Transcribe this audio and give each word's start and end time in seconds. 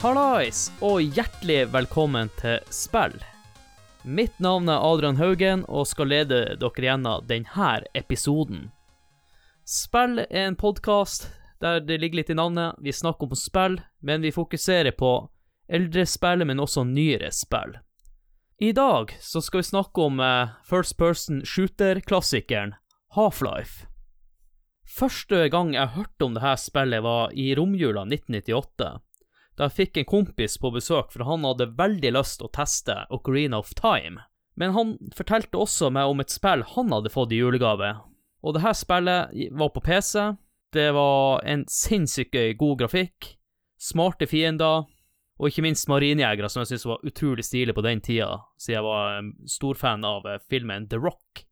Hallais, 0.00 0.70
og 0.80 1.02
hjertelig 1.12 1.66
velkommen 1.74 2.30
til 2.38 2.62
Spill. 2.72 3.18
Mitt 4.08 4.38
navn 4.40 4.70
er 4.72 4.80
Adrian 4.80 5.18
Haugen, 5.18 5.66
og 5.68 5.84
skal 5.90 6.08
lede 6.08 6.38
dere 6.56 6.84
gjennom 6.86 7.26
denne 7.28 7.72
episoden. 7.92 8.70
Spill 9.68 10.22
er 10.22 10.46
en 10.46 10.56
podkast 10.56 11.26
der 11.60 11.82
det 11.84 11.98
ligger 12.00 12.22
litt 12.22 12.32
i 12.32 12.38
navnet. 12.38 12.80
Vi 12.80 12.94
snakker 12.96 13.28
om 13.28 13.36
spill, 13.36 13.76
men 14.00 14.24
vi 14.24 14.32
fokuserer 14.32 14.96
på 14.96 15.10
eldre 15.68 16.06
spill, 16.08 16.46
men 16.48 16.64
også 16.64 16.86
nyere 16.88 17.28
spill. 17.28 17.76
I 18.56 18.72
dag 18.72 19.12
så 19.20 19.44
skal 19.44 19.60
vi 19.60 19.68
snakke 19.68 20.08
om 20.08 20.24
eh, 20.24 20.56
first 20.64 20.96
person 20.96 21.44
shooter-klassikeren 21.44 22.72
Half-Life. 23.18 23.84
Første 24.88 25.44
gang 25.52 25.76
jeg 25.76 25.92
hørte 25.92 26.24
om 26.24 26.40
dette 26.40 26.56
spillet, 26.64 27.04
var 27.04 27.36
i 27.36 27.52
romjula 27.52 28.08
1998. 28.08 28.94
Da 29.60 29.66
jeg 29.68 29.76
fikk 29.76 29.98
en 30.00 30.06
kompis 30.08 30.54
på 30.56 30.70
besøk, 30.72 31.10
for 31.12 31.26
han 31.28 31.42
hadde 31.44 31.66
veldig 31.76 32.14
lyst 32.16 32.40
å 32.40 32.48
teste 32.48 32.94
Ocarina 33.12 33.58
of 33.60 33.74
Time. 33.76 34.22
Men 34.56 34.72
han 34.72 34.94
fortalte 35.12 35.60
også 35.60 35.90
meg 35.92 36.08
om 36.08 36.22
et 36.24 36.32
spill 36.32 36.64
han 36.64 36.94
hadde 36.96 37.12
fått 37.12 37.34
i 37.36 37.42
julegave. 37.42 37.90
Og 38.40 38.56
dette 38.56 38.72
spillet 38.80 39.36
var 39.52 39.70
på 39.74 39.82
PC. 39.84 40.30
Det 40.72 40.86
var 40.96 41.44
en 41.44 41.66
sinnssykt 41.68 42.40
god 42.56 42.80
grafikk, 42.86 43.34
smarte 43.76 44.30
fiender, 44.30 44.88
og 45.36 45.48
ikke 45.52 45.66
minst 45.68 45.92
marinejegere, 45.92 46.48
som 46.48 46.62
jeg 46.62 46.72
syntes 46.72 46.88
var 46.88 47.04
utrolig 47.04 47.44
stilig 47.44 47.76
på 47.76 47.84
den 47.84 48.00
tida, 48.00 48.32
siden 48.56 48.78
jeg 48.78 48.88
var 48.88 49.06
storfan 49.20 49.48
stor 49.58 49.80
fan 49.84 50.08
av 50.08 50.28
eh, 50.28 50.42
filmen 50.48 50.88
The 50.88 51.04
Rock. 51.04 51.44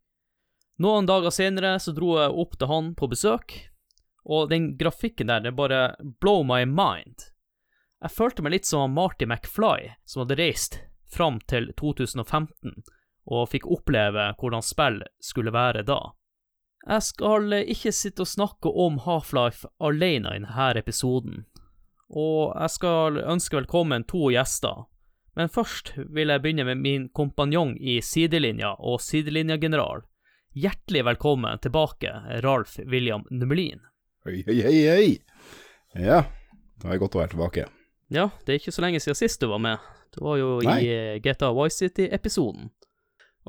Noen 0.81 1.05
dager 1.05 1.33
senere 1.35 1.77
så 1.77 1.93
dro 1.93 2.15
jeg 2.17 2.37
opp 2.41 2.57
til 2.57 2.73
han 2.73 2.93
på 2.97 3.09
besøk, 3.11 3.57
og 4.25 4.49
den 4.49 4.71
grafikken 4.81 5.29
der, 5.29 5.45
det 5.45 5.57
bare 5.57 5.91
blow 6.21 6.41
my 6.41 6.63
mind. 6.65 7.29
Jeg 7.99 8.15
følte 8.15 8.43
meg 8.45 8.53
litt 8.53 8.67
som 8.67 8.93
Marty 8.95 9.25
McFly, 9.27 9.89
som 10.07 10.23
hadde 10.23 10.37
reist 10.39 10.77
fram 11.11 11.41
til 11.51 11.67
2015 11.75 12.77
og 13.29 13.49
fikk 13.51 13.65
oppleve 13.67 14.29
hvordan 14.39 14.63
spill 14.63 15.01
skulle 15.23 15.51
være 15.51 15.83
da. 15.83 15.99
Jeg 16.87 17.03
skal 17.03 17.57
ikke 17.59 17.91
sitte 17.91 18.23
og 18.23 18.29
snakke 18.31 18.71
om 18.71 19.01
Half-Life 19.03 19.67
alene 19.83 20.31
i 20.31 20.39
denne 20.39 20.69
episoden, 20.79 21.43
og 22.07 22.55
jeg 22.55 22.73
skal 22.77 23.19
ønske 23.19 23.59
velkommen 23.59 24.07
to 24.07 24.29
gjester. 24.31 24.87
Men 25.35 25.51
først 25.51 25.91
vil 25.99 26.31
jeg 26.31 26.41
begynne 26.43 26.65
med 26.71 26.79
min 26.79 27.09
kompanjong 27.15 27.75
i 27.83 27.99
sidelinja 28.03 28.77
og 28.79 29.03
sidelinjegeneral. 29.03 30.05
Hjertelig 30.55 31.03
velkommen 31.05 31.59
tilbake, 31.61 32.15
Ralf 32.47 32.79
William 32.79 33.27
Numelin. 33.29 33.83
Hei, 34.25 34.39
hei, 34.47 34.57
hei, 34.63 34.79
hei. 34.87 35.11
Ja, 35.99 36.23
det 36.79 36.95
er 36.95 37.03
godt 37.03 37.19
å 37.19 37.21
være 37.21 37.35
tilbake. 37.35 37.67
Ja, 38.09 38.29
det 38.45 38.53
er 38.53 38.61
ikke 38.61 38.73
så 38.73 38.83
lenge 38.83 38.99
siden 39.03 39.17
sist 39.17 39.41
du 39.41 39.47
var 39.51 39.61
med. 39.61 39.77
Det 40.13 40.21
var 40.25 40.37
jo 40.41 40.57
Nei. 40.65 40.79
i 40.81 40.89
eh, 40.93 41.17
GTA 41.21 41.51
Vice 41.53 41.77
City-episoden. 41.77 42.71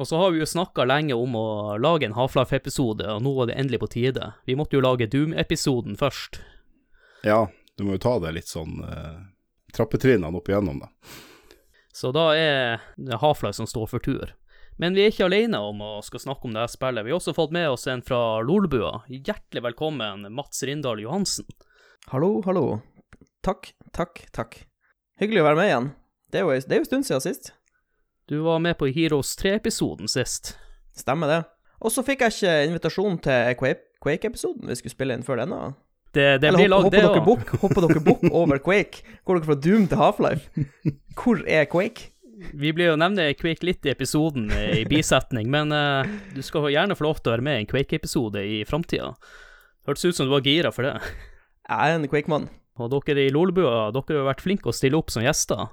Og 0.00 0.06
så 0.06 0.20
har 0.20 0.30
vi 0.32 0.40
jo 0.40 0.48
snakka 0.48 0.84
lenge 0.88 1.16
om 1.16 1.34
å 1.36 1.76
lage 1.80 2.06
en 2.06 2.16
Half-Life-episode, 2.16 3.04
og 3.04 3.24
nå 3.24 3.32
var 3.36 3.50
det 3.50 3.56
endelig 3.60 3.80
på 3.82 3.90
tide. 3.96 4.32
Vi 4.48 4.56
måtte 4.56 4.76
jo 4.76 4.84
lage 4.84 5.08
Doom-episoden 5.10 5.96
først. 6.00 6.40
Ja, 7.26 7.48
du 7.76 7.84
må 7.84 7.96
jo 7.96 8.04
ta 8.04 8.14
det 8.22 8.34
litt 8.36 8.48
sånn 8.48 8.84
eh, 8.84 9.18
trappetrinnene 9.76 10.36
opp 10.36 10.48
igjennom, 10.48 10.84
da. 10.84 10.92
Så 11.92 12.12
da 12.16 12.30
er 12.36 12.84
det 12.96 13.20
Half-Life 13.20 13.58
som 13.58 13.68
står 13.68 13.90
for 13.90 14.04
tur. 14.04 14.36
Men 14.80 14.96
vi 14.96 15.04
er 15.04 15.12
ikke 15.12 15.26
alene 15.28 15.58
om 15.60 15.82
å 15.84 15.90
skal 16.04 16.22
snakke 16.22 16.48
om 16.48 16.54
det 16.56 16.62
her 16.62 16.72
spillet. 16.72 17.04
Vi 17.04 17.12
har 17.12 17.20
også 17.20 17.36
fått 17.36 17.52
med 17.52 17.68
oss 17.68 17.88
en 17.90 18.04
fra 18.04 18.40
Lolbua. 18.44 19.02
Hjertelig 19.08 19.64
velkommen, 19.66 20.28
Mats 20.32 20.62
Rindal 20.64 21.02
Johansen. 21.02 21.48
Hallo, 22.08 22.38
hallo. 22.46 22.80
Takk, 23.44 23.72
takk, 23.96 24.24
takk. 24.36 24.58
Hyggelig 25.20 25.40
å 25.42 25.46
være 25.48 25.58
med 25.58 25.70
igjen. 25.70 25.90
Det 26.30 26.40
er 26.40 26.46
jo 26.46 26.56
det 26.60 26.74
er 26.74 26.80
jo 26.80 26.84
en 26.84 26.90
stund 26.90 27.08
siden 27.08 27.24
sist. 27.24 27.52
Du 28.30 28.36
var 28.44 28.60
med 28.62 28.76
på 28.78 28.86
Heroes 28.94 29.32
3-episoden 29.40 30.10
sist. 30.10 30.54
Stemmer 30.96 31.30
det. 31.30 31.40
Og 31.80 31.92
så 31.94 32.04
fikk 32.06 32.22
jeg 32.26 32.36
ikke 32.36 32.56
invitasjon 32.68 33.16
til 33.24 33.54
Quake- 33.58 33.86
Quake-episoden 34.00 34.68
vi 34.68 34.76
skulle 34.78 34.94
spille 34.94 35.16
inn 35.16 35.24
før 35.26 35.42
denne. 35.42 35.74
Det, 36.10 36.40
det 36.42 36.48
Eller 36.50 36.64
blir 36.64 36.72
hopper, 36.74 36.96
det 36.96 37.02
dere 37.04 37.24
bukk, 37.24 37.50
hopper 37.62 37.84
dere 37.86 38.02
bukk 38.04 38.24
over 38.40 38.60
Quake? 38.62 39.04
Går 39.28 39.38
dere 39.38 39.48
fra 39.50 39.56
Doom 39.66 39.84
til 39.90 40.00
Half-Life? 40.00 40.64
Hvor 41.18 41.42
er 41.46 41.68
Quake? 41.70 42.08
Vi 42.56 42.72
blir 42.72 42.88
jo 42.90 42.96
nevne 42.98 43.28
Quake 43.36 43.66
litt 43.68 43.84
i 43.84 43.92
episoden 43.92 44.48
eh, 44.56 44.78
i 44.80 44.86
bisetning, 44.88 45.50
men 45.52 45.74
uh, 45.76 46.08
du 46.32 46.40
skal 46.44 46.70
gjerne 46.72 46.96
få 46.96 47.04
lov 47.04 47.20
til 47.20 47.30
å 47.30 47.34
være 47.36 47.44
med 47.44 47.58
i 47.58 47.64
en 47.64 47.68
Quake-episode 47.70 48.40
i 48.40 48.62
framtida. 48.68 49.12
Hørtes 49.88 50.08
ut 50.08 50.16
som 50.16 50.28
du 50.28 50.32
var 50.32 50.46
gira 50.48 50.72
for 50.72 50.88
det. 50.88 50.94
Jeg 51.68 51.92
er 51.92 51.98
en 51.98 52.08
Quake-mann. 52.08 52.48
Og 52.78 52.92
dere 52.92 53.26
i 53.26 53.32
Lolebua, 53.34 53.90
dere 53.94 54.22
har 54.22 54.28
vært 54.30 54.44
flinke 54.44 54.70
å 54.70 54.76
stille 54.76 54.98
opp 54.98 55.10
som 55.12 55.24
gjester. 55.24 55.68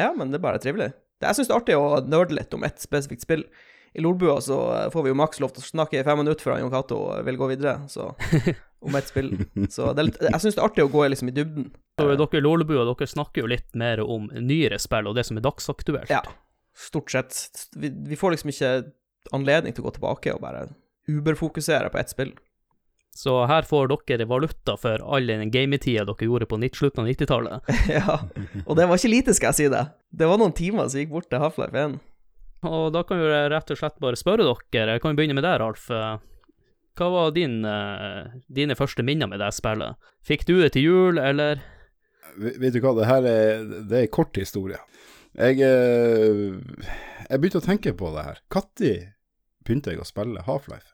Ja, 0.00 0.12
men 0.16 0.32
det 0.32 0.40
er 0.40 0.44
bare 0.44 0.60
trivelig. 0.62 0.92
Jeg 1.22 1.38
syns 1.38 1.48
det 1.48 1.54
er 1.54 1.60
artig 1.60 1.78
å 1.78 2.00
nerde 2.04 2.36
litt 2.36 2.54
om 2.56 2.64
ett 2.66 2.82
spesifikt 2.82 3.24
spill. 3.24 3.46
I 3.92 4.00
Lolbua 4.00 4.38
så 4.40 4.58
eh, 4.74 4.90
får 4.92 5.04
vi 5.04 5.12
jo 5.12 5.18
maks 5.20 5.40
lov 5.42 5.52
til 5.52 5.62
å 5.62 5.68
snakke 5.68 6.00
i 6.00 6.04
fem 6.06 6.16
minutter 6.22 6.46
før 6.46 6.62
Jon 6.62 6.72
Cato 6.72 6.98
vil 7.26 7.38
gå 7.40 7.48
videre, 7.50 7.74
så 7.92 8.12
om 8.86 8.96
ett 8.96 9.10
spill. 9.10 9.34
Så 9.70 9.92
det 9.96 10.06
litt, 10.08 10.20
jeg 10.24 10.42
syns 10.44 10.56
det 10.56 10.62
er 10.62 10.68
artig 10.70 10.86
å 10.86 10.92
gå 10.92 11.04
liksom 11.12 11.28
i 11.28 11.34
dybden. 11.36 11.68
Så 12.00 12.08
dere 12.08 12.40
i 12.40 12.44
Lolbua 12.44 12.86
dere 12.88 13.10
snakker 13.10 13.44
jo 13.44 13.50
litt 13.52 13.76
mer 13.78 14.00
om 14.04 14.30
nyere 14.32 14.80
spill 14.82 15.10
og 15.10 15.18
det 15.18 15.26
som 15.28 15.38
er 15.38 15.44
dagsaktuelt. 15.44 16.12
Ja, 16.12 16.22
stort 16.72 17.12
sett. 17.12 17.36
Vi, 17.76 17.92
vi 18.08 18.18
får 18.18 18.36
liksom 18.36 18.54
ikke 18.54 18.72
anledning 19.36 19.76
til 19.76 19.84
å 19.84 19.90
gå 19.90 19.98
tilbake 19.98 20.32
og 20.34 20.40
bare 20.42 20.70
uberfokusere 21.10 21.92
på 21.92 22.00
ett 22.00 22.14
spill. 22.14 22.32
Så 23.12 23.34
her 23.44 23.66
får 23.68 23.90
dere 24.08 24.24
valuta 24.24 24.76
for 24.80 25.02
all 25.04 25.28
den 25.28 25.50
gametida 25.52 26.06
dere 26.08 26.28
gjorde 26.28 26.48
på 26.48 26.56
90 26.56 26.80
slutten 26.80 27.04
av 27.04 27.10
90-tallet. 27.10 27.72
ja, 27.98 28.16
og 28.64 28.78
det 28.78 28.88
var 28.88 29.00
ikke 29.00 29.12
lite, 29.12 29.34
skal 29.36 29.52
jeg 29.52 29.58
si 29.58 29.68
det. 29.74 29.84
Det 30.08 30.28
var 30.30 30.40
noen 30.40 30.56
timer 30.56 30.88
som 30.88 31.02
gikk 31.02 31.12
bort 31.12 31.28
til 31.28 31.42
Half-Life 31.42 31.76
1. 31.76 31.98
Og 32.72 32.92
da 32.94 33.02
kan 33.04 33.20
jeg 33.20 33.50
rett 33.52 33.72
og 33.74 33.78
slett 33.78 33.98
bare 34.00 34.18
spørre 34.18 34.46
dere, 34.46 34.94
jeg 34.94 35.02
kan 35.02 35.12
jo 35.12 35.18
begynne 35.18 35.36
med 35.36 35.44
deg, 35.44 35.58
Ralf. 35.60 35.88
Hva 36.98 37.08
var 37.08 37.32
din, 37.36 37.64
eh, 37.64 38.32
dine 38.52 38.76
første 38.76 39.04
minner 39.04 39.28
med 39.28 39.40
det 39.40 39.50
spillet? 39.56 39.96
Fikk 40.24 40.44
du 40.48 40.60
det 40.60 40.72
til 40.74 40.88
jul, 40.88 41.18
eller? 41.18 41.62
Vet 42.36 42.58
vet 42.60 42.76
du 42.76 42.80
hva, 42.84 42.94
det 42.96 43.08
her 43.08 43.28
er, 43.28 43.64
det 43.88 43.98
er 43.98 44.06
en 44.06 44.12
kort 44.12 44.36
historie. 44.36 44.80
Jeg, 45.32 45.60
eh, 45.64 46.60
jeg 47.28 47.40
begynte 47.40 47.60
å 47.60 47.64
tenke 47.64 47.94
på 47.96 48.12
det 48.14 48.24
her. 48.28 48.42
Når 48.52 49.12
begynte 49.64 49.92
jeg 49.92 50.00
å 50.00 50.08
spille 50.08 50.44
Half-Life? 50.44 50.91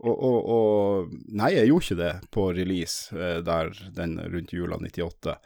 Og, 0.00 0.14
og, 0.14 0.38
og 0.54 1.10
Nei, 1.36 1.52
jeg 1.58 1.68
gjorde 1.68 1.86
ikke 1.86 1.98
det 2.00 2.12
på 2.32 2.46
release 2.56 3.16
eh, 3.16 3.40
der 3.44 3.74
den 3.96 4.16
rundt 4.32 4.54
jula 4.56 4.78
98. 4.80 5.36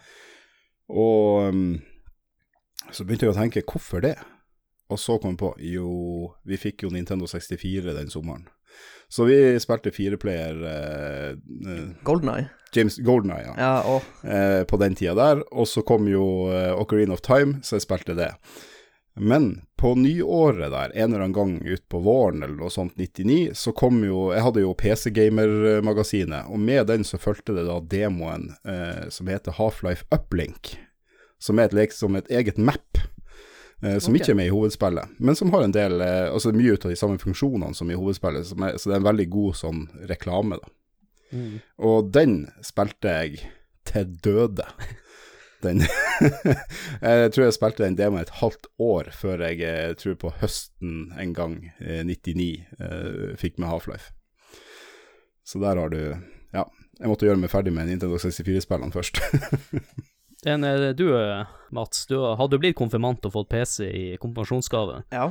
Og 0.94 1.48
um, 1.48 1.66
så 2.92 3.04
begynte 3.04 3.26
jeg 3.26 3.34
å 3.34 3.38
tenke, 3.38 3.64
hvorfor 3.66 4.04
det? 4.04 4.16
Og 4.92 5.00
så 5.00 5.16
kom 5.18 5.32
jeg 5.32 5.40
på, 5.40 5.54
jo, 5.64 5.88
vi 6.46 6.60
fikk 6.60 6.84
jo 6.84 6.92
Nintendo 6.92 7.26
64 7.30 7.96
den 7.96 8.12
sommeren. 8.12 8.44
Så 9.08 9.26
vi 9.28 9.38
spilte 9.62 9.92
fireplayer 9.94 10.60
eh, 10.68 11.30
eh, 11.34 11.88
Golden 12.06 12.30
Eye. 12.34 12.50
James 12.74 12.96
Goldeneye, 12.98 13.44
ja. 13.46 13.54
Ja, 13.58 14.00
eh, 14.30 14.64
på 14.64 14.76
den 14.76 14.94
tida 14.94 15.14
der. 15.14 15.42
Og 15.52 15.68
så 15.70 15.84
kom 15.86 16.08
jo 16.10 16.50
eh, 16.50 16.72
Ocarina 16.74 17.14
of 17.14 17.22
Time, 17.22 17.60
så 17.62 17.78
jeg 17.78 17.86
spilte 17.86 18.16
det. 18.18 18.32
Men 19.16 19.62
på 19.76 19.94
nyåret 19.94 20.70
der, 20.70 20.90
en 20.94 21.12
eller 21.12 21.24
annen 21.24 21.32
gang 21.32 21.62
utpå 21.62 21.98
våren 22.02 22.42
eller 22.42 22.56
noe 22.58 22.70
sånt, 22.70 22.96
99, 22.98 23.52
så 23.54 23.72
kom 23.72 24.00
jo 24.02 24.32
Jeg 24.34 24.42
hadde 24.42 24.64
jo 24.64 24.74
PC 24.74 25.12
Gamer-magasinet, 25.14 26.50
og 26.50 26.58
med 26.58 26.88
den 26.90 27.06
så 27.06 27.20
fulgte 27.22 27.54
det 27.54 27.66
da 27.68 27.78
demoen 27.78 28.50
eh, 28.66 29.06
som 29.14 29.30
heter 29.30 29.54
Half-Life 29.54 30.08
Uplink. 30.14 30.74
Som 31.38 31.60
er 31.60 31.70
et, 31.70 31.76
lek 31.78 31.94
som 31.94 32.18
et 32.18 32.30
eget 32.30 32.58
map. 32.58 32.98
Eh, 33.84 33.98
som 33.98 34.14
okay. 34.14 34.22
ikke 34.22 34.34
er 34.34 34.40
med 34.40 34.50
i 34.50 34.54
hovedspillet, 34.54 35.14
men 35.18 35.38
som 35.38 35.52
har 35.54 35.66
en 35.66 35.74
del 35.74 36.00
eh, 36.00 36.30
Altså 36.32 36.54
mye 36.54 36.74
ut 36.74 36.86
av 36.86 36.94
de 36.94 36.98
samme 36.98 37.20
funksjonene 37.22 37.74
som 37.76 37.90
i 37.90 37.98
hovedspillet, 37.98 38.48
som 38.50 38.66
er, 38.66 38.78
så 38.78 38.90
det 38.90 38.96
er 38.96 39.02
en 39.04 39.10
veldig 39.12 39.28
god 39.30 39.60
sånn 39.60 39.86
reklame, 40.10 40.58
da. 40.58 40.74
Og 41.82 42.10
den 42.14 42.44
spilte 42.62 43.10
jeg 43.10 43.48
til 43.88 44.12
døde. 44.22 44.66
Den 45.64 45.82
Jeg 47.04 47.32
tror 47.34 47.46
jeg 47.46 47.56
spilte 47.56 47.84
den 47.86 47.98
demoen 47.98 48.22
et 48.22 48.34
halvt 48.40 48.68
år 48.82 49.10
før 49.16 49.46
jeg, 49.48 49.60
jeg 49.64 49.98
tror 50.00 50.18
på 50.20 50.32
høsten 50.42 51.12
en 51.20 51.34
gang, 51.36 51.58
eh, 51.80 52.02
99, 52.06 52.48
eh, 52.78 53.34
fikk 53.40 53.58
med 53.58 53.70
Half-Life. 53.72 54.12
Så 55.44 55.60
der 55.62 55.80
har 55.80 55.92
du 55.92 56.00
Ja, 56.54 56.68
jeg 57.00 57.10
måtte 57.10 57.26
gjøre 57.26 57.40
meg 57.42 57.50
ferdig 57.52 57.72
med 57.74 57.88
Nintendo 57.90 58.20
64-spillene 58.22 58.94
først. 58.94 59.20
En, 60.44 60.64
er 60.64 60.92
du, 60.92 61.06
eh, 61.16 61.46
Mats, 61.72 62.02
du 62.06 62.18
hadde 62.20 62.58
blitt 62.60 62.76
konfirmant 62.76 63.24
og 63.24 63.32
fått 63.32 63.48
PC 63.48 63.86
i 63.88 64.04
konfirmasjonsgave. 64.20 64.98
ja, 65.08 65.30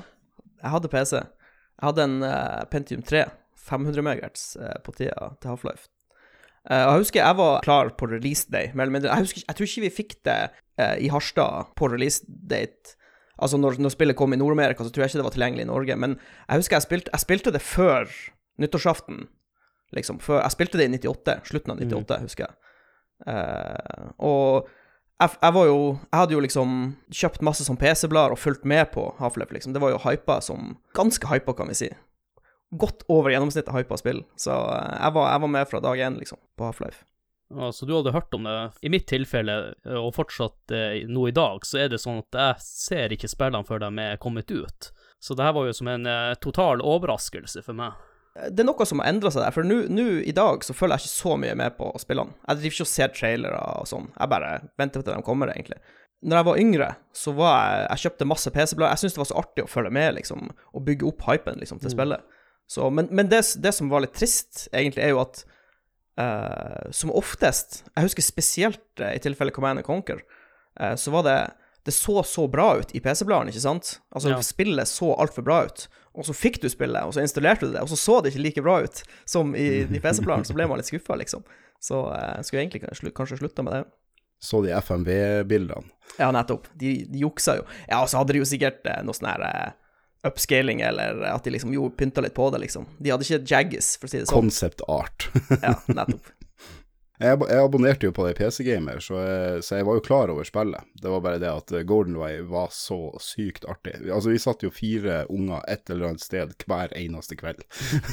jeg 0.63 0.71
hadde 0.73 0.89
PC. 0.89 1.19
Jeg 1.19 1.85
hadde 1.85 2.05
en 2.07 2.23
eh, 2.25 2.63
Pentium 2.71 3.03
3, 3.05 3.27
500 3.67 4.01
MHz 4.01 4.45
eh, 4.57 4.77
på 4.81 4.95
tida 4.97 5.35
til 5.37 5.53
Half-Life. 5.53 5.92
Eh, 6.71 6.83
jeg 6.83 7.03
husker 7.03 7.19
jeg 7.19 7.39
var 7.39 7.63
klar 7.65 7.91
på 7.99 8.07
release 8.07 8.47
day. 8.51 8.71
Jeg, 8.71 9.23
husker, 9.25 9.43
jeg 9.47 9.55
tror 9.57 9.69
ikke 9.69 9.85
vi 9.85 9.95
fikk 9.97 10.17
det 10.27 10.39
eh, 10.79 10.97
i 11.03 11.09
Harstad 11.11 11.73
på 11.75 11.89
release 11.91 12.23
date. 12.27 12.95
Altså 13.37 13.57
når, 13.57 13.79
når 13.81 13.95
spillet 13.95 14.17
kom 14.17 14.33
i 14.33 14.39
Nord-Amerika, 14.39 14.85
så 14.85 14.93
tror 14.93 15.03
jeg 15.03 15.13
ikke 15.13 15.23
det 15.23 15.27
var 15.27 15.35
tilgjengelig 15.35 15.65
i 15.65 15.71
Norge. 15.71 15.97
Men 15.99 16.19
jeg 16.47 16.61
husker 16.61 16.77
jeg 16.77 16.87
spilte, 16.87 17.13
jeg 17.13 17.25
spilte 17.25 17.53
det 17.55 17.63
før 17.65 18.05
nyttårsaften, 18.61 19.25
liksom. 19.97 20.21
Før, 20.23 20.43
jeg 20.43 20.55
spilte 20.55 20.79
det 20.79 20.87
i 20.87 20.93
98, 20.93 21.39
slutten 21.49 21.73
av 21.73 21.81
98, 21.81 22.21
husker 22.27 22.45
jeg. 22.45 22.55
Uh, 23.23 24.09
og 24.19 24.69
jeg, 25.21 25.29
jeg 25.37 25.53
var 25.55 25.65
jo 25.69 25.77
Jeg 25.95 26.17
hadde 26.19 26.33
jo 26.33 26.41
liksom 26.43 26.71
kjøpt 27.13 27.43
masse 27.45 27.63
sånn 27.63 27.77
PC-blader 27.79 28.33
og 28.35 28.41
fulgt 28.41 28.65
med 28.67 28.89
på 28.93 29.07
Half-Life, 29.19 29.55
liksom. 29.55 29.75
Det 29.75 29.81
var 29.83 29.93
jo 29.95 30.01
hypa 30.05 30.39
som 30.43 30.75
Ganske 30.97 31.29
hypa, 31.31 31.55
kan 31.57 31.71
vi 31.71 31.79
si. 31.85 31.89
Godt 32.79 33.03
over 33.11 33.33
gjennomsnittet 33.33 33.73
hypa 33.75 33.97
spill. 33.99 34.23
Så 34.39 34.53
eh, 34.53 34.93
jeg 34.97 35.15
var, 35.17 35.31
jeg 35.33 35.43
var 35.45 35.51
med 35.57 35.69
fra 35.69 35.81
dag 35.83 36.05
én, 36.07 36.19
liksom, 36.21 36.41
på 36.57 36.69
Half-Life. 36.69 37.03
Ja, 37.53 37.71
så 37.71 37.85
du 37.85 37.93
hadde 37.95 38.13
hørt 38.15 38.33
om 38.33 38.47
det. 38.47 38.55
I 38.81 38.89
mitt 38.89 39.05
tilfelle, 39.11 39.57
og 39.99 40.13
fortsatt 40.15 40.73
eh, 40.73 41.03
nå 41.09 41.27
i 41.29 41.35
dag, 41.35 41.65
så 41.67 41.83
er 41.83 41.91
det 41.93 42.01
sånn 42.01 42.23
at 42.23 42.39
jeg 42.39 42.65
ser 42.65 43.13
ikke 43.13 43.29
spillene 43.29 43.67
før 43.67 43.83
de 43.83 43.91
er 44.01 44.21
kommet 44.21 44.49
ut. 44.51 44.89
Så 45.23 45.37
det 45.37 45.45
her 45.45 45.53
var 45.55 45.69
jo 45.69 45.75
som 45.77 45.91
en 45.91 46.09
eh, 46.09 46.33
total 46.41 46.81
overraskelse 46.81 47.63
for 47.65 47.77
meg. 47.77 47.99
Det 48.33 48.63
er 48.63 48.65
noe 48.65 48.85
som 48.89 48.97
har 49.03 49.11
endra 49.11 49.29
seg 49.29 49.43
der, 49.43 49.53
for 49.53 49.67
nå 49.67 50.07
i 50.25 50.33
dag 50.33 50.63
så 50.65 50.73
følger 50.73 50.97
jeg 50.97 51.05
ikke 51.05 51.13
så 51.21 51.35
mye 51.37 51.57
med 51.59 51.75
på 51.77 51.91
spillene. 52.01 52.33
Jeg 52.47 52.59
driver 52.59 52.75
ikke 52.75 52.87
og 52.87 52.89
ser 52.89 53.11
trailere 53.13 53.59
og 53.77 53.89
sånn, 53.91 54.07
jeg 54.15 54.31
bare 54.31 54.53
venter 54.81 55.03
til 55.03 55.13
de 55.13 55.25
kommer, 55.27 55.53
egentlig. 55.53 55.77
Når 56.23 56.39
jeg 56.39 56.47
var 56.47 56.61
yngre, 56.63 56.87
så 57.13 57.33
var 57.35 57.57
jeg 57.59 57.83
Jeg 57.83 58.01
kjøpte 58.03 58.27
masse 58.31 58.51
PC-blader. 58.55 58.93
Jeg 58.93 59.01
syntes 59.01 59.15
det 59.17 59.21
var 59.21 59.29
så 59.29 59.41
artig 59.41 59.65
å 59.65 59.69
følge 59.69 59.91
med, 59.93 60.15
liksom, 60.17 60.49
og 60.71 60.85
bygge 60.87 61.07
opp 61.09 61.25
hypen 61.27 61.59
liksom, 61.59 61.81
til 61.83 61.91
spillet. 61.91 62.23
Så, 62.73 62.87
men 62.89 63.09
men 63.13 63.29
det, 63.29 63.43
det 63.61 63.73
som 63.77 63.91
var 63.91 64.01
litt 64.05 64.15
trist, 64.17 64.67
egentlig, 64.73 65.03
er 65.05 65.13
jo 65.13 65.21
at 65.21 65.43
uh, 66.19 66.89
som 66.95 67.11
oftest 67.13 67.83
Jeg 67.91 68.07
husker 68.07 68.25
spesielt 68.25 69.01
uh, 69.01 69.11
i 69.13 69.19
tilfellet 69.21 69.53
Command 69.55 69.81
and 69.81 69.85
Conquer, 69.87 70.23
uh, 70.81 70.95
så 70.97 71.13
var 71.13 71.27
det 71.27 71.37
Det 71.85 71.91
så 71.93 72.21
så 72.23 72.45
bra 72.47 72.77
ut 72.79 72.93
i 72.95 73.01
PC-bladene, 73.03 73.51
ikke 73.51 73.59
sant? 73.65 73.97
Altså, 74.15 74.29
Ja. 74.31 74.37
spillet 74.41 74.87
så 74.87 75.09
altfor 75.19 75.43
bra 75.43 75.65
ut. 75.67 75.87
Og 76.15 76.23
så 76.23 76.31
fikk 76.33 76.61
du 76.63 76.69
spillet, 76.71 77.03
og 77.03 77.11
så 77.13 77.19
installerte 77.25 77.67
du 77.67 77.73
det, 77.73 77.81
og 77.81 77.89
så 77.91 77.97
så 77.99 78.21
det 78.23 78.31
ikke 78.31 78.43
like 78.45 78.61
bra 78.63 78.77
ut 78.85 79.01
som 79.27 79.51
i, 79.55 79.65
i 79.83 79.99
PC-bladene, 79.99 80.45
så 80.47 80.55
ble 80.55 80.67
man 80.69 80.79
litt 80.79 80.87
skuffa, 80.87 81.17
liksom. 81.19 81.43
Så 81.83 81.99
eh, 82.15 82.37
jeg 82.37 82.45
skulle 82.47 82.61
egentlig 82.61 82.81
kanskje, 82.85 83.11
kanskje 83.17 83.39
slutta 83.41 83.65
med 83.67 83.73
det. 83.75 83.81
Så 84.39 84.61
de 84.63 84.71
FMV-bildene. 84.79 85.89
Ja, 86.21 86.29
nettopp. 86.31 86.69
De, 86.79 86.93
de 87.09 87.19
juksa 87.25 87.57
jo. 87.59 87.65
Ja, 87.89 87.99
og 88.03 88.07
så 88.11 88.21
hadde 88.21 88.31
de 88.37 88.39
jo 88.43 88.47
sikkert 88.47 88.85
eh, 88.87 89.01
noe 89.03 89.17
sånn 89.17 89.27
her 89.33 89.43
eh, 89.49 89.71
upscaling, 90.27 90.81
eller 90.87 91.19
at 91.33 91.43
de 91.43 91.51
liksom 91.57 91.73
jo 91.75 91.89
pynta 91.99 92.21
litt 92.23 92.33
på 92.37 92.49
det, 92.53 92.61
liksom. 92.63 92.85
De 92.99 93.11
hadde 93.11 93.25
ikke 93.27 93.43
jaggis, 93.55 93.95
for 93.99 94.07
å 94.07 94.13
si 94.13 94.21
det 94.21 94.29
sånn. 94.29 94.39
Concept 94.45 94.85
art. 94.87 95.29
Ja, 95.65 95.75
nettopp. 95.91 96.31
Jeg, 97.21 97.29
ab- 97.37 97.43
jeg 97.47 97.61
abonnerte 97.61 98.07
jo 98.07 98.11
på 98.11 98.23
det 98.25 98.33
PC 98.39 98.63
Gamer, 98.65 98.97
så 98.99 99.15
så 99.63 99.77
jeg 99.77 99.85
var 99.87 99.95
jo 99.99 100.03
klar 100.03 100.31
over 100.33 100.43
spillet. 100.47 100.87
Det 100.99 101.11
var 101.13 101.21
bare 101.23 101.39
det 101.39 101.47
at 101.51 101.71
Golden 101.87 102.17
Way 102.19 102.41
var 102.49 102.71
så 102.73 102.97
sykt 103.21 103.67
artig. 103.69 103.93
Altså, 104.09 104.31
vi 104.33 104.41
satt 104.41 104.65
jo 104.65 104.71
fire 104.73 105.21
unger 105.31 105.61
et 105.71 105.87
eller 105.93 106.09
annet 106.09 106.25
sted 106.25 106.55
hver 106.67 106.91
eneste 106.97 107.37
kveld 107.39 107.61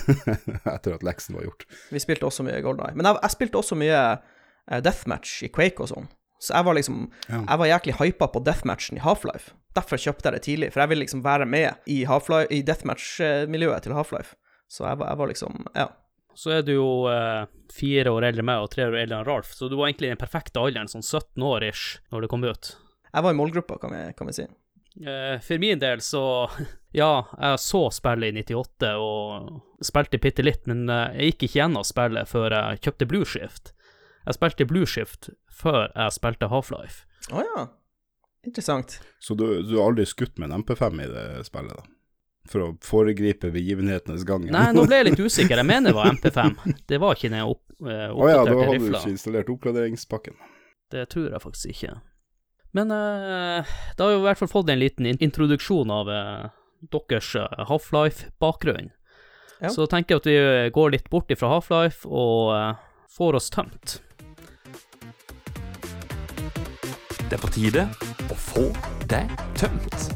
etter 0.75 0.95
at 0.99 1.07
leksen 1.07 1.39
var 1.39 1.49
gjort. 1.49 1.65
Vi 1.91 2.03
spilte 2.05 2.29
også 2.29 2.45
mye 2.47 2.61
Golden 2.62 2.85
Way. 2.85 2.95
Men 3.01 3.09
jeg, 3.09 3.19
jeg 3.25 3.35
spilte 3.39 3.62
også 3.65 3.79
mye 3.81 3.99
eh, 4.12 4.81
Deathmatch 4.85 5.41
i 5.49 5.51
Quake 5.55 5.83
og 5.87 5.91
sånn. 5.95 6.11
Så 6.41 6.55
jeg 6.57 6.65
var 6.65 6.75
liksom 6.79 7.01
Ja. 7.29 7.43
Jeg 7.45 7.59
var 7.59 7.67
jæklig 7.71 7.97
hypa 8.01 8.29
på 8.33 8.45
Deathmatchen 8.45 8.97
i 8.99 9.05
Half-Life. 9.05 9.53
Derfor 9.77 10.01
kjøpte 10.01 10.29
jeg 10.31 10.33
det 10.33 10.43
tidlig, 10.47 10.73
for 10.73 10.81
jeg 10.83 10.89
ville 10.89 11.05
liksom 11.05 11.23
være 11.25 11.47
med 11.47 11.75
i, 11.87 12.03
i 12.03 12.63
Deathmatch-miljøet 12.63 13.83
til 13.85 13.93
Half-Life. 13.93 14.35
Så 14.71 14.87
jeg 14.87 14.99
var, 14.99 15.11
jeg 15.13 15.19
var 15.19 15.29
liksom 15.35 15.67
Ja. 15.75 15.89
Så 16.35 16.53
er 16.55 16.63
du 16.63 16.73
jo 16.73 16.91
eh, 17.11 17.45
fire 17.75 18.13
år 18.15 18.29
eldre 18.31 18.41
enn 18.41 18.49
meg 18.49 18.63
og 18.65 18.71
tre 18.73 18.87
år 18.87 18.97
eldre 19.03 19.19
enn 19.19 19.27
Ralf, 19.27 19.51
så 19.53 19.69
du 19.69 19.77
var 19.77 19.91
egentlig 19.91 20.09
i 20.09 20.15
den 20.15 20.21
perfekte 20.21 20.63
alderen, 20.63 20.89
sånn 20.89 21.03
17 21.05 21.43
år 21.45 21.67
ish, 21.67 21.99
når 22.15 22.25
det 22.25 22.31
kom 22.33 22.47
ut. 22.47 22.71
Jeg 23.11 23.27
var 23.27 23.35
i 23.35 23.37
målgruppa, 23.37 23.79
kan 23.83 23.93
vi, 23.93 24.03
kan 24.17 24.31
vi 24.31 24.37
si. 24.39 24.47
Eh, 25.05 25.37
for 25.43 25.63
min 25.63 25.83
del 25.83 26.01
så 26.03 26.23
Ja, 27.01 27.27
jeg 27.39 27.61
så 27.63 27.85
spillet 27.95 28.35
i 28.35 28.43
98 28.43 28.95
og 28.99 29.85
spilte 29.87 30.19
bitte 30.23 30.47
litt, 30.47 30.65
men 30.71 30.89
eh, 30.91 31.19
jeg 31.19 31.35
gikk 31.35 31.45
ikke 31.49 31.61
gjennom 31.61 31.87
spillet 31.87 32.31
før 32.31 32.57
jeg 32.57 32.83
kjøpte 32.87 33.11
Blue 33.11 33.29
Shift. 33.29 33.75
Jeg 34.27 34.37
spilte 34.37 34.67
Blueshift 34.69 35.31
før 35.61 35.89
jeg 35.89 36.17
spilte 36.17 36.49
Half-Life. 36.53 37.07
Å 37.33 37.45
ja. 37.45 37.63
Interessant. 38.47 38.99
Så 39.21 39.37
du, 39.37 39.63
du 39.63 39.77
har 39.79 39.91
aldri 39.91 40.07
skutt 40.09 40.39
med 40.41 40.51
en 40.51 40.63
MP5 40.63 41.03
i 41.05 41.09
det 41.11 41.25
spillet, 41.49 41.77
da? 41.77 41.97
For 42.51 42.65
å 42.65 42.69
foregripe 42.83 43.51
begivenhetenes 43.53 44.25
gang? 44.27 44.47
Nei, 44.51 44.71
nå 44.73 44.87
ble 44.89 45.01
jeg 45.03 45.11
litt 45.11 45.21
usikker. 45.29 45.61
Jeg 45.61 45.69
mener 45.69 45.93
det 45.93 45.97
var 45.99 46.13
MP5. 46.15 46.55
Det 46.89 47.01
var 47.03 47.19
ikke 47.19 47.33
den 47.33 47.45
opp, 47.45 47.65
eh, 47.85 48.07
Å 48.09 48.31
ja, 48.31 48.39
da 48.39 48.55
oppdaterte 48.55 48.71
hadde 48.71 48.79
du 48.81 48.95
ikke 48.95 49.13
installert 49.13 49.53
oppgraderingspakken. 49.53 50.39
Det 50.91 51.05
tror 51.13 51.29
jeg 51.35 51.45
faktisk 51.45 51.75
ikke. 51.75 51.99
Men 52.77 52.95
eh, 52.95 53.75
da 53.99 54.07
har 54.07 54.15
vi 54.15 54.23
i 54.23 54.27
hvert 54.29 54.41
fall 54.41 54.51
fått 54.53 54.73
en 54.73 54.81
liten 54.81 55.09
introduksjon 55.11 55.93
av 55.95 56.11
eh, 56.15 56.49
deres 56.91 57.33
Half-Life-bakgrunn. 57.69 58.93
Ja. 59.61 59.69
Så 59.75 59.85
tenker 59.91 60.17
jeg 60.17 60.23
at 60.23 60.29
vi 60.31 60.75
går 60.75 60.95
litt 60.97 61.11
bort 61.13 61.31
ifra 61.35 61.51
Half-Life 61.53 62.09
og 62.09 62.55
eh, 62.57 62.79
får 63.13 63.37
oss 63.37 63.51
tømt. 63.53 63.99
Det 67.31 67.37
er 67.38 67.43
på 67.44 67.50
tide 67.55 67.82
å 68.27 68.37
få 68.37 68.65
det 69.11 69.23
tømt. 69.59 70.09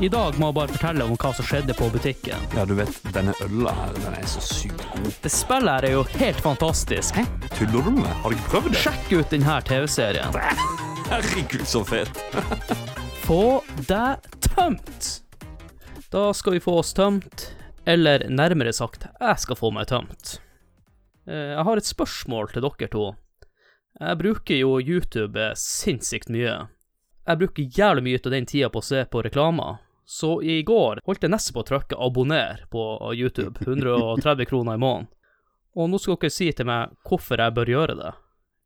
I 0.00 0.08
dag 0.08 0.36
må 0.40 0.48
jeg 0.48 0.56
bare 0.56 0.72
fortelle 0.76 1.04
om 1.04 1.16
hva 1.18 1.30
som 1.36 1.44
skjedde 1.48 1.74
på 1.76 1.88
butikken. 1.92 2.44
Ja, 2.56 2.62
du 2.64 2.72
vet, 2.78 2.94
denne 3.12 3.34
øla 3.44 3.72
her, 3.76 3.90
den 3.98 4.14
er 4.16 4.28
så 4.30 4.40
sykt 4.44 4.84
god. 4.94 5.08
Det 5.24 5.32
spillet 5.34 5.72
her 5.74 5.86
er 5.90 5.96
jo 5.98 6.04
helt 6.14 6.40
fantastisk. 6.44 7.18
Hæ? 7.18 7.24
Tuller 7.58 7.82
du 7.84 7.90
med 7.90 8.04
meg? 8.06 8.14
Har 8.22 8.30
du 8.32 8.38
ikke 8.38 8.52
prøvd 8.54 8.70
det? 8.76 8.82
Sjekk 8.84 9.10
ut 9.18 9.34
denne 9.34 9.56
TV-serien. 9.68 10.38
Herregud, 11.10 11.66
så 11.68 11.82
fet. 11.90 12.22
Få 13.26 13.40
deg 13.90 14.30
tømt. 14.46 15.10
Da 16.10 16.28
skal 16.34 16.56
vi 16.56 16.62
få 16.64 16.78
oss 16.80 16.94
tømt, 16.96 17.48
eller 17.86 18.24
nærmere 18.30 18.72
sagt, 18.74 19.04
jeg 19.20 19.42
skal 19.42 19.58
få 19.58 19.70
meg 19.74 19.86
tømt. 19.90 20.38
Eh, 21.28 21.52
Jeg 21.58 21.66
har 21.68 21.78
et 21.82 21.86
spørsmål 21.86 22.50
til 22.54 22.64
dere 22.66 22.88
to. 22.90 23.04
Jeg 24.00 24.16
bruker 24.16 24.56
jo 24.56 24.78
YouTube 24.80 25.42
sinnssykt 25.60 26.30
mye. 26.32 26.54
Jeg 27.28 27.40
bruker 27.42 27.78
jævlig 27.78 28.04
mye 28.06 28.20
av 28.24 28.32
den 28.32 28.46
tida 28.48 28.70
på 28.72 28.80
å 28.80 28.86
se 28.86 29.02
på 29.04 29.20
reklamer. 29.26 29.82
Så 30.08 30.38
i 30.42 30.62
går 30.66 31.02
holdt 31.06 31.26
jeg 31.26 31.30
nesten 31.30 31.54
på 31.54 31.62
å 31.62 31.68
trykke 31.68 31.98
'abonner' 32.00 32.64
på 32.72 32.84
YouTube. 33.14 33.60
130 33.68 34.48
kroner 34.48 34.74
i 34.74 34.82
måneden. 34.82 35.10
Og 35.76 35.90
nå 35.90 36.00
skal 36.02 36.16
dere 36.16 36.34
si 36.34 36.48
til 36.50 36.66
meg 36.66 36.96
hvorfor 37.06 37.38
jeg 37.38 37.54
bør 37.54 37.70
gjøre 37.70 37.98
det. 38.00 38.14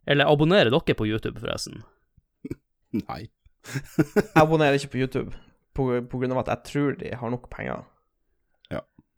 Eller 0.07 0.31
abonnerer 0.31 0.71
dere 0.73 0.97
på 0.97 1.09
YouTube, 1.09 1.41
forresten? 1.43 1.83
Nei. 2.95 3.27
Jeg 4.15 4.39
abonnerer 4.39 4.79
ikke 4.79 4.95
på 4.95 5.03
YouTube 5.03 5.35
på, 5.75 5.89
på 6.07 6.21
grunn 6.21 6.33
av 6.33 6.45
at 6.45 6.53
jeg 6.53 6.71
tror 6.71 6.97
de 7.01 7.11
har 7.19 7.33
nok 7.33 7.51
penger. 7.53 7.83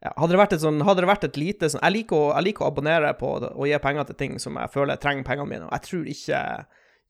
Ja. 0.07 0.13
Hadde, 0.15 0.35
det 0.35 0.39
vært 0.39 0.55
et 0.55 0.63
sånn, 0.63 0.83
hadde 0.87 1.03
det 1.03 1.11
vært 1.11 1.25
et 1.27 1.39
lite 1.41 1.71
sånn 1.73 1.83
Jeg 1.83 1.95
liker 1.97 2.19
å, 2.19 2.27
jeg 2.37 2.47
liker 2.51 2.67
å 2.67 2.71
abonnere 2.71 3.11
på 3.19 3.31
og 3.49 3.65
gi 3.67 3.79
penger 3.83 4.07
til 4.07 4.19
ting 4.21 4.37
som 4.43 4.59
jeg 4.61 4.71
føler 4.71 4.95
jeg 4.95 5.03
trenger 5.03 5.27
pengene 5.27 5.51
mine, 5.51 5.69
og 5.69 5.75
jeg 5.75 5.87
tror 5.89 6.11
ikke 6.13 6.43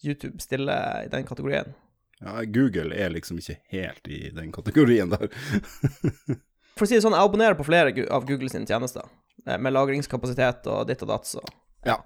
YouTube 0.06 0.44
stiller 0.44 1.06
i 1.06 1.10
den 1.12 1.26
kategorien. 1.28 1.74
Ja, 2.20 2.40
Google 2.48 2.96
er 2.96 3.12
liksom 3.12 3.40
ikke 3.40 3.58
helt 3.72 4.08
i 4.08 4.30
den 4.32 4.52
kategorien 4.52 5.12
der. 5.12 5.28
For 6.76 6.84
å 6.84 6.88
si 6.88 6.96
det 6.96 7.04
sånn, 7.04 7.16
jeg 7.16 7.28
abonnerer 7.28 7.56
på 7.56 7.64
flere 7.64 8.06
av 8.12 8.24
Google 8.28 8.48
sine 8.52 8.68
tjenester, 8.68 9.08
eh, 9.46 9.56
med 9.56 9.72
lagringskapasitet 9.76 10.68
og 10.72 10.86
ditt 10.88 11.04
og 11.04 11.12
datt, 11.12 11.28
så 11.28 11.44
Ja, 11.88 11.98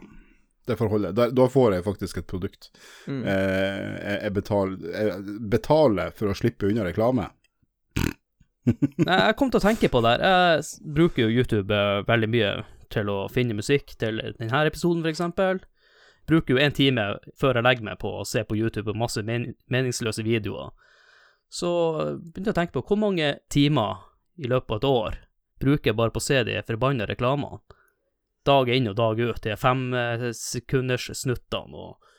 det 0.66 0.76
får 0.78 0.90
holde. 0.92 1.12
Da, 1.16 1.26
da 1.34 1.46
får 1.50 1.74
jeg 1.76 1.86
faktisk 1.86 2.20
et 2.22 2.30
produkt. 2.30 2.70
mm. 3.06 3.22
Eh, 3.26 4.22
jeg, 4.24 4.32
betaler, 4.38 4.90
jeg 4.94 5.38
betaler 5.50 6.14
for 6.14 6.30
å 6.30 6.38
slippe 6.38 6.70
unna 6.70 6.86
reklame. 6.86 7.26
Jeg 9.06 9.36
kom 9.38 9.50
til 9.50 9.60
å 9.60 9.64
tenke 9.64 9.90
på 9.92 10.02
det. 10.04 10.16
Jeg 10.20 10.92
bruker 10.96 11.24
jo 11.24 11.40
YouTube 11.40 11.74
eh, 11.74 12.02
veldig 12.08 12.30
mye 12.30 12.52
til 12.92 13.10
å 13.12 13.18
finne 13.32 13.56
musikk 13.56 13.94
til 14.00 14.20
denne 14.38 14.64
episoden, 14.66 15.06
eksempel. 15.08 15.62
Bruker 16.28 16.54
jo 16.54 16.62
en 16.62 16.74
time 16.76 17.06
før 17.40 17.58
jeg 17.58 17.66
legger 17.66 17.86
meg 17.88 17.98
på 18.02 18.12
å 18.20 18.26
se 18.28 18.44
på 18.46 18.58
YouTube 18.58 18.92
og 18.92 19.00
masse 19.00 19.22
men 19.26 19.52
meningsløse 19.72 20.24
videoer. 20.26 20.70
Så 21.50 21.72
eh, 22.02 22.14
begynte 22.20 22.50
jeg 22.50 22.56
å 22.56 22.60
tenke 22.60 22.78
på 22.78 22.86
hvor 22.90 23.00
mange 23.00 23.34
timer 23.52 24.06
i 24.40 24.50
løpet 24.50 24.76
av 24.76 24.80
et 24.80 24.90
år 24.90 25.20
bruker 25.60 25.90
jeg 25.90 25.98
bare 25.98 26.12
på 26.14 26.20
å 26.22 26.24
se 26.24 26.40
de 26.48 26.60
forbanna 26.66 27.08
reklamene. 27.08 27.60
Dag 28.48 28.70
inn 28.72 28.88
og 28.88 28.96
dag 28.96 29.18
ut, 29.20 29.42
de 29.44 29.56
fem 29.60 29.90
eh, 29.94 30.30
sekunders 30.36 31.10
snuttene 31.16 31.76
og 31.76 32.09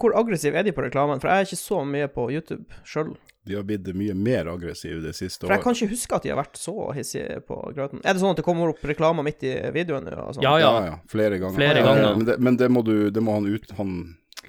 Hvor 0.00 0.14
aggressiv 0.16 0.56
er 0.56 0.64
de 0.64 0.72
på 0.72 0.84
reklamen? 0.84 1.20
For 1.20 1.30
jeg 1.30 1.42
er 1.42 1.50
ikke 1.50 1.60
så 1.60 1.82
mye 1.84 2.08
på 2.12 2.30
YouTube 2.32 2.80
sjøl. 2.88 3.12
De 3.48 3.56
har 3.56 3.64
blitt 3.64 3.86
mye 3.96 4.14
mer 4.14 4.48
aggressive 4.52 5.00
det 5.00 5.14
siste 5.16 5.46
For 5.46 5.54
jeg 5.54 5.64
kan 5.64 5.76
ikke 5.76 5.90
huske 5.94 6.16
at 6.18 6.26
de 6.26 6.32
har 6.32 6.38
vært 6.40 6.58
så 6.60 6.74
hissige 6.96 7.38
på 7.48 7.56
grøten. 7.76 8.02
Er 8.04 8.16
det 8.16 8.22
sånn 8.22 8.34
at 8.34 8.40
det 8.40 8.44
kommer 8.46 8.72
opp 8.74 8.82
reklamer 8.84 9.24
midt 9.26 9.44
i 9.48 9.54
videoen? 9.74 10.08
sånn? 10.08 10.44
Ja, 10.44 10.58
ja. 10.60 10.68
Ja, 10.68 10.82
ja, 10.90 10.98
flere 11.10 11.40
ganger. 11.40 11.56
Flere 11.56 11.84
Ja, 11.84 11.94
ja. 12.00 12.10
Men, 12.16 12.26
det, 12.28 12.36
men 12.38 12.58
det 12.60 12.68
må 12.72 12.84
du 12.86 13.10
Det 13.10 13.22
må 13.24 13.38
han 13.38 13.48
ut 13.48 13.72
Han 13.78 13.94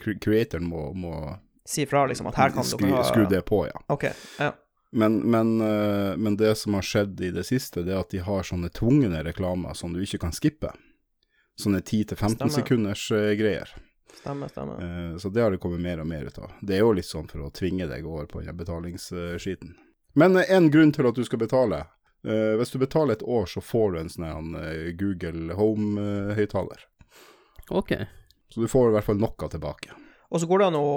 creatoren 0.01 0.67
må, 0.67 0.91
må 0.98 1.38
Si 1.65 1.86
fra, 1.86 2.03
liksom, 2.10 2.27
at 2.27 2.36
her 2.36 2.51
kan 2.55 2.65
skru, 2.67 2.88
dere 2.89 3.00
ha 3.00 3.08
skru 3.08 3.27
det 3.29 3.43
på, 3.48 3.62
ja. 3.70 3.79
OK. 3.93 4.08
Ja. 4.41 4.50
Men, 4.91 5.20
men, 5.31 5.62
eh, 5.62 6.17
men 6.17 6.36
det 6.36 6.55
som 6.60 6.74
har 6.75 6.84
skjedd 6.84 7.22
i 7.22 7.29
det 7.31 7.46
siste, 7.48 7.84
det 7.86 7.93
er 7.93 8.01
at 8.01 8.12
de 8.12 8.20
har 8.25 8.43
sånne 8.43 8.72
tvungne 8.75 9.22
reklamer 9.24 9.77
som 9.77 9.93
du 9.93 10.01
ikke 10.03 10.20
kan 10.25 10.34
skippe. 10.36 10.74
Sånne 11.62 11.79
10-15 11.79 12.51
sekunders 12.51 13.05
eh, 13.15 13.31
greier. 13.39 13.72
Stemmer, 14.20 14.48
stemmer. 14.48 14.84
Uh, 14.84 15.18
Så 15.18 15.30
det 15.30 15.41
har 15.41 15.51
det 15.51 15.58
kommet 15.58 15.82
mer 15.82 16.01
og 16.01 16.08
mer 16.08 16.27
ut 16.27 16.38
av. 16.38 16.51
Det 16.62 16.75
er 16.75 16.84
jo 16.84 16.94
litt 16.94 17.08
sånn 17.08 17.30
for 17.32 17.46
å 17.46 17.53
tvinge 17.53 17.88
deg 17.89 18.06
over 18.06 18.27
på 18.30 18.41
den 18.41 18.58
betalingsskiten. 18.58 19.75
Men 20.13 20.36
eh, 20.36 20.51
en 20.51 20.70
grunn 20.72 20.91
til 20.91 21.08
at 21.08 21.15
du 21.18 21.24
skal 21.25 21.41
betale. 21.41 21.86
Uh, 22.27 22.58
Hvis 22.60 22.74
du 22.74 22.80
betaler 22.82 23.18
et 23.18 23.25
år, 23.25 23.50
så 23.50 23.63
får 23.65 23.91
du 23.91 24.00
en 24.01 24.13
sånn 24.13 24.56
Google 25.00 25.58
Home-høyttaler. 25.58 26.88
OK. 27.72 27.96
Så 28.51 28.62
du 28.62 28.68
får 28.68 28.89
i 28.89 28.96
hvert 28.98 29.08
fall 29.08 29.22
noe 29.22 29.50
tilbake. 29.50 29.96
Og 30.32 30.39
så 30.39 30.48
går 30.48 30.60
det 30.60 30.65
an 30.72 30.80
å 30.80 30.89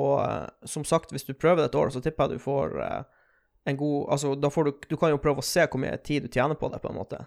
Som 0.66 0.84
sagt, 0.86 1.12
hvis 1.12 1.26
du 1.26 1.34
prøver 1.34 1.62
det 1.62 1.70
et 1.72 1.78
år, 1.78 1.90
så 1.90 2.02
tipper 2.02 2.28
jeg 2.28 2.38
du 2.38 2.42
får 2.42 2.74
en 3.64 3.76
god 3.76 4.10
Altså, 4.10 4.34
da 4.34 4.50
får 4.50 4.64
du 4.64 4.72
Du 4.90 4.96
kan 4.96 5.10
jo 5.10 5.20
prøve 5.22 5.42
å 5.42 5.46
se 5.46 5.64
hvor 5.66 5.80
mye 5.82 5.96
tid 6.02 6.26
du 6.26 6.28
tjener 6.28 6.58
på 6.58 6.68
det, 6.70 6.82
på 6.82 6.90
en 6.90 6.98
måte. 6.98 7.24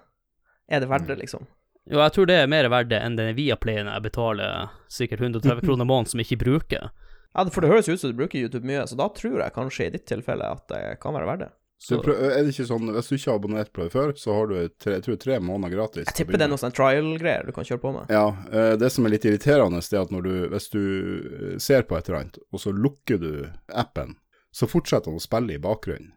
Er 0.67 0.84
det 0.84 0.89
verdt 0.91 1.08
det, 1.08 1.17
liksom? 1.22 1.48
Jo, 1.88 2.01
jeg 2.03 2.13
tror 2.15 2.27
det 2.27 2.39
er 2.41 2.50
mer 2.51 2.67
verdt 2.72 2.91
det 2.91 3.00
enn 3.00 3.15
den 3.15 3.36
Viaplayen 3.38 3.88
jeg 3.88 4.03
betaler 4.03 4.72
sikkert 4.91 5.24
130 5.24 5.62
kroner 5.65 5.88
i 5.88 5.91
måneden 5.91 6.12
som 6.12 6.22
jeg 6.22 6.29
ikke 6.29 6.44
bruker. 6.44 6.89
Ja, 7.38 7.46
for 7.53 7.63
det 7.63 7.72
høres 7.72 7.88
ut 7.88 8.01
som 8.01 8.12
du 8.12 8.17
bruker 8.17 8.41
YouTube 8.41 8.67
mye, 8.67 8.84
så 8.89 8.98
da 8.98 9.08
tror 9.13 9.39
jeg 9.44 9.56
kanskje 9.56 9.88
i 9.88 9.94
ditt 9.96 10.08
tilfelle 10.10 10.48
at 10.58 10.67
det 10.72 10.84
kan 11.03 11.15
være 11.15 11.29
verdt 11.29 11.46
det. 11.46 11.53
Så 11.77 11.96
Så, 11.96 12.01
prøv, 12.01 12.17
er 12.17 12.41
det 12.41 12.56
ikke 12.56 12.65
sånn, 12.65 12.89
Hvis 12.89 13.10
du 13.12 13.15
ikke 13.15 13.29
har 13.29 13.36
abonnert 13.38 13.70
på 13.70 13.84
det 13.86 13.91
før, 13.94 14.12
så 14.17 14.34
har 14.34 14.48
du 14.50 14.56
tre, 14.82 14.96
jeg 14.96 15.03
tror 15.06 15.17
tre 15.22 15.36
måneder 15.39 15.75
gratis. 15.75 16.08
Jeg 16.10 16.17
tipper 16.17 16.39
det 16.39 16.48
er 16.48 16.50
noe 16.50 16.62
sånn 16.62 16.74
trial-greier 16.74 17.46
du 17.46 17.53
kan 17.53 17.67
kjøre 17.70 17.84
på 17.84 17.91
med. 17.94 18.10
Ja, 18.10 18.24
eh, 18.50 18.74
det 18.82 18.89
som 18.96 19.06
er 19.06 19.13
litt 19.13 19.27
irriterende, 19.29 19.84
er 19.86 20.01
at 20.01 20.13
når 20.13 20.25
du, 20.25 20.34
hvis 20.56 20.70
du 20.74 20.82
eh, 20.82 21.58
ser 21.62 21.86
på 21.86 22.00
et 22.00 22.10
eller 22.10 22.24
annet, 22.24 22.39
og 22.50 22.63
så 22.63 22.74
lukker 22.74 23.22
du 23.22 23.32
appen, 23.70 24.15
så 24.50 24.65
fortsetter 24.65 25.13
den 25.13 25.22
å 25.22 25.27
spille 25.27 25.53
i 25.53 25.62
bakgrunnen. 25.62 26.15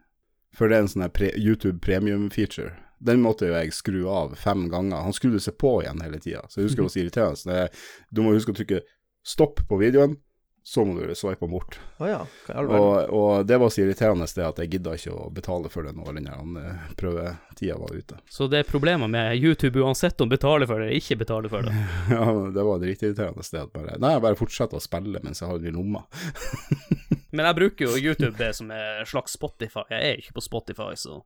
For 0.56 0.72
det 0.72 0.78
er 0.78 0.86
en 0.86 0.90
sånn 0.94 1.10
YouTube 1.36 1.78
premium-feature. 1.84 2.72
Den 3.00 3.22
måtte 3.24 3.48
jo 3.48 3.54
jeg 3.56 3.72
skru 3.72 4.02
av 4.12 4.34
fem 4.36 4.66
ganger. 4.72 5.02
Han 5.06 5.14
skrudde 5.16 5.40
seg 5.40 5.56
på 5.60 5.78
igjen 5.82 6.02
hele 6.04 6.18
tida, 6.20 6.42
så 6.48 6.60
jeg 6.60 6.68
husker 6.68 6.82
det 6.82 6.88
var 6.88 6.96
så 6.96 7.04
irriterende. 7.04 7.44
Det 7.52 7.60
er- 7.64 7.86
Du 8.12 8.20
må 8.22 8.34
huske 8.36 8.52
å 8.52 8.58
trykke 8.58 8.82
stopp 9.24 9.62
på 9.68 9.78
videoen, 9.80 10.18
så 10.62 10.84
må 10.84 10.92
du 11.00 11.14
sveipe 11.16 11.40
den 11.40 11.50
bort. 11.54 11.78
Oh 11.98 12.06
ja. 12.06 12.18
Og, 12.52 13.08
og 13.16 13.46
det 13.48 13.56
var 13.58 13.70
så 13.72 13.80
irriterende 13.80 14.26
det 14.28 14.44
at 14.44 14.58
jeg 14.60 14.70
gidda 14.74 14.92
ikke 14.98 15.14
å 15.16 15.30
betale 15.32 15.70
for 15.72 15.82
det 15.88 15.94
når 15.96 16.18
den 16.20 16.28
eh, 16.60 16.82
prøvetida 17.00 17.78
var 17.80 17.96
ute. 17.96 18.18
så 18.28 18.46
det 18.52 18.58
er 18.60 18.68
problemer 18.68 19.08
med 19.08 19.40
YouTube 19.40 19.80
uansett 19.80 20.20
om 20.20 20.28
betaler 20.28 20.68
for 20.68 20.78
det 20.78 20.90
eller 20.90 21.00
ikke 21.00 21.16
betaler 21.24 21.48
for 21.48 21.64
det. 21.64 21.72
Ja, 22.12 22.26
det 22.52 22.66
var 22.68 22.78
dritirriterende 22.84 23.42
sted. 23.48 23.64
at 23.64 23.72
Bare, 23.72 23.96
nei, 23.98 24.12
jeg 24.18 24.22
bare 24.28 24.36
fortsetter 24.38 24.76
å 24.76 24.84
spille 24.84 25.24
mens 25.24 25.40
jeg 25.40 25.48
har 25.48 25.58
det 25.64 25.72
i 25.72 25.74
lomma. 25.74 26.04
Men 27.32 27.46
jeg 27.46 27.56
bruker 27.62 27.86
jo 27.88 27.96
YouTube 28.10 28.36
det 28.38 28.52
som 28.60 28.70
er 28.74 29.00
en 29.00 29.08
slags 29.08 29.32
Spotify. 29.38 29.86
Jeg 29.90 30.12
er 30.12 30.20
ikke 30.20 30.36
på 30.36 30.44
Spotify, 30.44 30.92
så 30.98 31.22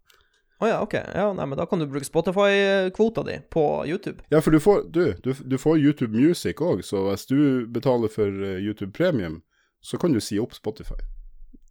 Å 0.65 0.69
ja, 0.71 0.77
ok. 0.81 0.95
Ja, 0.95 1.27
nei, 1.37 1.45
men 1.51 1.59
da 1.61 1.67
kan 1.69 1.83
du 1.83 1.85
bruke 1.91 2.07
Spotify-kvota 2.09 3.25
di 3.27 3.35
på 3.53 3.65
YouTube. 3.87 4.25
Ja, 4.33 4.41
for 4.41 4.55
du 4.55 4.61
får, 4.61 4.87
du, 4.95 5.03
du, 5.23 5.35
du 5.45 5.59
får 5.61 5.79
YouTube 5.79 6.17
Music 6.17 6.63
òg, 6.65 6.81
så 6.87 7.03
hvis 7.11 7.27
du 7.29 7.67
betaler 7.69 8.09
for 8.09 8.31
eh, 8.33 8.63
YouTube 8.65 8.95
Premium, 8.97 9.43
så 9.85 10.01
kan 10.01 10.17
du 10.17 10.23
si 10.25 10.39
opp 10.41 10.57
Spotify. 10.57 10.97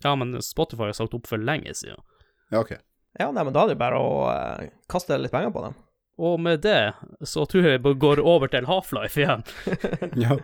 Ja, 0.03 0.13
men 0.19 0.35
Spotify 0.45 0.91
har 0.91 0.99
sagt 0.99 1.15
opp 1.17 1.25
for 1.31 1.41
lenge 1.41 1.73
siden. 1.73 2.03
Ja, 2.53 2.61
ok. 2.61 2.75
Ja, 3.17 3.31
nei, 3.31 3.47
men 3.47 3.55
da 3.55 3.63
er 3.65 3.73
det 3.73 3.79
bare 3.81 3.97
å 3.97 4.13
eh, 4.29 4.69
kaste 4.91 5.17
litt 5.17 5.33
penger 5.33 5.49
på 5.55 5.65
dem. 5.65 5.79
Og 6.21 6.37
med 6.45 6.61
det 6.61 6.93
så 7.25 7.47
tror 7.49 7.65
jeg 7.65 7.81
vi 7.81 7.95
går 7.97 8.21
over 8.21 8.51
til 8.53 8.69
Half-Life 8.69 9.17
igjen. 9.23 9.41
Ja. 10.27 10.37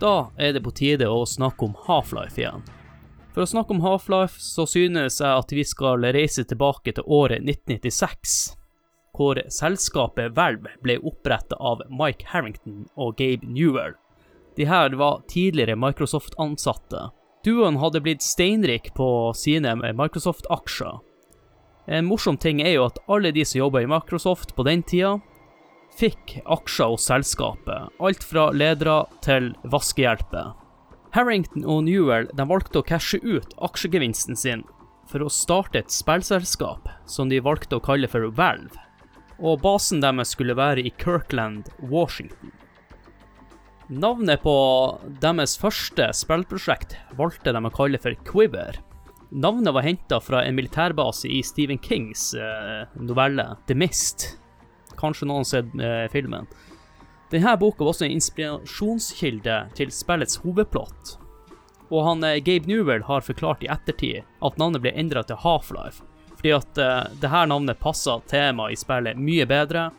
Da 0.00 0.30
er 0.40 0.54
det 0.56 0.62
på 0.64 0.72
tide 0.72 1.08
å 1.12 1.26
snakke 1.28 1.66
om 1.66 1.74
Half-Life 1.86 2.40
igjen. 2.40 2.62
For 3.34 3.44
å 3.44 3.50
snakke 3.50 3.74
om 3.74 3.82
Half-Life, 3.84 4.40
så 4.40 4.64
synes 4.66 5.20
jeg 5.20 5.28
at 5.28 5.52
vi 5.52 5.64
skal 5.68 6.06
reise 6.16 6.44
tilbake 6.48 6.94
til 6.96 7.04
året 7.04 7.44
1996, 7.44 8.56
hvor 9.12 9.42
selskapet 9.52 10.32
Valve 10.38 10.72
ble 10.80 10.96
opprettet 11.04 11.58
av 11.60 11.84
Mike 11.92 12.30
Harrington 12.32 12.86
og 12.96 13.18
Gabe 13.20 13.44
Newell. 13.44 13.98
De 14.56 14.64
her 14.66 14.96
var 14.96 15.20
tidligere 15.28 15.76
Microsoft-ansatte. 15.76 17.10
Duoen 17.44 17.76
hadde 17.80 18.00
blitt 18.00 18.24
steinrik 18.24 18.94
på 18.96 19.32
sine 19.36 19.76
Microsoft-aksjer. 19.76 20.98
En 21.92 22.08
morsom 22.08 22.40
ting 22.40 22.60
er 22.64 22.78
jo 22.78 22.88
at 22.88 22.98
alle 23.10 23.34
de 23.36 23.44
som 23.44 23.60
jobba 23.60 23.84
i 23.84 23.90
Microsoft 23.90 24.56
på 24.56 24.64
den 24.64 24.82
tida, 24.82 25.18
fikk 26.00 26.38
aksjer 26.48 26.94
hos 26.94 27.06
selskapet, 27.10 27.92
alt 28.00 28.24
fra 28.24 28.48
ledere 28.56 29.04
til 29.24 29.52
vaskehjelper. 29.68 30.54
Harrington 31.14 31.66
og 31.66 31.84
Newell 31.88 32.28
valgte 32.38 32.80
å 32.80 32.86
cashe 32.86 33.18
ut 33.22 33.56
aksjegevinsten 33.66 34.38
sin 34.38 34.62
for 35.10 35.24
å 35.26 35.32
starte 35.32 35.82
et 35.82 35.92
spillselskap 35.92 36.86
som 37.10 37.28
de 37.28 37.40
valgte 37.42 37.76
å 37.76 37.84
kalle 37.84 38.08
for 38.08 38.28
Valve, 38.36 38.78
og 39.40 39.62
basen 39.64 40.02
deres 40.04 40.36
skulle 40.36 40.56
være 40.56 40.84
i 40.86 40.94
Kirkland, 41.02 41.68
Washington. 41.90 42.52
Navnet 43.90 44.44
på 44.44 44.54
deres 45.18 45.56
første 45.58 46.12
spillprosjekt 46.14 46.94
valgte 47.18 47.50
de 47.50 47.64
å 47.66 47.72
kalle 47.74 47.98
for 47.98 48.14
Quiver. 48.28 48.78
Navnet 49.30 49.74
var 49.74 49.86
henta 49.86 50.20
fra 50.22 50.44
en 50.46 50.54
militærbase 50.54 51.26
i 51.26 51.40
Stephen 51.46 51.78
Kings 51.82 52.30
eh, 52.38 52.86
novelle 53.02 53.48
The 53.66 53.74
Mist. 53.74 54.28
Kanskje 55.00 55.28
noen 55.30 55.48
sett 55.48 55.72
eh, 55.80 56.06
filmen. 56.12 56.48
Denne 57.30 57.56
boka 57.56 57.84
var 57.84 57.92
også 57.92 58.08
en 58.08 58.16
inspirasjonskilde 58.16 59.56
til 59.78 59.92
spillets 59.94 60.40
hovedplott. 60.42 61.16
Og 61.90 62.06
han 62.06 62.24
eh, 62.26 62.40
Gabe 62.44 62.70
Newell 62.70 63.04
har 63.06 63.26
forklart 63.26 63.64
i 63.64 63.70
ettertid 63.70 64.22
at 64.42 64.58
navnet 64.58 64.82
ble 64.84 64.94
endra 64.98 65.22
til 65.26 65.38
Half-Life, 65.42 66.02
fordi 66.36 66.54
at 66.56 66.80
eh, 66.82 67.12
dette 67.22 67.44
navnet 67.52 67.82
passer 67.82 68.22
temaet 68.30 68.74
i 68.74 68.80
spillet 68.80 69.20
mye 69.20 69.46
bedre, 69.50 69.90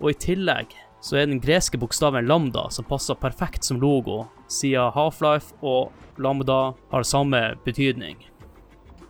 og 0.00 0.12
i 0.12 0.20
tillegg 0.20 0.72
så 1.04 1.16
er 1.20 1.28
den 1.28 1.40
greske 1.40 1.80
bokstaven 1.80 2.28
lambda 2.28 2.66
som 2.72 2.88
passer 2.88 3.16
perfekt 3.20 3.64
som 3.64 3.80
logo, 3.80 4.24
siden 4.48 4.92
Half-Life 4.96 5.56
og 5.60 6.20
lambda 6.20 6.74
har 6.92 7.08
samme 7.08 7.40
betydning. 7.64 8.18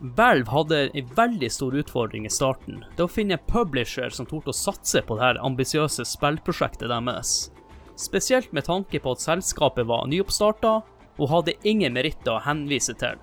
Valve 0.00 0.50
hadde 0.50 0.90
en 0.96 1.08
veldig 1.14 1.52
stor 1.52 1.74
utfordring 1.76 2.26
i 2.26 2.30
starten. 2.32 2.84
Det 2.96 3.04
å 3.04 3.10
finne 3.10 3.36
en 3.36 3.48
publisher 3.52 4.08
som 4.08 4.26
torde 4.26 4.54
å 4.54 4.56
satse 4.56 5.02
på 5.04 5.18
dette 5.18 5.42
ambisiøse 5.44 6.06
spillprosjektet 6.08 6.88
deres. 6.88 7.50
Spesielt 8.00 8.48
med 8.56 8.64
tanke 8.64 9.00
på 9.00 9.12
at 9.12 9.20
selskapet 9.20 9.84
var 9.90 10.08
nyoppstarta 10.08 10.78
og 11.20 11.28
hadde 11.28 11.58
ingen 11.68 11.92
meritter 11.92 12.38
å 12.38 12.44
henvise 12.46 12.96
til. 12.96 13.20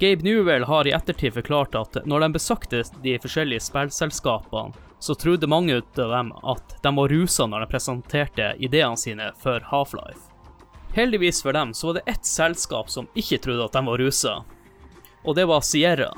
Gabe 0.00 0.24
Newell 0.24 0.64
har 0.64 0.88
i 0.88 0.94
ettertid 0.96 1.36
forklart 1.36 1.76
at 1.76 2.00
når 2.08 2.24
de 2.24 2.30
besøkte 2.38 2.80
de 3.04 3.18
forskjellige 3.20 3.66
spillselskapene, 3.68 4.72
så 5.04 5.12
trodde 5.20 5.50
mange 5.50 5.76
av 5.76 6.08
dem 6.16 6.32
at 6.40 6.78
de 6.82 6.94
var 6.96 7.12
rusa 7.12 7.44
når 7.44 7.66
de 7.66 7.72
presenterte 7.74 8.54
ideene 8.64 8.96
sine 8.96 9.28
for 9.42 9.60
Half-Life. 9.68 10.32
Heldigvis 10.96 11.42
for 11.44 11.52
dem 11.52 11.74
så 11.76 11.90
var 11.90 11.98
det 11.98 12.08
ett 12.14 12.24
selskap 12.24 12.88
som 12.88 13.10
ikke 13.12 13.42
trodde 13.44 13.68
at 13.68 13.76
de 13.76 13.84
var 13.84 14.00
rusa, 14.00 14.38
og 15.24 15.34
det 15.36 15.46
var 15.50 15.64
Sierra. 15.64 16.12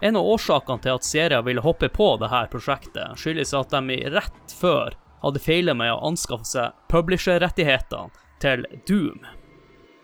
En 0.00 0.16
av 0.16 0.26
årsakene 0.26 0.82
til 0.82 0.98
at 0.98 1.06
Sierra 1.06 1.40
ville 1.42 1.62
hoppe 1.64 1.88
på 1.88 2.10
dette 2.20 2.42
prosjektet, 2.52 3.16
skyldes 3.16 3.54
at 3.56 3.72
de 3.72 3.98
rett 4.12 4.56
før 4.58 4.98
hadde 5.24 5.40
feila 5.40 5.74
med 5.74 5.94
å 5.94 6.02
anskaffe 6.10 6.44
seg 6.44 6.74
publisher-rettighetene 6.92 8.12
til 8.42 8.66
Doom. 8.88 9.22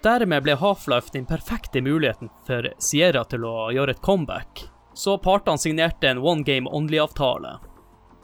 Dermed 0.01 0.47
ble 0.47 0.55
Half-Life 0.57 1.13
den 1.13 1.27
perfekte 1.29 1.83
muligheten 1.85 2.31
for 2.47 2.71
Sierra 2.81 3.27
til 3.29 3.45
å 3.45 3.69
gjøre 3.75 3.99
et 3.99 4.05
comeback, 4.05 4.63
så 4.97 5.19
partene 5.21 5.61
signerte 5.61 6.09
en 6.09 6.23
one 6.25 6.47
game 6.47 6.71
only-avtale. 6.71 7.59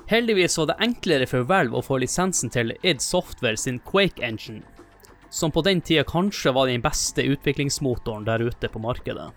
Heldigvis 0.08 0.56
var 0.58 0.70
det 0.70 0.78
enklere 0.86 1.26
for 1.28 1.44
Valve 1.50 1.76
å 1.76 1.84
få 1.84 1.98
lisensen 2.00 2.52
til 2.54 2.72
id 2.80 3.02
Software 3.02 3.58
sin 3.60 3.82
Quake 3.84 4.22
Engine, 4.24 4.62
som 5.28 5.52
på 5.52 5.60
den 5.66 5.82
tida 5.84 6.06
kanskje 6.06 6.54
var 6.56 6.70
den 6.70 6.84
beste 6.84 7.26
utviklingsmotoren 7.26 8.24
der 8.24 8.46
ute 8.46 8.70
på 8.72 8.80
markedet. 8.80 9.28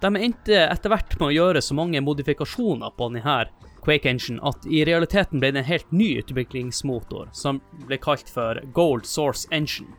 De 0.00 0.16
endte 0.16 0.56
etter 0.64 0.92
hvert 0.92 1.16
med 1.20 1.26
å 1.28 1.34
gjøre 1.34 1.60
så 1.62 1.76
mange 1.76 2.00
modifikasjoner 2.00 2.94
på 2.96 3.10
denne 3.12 3.42
Quake 3.84 4.08
Engine 4.08 4.40
at 4.48 4.64
i 4.68 4.82
realiteten 4.88 5.40
ble 5.40 5.52
det 5.52 5.62
en 5.62 5.68
helt 5.68 5.92
ny 5.92 6.14
utviklingsmotor, 6.20 7.28
som 7.32 7.60
ble 7.86 7.98
kalt 8.00 8.28
for 8.32 8.60
Gold 8.76 9.06
Source 9.08 9.48
Engine. 9.52 9.92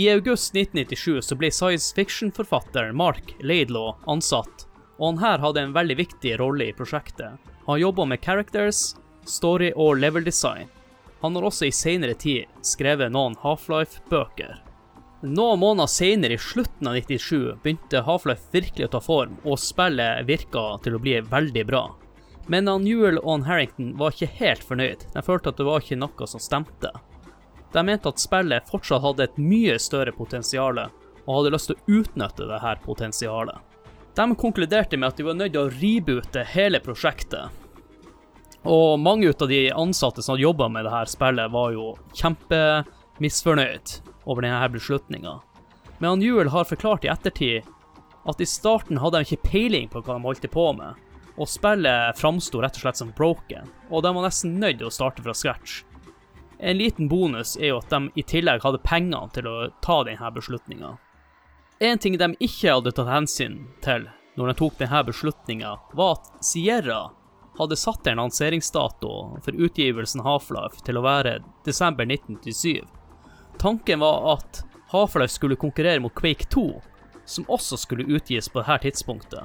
I 0.00 0.08
august 0.10 0.56
1997 0.56 1.20
så 1.22 1.36
ble 1.38 1.52
science 1.52 1.92
fiction-forfatter 1.94 2.92
Mark 2.96 3.36
Laidlaw 3.40 3.94
ansatt, 4.10 4.66
og 4.98 5.06
han 5.12 5.22
her 5.22 5.44
hadde 5.44 5.62
en 5.62 5.76
veldig 5.76 5.98
viktig 6.00 6.36
rolle 6.40 6.70
i 6.70 6.76
prosjektet. 6.76 7.36
Han 7.68 7.80
jobba 7.80 8.08
med 8.08 8.24
characters, 8.24 8.96
story 9.28 9.72
og 9.76 10.00
level 10.00 10.24
design. 10.24 10.68
Han 11.20 11.36
har 11.36 11.46
også 11.48 11.68
i 11.68 11.72
senere 11.72 12.16
tid 12.18 12.50
skrevet 12.64 13.12
noen 13.12 13.36
Half-Life-bøker. 13.44 14.63
Noen 15.24 15.60
måneder 15.60 15.86
senere, 15.86 16.32
i 16.36 16.38
slutten 16.38 16.88
av 16.88 16.94
97, 16.94 17.54
begynte 17.62 18.02
Half-Life 18.04 18.50
virkelig 18.52 18.84
å 18.84 18.90
ta 18.92 19.00
form, 19.00 19.38
og 19.48 19.56
spillet 19.56 20.26
virka 20.28 20.64
til 20.84 20.98
å 20.98 21.00
bli 21.00 21.14
veldig 21.24 21.64
bra. 21.70 21.86
Men 22.52 22.68
Newell 22.68 23.16
og 23.22 23.46
Harrington 23.48 23.94
var 23.96 24.12
ikke 24.12 24.36
helt 24.42 24.66
fornøyd. 24.68 25.06
De 25.14 25.24
følte 25.24 25.48
at 25.48 25.56
det 25.56 25.64
var 25.64 25.80
ikke 25.80 25.96
noe 25.96 26.28
som 26.28 26.42
stemte. 26.44 26.92
De 27.72 27.86
mente 27.88 28.12
at 28.12 28.20
spillet 28.20 28.68
fortsatt 28.68 29.00
hadde 29.00 29.24
et 29.30 29.40
mye 29.40 29.78
større 29.80 30.12
potensial, 30.12 30.84
og 31.24 31.34
hadde 31.38 31.56
lyst 31.56 31.72
til 31.72 31.78
å 31.78 32.00
utnytte 32.02 32.52
dette 32.52 32.76
potensialet. 32.84 33.58
De 34.14 34.30
konkluderte 34.36 35.00
med 35.00 35.08
at 35.08 35.16
de 35.16 35.24
var 35.24 35.40
nødt 35.40 35.56
til 35.56 35.64
å 35.64 35.72
reboote 35.72 36.44
hele 36.52 36.84
prosjektet. 36.84 37.48
Og 38.68 39.00
mange 39.00 39.32
av 39.32 39.48
de 39.48 39.70
ansatte 39.72 40.20
som 40.20 40.36
hadde 40.36 40.50
jobba 40.50 40.68
med 40.68 40.84
dette 40.84 41.16
spillet, 41.16 41.48
var 41.48 41.72
jo 41.72 41.94
kjempemisfornøyd 42.12 44.02
over 44.24 44.42
denne 44.44 44.68
beslutninga. 44.72 45.38
Men 45.98 46.08
han 46.10 46.22
Juel 46.22 46.50
har 46.52 46.68
forklart 46.68 47.04
i 47.04 47.12
ettertid 47.12 47.66
at 48.24 48.40
i 48.40 48.46
starten 48.48 48.98
hadde 48.98 49.20
de 49.20 49.28
ikke 49.28 49.50
peiling 49.50 49.88
på 49.92 50.00
hva 50.02 50.16
de 50.16 50.24
holdt 50.24 50.46
på 50.50 50.68
med, 50.76 51.00
og 51.34 51.50
spillet 51.50 52.18
framsto 52.18 52.60
rett 52.62 52.76
og 52.78 52.84
slett 52.84 53.00
som 53.00 53.12
broken, 53.16 53.68
og 53.90 54.04
de 54.04 54.12
var 54.14 54.26
nesten 54.26 54.58
nødt 54.60 54.80
til 54.80 54.88
å 54.88 54.94
starte 54.94 55.24
fra 55.24 55.34
scratch. 55.36 55.82
En 56.58 56.78
liten 56.78 57.08
bonus 57.10 57.56
er 57.58 57.72
jo 57.72 57.80
at 57.82 57.90
de 57.90 58.08
i 58.20 58.24
tillegg 58.24 58.62
hadde 58.64 58.80
pengene 58.86 59.26
til 59.34 59.48
å 59.50 59.56
ta 59.84 60.00
denne 60.06 60.30
beslutninga. 60.32 60.94
En 61.82 61.98
ting 61.98 62.16
de 62.16 62.30
ikke 62.38 62.76
hadde 62.76 62.94
tatt 62.94 63.10
hensyn 63.10 63.58
til 63.84 64.06
når 64.38 64.50
de 64.50 64.54
tok 64.58 64.78
denne 64.78 65.02
beslutninga, 65.06 65.74
var 65.92 66.16
at 66.16 66.30
Sierra 66.46 67.02
hadde 67.58 67.76
satt 67.78 68.06
en 68.06 68.18
lanseringsdato 68.22 69.10
for 69.44 69.66
utgivelsen 69.66 70.24
Half-Life 70.26 70.82
til 70.86 70.98
å 70.98 71.04
være 71.04 71.38
desember 71.66 72.06
1997. 72.08 72.82
Tanken 73.58 74.00
var 74.00 74.32
at 74.32 74.64
Half-Life 74.92 75.34
skulle 75.34 75.56
konkurrere 75.56 76.00
mot 76.00 76.14
Quake 76.14 76.44
2, 76.44 76.82
som 77.24 77.44
også 77.48 77.76
skulle 77.76 78.04
utgis 78.04 78.48
på 78.48 78.60
dette 78.60 78.78
tidspunktet. 78.82 79.40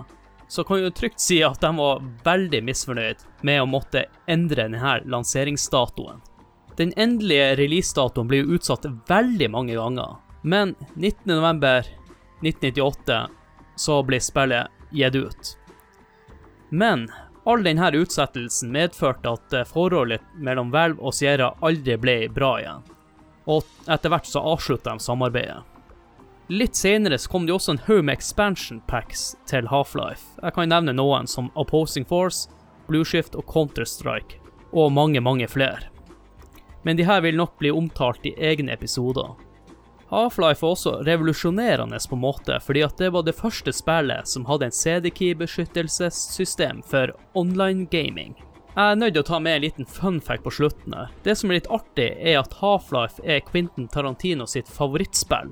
Så 0.47 0.63
kan 0.63 0.79
jo 0.81 0.89
trygt 0.89 1.21
si 1.21 1.43
at 1.45 1.61
de 1.61 1.77
var 1.77 2.01
veldig 2.25 2.63
misfornøyd 2.65 3.15
med 3.45 3.61
å 3.61 3.65
måtte 3.69 4.05
endre 4.27 4.63
denne 4.65 4.95
lanseringsdatoen. 5.05 6.21
Den 6.79 6.93
endelige 6.97 7.55
releasedatoen 7.59 8.27
ble 8.29 8.37
jo 8.41 8.53
utsatt 8.57 8.85
veldig 9.09 9.49
mange 9.51 9.75
ganger, 9.77 10.15
men 10.41 10.75
19.11.1998 10.95 13.27
så 13.75 14.03
ble 14.07 14.19
spillet 14.23 14.67
gitt 14.95 15.15
ut. 15.15 15.57
Men 16.69 17.09
all 17.43 17.63
denne 17.63 17.97
utsettelsen 17.97 18.71
medførte 18.71 19.29
at 19.33 19.67
forholdet 19.69 20.21
mellom 20.37 20.71
Valve 20.71 21.01
og 21.01 21.13
Sierra 21.17 21.53
aldri 21.65 21.97
ble 21.97 22.29
bra 22.33 22.59
igjen, 22.61 22.83
og 23.49 23.89
etter 23.89 24.13
hvert 24.13 24.29
så 24.29 24.45
avslutta 24.53 24.93
de 24.93 25.03
samarbeidet. 25.03 25.63
Litt 26.49 26.77
senere 26.77 27.17
så 27.21 27.29
kom 27.29 27.45
det 27.45 27.53
også 27.53 27.75
en 27.75 27.81
haug 27.85 27.99
med 28.05 28.15
expansion 28.17 28.79
packs 28.89 29.35
til 29.49 29.67
Half-Life. 29.69 30.23
Jeg 30.41 30.53
kan 30.55 30.71
nevne 30.71 30.95
noen 30.97 31.27
som 31.29 31.51
Opposing 31.53 32.07
Force, 32.09 32.49
Blueshift 32.87 33.35
og 33.37 33.45
Counter-Strike, 33.51 34.39
og 34.73 34.91
mange, 34.93 35.21
mange 35.21 35.47
flere. 35.47 35.79
Men 36.85 36.97
de 36.97 37.05
her 37.05 37.21
vil 37.21 37.37
nok 37.37 37.57
bli 37.61 37.69
omtalt 37.69 38.25
i 38.25 38.33
egne 38.33 38.73
episoder. 38.73 39.35
Half-Life 40.09 40.65
var 40.65 40.73
også 40.73 40.95
revolusjonerende 41.05 41.99
på 42.09 42.17
en 42.17 42.23
måte, 42.23 42.57
fordi 42.65 42.81
at 42.81 42.97
det 42.97 43.13
var 43.13 43.21
det 43.27 43.37
første 43.37 43.73
spillet 43.73 44.27
som 44.29 44.45
hadde 44.49 44.65
en 44.65 44.73
CD-key-beskyttelsessystem 44.73 46.81
for 46.81 47.13
online 47.37 47.85
gaming. 47.93 48.33
Jeg 48.75 48.93
er 48.93 48.99
nødt 48.99 49.15
til 49.15 49.23
å 49.23 49.27
ta 49.27 49.39
med 49.41 49.57
en 49.57 49.63
liten 49.63 49.87
fun 49.89 50.19
fact 50.21 50.43
på 50.45 50.51
slutten. 50.53 50.93
Det 51.25 51.33
som 51.35 51.49
er 51.49 51.57
litt 51.57 51.71
artig, 51.73 52.11
er 52.21 52.37
at 52.39 52.53
Half-Life 52.61 53.23
er 53.25 53.41
Quentin 53.47 53.89
Tarantino 53.89 54.45
sitt 54.47 54.69
favorittspill, 54.69 55.49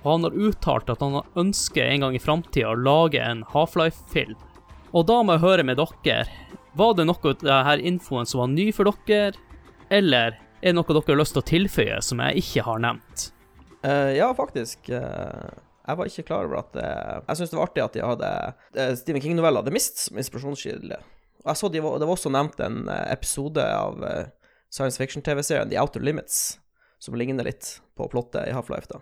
og 0.00 0.06
han 0.06 0.28
har 0.28 0.38
uttalt 0.48 0.92
at 0.92 1.02
han 1.02 1.18
ønsker 1.40 1.82
en 1.84 2.06
gang 2.06 2.16
i 2.16 2.22
framtida 2.22 2.70
å 2.70 2.78
lage 2.78 3.20
en 3.20 3.42
Half-Life-film. 3.50 4.38
Og 4.94 5.06
da 5.10 5.18
må 5.22 5.36
jeg 5.36 5.44
høre 5.44 5.66
med 5.66 5.82
dere, 5.82 6.24
var 6.78 6.94
det 6.94 7.08
noe 7.10 7.34
av 7.34 7.42
denne 7.42 7.76
infoen 7.90 8.30
som 8.30 8.44
var 8.44 8.54
ny 8.54 8.70
for 8.72 8.88
dere, 9.06 9.34
eller 9.90 10.38
er 10.38 10.70
det 10.70 10.76
noe 10.78 10.86
dere 10.94 11.04
har 11.10 11.20
lyst 11.20 11.34
til 11.34 11.42
å 11.42 11.50
tilføye 11.50 12.00
som 12.06 12.22
jeg 12.22 12.44
ikke 12.44 12.64
har 12.70 12.82
nevnt? 12.86 13.30
Uh, 13.82 14.14
ja, 14.14 14.30
faktisk. 14.36 14.92
Uh, 14.92 15.50
jeg 15.88 15.98
var 15.98 16.10
ikke 16.10 16.28
klar 16.28 16.46
over 16.46 16.60
at 16.60 16.74
det 16.76 16.84
Jeg 16.86 17.38
syns 17.38 17.50
det 17.50 17.58
var 17.58 17.70
artig 17.70 17.82
at 17.82 17.96
de 17.96 18.02
hadde 18.04 18.28
uh, 18.76 18.90
Stephen 19.00 19.24
King-novella 19.24 19.64
The 19.66 19.72
Mist 19.74 20.04
som 20.04 20.20
inspirasjonskilde. 20.20 21.00
Og 21.44 21.50
jeg 21.52 21.60
så 21.60 21.70
de 21.72 21.80
var, 21.84 21.98
Det 21.98 22.08
var 22.08 22.16
også 22.16 22.32
nevnt 22.32 22.60
en 22.64 22.82
eh, 22.88 23.06
episode 23.12 23.64
av 23.64 24.02
eh, 24.04 24.26
science 24.70 25.00
fiction-TV-serien 25.00 25.70
The 25.70 25.78
Outer 25.80 26.04
Limits, 26.04 26.58
som 27.00 27.16
ligner 27.16 27.46
litt 27.48 27.78
på 27.96 28.08
plottet 28.12 28.48
i 28.48 28.56
Half-Life. 28.56 28.90
da. 28.90 29.00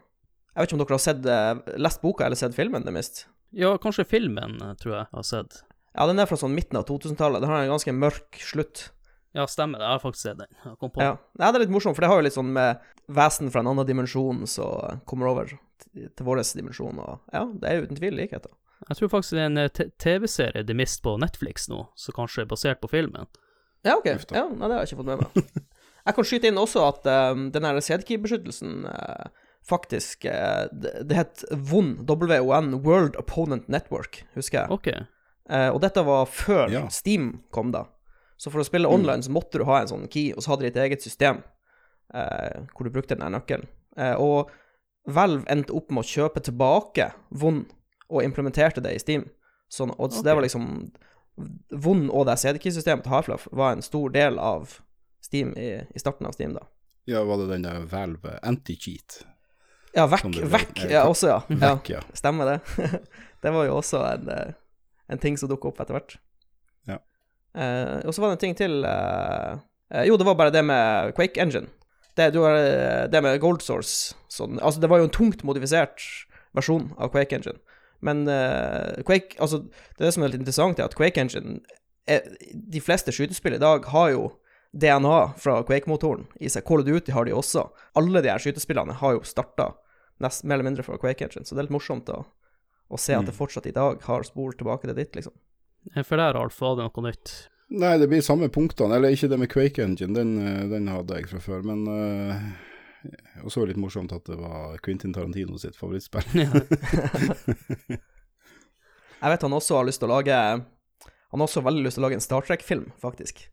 Jeg 0.55 0.63
vet 0.63 0.71
ikke 0.71 0.79
om 0.79 0.85
dere 0.85 0.99
har 0.99 1.05
sett, 1.05 1.27
eh, 1.27 1.79
lest 1.79 2.03
boka 2.03 2.27
eller 2.27 2.39
sett 2.39 2.55
filmen 2.57 2.87
The 2.87 2.95
Mist? 2.95 3.27
Ja, 3.55 3.77
kanskje 3.81 4.05
filmen, 4.07 4.59
tror 4.81 4.95
jeg 4.95 5.07
har 5.13 5.27
sett. 5.27 5.63
Ja, 5.97 6.07
den 6.07 6.21
er 6.21 6.29
fra 6.31 6.39
sånn 6.39 6.55
midten 6.55 6.79
av 6.79 6.87
2000-tallet. 6.87 7.43
Den 7.43 7.51
har 7.51 7.65
en 7.65 7.73
ganske 7.73 7.95
mørk 7.97 8.39
slutt. 8.45 8.91
Ja, 9.37 9.47
stemmer 9.51 9.81
det. 9.81 9.87
Jeg 9.89 9.97
har 9.97 10.03
faktisk 10.03 10.23
sett 10.25 10.39
den. 10.39 10.53
Jeg 10.65 10.79
kom 10.79 10.91
på 10.91 11.03
Ja. 11.03 11.17
Nei, 11.39 11.51
det 11.51 11.59
er 11.59 11.65
litt 11.67 11.75
morsomt, 11.75 11.97
for 11.97 12.05
det 12.05 12.11
har 12.11 12.21
jo 12.21 12.27
litt 12.27 12.37
sånn 12.37 12.53
med 12.53 12.79
vesen 13.09 13.51
fra 13.51 13.61
en 13.61 13.71
annen 13.73 13.87
dimensjon 13.89 14.47
som 14.47 15.01
kommer 15.09 15.31
over 15.31 15.51
til 15.95 16.27
vår 16.27 16.43
dimensjon, 16.57 16.99
og 17.01 17.21
ja, 17.33 17.45
det 17.47 17.69
er 17.69 17.79
jo 17.79 17.87
uten 17.89 17.99
tvil 18.01 18.17
likheter. 18.19 18.51
Jeg 18.87 18.99
tror 19.01 19.11
faktisk 19.17 19.37
det 19.37 19.43
er 19.43 19.51
en 19.51 19.63
eh, 19.65 19.83
TV-serie 19.99 20.67
The 20.67 20.77
Mist 20.77 21.03
på 21.05 21.17
Netflix 21.21 21.67
nå, 21.71 21.83
som 21.99 22.17
kanskje 22.17 22.45
er 22.45 22.51
basert 22.51 22.81
på 22.83 22.91
filmen. 22.93 23.29
Ja, 23.87 23.97
OK. 23.99 24.07
Ja, 24.35 24.47
nei, 24.51 24.69
det 24.69 24.75
har 24.75 24.81
jeg 24.85 24.93
ikke 24.93 25.01
fått 25.03 25.11
med 25.11 25.25
meg. 25.25 25.67
Jeg 26.09 26.17
kan 26.17 26.25
skyte 26.25 26.49
inn 26.49 26.57
også 26.57 26.83
at 26.87 27.07
um, 27.35 27.41
den 27.53 27.67
her 27.69 27.77
CDK-beskyttelsen 27.85 28.87
uh, 28.89 29.27
faktisk 29.69 30.25
uh, 30.25 30.65
det, 30.73 30.95
det 31.05 31.19
het 31.19 31.43
WON, 31.53 31.99
WON, 32.09 32.71
World 32.87 33.19
Opponent 33.21 33.67
Network, 33.69 34.23
husker 34.33 34.63
jeg. 34.63 34.73
OK. 34.73 34.89
Uh, 35.53 35.69
og 35.75 35.83
dette 35.85 36.01
var 36.07 36.25
før 36.33 36.73
Ja. 36.73 36.87
Steam 36.89 37.43
kom, 37.53 37.75
da. 37.77 37.85
Så 38.41 38.49
for 38.55 38.63
å 38.63 38.67
spille 38.67 38.89
online 38.89 39.27
så 39.27 39.35
måtte 39.35 39.61
du 39.61 39.67
ha 39.69 39.83
en 39.83 39.91
sånn 39.91 40.09
key, 40.09 40.31
og 40.33 40.41
så 40.41 40.55
hadde 40.55 40.65
de 40.65 40.71
et 40.71 40.81
eget 40.87 41.05
system 41.05 41.43
eh, 42.15 42.63
hvor 42.73 42.87
du 42.87 42.95
brukte 42.95 43.17
den 43.19 43.35
nøkkelen. 43.35 43.67
Eh, 43.99 44.15
og 44.15 44.53
Valve 45.09 45.49
endte 45.51 45.75
opp 45.75 45.91
med 45.91 46.05
å 46.05 46.09
kjøpe 46.09 46.43
tilbake 46.47 47.11
VON 47.35 47.65
og 48.09 48.25
implementerte 48.25 48.83
det 48.85 48.95
i 48.97 49.03
Steam. 49.03 49.29
Sånn, 49.73 49.93
og 49.97 50.13
så 50.13 50.25
det 50.25 50.35
var 50.35 50.45
liksom 50.45 50.91
Vond 51.71 52.09
og 52.11 52.25
det 52.27 52.35
CD-key-systemet 52.41 53.05
til 53.05 53.13
Half-Life 53.13 53.51
var 53.55 53.77
en 53.77 53.85
stor 53.85 54.11
del 54.11 54.41
av 54.43 54.73
Steam 55.23 55.53
i, 55.55 55.69
i 55.95 56.01
starten 56.01 56.27
av 56.27 56.35
Steam, 56.35 56.57
da. 56.57 56.65
Ja, 57.07 57.23
var 57.25 57.39
det 57.39 57.47
den 57.53 57.63
der 57.63 57.85
Valve 57.89 58.41
anti-cheat? 58.43 59.21
Ja, 59.95 60.09
vekk, 60.11 60.27
vekk, 60.51 60.83
eh, 60.85 60.97
ja, 60.97 61.05
også, 61.09 61.31
ja. 61.31 61.39
ja. 61.49 61.59
Vekk, 61.63 61.93
ja. 61.95 62.01
Stemmer 62.17 62.51
det. 62.51 62.59
det 63.45 63.53
var 63.55 63.69
jo 63.69 63.79
også 63.79 64.03
en, 64.11 64.27
eh, 64.35 64.51
en 65.09 65.23
ting 65.23 65.39
som 65.41 65.51
dukka 65.51 65.71
opp 65.71 65.81
etter 65.85 65.97
hvert. 65.97 66.19
Ja. 66.91 66.99
Eh, 67.57 67.97
og 68.05 68.13
så 68.13 68.23
var 68.23 68.33
det 68.33 68.39
en 68.39 68.45
ting 68.49 68.59
til 68.59 68.85
eh, 68.85 69.55
eh, 69.95 70.05
Jo, 70.11 70.19
det 70.21 70.27
var 70.29 70.37
bare 70.39 70.55
det 70.55 70.65
med 70.67 71.15
Quake 71.17 71.41
Engine. 71.41 71.71
Det, 72.19 72.33
du 72.35 72.43
har, 72.43 72.59
det 73.09 73.23
med 73.23 73.39
Gold 73.39 73.63
Source 73.63 74.17
sånn, 74.27 74.57
Altså, 74.59 74.83
det 74.83 74.89
var 74.91 74.99
jo 74.99 75.07
en 75.07 75.15
tungt 75.15 75.45
modifisert 75.47 76.03
versjon 76.57 76.91
av 76.99 77.13
Quake 77.15 77.37
Engine. 77.37 77.61
Men 78.05 78.29
uh, 78.31 79.01
Quake 79.07 79.39
Altså, 79.43 79.65
det, 79.67 79.99
er 79.99 80.07
det 80.07 80.15
som 80.15 80.23
er 80.25 80.33
litt 80.33 80.43
interessant, 80.45 80.79
er 80.79 80.87
at 80.87 80.97
Quake 80.99 81.19
Engine 81.19 81.59
er, 82.07 82.29
De 82.53 82.83
fleste 82.83 83.15
skytespill 83.15 83.57
i 83.57 83.63
dag 83.63 83.89
har 83.91 84.13
jo 84.15 84.29
DNA 84.79 85.19
fra 85.41 85.59
Quake-motoren 85.67 86.27
i 86.41 86.51
seg. 86.53 86.67
Call 86.69 86.85
of 86.85 86.87
Duty 86.87 87.13
har 87.17 87.27
de 87.27 87.35
også. 87.35 87.65
Alle 87.99 88.23
de 88.23 88.31
her 88.31 88.43
skytespillene 88.43 88.99
har 89.01 89.17
jo 89.17 89.25
starta 89.27 89.73
nest, 90.23 90.45
mer 90.45 90.59
eller 90.59 90.69
mindre 90.69 90.85
fra 90.85 90.99
Quake 91.01 91.25
Engine, 91.25 91.47
så 91.47 91.57
det 91.57 91.63
er 91.63 91.69
litt 91.69 91.77
morsomt 91.79 92.11
å, 92.13 92.23
å 92.93 93.01
se 93.01 93.17
at 93.17 93.27
det 93.27 93.37
fortsatt 93.37 93.69
i 93.71 93.75
dag 93.75 94.03
har 94.05 94.27
spor 94.29 94.53
tilbake 94.59 94.91
til 94.91 94.99
ditt, 94.99 95.17
liksom. 95.17 95.35
Eh, 95.95 96.03
For 96.05 96.21
der, 96.21 96.37
Alf, 96.37 96.61
var 96.61 96.77
det 96.77 96.89
noe 96.89 97.07
nytt. 97.09 97.35
Nei, 97.69 97.95
det 98.01 98.09
blir 98.09 98.25
samme 98.25 98.49
punktene. 98.53 98.97
Eller 98.97 99.15
ikke 99.15 99.29
det 99.33 99.41
med 99.41 99.51
Quake 99.53 99.85
Engine, 99.85 100.15
den, 100.17 100.37
eh, 100.41 100.65
den 100.71 100.89
hadde 100.93 101.21
jeg 101.21 101.31
fra 101.33 101.41
før. 101.45 101.65
Men 101.69 101.85
uh, 101.89 102.49
Og 103.45 103.53
så 103.55 103.65
litt 103.69 103.79
morsomt 103.79 104.13
at 104.15 104.27
det 104.27 104.39
var 104.41 104.79
Quentin 104.83 105.15
Tarantino 105.15 105.59
sitt 105.61 105.77
favorittspill. 105.79 106.27
Jeg 109.19 109.31
vet 109.33 109.43
han 109.43 109.57
også 109.57 109.79
har 109.81 109.87
lyst 109.89 109.99
til 110.03 110.07
å 110.11 110.15
lage 110.15 110.35
Han 110.39 111.41
har 111.41 111.47
også 111.49 111.63
veldig 111.67 111.83
lyst 111.87 111.99
til 111.99 112.05
å 112.05 112.07
lage 112.07 112.19
en 112.19 112.25
Star 112.25 112.45
Trek-film, 112.47 112.91
faktisk. 113.03 113.49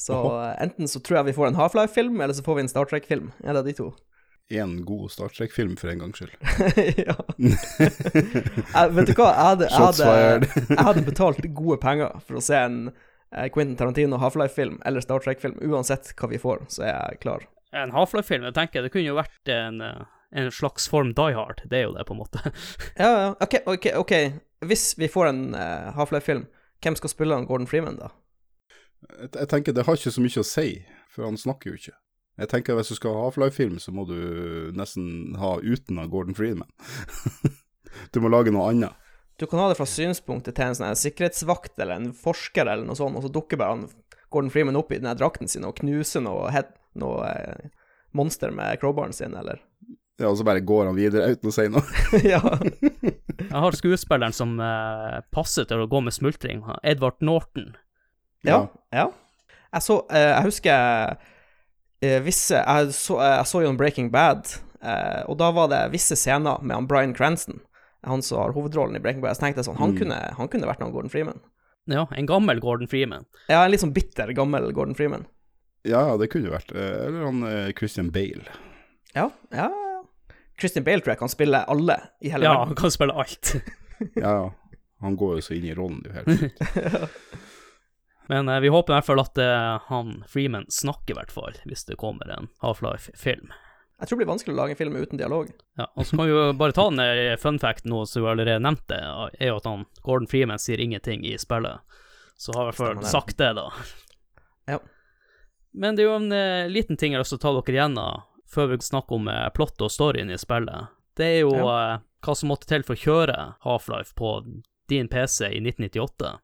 Så 0.00 0.16
eh, 0.40 0.54
enten 0.64 0.88
så 0.88 1.00
tror 1.04 1.20
jeg 1.20 1.28
vi 1.28 1.36
får 1.36 1.50
en 1.50 1.58
Half-Life-film, 1.58 2.20
eller 2.24 2.34
så 2.34 2.44
får 2.46 2.56
vi 2.56 2.62
en 2.64 2.70
Star 2.72 2.88
Trek-film. 2.88 3.28
En 3.44 3.58
det 3.58 3.66
de 3.68 3.74
to. 3.76 3.90
én 4.50 4.80
god 4.88 5.12
Star 5.12 5.28
Trek-film, 5.28 5.76
for 5.76 5.92
en 5.92 6.00
gangs 6.00 6.18
skyld. 6.18 6.32
ja. 7.06 7.16
jeg, 7.36 8.94
vet 8.96 9.12
du 9.12 9.14
hva, 9.14 9.28
jeg 9.28 9.46
hadde, 9.50 9.68
jeg, 9.68 9.84
hadde, 9.84 10.48
jeg 10.74 10.86
hadde 10.88 11.06
betalt 11.06 11.44
gode 11.54 11.78
penger 11.84 12.16
for 12.24 12.40
å 12.40 12.42
se 12.42 12.56
en 12.58 12.80
eh, 12.88 13.46
Quentin 13.52 13.76
Tarantino 13.78 14.18
Half-Life-film 14.22 14.80
eller 14.88 15.04
Star 15.04 15.20
Trek-film. 15.22 15.60
Uansett 15.68 16.14
hva 16.16 16.32
vi 16.32 16.40
får, 16.40 16.64
så 16.72 16.88
er 16.88 16.94
jeg 16.96 17.20
klar. 17.28 17.46
En 17.72 17.92
Half-Life-film, 17.94 18.46
jeg 18.48 18.56
tenker 18.56 18.82
det 18.82 18.90
kunne 18.94 19.06
jo 19.06 19.18
vært 19.18 19.50
en, 19.54 19.80
eh, 19.84 20.06
en 20.42 20.50
slags 20.54 20.88
form 20.90 21.12
Die 21.14 21.36
Hard. 21.36 21.62
Det 21.70 21.78
er 21.78 21.86
jo 21.86 21.94
det, 21.94 22.06
på 22.08 22.16
en 22.16 22.22
måte. 22.22 22.42
Ja, 22.98 23.10
ja. 23.10 23.28
OK, 23.40 23.60
ok, 23.66 23.92
ok. 24.00 24.14
Hvis 24.66 24.94
vi 24.98 25.08
får 25.08 25.30
en 25.30 25.44
uh, 25.54 25.92
Half-Life-film, 25.96 26.44
hvem 26.82 26.96
skal 26.98 27.12
spille 27.12 27.36
han 27.36 27.46
Gordon 27.48 27.70
Freeman, 27.70 27.96
da? 28.00 28.10
Jeg, 29.20 29.30
jeg 29.38 29.48
tenker 29.48 29.76
det 29.76 29.86
har 29.86 29.96
ikke 29.96 30.12
så 30.12 30.24
mye 30.24 30.42
å 30.42 30.46
si, 30.46 30.66
for 31.14 31.28
han 31.28 31.38
snakker 31.40 31.70
jo 31.70 31.78
ikke. 31.78 31.96
Jeg 32.40 32.48
tenker 32.48 32.76
Hvis 32.76 32.92
du 32.92 32.96
skal 32.96 33.14
ha 33.14 33.22
Half-Life-film, 33.28 33.78
så 33.80 33.92
må 33.94 34.06
du 34.08 34.18
nesten 34.76 35.36
ha 35.40 35.58
uten 35.60 36.00
av 36.00 36.10
Gordon 36.12 36.36
Freeman. 36.36 36.68
du 38.12 38.20
må 38.24 38.32
lage 38.32 38.52
noe 38.54 38.70
annet. 38.72 38.96
Du 39.40 39.46
kan 39.48 39.62
ha 39.62 39.70
det 39.70 39.78
fra 39.78 39.88
synspunktet 39.88 40.58
til 40.58 40.68
en 40.68 40.76
sånn 40.76 40.98
sikkerhetsvakt 41.00 41.78
eller 41.80 41.96
en 41.96 42.10
forsker 42.16 42.66
eller 42.66 42.84
noe 42.84 42.98
sånt, 42.98 43.16
og 43.16 43.24
så 43.24 43.32
dukker 43.32 43.60
bare 43.60 43.76
han 43.76 43.86
Gordon 44.30 44.52
Freeman 44.52 44.76
opp 44.76 44.92
i 44.92 45.00
den 45.00 45.08
drakten 45.16 45.48
sin 45.48 45.64
og 45.64 45.78
knuser 45.80 46.24
noe, 46.24 46.50
head, 46.52 46.74
noe 46.98 47.26
eh, 47.28 47.68
monster 48.16 48.50
med 48.54 48.80
crowbaren 48.80 49.12
sin, 49.12 49.34
eller 49.34 49.60
Ja, 50.20 50.28
Og 50.28 50.36
så 50.36 50.44
bare 50.44 50.60
går 50.60 50.90
han 50.90 50.96
videre 50.98 51.30
uten 51.32 51.48
å 51.48 51.54
si 51.54 51.68
noe. 51.70 51.84
Ja. 52.32 52.40
Jeg 53.40 53.56
har 53.64 53.76
skuespilleren 53.78 54.34
som 54.36 54.58
eh, 54.60 55.20
passer 55.32 55.64
til 55.68 55.80
å 55.84 55.88
gå 55.90 56.02
med 56.04 56.14
smultring, 56.14 56.62
Edvard 56.82 57.22
Norton. 57.24 57.74
Ja. 58.44 58.66
ja. 58.92 59.10
Jeg 59.70 59.84
så 59.84 60.00
eh, 60.10 60.30
Jeg 60.32 60.46
husker 60.46 61.16
eh, 62.00 62.20
visse 62.24 62.56
Jeg 62.56 62.94
så, 62.96 63.18
eh, 63.20 63.34
jeg 63.36 63.48
så 63.50 63.60
jo 63.64 63.70
en 63.70 63.78
Breaking 63.80 64.10
Bad, 64.12 64.48
eh, 64.80 65.22
og 65.28 65.38
da 65.40 65.50
var 65.54 65.70
det 65.72 65.82
visse 65.94 66.16
scener 66.18 66.62
med 66.62 66.76
han 66.76 66.88
Bryan 66.90 67.14
Cranston, 67.16 67.60
han 68.06 68.24
som 68.24 68.40
har 68.40 68.54
hovedrollen 68.56 68.96
i 68.96 69.02
Breaking 69.02 69.22
Bad. 69.24 69.36
Så 69.36 69.44
tenkte 69.44 69.60
jeg 69.62 69.70
sånn, 69.70 69.80
han, 69.80 69.96
kunne, 69.98 70.20
han 70.36 70.48
kunne 70.52 70.68
vært 70.68 70.80
noen 70.82 70.94
Gordon 70.94 71.12
Freeman. 71.12 71.42
Ja, 71.90 72.06
en 72.16 72.28
gammel 72.28 72.60
Gordon 72.62 72.88
Freeman. 72.88 73.26
Ja, 73.48 73.64
en 73.64 73.72
litt 73.72 73.82
sånn 73.82 73.94
bitter, 73.96 74.32
gammel 74.36 74.70
Gordon 74.76 74.96
Freeman. 74.96 75.26
Ja, 75.82 76.00
ja, 76.10 76.16
det 76.20 76.28
kunne 76.32 76.50
vært 76.52 76.72
eh, 76.76 77.06
Eller 77.06 77.22
han 77.24 77.42
eh, 77.48 77.70
Christian 77.78 78.10
Bale. 78.12 78.44
Ja, 79.14 79.30
ja. 79.50 79.68
ja. 79.70 80.36
Christian 80.60 80.84
Bale 80.84 81.00
tror 81.00 81.14
jeg 81.14 81.20
kan 81.22 81.32
spille 81.32 81.62
alle 81.72 81.96
i 82.20 82.28
hele 82.34 82.44
Ja, 82.44 82.52
verden. 82.58 82.74
han 82.74 82.76
kan 82.82 82.92
spille 82.94 83.16
alt. 83.16 83.54
Ja, 84.16 84.30
ja. 84.32 84.50
Han 85.00 85.16
går 85.16 85.34
jo 85.38 85.42
så 85.44 85.54
inn 85.56 85.64
i 85.68 85.74
rollen, 85.76 85.98
det 86.04 86.10
er 86.12 86.20
jo 86.20 86.36
helt 86.36 86.40
sjukt. 86.40 87.26
Men 88.32 88.48
eh, 88.48 88.60
vi 88.64 88.68
håper 88.72 88.92
i 88.92 88.96
hvert 88.98 89.08
fall 89.08 89.20
at 89.20 89.38
eh, 89.40 89.78
han 89.88 90.12
Freeman 90.28 90.64
snakker, 90.72 91.12
i 91.14 91.18
hvert 91.18 91.32
fall, 91.34 91.56
hvis 91.68 91.84
det 91.88 91.96
kommer 92.00 92.28
en 92.32 92.48
Half-Life-film. 92.64 93.50
Jeg 94.00 94.08
tror 94.08 94.16
det 94.16 94.20
blir 94.22 94.30
vanskelig 94.30 94.54
å 94.54 94.58
lage 94.60 94.72
en 94.72 94.78
film 94.80 94.96
uten 94.96 95.20
dialog. 95.20 95.48
Ja, 95.76 95.88
og 95.92 96.06
så 96.08 96.16
kan 96.16 96.28
vi 96.28 96.32
jo 96.32 96.44
bare 96.60 96.76
ta 96.76 96.86
den 96.88 97.02
eh, 97.04 97.34
fun 97.40 97.58
fact 97.60 97.84
nå 97.88 98.04
som 98.08 98.24
vi 98.24 98.30
allerede 98.32 98.62
nevnte, 98.64 99.00
er 99.36 99.50
jo 99.50 99.58
at 99.60 99.68
han 99.68 99.84
Gordon 100.06 100.28
Freeman 100.30 100.60
sier 100.62 100.80
ingenting 100.80 101.24
i 101.28 101.34
spillet. 101.40 101.80
Så 102.40 102.54
har 102.56 102.68
vi 102.68 102.70
i 102.70 102.70
hvert 102.72 102.80
fall 102.80 103.04
sagt 103.10 103.36
det, 103.40 103.50
da. 103.58 103.66
Ja. 104.70 104.78
Men 105.72 105.96
det 105.96 106.04
er 106.04 106.10
jo 106.10 106.18
en 106.18 106.32
eh, 106.34 106.68
liten 106.70 106.98
ting 106.98 107.12
jeg 107.14 107.20
har 107.20 107.24
lyst 107.24 107.34
til 107.36 107.40
å 107.40 107.44
ta 107.44 107.52
dere 107.60 107.76
igjennom 107.76 108.26
før 108.50 108.72
vi 108.72 108.80
snakker 108.82 109.20
om 109.20 109.28
eh, 109.30 109.48
plott 109.54 109.82
og 109.84 109.92
storyen 109.92 110.32
i 110.32 110.38
spillet. 110.40 110.90
Det 111.16 111.28
er 111.36 111.40
jo 111.44 111.54
eh, 111.70 112.02
hva 112.26 112.36
som 112.36 112.50
måtte 112.50 112.68
til 112.70 112.84
for 112.86 112.98
å 112.98 113.04
kjøre 113.04 113.38
Half-Life 113.66 114.16
på 114.18 114.34
din 114.90 115.08
PC 115.10 115.46
i 115.46 115.60
1998. 115.62 116.36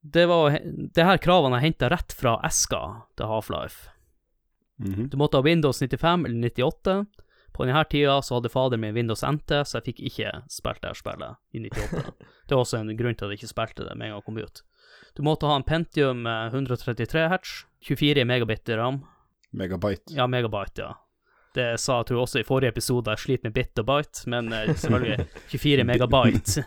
Det 0.00 0.26
var 0.30 0.58
det 0.94 1.04
her 1.04 1.18
kravene 1.18 1.58
jeg 1.58 1.72
henta 1.72 1.90
rett 1.90 2.14
fra 2.14 2.36
eska 2.46 2.82
til 3.18 3.30
Half-Life. 3.30 3.90
Mhm. 4.78 5.08
Du 5.10 5.16
måtte 5.18 5.40
ha 5.40 5.42
Windows 5.42 5.82
95 5.82 6.26
eller 6.26 6.38
98. 6.50 6.98
På 7.52 7.64
denne 7.66 7.84
tida 7.90 8.20
så 8.22 8.36
hadde 8.36 8.52
faderen 8.52 8.84
min 8.84 8.94
Windows 8.94 9.24
NT, 9.26 9.64
så 9.66 9.80
jeg 9.80 9.88
fikk 9.88 10.02
ikke 10.12 10.32
spilt 10.52 10.78
det 10.84 10.92
her 10.92 10.98
spillet 11.00 11.40
i 11.50 11.64
98. 11.64 12.12
Det 12.48 12.54
var 12.54 12.62
også 12.62 12.78
en 12.78 12.94
grunn 12.96 13.16
til 13.18 13.26
at 13.26 13.34
jeg 13.34 13.42
ikke 13.42 13.50
spilte 13.50 13.84
det 13.84 13.96
med 13.98 14.06
en 14.06 14.12
gang 14.14 14.20
jeg 14.20 14.26
kom 14.28 14.38
ut. 14.38 14.62
Du 15.16 15.22
måtte 15.26 15.46
ha 15.50 15.56
en 15.58 15.66
Pentium 15.66 16.26
eh, 16.26 16.46
133 16.52 17.28
hertz, 17.32 17.66
24 17.88 18.24
megabit 18.28 18.68
i 18.68 18.76
ram. 18.78 19.00
Megabyte. 19.50 20.12
Ja, 20.14 20.26
megabyte, 20.30 20.78
ja. 20.84 20.94
Det 21.56 21.80
sa 21.80 21.96
jeg 22.02 22.06
tror 22.10 22.20
også 22.26 22.38
i 22.42 22.46
forrige 22.46 22.70
episode, 22.74 23.10
jeg 23.10 23.18
sliter 23.24 23.48
med 23.48 23.54
bit 23.56 23.78
og 23.80 23.86
byte, 23.88 24.26
men 24.30 24.52
eh, 24.52 24.74
selvfølgelig 24.82 25.26
24 25.54 25.84
megabyte. 25.88 26.64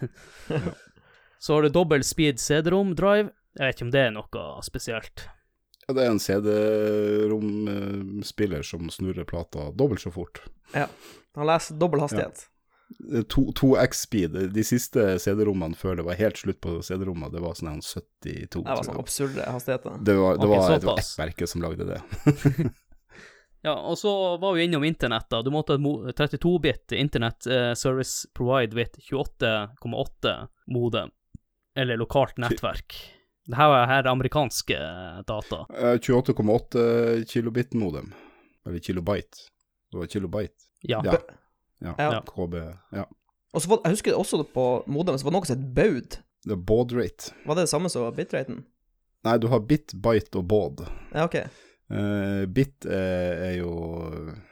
Så 1.42 1.54
har 1.56 1.62
du 1.66 1.70
dobbel 1.74 2.04
speed 2.06 2.38
CD-rom 2.42 2.92
drive. 2.98 3.30
Jeg 3.58 3.66
vet 3.68 3.76
ikke 3.78 3.86
om 3.88 3.94
det 3.94 4.02
er 4.06 4.12
noe 4.14 4.42
spesielt. 4.66 5.24
Ja, 5.88 5.94
det 5.98 6.04
er 6.06 6.12
en 6.14 6.20
CD-romspiller 7.42 8.62
som 8.64 8.90
snurrer 8.94 9.24
plata 9.26 9.72
dobbelt 9.74 10.02
så 10.04 10.12
fort. 10.14 10.42
Ja. 10.76 10.86
Han 11.36 11.48
leser 11.50 11.76
dobbel 11.82 12.00
hastighet. 12.06 12.36
To- 12.36 12.48
2X-speed. 13.00 14.38
De 14.54 14.64
siste 14.64 15.20
CD-rommene 15.20 15.78
før 15.78 16.00
det 16.00 16.06
var 16.08 16.20
helt 16.20 16.38
slutt 16.38 16.62
på 16.64 16.78
CD-rommet, 16.86 17.32
det 17.34 17.42
var 17.44 17.58
sånn 17.58 17.72
her 17.74 17.82
72. 17.82 18.62
Det 18.62 18.64
var 18.68 18.88
sånn 18.88 19.02
absurde 19.02 19.48
hastigheter. 19.48 20.00
Det 20.02 20.16
var, 20.20 20.40
det 20.40 20.48
Ok, 20.48 20.56
var, 20.56 20.80
var 20.92 21.04
ett 21.04 21.18
merke 21.22 21.48
som 21.48 21.66
lagde 21.66 21.90
det. 21.94 22.02
Ja, 23.62 23.76
og 23.78 23.98
så 23.98 24.38
var 24.42 24.56
vi 24.58 24.64
innom 24.64 24.84
internett, 24.84 25.28
da. 25.30 25.44
Du 25.46 25.52
måtte 25.54 25.76
ha 25.78 25.78
32-bit 26.18 26.96
Internet 26.98 27.46
eh, 27.46 27.74
Service 27.78 28.26
Provide 28.34 28.74
with 28.74 28.98
28,8 29.12 30.48
modem, 30.66 31.12
eller 31.78 31.98
lokalt 32.02 32.42
nettverk. 32.42 32.96
Det 33.46 33.58
her 33.58 33.70
var 33.70 33.86
her 33.86 34.10
amerikanske 34.10 34.78
eh, 34.78 35.22
data. 35.28 35.66
Eh, 35.78 35.94
28,8 36.02 37.26
kilobit 37.30 37.74
modem. 37.74 38.14
Eller 38.66 38.80
kilobyte. 38.80 39.38
Det 39.92 39.98
var 39.98 40.06
kilobyte. 40.06 40.70
Ja. 40.82 41.02
Ja. 41.06 41.20
Ja. 41.82 41.96
Ja. 41.98 42.22
KB. 42.28 42.56
Ja. 42.96 43.06
Og 43.54 43.62
så 43.64 43.68
var, 43.72 43.82
jeg 43.84 43.98
husker 43.98 44.16
også 44.16 44.44
på 44.54 44.66
modem 44.88 45.18
så 45.20 45.26
var 45.28 45.34
det 45.34 45.40
noe 45.40 45.50
som 45.50 45.58
het 45.60 45.74
baud. 45.76 46.20
Det 46.46 46.56
er 46.56 46.62
baud 46.72 46.94
rate. 46.98 47.34
Var 47.46 47.58
det 47.58 47.66
det 47.68 47.72
samme 47.74 47.90
som 47.92 48.08
bitraten? 48.16 48.64
Nei, 49.28 49.36
du 49.38 49.48
har 49.52 49.60
bit, 49.70 49.94
byte 50.02 50.40
og 50.40 50.48
baud. 50.50 50.86
Ja, 51.14 51.26
ok. 51.28 51.36
Uh, 51.92 52.46
bit 52.48 52.86
er, 52.88 53.42
er 53.50 53.56
jo 53.60 53.72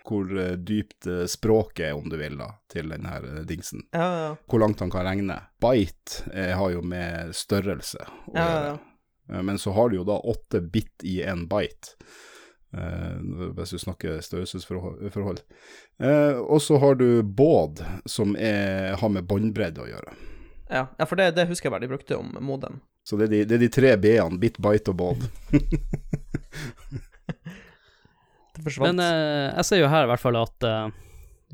hvor 0.03 0.27
eh, 0.41 0.57
dypt 0.59 1.07
eh, 1.07 1.23
språket 1.31 1.85
er, 1.87 1.93
om 1.95 2.09
du 2.11 2.17
vil, 2.19 2.35
da, 2.37 2.49
til 2.73 2.89
den 2.91 3.05
her 3.07 3.23
eh, 3.29 3.39
dingsen. 3.47 3.85
Ja, 3.95 4.01
ja, 4.03 4.19
ja. 4.25 4.31
Hvor 4.49 4.59
langt 4.59 4.81
han 4.83 4.91
kan 4.91 5.05
regne. 5.07 5.37
Byte 5.63 6.25
eh, 6.33 6.51
har 6.59 6.73
jo 6.75 6.81
med 6.83 7.31
størrelse 7.37 8.03
å 8.03 8.33
Ja, 8.35 8.41
ja, 8.41 8.49
gjøre. 8.49 8.73
ja. 8.73 9.37
Eh, 9.37 9.43
Men 9.47 9.61
så 9.61 9.71
har 9.77 9.89
du 9.93 9.99
jo 10.01 10.03
da 10.09 10.17
åtte 10.19 10.59
bit 10.61 11.05
i 11.07 11.21
en 11.23 11.45
byte, 11.47 11.95
eh, 11.95 12.09
hvis 12.71 13.73
du 13.73 13.79
snakker 13.81 14.21
størrelsesforhold. 14.21 15.39
Eh, 16.03 16.37
og 16.37 16.61
så 16.61 16.77
har 16.77 16.99
du 16.99 17.23
båd, 17.23 17.81
som 18.05 18.35
er, 18.37 18.93
har 19.01 19.09
med 19.09 19.25
båndbredde 19.25 19.81
å 19.81 19.89
gjøre. 19.89 20.13
ja. 20.69 20.85
ja 20.97 21.09
for 21.09 21.17
det, 21.17 21.31
det 21.37 21.47
husker 21.49 21.69
jeg 21.69 21.75
bare 21.75 21.87
de 21.87 21.91
brukte 21.91 22.19
om 22.19 22.37
modem. 22.45 22.79
Så 23.03 23.17
det 23.17 23.29
er 23.29 23.33
de, 23.33 23.43
det 23.49 23.57
er 23.57 23.63
de 23.63 23.71
tre 23.73 23.95
B-ene, 23.97 24.37
bit, 24.37 24.59
bite 24.61 24.93
og 24.93 24.99
båd. 25.01 25.29
Det 28.59 28.65
forsvant. 28.65 28.97
Men 28.97 28.99
eh, 28.99 29.55
jeg 29.55 29.65
ser 29.65 29.79
jo 29.79 29.89
her 29.91 30.03
i 30.03 30.09
hvert 30.11 30.19
fall 30.21 30.35
at 30.35 30.65
eh, 30.67 30.89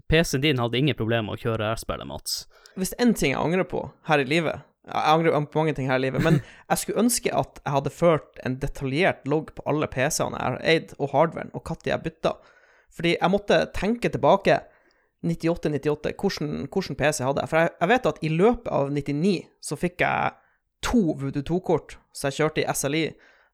PC-en 0.09 0.41
din 0.41 0.61
hadde 0.61 0.79
ingen 0.79 0.97
problemer 0.97 1.27
med 1.27 1.37
å 1.37 1.41
kjøre 1.43 1.67
R-spillet, 1.75 2.07
Mats. 2.09 2.39
Hvis 2.75 2.91
det 2.91 2.97
er 2.97 3.05
én 3.05 3.13
ting 3.13 3.35
jeg 3.35 3.41
angrer 3.41 3.67
på 3.69 3.83
her 4.09 4.23
i 4.23 4.25
livet 4.27 4.65
Jeg 4.85 5.11
angrer 5.11 5.45
på 5.49 5.59
mange 5.59 5.73
ting 5.77 5.89
her 5.89 5.97
i 5.97 6.05
livet, 6.05 6.21
men 6.21 6.41
jeg 6.69 6.81
skulle 6.81 7.01
ønske 7.01 7.33
at 7.33 7.59
jeg 7.63 7.73
hadde 7.73 7.93
ført 7.93 8.41
en 8.45 8.59
detaljert 8.61 9.25
logg 9.29 9.51
på 9.57 9.65
alle 9.69 9.89
PC-ene 9.89 10.37
jeg 10.37 10.45
har 10.45 10.59
eid, 10.61 10.95
og 10.99 11.11
hardwaren, 11.15 11.51
og 11.57 11.65
når 11.65 11.89
jeg 11.89 12.05
bytta. 12.05 12.35
Fordi 12.95 13.17
jeg 13.17 13.33
måtte 13.33 13.59
tenke 13.75 14.09
tilbake 14.13 14.59
98-98, 15.25 16.13
hvordan, 16.21 16.67
hvordan 16.71 16.97
PC 16.99 17.19
jeg 17.19 17.27
hadde. 17.27 17.47
For 17.49 17.63
jeg, 17.63 17.69
jeg 17.81 17.89
vet 17.89 18.09
at 18.11 18.19
i 18.21 18.29
løpet 18.29 18.67
av 18.71 18.91
99 18.93 19.37
så 19.65 19.77
fikk 19.79 20.03
jeg 20.05 20.35
to 20.85 21.01
Voodoo 21.17 21.41
2-kort 21.45 21.97
som 22.13 22.29
jeg 22.29 22.37
kjørte 22.39 22.61
i 22.61 22.67
SLI. 22.69 23.05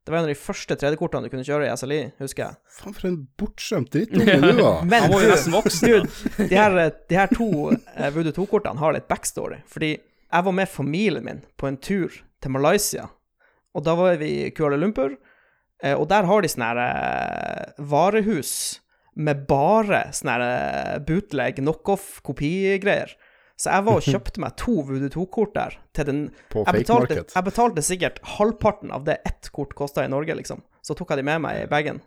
Det 0.02 0.10
var 0.10 0.18
en 0.18 0.26
av 0.26 0.32
de 0.34 0.38
første 0.38 0.76
3D-kortene 0.82 1.28
du 1.28 1.32
kunne 1.32 1.46
kjøre 1.46 1.68
i 1.68 1.74
SLI, 1.78 2.00
husker 2.20 2.48
jeg. 2.48 2.58
Faen, 2.74 2.94
for 2.98 3.08
en 3.08 3.18
bortskjemt 3.38 3.92
drittunge 3.94 4.38
du 4.42 4.62
var. 4.64 4.80
Men 4.90 5.06
Han 5.06 5.14
var 5.14 5.26
jo 5.26 5.30
nesten 5.32 5.56
voksen. 5.56 6.08
De 6.42 6.58
her, 6.58 6.78
de 6.90 7.20
her 7.20 7.36
to 7.38 7.50
eh, 7.72 8.08
Voodoo 8.16 8.34
2-kortene 8.36 8.82
har 8.82 8.98
litt 8.98 9.08
backstory. 9.12 9.62
Fordi 9.70 9.94
jeg 10.32 10.48
var 10.48 10.56
med 10.56 10.70
familien 10.70 11.26
min 11.26 11.42
på 11.60 11.68
en 11.68 11.78
tur 11.78 12.14
til 12.42 12.54
Malaysia. 12.54 13.10
Og 13.76 13.84
da 13.86 13.96
var 13.96 14.20
vi 14.20 14.32
i 14.46 14.52
Kuala 14.56 14.80
Lumpur, 14.80 15.16
eh, 15.84 15.96
og 15.96 16.08
der 16.12 16.28
har 16.28 16.44
de 16.44 16.52
sånne 16.52 16.70
her 16.72 16.82
eh, 16.86 17.84
varehus 17.92 18.54
med 19.16 19.46
bare 19.48 20.06
sånne 20.16 20.38
her 20.38 20.46
eh, 20.48 21.02
bootleg, 21.08 21.60
knockoff-kopigreier. 21.60 23.16
Så 23.62 23.70
jeg 23.70 23.86
var 23.88 24.00
og 24.00 24.08
kjøpte 24.14 24.42
meg 24.44 24.56
to 24.60 24.80
Voodoo 24.88 25.12
2-kort 25.14 25.56
der. 25.58 25.78
Til 25.96 26.08
den, 26.08 26.22
På 26.54 26.66
jeg, 26.66 26.84
betalte, 26.84 27.20
jeg 27.28 27.48
betalte 27.48 27.86
sikkert 27.86 28.22
halvparten 28.38 28.94
av 28.96 29.06
det 29.08 29.20
ett 29.28 29.52
kort 29.54 29.76
kosta 29.78 30.06
i 30.06 30.12
Norge, 30.12 30.36
liksom. 30.40 30.64
Så 30.82 30.98
tok 30.98 31.14
jeg 31.14 31.22
de 31.22 31.28
med 31.28 31.44
meg 31.44 31.66
i 31.66 31.70
bagen. 31.72 32.02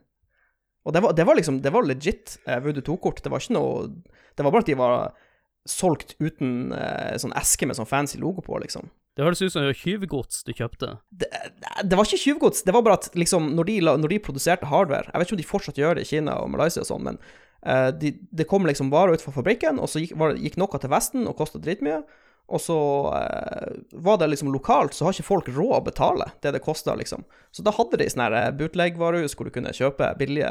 Og 0.85 0.93
det 0.93 1.01
var, 1.01 1.15
det 1.17 1.25
var 1.25 1.39
liksom 1.39 1.63
Det 1.65 1.71
var 1.73 1.87
legit 1.89 2.35
eh, 2.45 2.61
Voodoo 2.65 2.85
2-kort. 2.85 3.23
Det 3.25 3.33
var 3.33 3.41
ikke 3.41 3.57
noe 3.57 3.87
Det 4.37 4.45
var 4.45 4.53
bare 4.53 4.67
at 4.67 4.73
de 4.73 4.77
var 4.77 5.15
solgt 5.69 6.15
uten 6.21 6.73
eh, 6.77 7.15
sånn 7.21 7.35
eske 7.39 7.69
med 7.69 7.79
sånn 7.79 7.89
fancy 7.89 8.21
logo 8.21 8.45
på, 8.45 8.59
liksom. 8.63 8.91
Det 9.15 9.23
høres 9.23 9.41
ut 9.45 9.53
som 9.53 9.63
det 9.63 9.71
var 9.71 9.79
tyvgods 9.79 10.43
du 10.43 10.51
kjøpte. 10.59 10.91
Det, 11.15 11.29
det 11.87 11.97
var 11.97 12.09
ikke 12.09 12.19
tjuvgods, 12.25 12.65
det 12.67 12.75
var 12.75 12.83
bare 12.83 12.99
at 12.99 13.15
liksom, 13.15 13.53
når 13.55 13.69
de, 13.71 13.79
når 13.87 14.11
de 14.11 14.19
produserte 14.27 14.67
hardware 14.67 15.07
Jeg 15.07 15.21
vet 15.21 15.29
ikke 15.29 15.37
om 15.37 15.43
de 15.43 15.47
fortsatt 15.53 15.79
gjør 15.79 15.97
det 15.99 16.07
i 16.07 16.11
Kina 16.11 16.35
og 16.43 16.51
Malaysia 16.51 16.83
og 16.83 16.89
sånn, 16.89 17.07
men 17.07 17.21
eh, 17.63 17.91
de, 17.95 18.17
det 18.35 18.49
kom 18.51 18.67
liksom 18.67 18.91
varer 18.95 19.15
ut 19.15 19.25
fra 19.25 19.37
fabrikken, 19.37 19.79
og 19.79 19.91
så 19.91 20.03
gikk, 20.03 20.17
var, 20.19 20.35
gikk 20.35 20.59
noe 20.61 20.83
til 20.83 20.93
Vesten 20.93 21.29
og 21.31 21.39
kosta 21.39 21.63
dritmye. 21.63 22.03
Og 22.53 22.61
så 22.61 22.79
eh, 23.17 23.77
var 24.05 24.19
det 24.21 24.33
liksom 24.35 24.51
lokalt, 24.53 24.93
så 24.93 25.07
har 25.07 25.15
ikke 25.15 25.31
folk 25.31 25.53
råd 25.55 25.77
å 25.79 25.85
betale 25.87 26.29
det 26.45 26.53
det 26.59 26.65
kosta, 26.67 26.97
liksom. 26.99 27.23
Så 27.55 27.65
da 27.65 27.73
hadde 27.73 28.03
de 28.03 28.11
sånne 28.11 28.33
her 28.35 28.59
bootleg-varehus 28.59 29.39
hvor 29.39 29.49
du 29.49 29.55
kunne 29.55 29.73
kjøpe 29.73 30.11
billige 30.19 30.51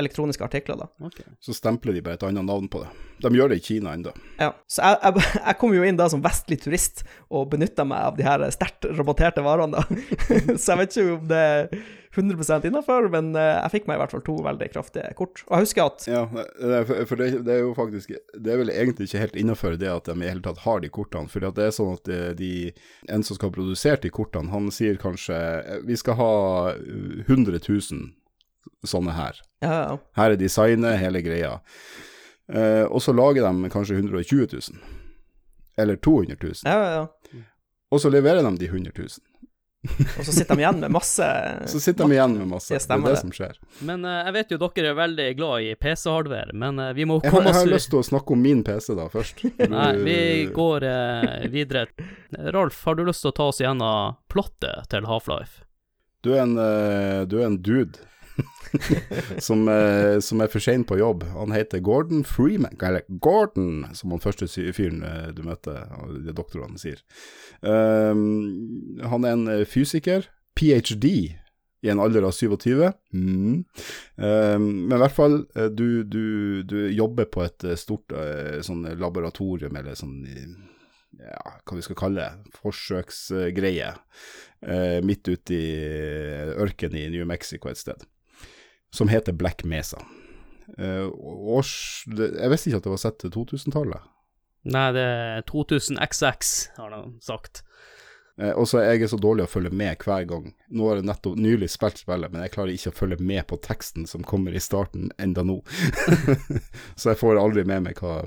elektroniske 0.00 0.44
artikler, 0.44 0.76
da. 0.80 0.88
Okay. 1.06 1.26
Så 1.40 1.54
stempler 1.56 1.96
de 1.96 2.02
bare 2.04 2.16
et 2.16 2.26
annet 2.26 2.46
navn 2.48 2.68
på 2.72 2.80
det. 2.82 2.90
De 3.22 3.32
gjør 3.36 3.52
det 3.52 3.60
i 3.60 3.64
Kina 3.66 3.92
ennå. 3.96 4.12
Ja, 4.40 4.52
så 4.70 4.86
jeg, 4.86 5.00
jeg, 5.04 5.24
jeg 5.48 5.58
kom 5.60 5.74
jo 5.76 5.86
inn 5.86 5.98
da 6.00 6.08
som 6.12 6.22
vestlig 6.24 6.62
turist 6.64 7.04
og 7.28 7.50
benytta 7.52 7.84
meg 7.88 8.06
av 8.10 8.20
de 8.20 8.26
her 8.26 8.46
sterkt 8.54 8.88
rabatterte 8.96 9.44
varene, 9.44 9.82
da. 9.82 9.98
så 10.60 10.72
jeg 10.72 10.80
vet 10.82 10.96
ikke 10.96 11.18
om 11.18 11.26
det 11.32 11.42
er 11.50 11.74
100 12.12 12.66
innafor, 12.68 13.06
men 13.12 13.30
eh, 13.36 13.54
jeg 13.62 13.72
fikk 13.72 13.86
meg 13.88 13.96
i 13.96 14.00
hvert 14.02 14.12
fall 14.12 14.24
to 14.26 14.34
veldig 14.44 14.68
kraftige 14.74 15.12
kort. 15.16 15.44
Og 15.48 15.54
jeg 15.56 15.66
husker 15.66 15.84
at 15.86 16.06
Ja, 16.10 16.22
er- 16.28 16.84
for 16.88 17.06
for 17.08 17.16
det, 17.22 17.28
det 17.46 17.54
er 17.54 17.62
jo 17.62 17.72
faktisk 17.76 18.12
Det 18.12 18.52
er 18.52 18.60
vel 18.60 18.72
egentlig 18.72 19.08
ikke 19.08 19.22
helt 19.22 19.36
innafor 19.40 19.78
det 19.80 19.88
at 19.88 20.04
de 20.10 20.16
i 20.20 20.28
hele 20.28 20.44
tatt 20.44 20.60
har 20.66 20.80
de 20.80 20.90
kortene. 20.92 21.28
For 21.32 21.40
det 21.40 21.64
er 21.64 21.72
sånn 21.72 21.94
at 21.96 22.08
eh, 22.12 22.32
de, 22.36 22.72
en 23.08 23.24
som 23.24 23.36
skal 23.38 23.48
ha 23.48 23.56
produsert 23.56 24.04
de 24.04 24.12
kortene, 24.12 24.52
han 24.52 24.68
sier 24.70 25.00
kanskje 25.00 25.36
eh, 25.36 25.80
Vi 25.88 25.96
skal 25.96 26.18
ha 26.20 26.32
eh, 26.74 27.24
100 27.24 27.60
000 27.64 28.12
sånne 28.86 29.14
her. 29.16 29.40
Ja, 29.62 29.72
ja, 29.72 29.98
Her 30.18 30.34
er 30.34 30.40
designet, 30.40 30.98
hele 31.00 31.22
greia. 31.22 31.56
Eh, 32.52 32.84
og 32.84 33.02
så 33.02 33.14
lager 33.14 33.46
de 33.46 33.70
kanskje 33.70 34.00
120 34.00 34.48
000. 34.52 34.80
Eller 35.76 35.96
200 35.96 36.36
000. 36.42 36.54
ja, 36.64 36.78
ja, 36.78 36.94
ja. 37.00 37.06
Og 37.92 38.00
så 38.00 38.08
leverer 38.08 38.42
de 38.42 38.56
de 38.56 38.66
100 38.66 38.92
000. 38.96 39.08
Og 40.18 40.24
så 40.24 40.32
sitter 40.32 40.54
de 40.54 40.62
igjen 40.62 40.78
med 40.78 40.92
masse 40.94 41.26
Så 41.72 41.80
sitter 41.82 42.06
de 42.06 42.14
igjen 42.14 42.36
med 42.38 42.46
masse. 42.52 42.70
Det 42.74 42.86
Det 42.86 42.94
er 42.94 43.00
det 43.02 43.10
det. 43.10 43.16
som 43.20 43.32
skjer. 43.34 43.58
Men 43.80 44.04
uh, 44.06 44.20
jeg 44.28 44.34
vet 44.36 44.54
jo 44.54 44.58
dere 44.62 44.92
er 44.92 44.94
veldig 44.94 45.26
glad 45.36 45.66
i 45.66 45.74
PC-hardware, 45.74 46.54
men 46.54 46.78
uh, 46.78 46.92
vi 46.94 47.04
må 47.04 47.18
Jeg 47.24 47.34
har, 47.34 47.48
jeg 47.48 47.58
har 47.58 47.72
lyst 47.72 47.90
til 47.90 47.98
å 47.98 48.04
snakke 48.06 48.36
om 48.36 48.40
min 48.40 48.62
PC 48.64 48.94
da, 48.94 49.08
først. 49.12 49.42
Nei, 49.74 49.90
vi 50.06 50.20
går 50.54 50.86
uh, 50.86 51.48
videre. 51.50 51.88
Ralf, 52.54 52.84
har 52.86 52.96
du 52.96 53.04
lyst 53.08 53.26
til 53.26 53.32
å 53.32 53.36
ta 53.40 53.50
oss 53.50 53.60
gjennom 53.60 54.16
plottet 54.32 54.88
til 54.94 55.10
Half-Life? 55.10 55.66
Du 56.22 56.30
en, 56.38 56.54
du 57.26 57.34
er 57.40 57.48
en 57.48 57.56
dude 57.58 57.98
som, 59.46 59.68
eh, 59.68 60.18
som 60.20 60.40
er 60.40 60.50
for 60.52 60.62
sein 60.62 60.84
på 60.88 60.98
jobb. 61.00 61.24
Han 61.34 61.54
heter 61.54 61.82
Gordon 61.84 62.24
Freeman, 62.24 62.76
eller 62.80 63.04
Gordon, 63.08 63.86
som 63.96 64.14
han 64.14 64.22
første 64.22 64.48
fyren 64.48 65.02
eh, 65.06 65.28
du 65.36 65.44
møter, 65.46 65.86
det 66.24 66.36
doktorene 66.38 66.80
sier. 66.80 67.02
Um, 67.60 68.98
han 69.08 69.26
er 69.26 69.36
en 69.36 69.46
eh, 69.52 69.64
fysiker, 69.68 70.28
ph.d. 70.58 71.12
i 71.82 71.90
en 71.90 72.02
alder 72.02 72.26
av 72.28 72.34
27. 72.36 72.90
Mm. 73.14 73.62
Um, 74.16 74.68
men 74.88 74.96
i 74.96 75.02
hvert 75.04 75.16
fall, 75.16 75.40
eh, 75.56 75.70
du, 75.72 76.02
du, 76.04 76.62
du 76.68 76.78
jobber 76.92 77.30
på 77.32 77.44
et 77.46 77.66
stort 77.80 78.14
sånn 78.64 78.86
laboratorium, 78.98 79.76
eller 79.78 79.98
sånn 79.98 80.20
ja, 81.22 81.58
hva 81.68 81.76
vi 81.76 81.84
skal 81.84 81.98
kalle 81.98 82.22
det, 82.24 82.56
forsøksgreie, 82.56 83.92
midt 85.02 85.26
ute 85.26 85.56
i 85.56 85.70
ørkenen 86.62 87.00
i 87.00 87.08
New 87.10 87.26
Mexico 87.26 87.66
et 87.68 87.80
sted, 87.80 88.04
som 88.92 89.08
heter 89.08 89.32
Black 89.32 89.64
Mesa. 89.64 90.02
Uh, 90.78 91.08
års, 91.52 92.04
jeg 92.08 92.50
visste 92.52 92.70
ikke 92.70 92.80
at 92.80 92.86
det 92.86 92.94
var 92.94 93.02
sett 93.02 93.18
til 93.20 93.32
2000-tallet. 93.34 94.08
Nei, 94.72 94.86
det 94.94 95.02
er 95.02 95.44
2000 95.48 95.98
XX, 95.98 96.52
har 96.78 96.92
de 96.94 97.00
sagt. 97.24 97.64
Uh, 98.40 98.52
og 98.52 98.68
så 98.70 98.80
er 98.82 98.94
jeg 98.94 99.10
så 99.12 99.18
dårlig 99.20 99.46
å 99.46 99.50
følge 99.50 99.72
med 99.74 100.04
hver 100.04 100.28
gang. 100.28 100.52
Nå 100.72 100.88
har 100.88 101.00
jeg 101.00 101.08
nettopp 101.08 101.40
nylig 101.40 101.72
spilt 101.72 102.00
spillet, 102.04 102.32
men 102.32 102.44
jeg 102.44 102.54
klarer 102.54 102.76
ikke 102.76 102.92
å 102.94 103.00
følge 103.02 103.20
med 103.32 103.44
på 103.50 103.60
teksten 103.64 104.08
som 104.08 104.24
kommer 104.28 104.54
i 104.54 104.62
starten 104.62 105.10
enda 105.20 105.44
nå. 105.46 105.60
så 107.00 107.12
jeg 107.12 107.20
får 107.20 107.42
aldri 107.42 107.66
med 107.68 107.88
meg 107.88 108.00
hva 108.00 108.22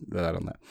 det 0.00 0.16
der 0.16 0.38
er. 0.38 0.64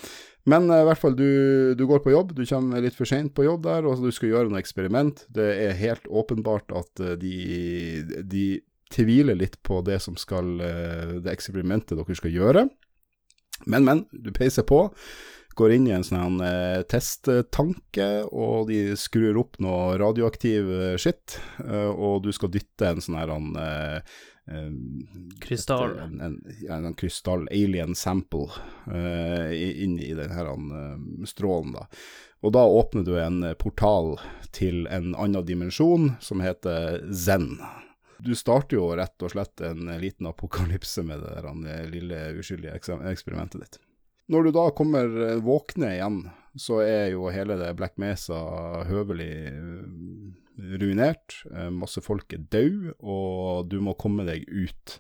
Men 0.50 0.70
eh, 0.72 0.82
i 0.82 0.88
hvert 0.88 1.02
fall, 1.02 1.14
du, 1.20 1.76
du 1.78 1.84
går 1.86 2.00
på 2.02 2.14
jobb, 2.14 2.32
du 2.38 2.46
kommer 2.50 2.82
litt 2.82 2.96
for 2.98 3.10
seint 3.10 3.36
på 3.38 3.46
jobb 3.46 3.68
der, 3.68 3.86
og 3.86 4.02
du 4.02 4.10
skal 4.16 4.32
gjøre 4.32 4.50
noe 4.50 4.62
eksperiment. 4.64 5.28
Det 5.36 5.52
er 5.68 5.78
helt 5.78 6.08
åpenbart 6.10 6.74
at 6.80 7.04
de, 7.22 7.36
de 8.24 8.46
tviler 8.90 9.38
litt 9.38 9.60
på 9.64 9.82
det 9.86 10.00
som 10.04 10.18
skal 10.20 10.60
eh, 10.62 11.18
Det 11.24 11.34
eksperimentet 11.34 11.98
dere 11.98 12.18
skal 12.18 12.34
gjøre. 12.34 12.68
Men, 13.68 13.86
men, 13.86 14.06
du 14.12 14.32
peiser 14.36 14.68
på 14.68 14.88
går 15.60 15.74
inn 15.76 15.90
i 15.90 15.92
en 15.92 16.06
sånn 16.08 16.38
eh, 16.46 16.86
testtanke, 16.88 18.06
og 18.32 18.70
de 18.70 18.96
skrur 18.96 19.42
opp 19.42 19.58
noe 19.60 19.98
radioaktiv 20.00 20.70
eh, 20.72 20.94
skitt, 20.96 21.36
og 21.68 22.22
du 22.24 22.30
skal 22.32 22.54
dytte 22.54 22.94
en 22.94 23.04
sånn 23.04 23.18
her 23.20 23.34
han, 23.34 23.50
Krystall. 25.44 25.98
En, 26.06 26.16
en, 26.24 26.38
en, 26.64 26.88
en 26.88 26.96
krystall, 26.98 27.44
alien 27.52 27.92
sample, 27.94 28.48
inn 29.54 30.00
i 30.00 30.14
den 30.18 30.32
her 30.34 30.50
strålen, 31.30 31.76
da. 31.76 31.86
Og 32.40 32.56
da 32.56 32.64
åpner 32.64 33.04
du 33.06 33.14
en 33.20 33.44
portal 33.60 34.16
til 34.56 34.88
en 34.88 35.12
annen 35.12 35.46
dimensjon, 35.46 36.14
som 36.24 36.42
heter 36.42 37.04
Zen. 37.12 37.60
Du 38.20 38.34
starter 38.36 38.78
jo 38.78 38.90
rett 39.00 39.24
og 39.24 39.32
slett 39.32 39.62
en 39.64 39.88
liten 40.02 40.28
apokalypse 40.28 41.04
med 41.08 41.24
det 41.24 41.38
der 41.40 41.92
lille 41.92 42.24
uskyldige 42.40 42.76
eksperimentet 42.80 43.64
ditt. 43.64 43.80
Når 44.30 44.46
du 44.46 44.52
da 44.54 44.68
kommer 44.78 45.10
eh, 45.26 45.40
våkne 45.42 45.96
igjen, 45.96 46.20
så 46.60 46.84
er 46.84 47.10
jo 47.16 47.32
hele 47.34 47.58
det 47.58 47.72
Black 47.80 47.98
Mesa 48.02 48.38
høvelig 48.86 49.32
eh, 49.50 50.76
ruinert. 50.78 51.40
Eh, 51.50 51.72
Masse 51.74 52.04
folk 52.06 52.36
er 52.38 52.46
døde, 52.54 52.94
og 53.00 53.72
du 53.72 53.80
må 53.82 53.96
komme 53.98 54.28
deg 54.30 54.46
ut. 54.50 55.00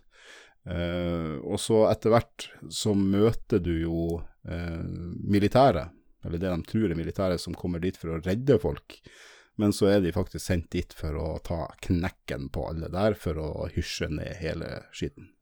Og 0.69 1.55
så 1.58 1.77
etter 1.89 2.12
hvert 2.13 2.43
så 2.75 2.91
møter 2.93 3.62
du 3.63 3.71
jo 3.79 4.01
militæret, 4.43 5.95
eller 6.27 6.41
det 6.43 6.51
de 6.51 6.67
tror 6.67 6.91
er 6.91 6.99
militæret, 6.99 7.41
som 7.41 7.55
kommer 7.58 7.82
dit 7.82 7.97
for 7.97 8.12
å 8.12 8.19
redde 8.21 8.60
folk. 8.62 8.99
Men 9.60 9.74
så 9.76 9.89
er 9.91 10.00
de 10.00 10.15
faktisk 10.15 10.45
sendt 10.45 10.69
dit 10.72 10.93
for 10.95 11.17
å 11.19 11.28
ta 11.43 11.65
knekken 11.84 12.48
på 12.56 12.63
alle 12.69 12.88
der, 12.93 13.17
for 13.19 13.36
å 13.43 13.67
hysje 13.74 14.08
ned 14.13 14.39
hele 14.39 14.86
skitten. 14.95 15.34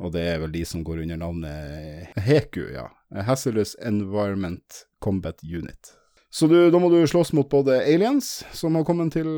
Og 0.00 0.12
det 0.14 0.22
er 0.28 0.40
vel 0.40 0.52
de 0.52 0.62
som 0.68 0.84
går 0.84 1.02
under 1.04 1.20
navnet 1.20 2.16
HECU, 2.20 2.64
ja. 2.72 2.88
Hasselus 3.28 3.74
Environment 3.84 4.82
Combat 5.04 5.44
Unit. 5.44 5.92
Så 6.32 6.48
du, 6.50 6.56
da 6.72 6.80
må 6.80 6.90
du 6.92 6.98
slåss 7.08 7.32
mot 7.36 7.48
både 7.48 7.78
aliens, 7.84 8.44
som 8.52 8.76
har 8.76 8.84
kommet 8.84 9.14
til, 9.16 9.28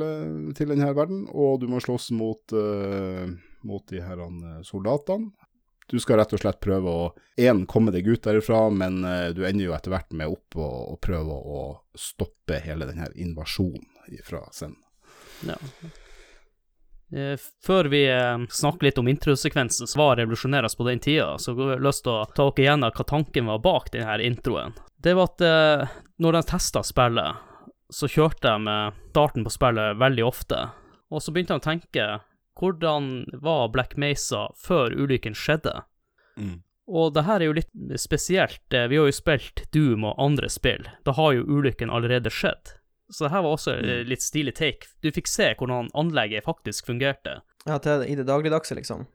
til 0.59 0.73
denne 0.73 0.88
verden, 0.97 1.27
og 1.31 1.61
du 1.62 1.68
må 1.71 1.83
slåss 1.83 2.09
mot, 2.16 2.55
uh, 2.55 3.29
mot 3.66 3.85
de 3.90 4.03
her 4.03 4.23
eh, 4.25 4.57
soldatene. 4.66 5.31
Du 5.90 5.96
skal 6.01 6.18
rett 6.20 6.33
og 6.37 6.40
slett 6.42 6.59
prøve 6.61 6.92
å 6.92 7.05
én, 7.40 7.62
komme 7.66 7.92
deg 7.94 8.09
ut 8.09 8.27
derifra, 8.27 8.66
men 8.68 9.01
eh, 9.09 9.31
du 9.33 9.46
ender 9.48 9.70
jo 9.70 9.77
etter 9.77 9.94
hvert 9.94 10.12
med 10.12 10.29
opp 10.29 10.59
og, 10.61 10.74
og 10.92 10.98
prøve 11.01 11.33
å 11.33 11.62
stoppe 11.96 12.61
hele 12.61 12.88
denne 12.90 13.09
invasjonen 13.16 14.20
fra 14.24 14.42
Zen. 14.53 14.74
Ja. 15.48 15.57
Eh, 17.16 17.40
Før 17.64 17.88
vi 17.88 18.03
eh, 18.12 18.44
snakker 18.53 18.90
litt 18.90 19.01
om 19.01 19.09
introsekvensen 19.09 19.88
som 19.88 20.03
var 20.05 20.20
revolusjonerende 20.20 20.77
på 20.77 20.88
den 20.90 21.01
tida, 21.01 21.31
så 21.40 21.57
har 21.57 21.79
jeg 21.79 21.87
lyst 21.88 22.05
til 22.05 22.18
å 22.18 22.29
ta 22.37 22.51
dere 22.51 22.66
igjennom 22.66 22.92
hva 22.98 23.09
tanken 23.09 23.48
var 23.48 23.64
bak 23.64 23.88
denne 23.96 24.20
introen. 24.29 24.77
Det 25.01 25.16
var 25.16 25.31
at 25.31 25.42
når 26.18 26.37
de 26.37 26.46
testa 26.51 26.83
spillet, 26.85 27.44
så 27.88 28.09
kjørte 28.11 28.51
de 28.51 28.79
starten 29.09 29.46
på 29.46 29.53
spillet 29.55 29.96
veldig 30.03 30.24
ofte, 30.27 30.66
og 31.09 31.22
så 31.24 31.33
begynte 31.33 31.57
de 31.57 31.62
å 31.62 31.68
tenke 31.70 32.09
hvordan 32.61 33.25
var 33.42 33.68
Black 33.75 33.97
Mesa 33.97 34.49
før 34.59 34.94
ulykken 34.94 35.35
skjedde? 35.38 35.75
Og 36.88 37.12
det 37.12 37.25
her 37.27 37.42
er 37.42 37.51
jo 37.51 37.57
litt 37.59 38.01
spesielt. 38.01 38.62
eh, 38.73 38.87
Vi 38.88 38.97
har 38.97 39.09
jo 39.11 39.12
spilt 39.12 39.66
Doom 39.75 40.05
og 40.09 40.14
andre 40.18 40.49
spill. 40.49 40.87
Da 41.05 41.12
har 41.12 41.35
jo 41.37 41.44
ulykken 41.44 41.90
allerede 41.92 42.31
skjedd. 42.33 42.75
Så 43.11 43.25
det 43.27 43.33
her 43.33 43.42
var 43.44 43.57
også 43.57 43.75
eh, 43.77 44.05
litt 44.09 44.23
stilig 44.25 44.55
take. 44.57 44.88
Du 45.03 45.11
fikk 45.12 45.29
se 45.29 45.51
hvordan 45.59 45.90
anlegget 45.94 46.44
faktisk 46.44 46.87
fungerte. 46.88 47.40
Ja, 47.66 47.79
til, 47.79 48.05
i 48.09 48.14
det 48.16 48.27
dagligdagse, 48.29 48.75
liksom. 48.79 49.07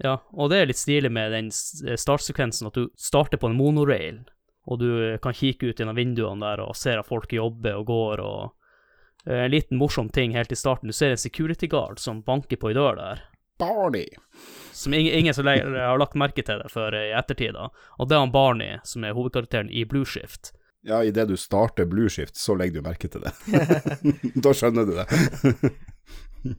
Ja, 0.00 0.18
og 0.32 0.50
det 0.52 0.60
er 0.62 0.68
litt 0.70 0.78
stilig 0.80 1.10
med 1.12 1.32
den 1.34 1.48
eh, 1.88 1.96
startsekvensen, 1.98 2.68
at 2.70 2.76
du 2.78 2.88
starter 2.96 3.36
på 3.40 3.50
en 3.50 3.56
monorail, 3.58 4.22
og 4.68 4.78
du 4.80 4.88
kan 5.24 5.34
kikke 5.34 5.70
ut 5.72 5.80
gjennom 5.80 5.96
vinduene 5.96 6.44
der 6.44 6.60
og 6.64 6.76
ser 6.76 7.00
at 7.00 7.08
folk 7.08 7.32
jobber 7.32 7.80
og 7.80 7.86
går, 7.88 8.20
og 8.24 8.52
en 9.28 9.50
liten 9.52 9.80
morsom 9.80 10.08
ting 10.14 10.32
helt 10.36 10.52
i 10.52 10.56
starten, 10.56 10.88
du 10.88 10.96
ser 10.96 11.12
en 11.12 11.20
security 11.20 11.68
guard 11.68 12.00
som 12.00 12.22
banker 12.24 12.56
på 12.56 12.70
ei 12.70 12.76
dør 12.78 12.96
der, 12.96 13.24
Barney! 13.58 14.06
som 14.72 14.94
ingen, 14.94 15.14
ingen 15.14 15.34
som 15.34 15.44
legger, 15.44 15.74
har 15.74 15.98
lagt 15.98 16.14
merke 16.14 16.42
til 16.46 16.60
det 16.62 16.70
før 16.70 16.94
i 16.94 17.10
ettertid, 17.18 17.56
da. 17.56 17.68
Og 17.98 18.08
det 18.08 18.14
er 18.14 18.22
han 18.22 18.32
Barney, 18.32 18.78
som 18.86 19.04
er 19.04 19.16
hovedkarakteren 19.16 19.70
i 19.70 19.82
Blue 19.84 20.06
Shift. 20.06 20.52
Ja, 20.86 21.02
idet 21.04 21.28
du 21.28 21.36
starter 21.36 21.84
Blue 21.84 22.08
Shift, 22.10 22.36
så 22.38 22.54
legger 22.54 22.78
du 22.78 22.86
merke 22.86 23.10
til 23.10 23.26
det. 23.26 23.34
da 24.44 24.54
skjønner 24.54 24.86
du 24.86 24.94
det. 25.00 25.74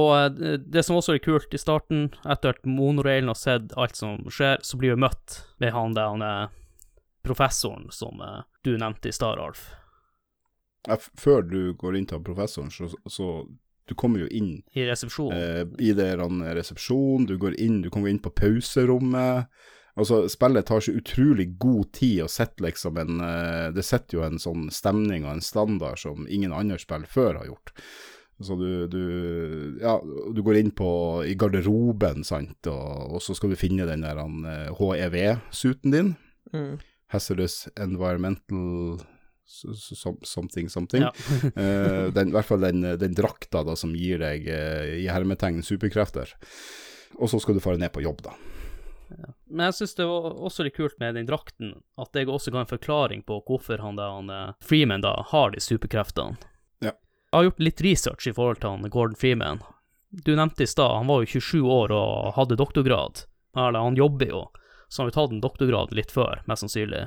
Og 0.00 0.42
eh, 0.42 0.58
det 0.58 0.82
som 0.82 0.98
også 0.98 1.14
er 1.14 1.22
kult 1.22 1.54
i 1.54 1.60
starten, 1.60 2.08
etter 2.26 2.56
at 2.56 2.66
monorailen 2.66 3.30
har 3.30 3.38
sett 3.38 3.74
alt 3.78 3.96
som 3.96 4.24
skjer, 4.32 4.58
så 4.66 4.80
blir 4.80 4.96
vi 4.96 5.04
møtt 5.06 5.42
med 5.62 5.74
han 5.76 5.94
der 5.94 6.14
han 6.14 6.24
er 6.26 6.54
professoren 7.26 7.86
som 7.94 8.22
eh, 8.24 8.40
du 8.66 8.74
nevnte 8.80 9.12
i 9.12 9.14
stad, 9.14 9.38
Alf. 9.38 9.68
Før 11.18 11.42
du 11.46 11.60
går 11.78 11.96
inn 11.98 12.06
til 12.08 12.22
professoren, 12.24 12.70
så, 12.70 12.90
så 13.10 13.30
du 13.86 13.94
kommer 13.94 14.24
jo 14.24 14.28
inn 14.34 14.62
I 14.74 14.86
resepsjonen. 14.88 15.38
eh, 15.38 15.64
i 15.86 15.92
der 15.94 16.18
han 16.22 16.42
er 16.42 16.56
resepsjon, 16.58 17.26
du 17.28 17.36
går 17.38 17.58
inn, 17.62 17.82
du 17.84 17.90
kommer 17.90 18.10
inn 18.10 18.22
på 18.22 18.34
pauserommet. 18.34 19.46
Altså, 19.96 20.26
spillet 20.28 20.66
tar 20.68 20.82
så 20.84 20.92
utrolig 20.92 21.46
god 21.58 21.92
tid 21.96 22.26
og 22.26 22.32
setter 22.32 22.66
liksom 22.66 22.98
en 23.00 23.22
eh, 23.24 23.68
Det 23.72 23.84
setter 23.86 24.18
jo 24.18 24.26
en 24.26 24.36
sånn 24.42 24.66
stemning 24.74 25.24
og 25.24 25.36
en 25.36 25.44
standard 25.44 26.02
som 26.02 26.26
ingen 26.28 26.52
andre 26.52 26.76
spill 26.82 27.06
før 27.08 27.40
har 27.40 27.48
gjort. 27.48 27.72
Så 28.44 28.58
du, 28.60 28.68
du 28.92 29.78
Ja, 29.80 29.96
du 30.04 30.42
går 30.44 30.60
inn 30.60 30.74
på 30.76 30.90
i 31.24 31.32
garderoben, 31.38 32.26
sant, 32.28 32.68
og, 32.68 33.16
og 33.16 33.24
så 33.24 33.36
skal 33.38 33.54
du 33.54 33.60
finne 33.60 33.88
den 33.88 34.04
der 34.04 34.20
eh, 34.20 34.74
HEV-suiten 34.76 35.94
din. 35.94 36.14
Mm. 36.52 36.76
Hazardous 37.14 37.68
Environmental 37.80 38.98
som- 39.46 40.18
Something 40.22 40.68
Something. 40.68 41.06
Ja. 41.06 41.12
uh, 41.56 42.12
den, 42.16 42.28
I 42.28 42.36
hvert 42.36 42.48
fall 42.50 42.60
den, 42.66 42.82
den 42.98 43.14
drakta 43.16 43.62
da, 43.66 43.76
som 43.78 43.94
gir 43.96 44.20
deg 44.22 44.48
uh, 44.50 44.84
i 44.98 45.06
hermetegn 45.08 45.62
superkrefter. 45.64 46.34
Og 47.16 47.30
så 47.30 47.40
skal 47.40 47.56
du 47.56 47.62
fare 47.64 47.80
ned 47.80 47.94
på 47.94 48.02
jobb, 48.04 48.24
da. 48.26 48.34
Men 49.46 49.68
jeg 49.68 49.76
syns 49.78 49.94
det 49.94 50.06
var 50.08 50.32
også 50.48 50.66
litt 50.66 50.76
kult 50.76 50.96
med 50.98 51.14
den 51.14 51.28
drakten, 51.28 51.76
at 52.00 52.16
jeg 52.18 52.28
også 52.28 52.50
ga 52.50 52.64
en 52.64 52.70
forklaring 52.70 53.22
på 53.26 53.38
hvorfor 53.46 53.78
han 53.78 53.98
da, 53.98 54.08
han 54.16 54.32
eh, 54.32 54.56
Freeman 54.66 55.04
da 55.04 55.14
har 55.30 55.54
de 55.54 55.62
superkreftene. 55.62 56.36
Ja. 56.82 56.92
Jeg 57.30 57.38
har 57.38 57.46
gjort 57.48 57.62
litt 57.62 57.82
research 57.86 58.26
i 58.26 58.34
forhold 58.34 58.60
til 58.62 58.74
han 58.74 58.90
Gordon 58.90 59.18
Freeman. 59.18 59.62
Du 60.26 60.32
nevnte 60.34 60.66
i 60.66 60.70
stad, 60.70 60.96
han 60.98 61.10
var 61.10 61.22
jo 61.22 61.38
27 61.38 61.62
år 61.70 61.94
og 61.94 62.34
hadde 62.36 62.58
doktorgrad. 62.58 63.24
Eller 63.56 63.86
han 63.86 63.98
jobber 63.98 64.32
jo, 64.32 64.42
så 64.88 65.02
han 65.02 65.06
har 65.06 65.12
jo 65.12 65.18
tatt 65.20 65.36
en 65.36 65.44
doktorgrad 65.44 65.94
litt 65.96 66.12
før, 66.14 66.42
mest 66.50 66.64
sannsynlig. 66.66 67.06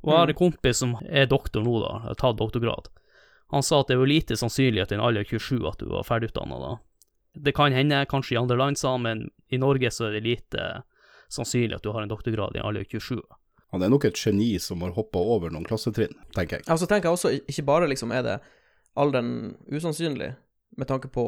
Og 0.00 0.12
jeg 0.12 0.18
har 0.22 0.32
en 0.32 0.38
kompis 0.38 0.80
som 0.80 0.94
er 1.08 1.28
doktor 1.28 1.64
nå, 1.64 1.74
da, 1.82 1.96
har 2.06 2.18
tatt 2.20 2.38
doktorgrad. 2.38 2.88
Han 3.50 3.64
sa 3.66 3.80
at 3.82 3.90
det 3.90 3.98
var 3.98 4.08
lite 4.08 4.38
sannsynlig 4.38 4.84
at 4.84 4.92
i 4.94 4.96
en 4.96 5.02
alder 5.04 5.26
av 5.26 5.32
27 5.32 5.66
at 5.68 5.82
du 5.82 5.90
var 5.90 6.06
ferdigutdanna 6.06 6.60
da. 6.62 6.70
Det 7.34 7.54
kan 7.54 7.74
hende, 7.74 8.04
kanskje 8.10 8.34
i 8.34 8.40
andre 8.40 8.56
land, 8.58 8.78
sa 8.78 8.94
han, 8.94 9.04
men 9.06 9.26
i 9.50 9.58
Norge 9.58 9.90
så 9.94 10.08
er 10.08 10.16
det 10.16 10.26
lite 10.26 10.70
sannsynlig 11.30 11.76
at 11.78 11.84
du 11.84 11.92
har 11.94 12.02
en 12.02 12.10
doktorgrad 12.10 12.56
i 12.56 12.62
en 12.62 12.68
alder 12.70 12.86
av 12.86 12.94
27. 12.94 13.20
Han 13.70 13.84
er 13.86 13.90
nok 13.92 14.06
et 14.08 14.18
geni 14.18 14.52
som 14.62 14.82
har 14.82 14.94
hoppa 14.96 15.20
over 15.22 15.52
noen 15.52 15.66
klassetrinn, 15.66 16.16
tenker 16.34 16.58
jeg. 16.58 16.66
Ja, 16.66 16.76
så 16.78 16.88
tenker 16.90 17.10
jeg 17.10 17.18
også, 17.18 17.34
ikke 17.52 17.66
bare 17.68 17.90
liksom 17.90 18.14
er 18.14 18.24
det 18.26 18.38
alderen 18.98 19.56
usannsynlig, 19.70 20.32
med 20.78 20.88
tanke 20.90 21.10
på 21.10 21.24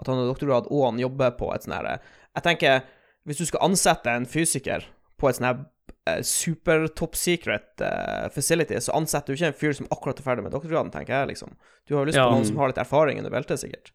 at 0.00 0.08
han 0.08 0.18
har 0.18 0.30
doktorgrad 0.30 0.70
og 0.70 0.86
han 0.86 1.02
jobber 1.02 1.34
på 1.38 1.50
et 1.54 1.66
sånn 1.66 1.74
her 1.76 1.88
Jeg 1.98 2.44
tenker, 2.46 2.82
hvis 3.26 3.42
du 3.42 3.46
skal 3.46 3.66
ansette 3.66 4.10
en 4.10 4.26
fysiker 4.26 4.86
på 5.20 5.28
et 5.28 5.38
sånn 5.38 5.48
her 5.50 5.58
eh, 5.60 5.66
super 6.24 6.86
top 6.96 7.14
secret 7.16 7.80
eh, 7.84 8.28
facility, 8.34 8.78
så 8.80 8.94
ansetter 8.96 9.32
du 9.34 9.38
ikke 9.38 9.50
en 9.52 9.58
fyr 9.60 9.72
som 9.76 9.88
akkurat 9.92 10.18
er 10.20 10.26
ferdig 10.26 10.42
med 10.46 10.52
doktorgraden, 10.54 10.90
tenker 10.94 11.14
jeg, 11.20 11.32
liksom. 11.34 11.56
Du 11.86 11.94
har 11.94 12.04
jo 12.04 12.10
lyst 12.10 12.18
Ja. 12.20 12.26
på 12.28 12.36
noen 12.38 12.46
som 12.48 12.56
har 12.62 12.72
litt 12.72 12.80
erfaring 12.82 13.18
under 13.20 13.30
beltet, 13.34 13.60
sikkert. 13.62 13.92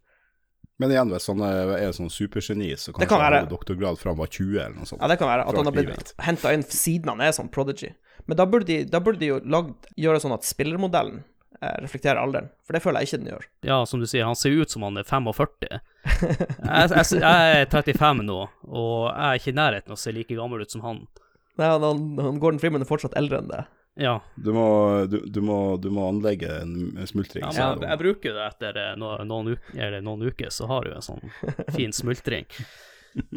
Men 0.77 0.91
igjen, 0.91 1.07
hvis 1.09 1.27
han 1.31 1.39
er, 1.47 1.69
et 1.79 1.95
sånn 1.95 2.09
supergeni, 2.11 2.73
så 2.75 2.91
kanskje 2.91 3.07
kan 3.07 3.21
han 3.23 3.33
har 3.37 3.45
doktorgrad 3.47 3.97
fra 3.97 4.11
han 4.11 4.19
var 4.19 4.27
20, 4.27 4.57
eller 4.59 4.75
noe 4.75 4.85
sånt. 4.89 4.99
Ja, 5.01 5.07
det 5.07 5.17
kan 5.21 5.29
være 5.31 5.45
at 5.47 5.55
han 5.55 5.69
har 5.69 5.75
blitt 5.77 6.11
henta 6.19 6.51
inn 6.53 6.65
siden 6.67 7.13
han 7.13 7.21
er 7.23 7.31
sånn 7.31 7.47
prodigy. 7.49 7.93
Men 8.27 8.37
da 8.41 8.45
burde 8.49 8.67
de, 8.67 8.81
da 8.83 8.99
burde 8.99 9.19
de 9.21 9.29
jo 9.31 9.39
lagd, 9.45 9.87
gjøre 9.95 10.19
sånn 10.19 10.35
at 10.35 10.43
spillermodellen 10.43 11.21
eh, 11.61 11.77
reflekterer 11.85 12.19
alderen, 12.19 12.49
for 12.67 12.75
det 12.75 12.83
føler 12.83 13.05
jeg 13.05 13.07
ikke 13.13 13.21
den 13.23 13.31
gjør. 13.31 13.45
Ja, 13.71 13.77
som 13.87 14.03
du 14.03 14.05
sier, 14.11 14.27
han 14.27 14.35
ser 14.35 14.51
ut 14.51 14.69
som 14.75 14.83
han 14.83 14.99
er 14.99 15.07
45. 15.07 15.55
Jeg, 15.71 16.89
jeg, 16.91 17.21
jeg 17.23 17.55
er 17.61 17.69
35 17.71 18.25
nå, 18.27 18.41
og 18.67 18.97
jeg 19.07 19.25
er 19.31 19.39
ikke 19.39 19.53
i 19.55 19.59
nærheten 19.61 19.95
av 19.95 19.97
å 19.97 20.03
se 20.03 20.11
like 20.11 20.35
gammel 20.35 20.61
ut 20.67 20.75
som 20.75 20.83
han. 20.83 21.05
Nei, 21.57 21.67
han, 21.71 21.83
han, 21.87 22.03
han 22.19 22.39
Gordon 22.43 22.59
Freeman 22.59 22.83
er 22.83 22.89
fortsatt 22.89 23.15
eldre 23.19 23.39
enn 23.41 23.47
det. 23.51 23.63
Ja, 23.95 24.17
Du 24.35 24.49
må, 24.51 24.65
du, 25.07 25.21
du, 25.31 25.37
må, 25.39 25.77
du 25.79 25.87
må 25.95 26.09
anlegge 26.09 26.49
en 26.61 26.97
smultring. 27.07 27.45
ja 27.45 27.51
men 27.55 27.79
jeg, 27.79 27.89
jeg 27.93 27.99
bruker 28.01 28.33
det 28.35 28.47
etter 28.49 28.79
eh, 28.81 28.95
no, 28.99 29.13
noen, 29.23 29.53
uker, 29.55 29.77
eller 29.87 30.01
noen 30.03 30.25
uker, 30.27 30.49
så 30.51 30.67
har 30.67 30.83
du 30.83 30.91
en 30.97 31.05
sånn 31.05 31.23
fin 31.77 31.93
smultring. 31.95 32.43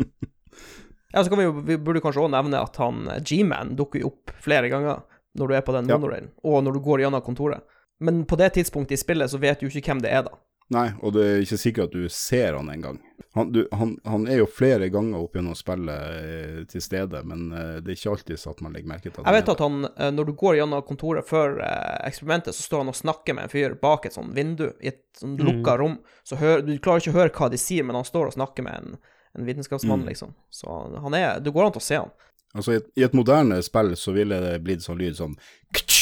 Ja, 1.13 1.25
så 1.25 1.31
kan 1.31 1.39
vi 1.39 1.61
vi 1.73 1.77
burde 1.81 2.03
kanskje 2.05 2.21
òg 2.27 2.33
nevne 2.35 2.59
at 2.61 2.77
han 2.83 3.07
eh, 3.09 3.23
G-Man 3.25 3.71
dukker 3.79 4.03
opp 4.05 4.33
flere 4.45 4.69
ganger 4.69 4.99
når 5.39 5.49
du 5.49 5.55
er 5.57 5.63
på 5.65 5.73
den 5.73 5.89
Ja. 5.89 5.97
monorailen, 5.97 6.31
og 6.45 6.59
når 6.67 6.77
du 6.77 6.81
går 6.85 7.01
gjennom 7.01 7.23
kontoret. 7.25 7.63
Men 8.05 8.25
på 8.29 8.37
det 8.37 8.51
tidspunktet 8.59 8.99
i 8.99 9.01
spillet 9.01 9.31
så 9.33 9.39
vet 9.41 9.61
du 9.63 9.71
ikke 9.71 9.87
hvem 9.89 10.03
det 10.05 10.11
er, 10.13 10.27
da. 10.27 10.35
Nei, 10.75 10.91
og 11.01 11.15
det 11.17 11.25
er 11.25 11.41
ikke 11.47 11.57
sikkert 11.63 11.89
at 11.89 11.97
du 11.97 12.09
ser 12.13 12.59
han 12.59 12.69
engang. 12.69 12.99
Han, 13.37 13.51
du, 13.53 13.61
han, 13.77 13.91
han 14.09 14.23
er 14.27 14.39
jo 14.41 14.47
flere 14.51 14.89
ganger 14.91 15.21
opp 15.21 15.35
gjennom 15.37 15.55
spillet 15.55 16.15
eh, 16.17 16.61
til 16.71 16.81
stede, 16.83 17.21
men 17.29 17.43
eh, 17.53 17.75
det 17.85 17.93
er 17.93 17.99
ikke 17.99 18.13
alltid 18.15 18.41
så 18.41 18.55
at 18.55 18.63
man 18.65 18.73
legger 18.75 18.89
merke 18.89 19.11
til 19.13 19.27
Jeg 19.29 19.37
vet 19.37 19.51
at 19.53 19.61
han, 19.63 19.77
eh, 19.85 20.11
når 20.17 20.31
du 20.31 20.33
går 20.41 20.57
gjennom 20.59 20.83
kontoret 20.89 21.29
før 21.29 21.59
eh, 21.61 21.99
eksperimentet, 22.09 22.57
så 22.57 22.65
står 22.65 22.83
han 22.87 22.93
og 22.95 22.97
snakker 22.99 23.37
med 23.37 23.45
en 23.47 23.53
fyr 23.53 23.77
bak 23.83 24.09
et 24.09 24.17
sånn 24.17 24.33
vindu, 24.35 24.71
i 24.81 24.89
et 24.95 25.03
sånt 25.21 25.43
lukka 25.45 25.77
rom. 25.79 25.99
Så 26.25 26.41
hør, 26.41 26.65
du 26.65 26.73
klarer 26.79 27.05
ikke 27.05 27.13
å 27.15 27.19
høre 27.21 27.35
hva 27.37 27.51
de 27.53 27.61
sier, 27.61 27.85
men 27.85 28.01
han 28.01 28.09
står 28.09 28.31
og 28.33 28.39
snakker 28.39 28.65
med 28.67 28.81
en, 28.81 28.97
en 29.37 29.47
vitenskapsmann, 29.51 30.07
liksom. 30.09 30.33
Så 30.51 30.81
han- 31.05 31.15
er 31.21 31.39
Det 31.45 31.53
går 31.53 31.69
an 31.69 31.77
til 31.77 31.85
å 31.85 31.89
se 31.91 32.01
han. 32.01 32.11
Altså, 32.57 32.73
i 32.73 32.77
et, 32.81 32.87
I 32.97 33.03
et 33.05 33.13
moderne 33.15 33.59
spill 33.63 33.93
så 34.01 34.15
ville 34.17 34.39
det 34.41 34.55
blitt 34.65 34.81
sånn 34.81 34.97
lyd 34.99 35.19
som 35.21 35.35
ktsch, 35.77 35.98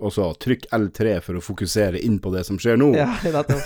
og 0.00 0.12
så 0.12 0.26
trykk 0.42 0.66
L3 0.76 1.14
for 1.24 1.38
å 1.38 1.42
fokusere 1.42 2.00
inn 2.04 2.18
på 2.22 2.30
det 2.34 2.42
som 2.46 2.58
skjer 2.60 2.76
nå. 2.80 2.90
Ja, 2.96 3.06
nettopp. 3.24 3.64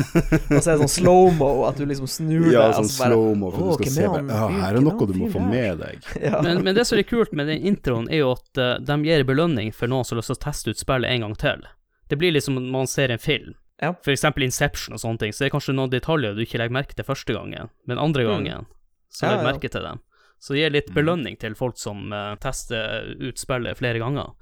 Og 0.52 0.58
så 0.62 0.72
er 0.72 0.78
det 0.78 0.86
sånn 0.86 0.92
slow-mo, 0.94 1.48
at 1.68 1.76
du 1.80 1.84
liksom 1.88 2.06
snur 2.10 2.46
deg. 2.46 2.54
Ja, 2.54 2.68
og 2.68 2.76
sånn 2.80 2.90
så 2.92 3.02
bare, 3.04 3.12
slow-mo, 3.16 3.50
for 3.54 3.62
«Å, 3.62 3.68
du 3.76 3.82
skal 3.82 3.92
se 3.96 4.06
bare, 4.08 4.22
han 4.22 4.30
Ja, 4.58 4.62
her 4.66 4.78
er 4.80 4.84
noe 4.86 5.08
du 5.10 5.14
må 5.18 5.30
få 5.32 5.42
med 5.46 5.82
deg. 5.82 6.08
Ja. 6.22 6.42
Men, 6.44 6.62
men 6.66 6.74
det 6.78 6.84
som 6.88 6.98
er 7.00 7.06
kult 7.08 7.32
med 7.36 7.48
den 7.50 7.64
introen, 7.72 8.06
er 8.12 8.22
jo 8.22 8.30
at 8.36 8.60
uh, 8.62 8.76
de 8.78 8.98
gir 9.08 9.24
belønning 9.28 9.72
for 9.74 9.90
noen 9.90 10.04
som 10.06 10.16
har 10.16 10.22
lyst 10.22 10.32
til 10.34 10.38
å 10.38 10.44
teste 10.46 10.70
ut 10.76 10.82
spillet 10.84 11.10
en 11.10 11.26
gang 11.26 11.34
til. 11.40 11.66
Det 12.08 12.18
blir 12.20 12.32
liksom 12.36 12.54
når 12.60 12.70
man 12.76 12.86
ser 12.90 13.10
en 13.14 13.18
film, 13.22 13.54
Ja. 13.82 13.94
for 14.04 14.12
eksempel 14.12 14.44
Inception 14.46 14.94
og 14.94 15.00
sånne 15.02 15.18
ting, 15.18 15.32
så 15.34 15.42
det 15.42 15.50
er 15.50 15.56
kanskje 15.56 15.74
noen 15.74 15.90
detaljer 15.90 16.36
du 16.36 16.42
ikke 16.44 16.60
legger 16.60 16.76
merke 16.76 16.94
til 16.94 17.08
første 17.08 17.34
gangen, 17.34 17.70
men 17.88 17.98
andre 17.98 18.24
gangen 18.28 18.66
så 18.66 18.68
Mm. 18.68 19.18
så 19.18 19.26
legger 19.26 19.42
ja. 19.42 19.52
merke 19.52 19.68
til 19.72 19.82
dem. 19.82 19.98
Så 20.42 20.54
det 20.54 20.60
gir 20.62 20.72
litt 20.74 20.88
belønning 20.94 21.36
til 21.38 21.54
folk 21.54 21.76
som 21.78 22.12
uh, 22.12 22.34
tester 22.42 23.12
ut 23.20 23.38
spillet 23.38 23.78
flere 23.78 24.00
ganger. 24.02 24.32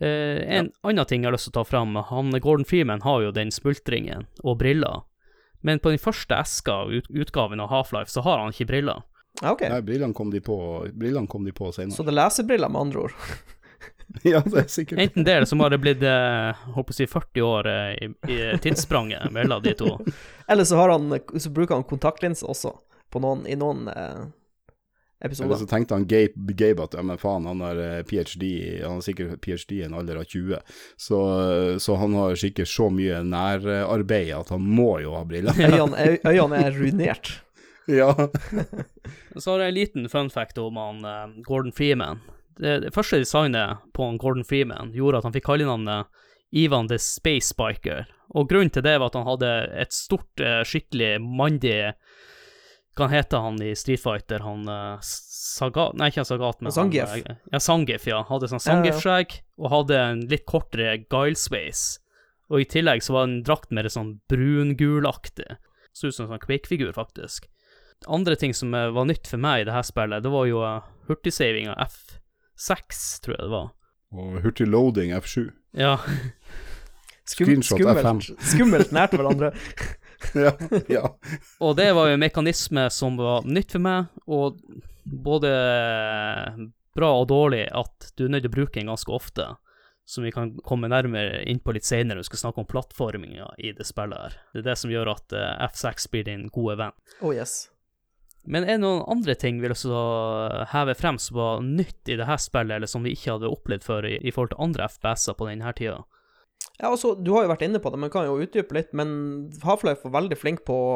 Eh, 0.00 0.58
en 0.58 0.72
annen 0.82 1.06
ting 1.06 1.22
jeg 1.22 1.30
har 1.30 1.36
lyst 1.36 1.50
til 1.50 1.54
å 1.54 1.60
ta 1.60 1.68
fram, 1.68 1.94
han 2.08 2.34
Gordon 2.40 2.66
Freeman 2.68 3.04
har 3.04 3.22
jo 3.22 3.32
den 3.34 3.52
smultringen 3.54 4.26
og 4.42 4.58
briller, 4.62 5.04
men 5.62 5.78
på 5.78 5.92
den 5.92 6.02
første 6.02 6.34
eska, 6.42 6.84
ut, 6.90 7.10
utgaven 7.10 7.62
av 7.62 7.70
Half-Life, 7.70 8.10
så 8.10 8.24
har 8.26 8.40
han 8.42 8.54
ikke 8.54 8.70
briller. 8.72 9.04
Ah, 9.40 9.52
okay. 9.52 9.70
Nei, 9.70 9.80
brillene 9.82 10.14
kom 10.14 10.30
de 10.30 10.42
på, 10.44 10.56
brillene 10.92 11.30
kom 11.30 11.44
de 11.46 11.54
på 11.56 11.70
Så 11.72 11.86
det 11.88 12.12
er 12.12 12.18
lesebriller, 12.18 12.68
med 12.68 12.80
andre 12.80 13.06
ord. 13.06 13.14
ja, 14.22 14.42
det 14.44 14.64
er 14.64 14.68
sikkert. 14.68 14.98
Enten 14.98 15.24
det, 15.24 15.36
eller 15.36 15.48
så 15.48 15.56
har 15.62 15.72
det 15.72 15.80
blitt 15.82 16.02
eh, 16.04 16.66
håper 16.74 16.94
å 16.94 16.98
si 16.98 17.06
40 17.08 17.46
år 17.46 17.70
eh, 17.70 17.92
i, 17.94 18.10
i 18.34 18.38
tidsspranget 18.62 19.32
mellom 19.32 19.62
de 19.64 19.74
to. 19.78 19.96
Eller 20.50 20.66
så, 20.68 20.76
har 20.76 20.92
han, 20.92 21.14
så 21.38 21.50
bruker 21.50 21.78
han 21.78 21.86
kontaktlinser 21.88 22.50
også, 22.52 22.74
på 23.10 23.22
noen, 23.22 23.46
i 23.48 23.56
noen 23.56 23.86
eh, 23.88 24.24
Eller 25.22 25.56
så 25.60 25.68
tenkte 25.70 25.94
han 25.94 26.08
Gabe, 26.10 26.54
Gabe 26.58 26.82
at 26.82 26.96
ja, 26.98 27.02
men 27.06 27.20
faen, 27.20 27.46
han 27.46 27.62
har 27.62 27.78
eh, 27.78 28.00
ph.d., 28.02 28.48
han 28.82 28.98
har 28.98 29.04
sikkert 29.06 29.38
ph.d. 29.44 29.76
i 29.76 29.84
en 29.86 29.94
alder 29.94 30.18
av 30.18 30.26
20, 30.26 30.58
så, 30.98 31.20
så 31.78 31.96
han 32.00 32.16
har 32.18 32.34
sikkert 32.40 32.70
så 32.72 32.88
mye 32.90 33.22
nærarbeid 33.22 34.32
at 34.34 34.50
han 34.54 34.66
må 34.66 34.96
jo 35.04 35.14
ha 35.14 35.22
briller. 35.28 35.54
Øynene, 35.62 36.18
øynene 36.26 36.64
er 36.66 36.74
ruinert. 36.74 37.32
ja. 37.86 38.28
Så 39.36 39.50
har 39.50 39.64
jeg 39.64 39.72
en 39.72 39.74
liten 39.74 40.08
fun 40.08 40.30
fact 40.30 40.58
om 40.58 40.78
han 40.80 41.04
eh, 41.04 41.42
Gordon 41.46 41.72
Freeman. 41.72 42.20
Det, 42.58 42.80
det 42.84 42.94
første 42.94 43.22
designet 43.22 43.80
på 43.96 44.06
han 44.06 44.20
Gordon 44.20 44.44
Freeman 44.44 44.92
gjorde 44.94 45.22
at 45.22 45.28
han 45.28 45.34
fikk 45.34 45.48
kallenavnet 45.48 46.10
Ivan 46.52 46.88
the 46.88 46.98
Space 47.00 47.54
Biker. 47.56 48.06
Og 48.36 48.48
grunnen 48.48 48.72
til 48.72 48.84
det 48.84 48.98
var 48.98 49.08
at 49.10 49.16
han 49.16 49.28
hadde 49.28 49.52
et 49.82 49.94
stort, 49.96 50.30
eh, 50.40 50.60
skikkelig 50.68 51.16
mandig 51.22 51.92
Hva 52.98 53.08
heter 53.08 53.40
han 53.40 53.56
i 53.64 53.72
Street 53.78 54.02
Fighter? 54.02 54.42
Han 54.44 54.66
uh, 54.68 54.98
Sagat 55.02 55.96
Nei, 55.96 56.10
ikke 56.12 56.26
Sagat, 56.28 56.60
men 56.60 56.74
Sangif. 56.74 57.08
Han, 57.08 57.24
eh, 57.24 57.40
ja, 57.54 57.60
Sangif, 57.62 58.06
ja. 58.08 58.20
Hadde 58.28 58.50
sånn 58.50 58.60
Ja, 58.60 58.66
ja, 58.66 58.72
ja. 58.72 58.76
Zangief-skjegg, 58.76 59.36
og 59.60 59.72
hadde 59.72 60.00
en 60.00 60.24
litt 60.28 60.44
kortere 60.48 60.98
Guile-space. 61.12 62.02
Og 62.52 62.64
i 62.64 62.68
tillegg 62.68 63.04
så 63.04 63.16
var 63.16 63.28
den 63.28 63.40
drakt 63.48 63.72
mer 63.72 63.88
sånn 63.92 64.18
brungulaktig. 64.28 65.56
Så 65.96 66.08
ut 66.10 66.16
som 66.16 66.26
en 66.26 66.34
sånn 66.34 66.44
Quake-figur, 66.44 66.92
faktisk. 66.96 67.48
Andre 68.12 68.36
ting 68.36 68.52
som 68.56 68.74
eh, 68.76 68.90
var 68.92 69.08
nytt 69.08 69.30
for 69.30 69.40
meg 69.40 69.62
i 69.62 69.68
det 69.68 69.76
her 69.76 69.86
spillet, 69.86 70.24
det 70.24 70.32
var 70.32 70.48
jo 70.50 70.60
uh, 70.60 70.84
hurtigsavinga 71.08 71.78
F6, 71.86 73.00
tror 73.24 73.36
jeg 73.38 73.46
det 73.46 73.52
var. 73.54 73.72
Og 74.12 74.38
hurtig 74.44 74.68
loading 74.68 75.14
F7. 75.16 75.48
Ja, 75.78 75.96
Skum, 77.22 77.46
Screenshot 77.46 77.78
skummelt, 77.78 78.32
skummelt 78.50 78.92
nært 78.92 79.14
hverandre. 79.16 79.52
ja, 80.46 80.52
ja. 80.88 81.04
og 81.64 81.76
det 81.78 81.90
var 81.96 82.08
jo 82.08 82.16
en 82.16 82.24
mekanisme 82.24 82.86
som 82.92 83.18
var 83.20 83.46
nytt 83.48 83.74
for 83.76 83.84
meg, 83.84 84.12
og 84.26 84.60
både 85.02 85.50
bra 86.94 87.10
og 87.20 87.28
dårlig 87.32 87.66
at 87.72 88.12
du 88.16 88.26
er 88.26 88.34
nødt 88.34 88.46
til 88.46 88.52
å 88.52 88.56
bruke 88.56 88.78
den 88.78 88.92
ganske 88.92 89.12
ofte. 89.12 89.52
Som 90.04 90.26
vi 90.26 90.32
kan 90.34 90.56
komme 90.66 90.90
nærmere 90.90 91.44
inn 91.48 91.60
på 91.62 91.72
litt 91.76 91.86
senere 91.86 92.18
når 92.18 92.24
vi 92.24 92.30
skal 92.32 92.40
snakke 92.40 92.64
om 92.64 92.68
plattforminga 92.68 93.52
i 93.62 93.70
det 93.76 93.86
spillet 93.86 94.18
her. 94.18 94.40
Det 94.50 94.64
er 94.64 94.66
det 94.72 94.78
som 94.80 94.90
gjør 94.90 95.12
at 95.14 95.34
eh, 95.38 95.52
F6 95.68 96.08
blir 96.10 96.26
din 96.26 96.48
gode 96.52 96.74
venn. 96.80 96.96
Oh 97.22 97.30
yes. 97.30 97.68
Men 98.42 98.66
er 98.66 98.74
det 98.74 98.82
noen 98.82 99.04
andre 99.06 99.36
ting 99.38 99.60
vi 99.60 99.68
vil 99.68 99.76
også 99.76 100.00
heve 100.72 100.96
frem 100.98 101.20
som 101.22 101.38
var 101.38 101.62
nytt 101.62 102.10
i 102.10 102.18
det 102.18 102.26
her 102.26 102.40
spillet, 102.42 102.74
eller 102.74 102.90
som 102.90 103.06
vi 103.06 103.14
ikke 103.14 103.36
hadde 103.36 103.52
opplevd 103.54 103.86
før 103.86 104.08
i, 104.10 104.16
i 104.18 104.34
forhold 104.34 104.56
til 104.56 104.64
andre 104.66 104.90
FPS-er 104.90 105.38
på 105.38 105.48
denne 105.48 105.74
tida? 105.78 106.00
Ja, 106.78 106.90
altså, 106.90 107.14
du 107.14 107.32
har 107.34 107.46
jo 107.46 107.52
vært 107.52 107.64
inne 107.66 107.80
på 107.82 107.90
det, 107.92 107.98
men 108.00 108.12
kan 108.12 108.26
jo 108.26 108.40
utdype 108.42 108.76
litt. 108.76 108.94
Men 108.96 109.50
Half-Life 109.62 110.06
var 110.06 110.16
veldig 110.20 110.38
flink 110.38 110.64
på 110.68 110.78
å, 110.78 110.94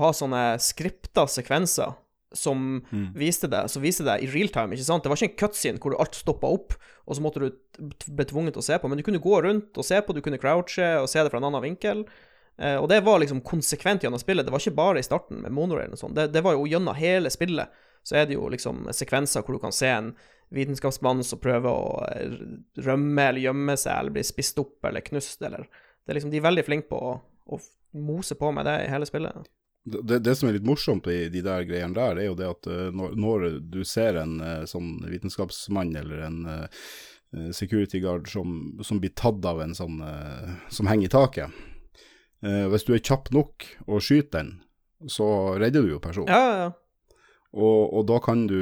ha 0.00 0.08
sånne 0.16 0.56
skripta 0.62 1.26
sekvenser 1.28 1.98
som 2.32 2.80
viste 3.12 3.44
det, 3.52 3.66
Som 3.68 3.82
viste 3.84 4.06
det 4.06 4.14
i 4.24 4.28
real 4.32 4.48
time, 4.48 4.72
ikke 4.72 4.86
sant? 4.86 5.04
Det 5.04 5.10
var 5.12 5.20
ikke 5.20 5.34
en 5.34 5.40
cutscene 5.42 5.82
hvor 5.82 5.98
alt 6.00 6.16
stoppa 6.16 6.48
opp, 6.48 6.72
og 7.04 7.18
så 7.18 7.20
måtte 7.20 7.42
du 7.42 7.50
bli 7.76 8.14
ble 8.16 8.24
tvunget 8.30 8.56
til 8.56 8.62
å 8.62 8.64
se 8.64 8.78
på, 8.80 8.88
men 8.88 8.96
du 8.96 9.04
kunne 9.04 9.20
gå 9.20 9.42
rundt 9.44 9.76
og 9.76 9.84
se 9.84 9.98
på, 10.00 10.14
du 10.16 10.22
kunne 10.24 10.40
crouche 10.40 10.86
og 11.02 11.10
se 11.12 11.20
det 11.20 11.28
fra 11.28 11.42
en 11.42 11.50
annen 11.50 11.64
vinkel. 11.66 12.06
Eh, 12.56 12.78
og 12.80 12.88
det 12.88 13.02
var 13.04 13.20
liksom 13.20 13.44
konsekvent 13.44 14.04
gjennom 14.04 14.20
spillet. 14.20 14.46
Det 14.46 14.54
var 14.54 14.64
ikke 14.64 14.80
bare 14.80 15.00
i 15.02 15.06
starten 15.06 15.44
med 15.44 15.52
monorail 15.52 15.92
og 15.92 16.00
sånn. 16.00 16.16
Det, 16.16 16.30
det 16.32 16.44
var 16.44 16.56
jo 16.56 16.68
gjennom 16.68 16.96
hele 16.96 17.32
spillet. 17.32 17.72
Så 18.02 18.16
er 18.18 18.26
det 18.26 18.36
jo 18.36 18.48
liksom 18.50 18.86
sekvenser 18.96 19.44
hvor 19.44 19.56
du 19.56 19.62
kan 19.62 19.74
se 19.74 19.92
en 19.92 20.14
vitenskapsmann 20.52 21.24
som 21.24 21.40
prøver 21.40 21.70
å 21.70 22.04
eh, 22.10 22.36
rømme 22.84 23.28
eller 23.28 23.46
gjemme 23.46 23.76
seg 23.80 23.96
eller 23.96 24.16
bli 24.16 24.24
spist 24.26 24.58
opp 24.62 24.84
eller 24.88 25.04
knust 25.04 25.42
eller 25.42 25.66
Det 26.02 26.12
er 26.12 26.18
liksom 26.18 26.32
De 26.32 26.40
er 26.40 26.46
veldig 26.48 26.64
flinke 26.66 26.88
på 26.90 26.98
å, 26.98 27.16
å 27.46 27.58
mose 27.92 28.36
på 28.38 28.52
med 28.52 28.66
det 28.66 28.76
i 28.84 28.90
hele 28.90 29.06
spillet. 29.06 29.48
Det, 29.84 30.20
det 30.22 30.34
som 30.38 30.48
er 30.48 30.56
litt 30.56 30.66
morsomt 30.66 31.06
i 31.10 31.26
de 31.32 31.42
der 31.42 31.64
greiene 31.66 31.94
der, 31.96 32.18
er 32.18 32.28
jo 32.28 32.36
det 32.38 32.50
at 32.50 32.68
eh, 32.70 32.90
når, 32.94 33.16
når 33.18 33.48
du 33.72 33.82
ser 33.88 34.20
en 34.20 34.38
eh, 34.40 34.64
sånn 34.70 34.94
vitenskapsmann 35.10 35.96
eller 36.02 36.28
en 36.28 36.44
security 37.56 37.96
guard 38.02 38.26
som, 38.28 38.74
som 38.84 38.98
blir 39.00 39.14
tatt 39.16 39.40
av 39.48 39.62
en 39.64 39.70
sånn 39.72 40.02
som 40.68 40.88
henger 40.90 41.06
i 41.06 41.12
taket 41.14 41.62
Hvis 42.68 42.84
du 42.84 42.90
er 42.92 43.00
kjapp 43.00 43.30
nok 43.32 43.64
og 43.86 44.02
skyter 44.04 44.34
den, 44.42 44.50
så 45.08 45.56
redder 45.56 45.86
du 45.86 45.94
jo 45.94 46.00
personen. 46.04 46.28
Ja, 46.28 46.42
ja, 46.42 46.58
ja. 46.66 46.81
Og, 47.52 47.92
og 47.92 48.06
da 48.08 48.16
kan 48.24 48.46
du 48.48 48.56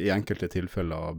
i 0.00 0.08
enkelte 0.10 0.48
tilfeller 0.50 1.14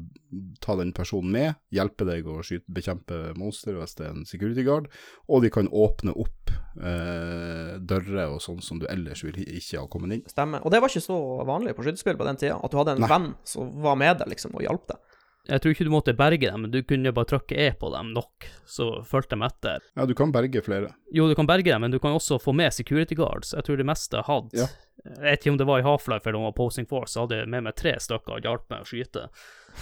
ta 0.64 0.76
den 0.76 0.92
personen 0.96 1.32
med, 1.32 1.60
hjelpe 1.72 2.04
deg 2.08 2.28
å 2.28 2.42
skyte, 2.44 2.68
bekjempe 2.68 3.20
monster 3.40 3.78
hvis 3.78 3.96
det 3.96 4.10
er 4.10 4.16
en 4.16 4.28
security 4.28 4.66
guard, 4.68 4.90
og 5.32 5.46
de 5.46 5.52
kan 5.54 5.72
åpne 5.72 6.12
opp 6.20 6.52
eh, 6.52 7.78
dører 7.80 8.34
og 8.34 8.42
sånn 8.44 8.60
som 8.66 8.82
du 8.82 8.88
ellers 8.92 9.24
vil 9.24 9.40
ikke 9.40 9.80
ha 9.80 9.88
kommet 9.92 10.18
inn. 10.18 10.26
Stemmer. 10.28 10.66
Og 10.68 10.74
det 10.74 10.84
var 10.84 10.92
ikke 10.92 11.08
så 11.08 11.20
vanlig 11.48 11.78
på 11.78 11.88
skytespill 11.88 12.20
på 12.20 12.28
den 12.28 12.42
tida, 12.44 12.60
at 12.60 12.74
du 12.74 12.80
hadde 12.82 12.98
en 12.98 13.06
Nei. 13.06 13.12
venn 13.14 13.30
som 13.48 13.72
var 13.86 13.96
med 14.04 14.20
deg 14.20 14.36
liksom 14.36 14.60
og 14.60 14.68
hjalp 14.68 14.92
deg. 14.92 15.17
Jeg 15.48 15.62
tror 15.64 15.74
ikke 15.74 15.86
du 15.88 15.92
måtte 15.94 16.14
berge 16.18 16.50
dem, 16.50 16.66
men 16.66 16.72
du 16.74 16.82
kunne 16.84 17.14
bare 17.16 17.30
trykke 17.30 17.56
E 17.56 17.70
på 17.80 17.92
dem 17.94 18.12
nok, 18.16 18.48
så 18.68 18.90
fulgte 19.08 19.38
de 19.38 19.48
etter. 19.48 19.86
Ja, 19.96 20.06
du 20.10 20.14
kan 20.18 20.34
berge 20.36 20.64
flere. 20.66 20.92
Jo, 21.16 21.30
du 21.30 21.36
kan 21.40 21.48
berge 21.48 21.72
dem, 21.72 21.82
men 21.86 21.94
du 21.94 22.00
kan 22.04 22.16
også 22.18 22.40
få 22.44 22.54
med 22.58 22.74
security 22.76 23.16
guards. 23.16 23.54
Jeg 23.56 23.64
tror 23.68 23.80
det 23.80 23.88
meste 23.88 24.26
hadde 24.28 24.64
Ja. 24.64 24.68
Jeg 25.08 25.22
vet 25.24 25.40
ikke 25.40 25.52
om 25.54 25.58
det 25.60 25.68
var 25.70 25.80
i 25.80 25.86
Half-Life 25.86 26.28
eller 26.28 26.36
om 26.40 26.44
det 26.44 26.50
var 26.50 26.56
Posing 26.58 26.88
Force, 26.90 27.14
så 27.14 27.24
hadde 27.24 27.38
jeg 27.38 27.48
med 27.54 27.64
meg 27.64 27.76
tre 27.80 27.94
stykker 28.02 28.40
og 28.40 28.44
hjalp 28.44 28.66
meg 28.74 28.82
å 28.84 28.88
skyte. 28.90 29.28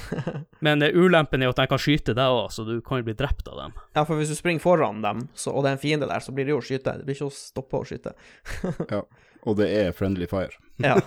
Men 0.65 0.83
eh, 0.85 0.93
ulempen 0.93 1.41
er 1.41 1.49
jo 1.49 1.53
at 1.55 1.61
de 1.63 1.65
kan 1.71 1.81
skyte 1.81 2.13
deg 2.13 2.35
òg, 2.35 2.51
så 2.53 2.65
du 2.67 2.75
kan 2.85 2.99
jo 2.99 3.07
bli 3.07 3.15
drept 3.17 3.47
av 3.49 3.57
dem. 3.63 3.73
Ja, 3.95 4.03
for 4.03 4.19
hvis 4.19 4.29
du 4.29 4.35
springer 4.37 4.61
foran 4.61 4.99
dem, 5.01 5.23
så, 5.33 5.55
og 5.55 5.63
det 5.65 5.71
er 5.71 5.77
en 5.79 5.81
fiende 5.81 6.09
der, 6.11 6.21
så 6.21 6.35
blir 6.35 6.45
det 6.45 6.53
jo 6.53 6.59
å 6.59 6.65
skyte. 6.67 6.97
Det 6.99 7.07
blir 7.07 7.17
ikke 7.17 7.31
å 7.31 7.33
stoppe 7.33 7.79
å 7.79 7.87
skyte. 7.87 8.13
ja, 8.93 9.01
Og 9.47 9.57
det 9.57 9.71
er 9.79 9.95
friendly 9.97 10.27
fire. 10.29 10.53
Ja. 10.83 10.99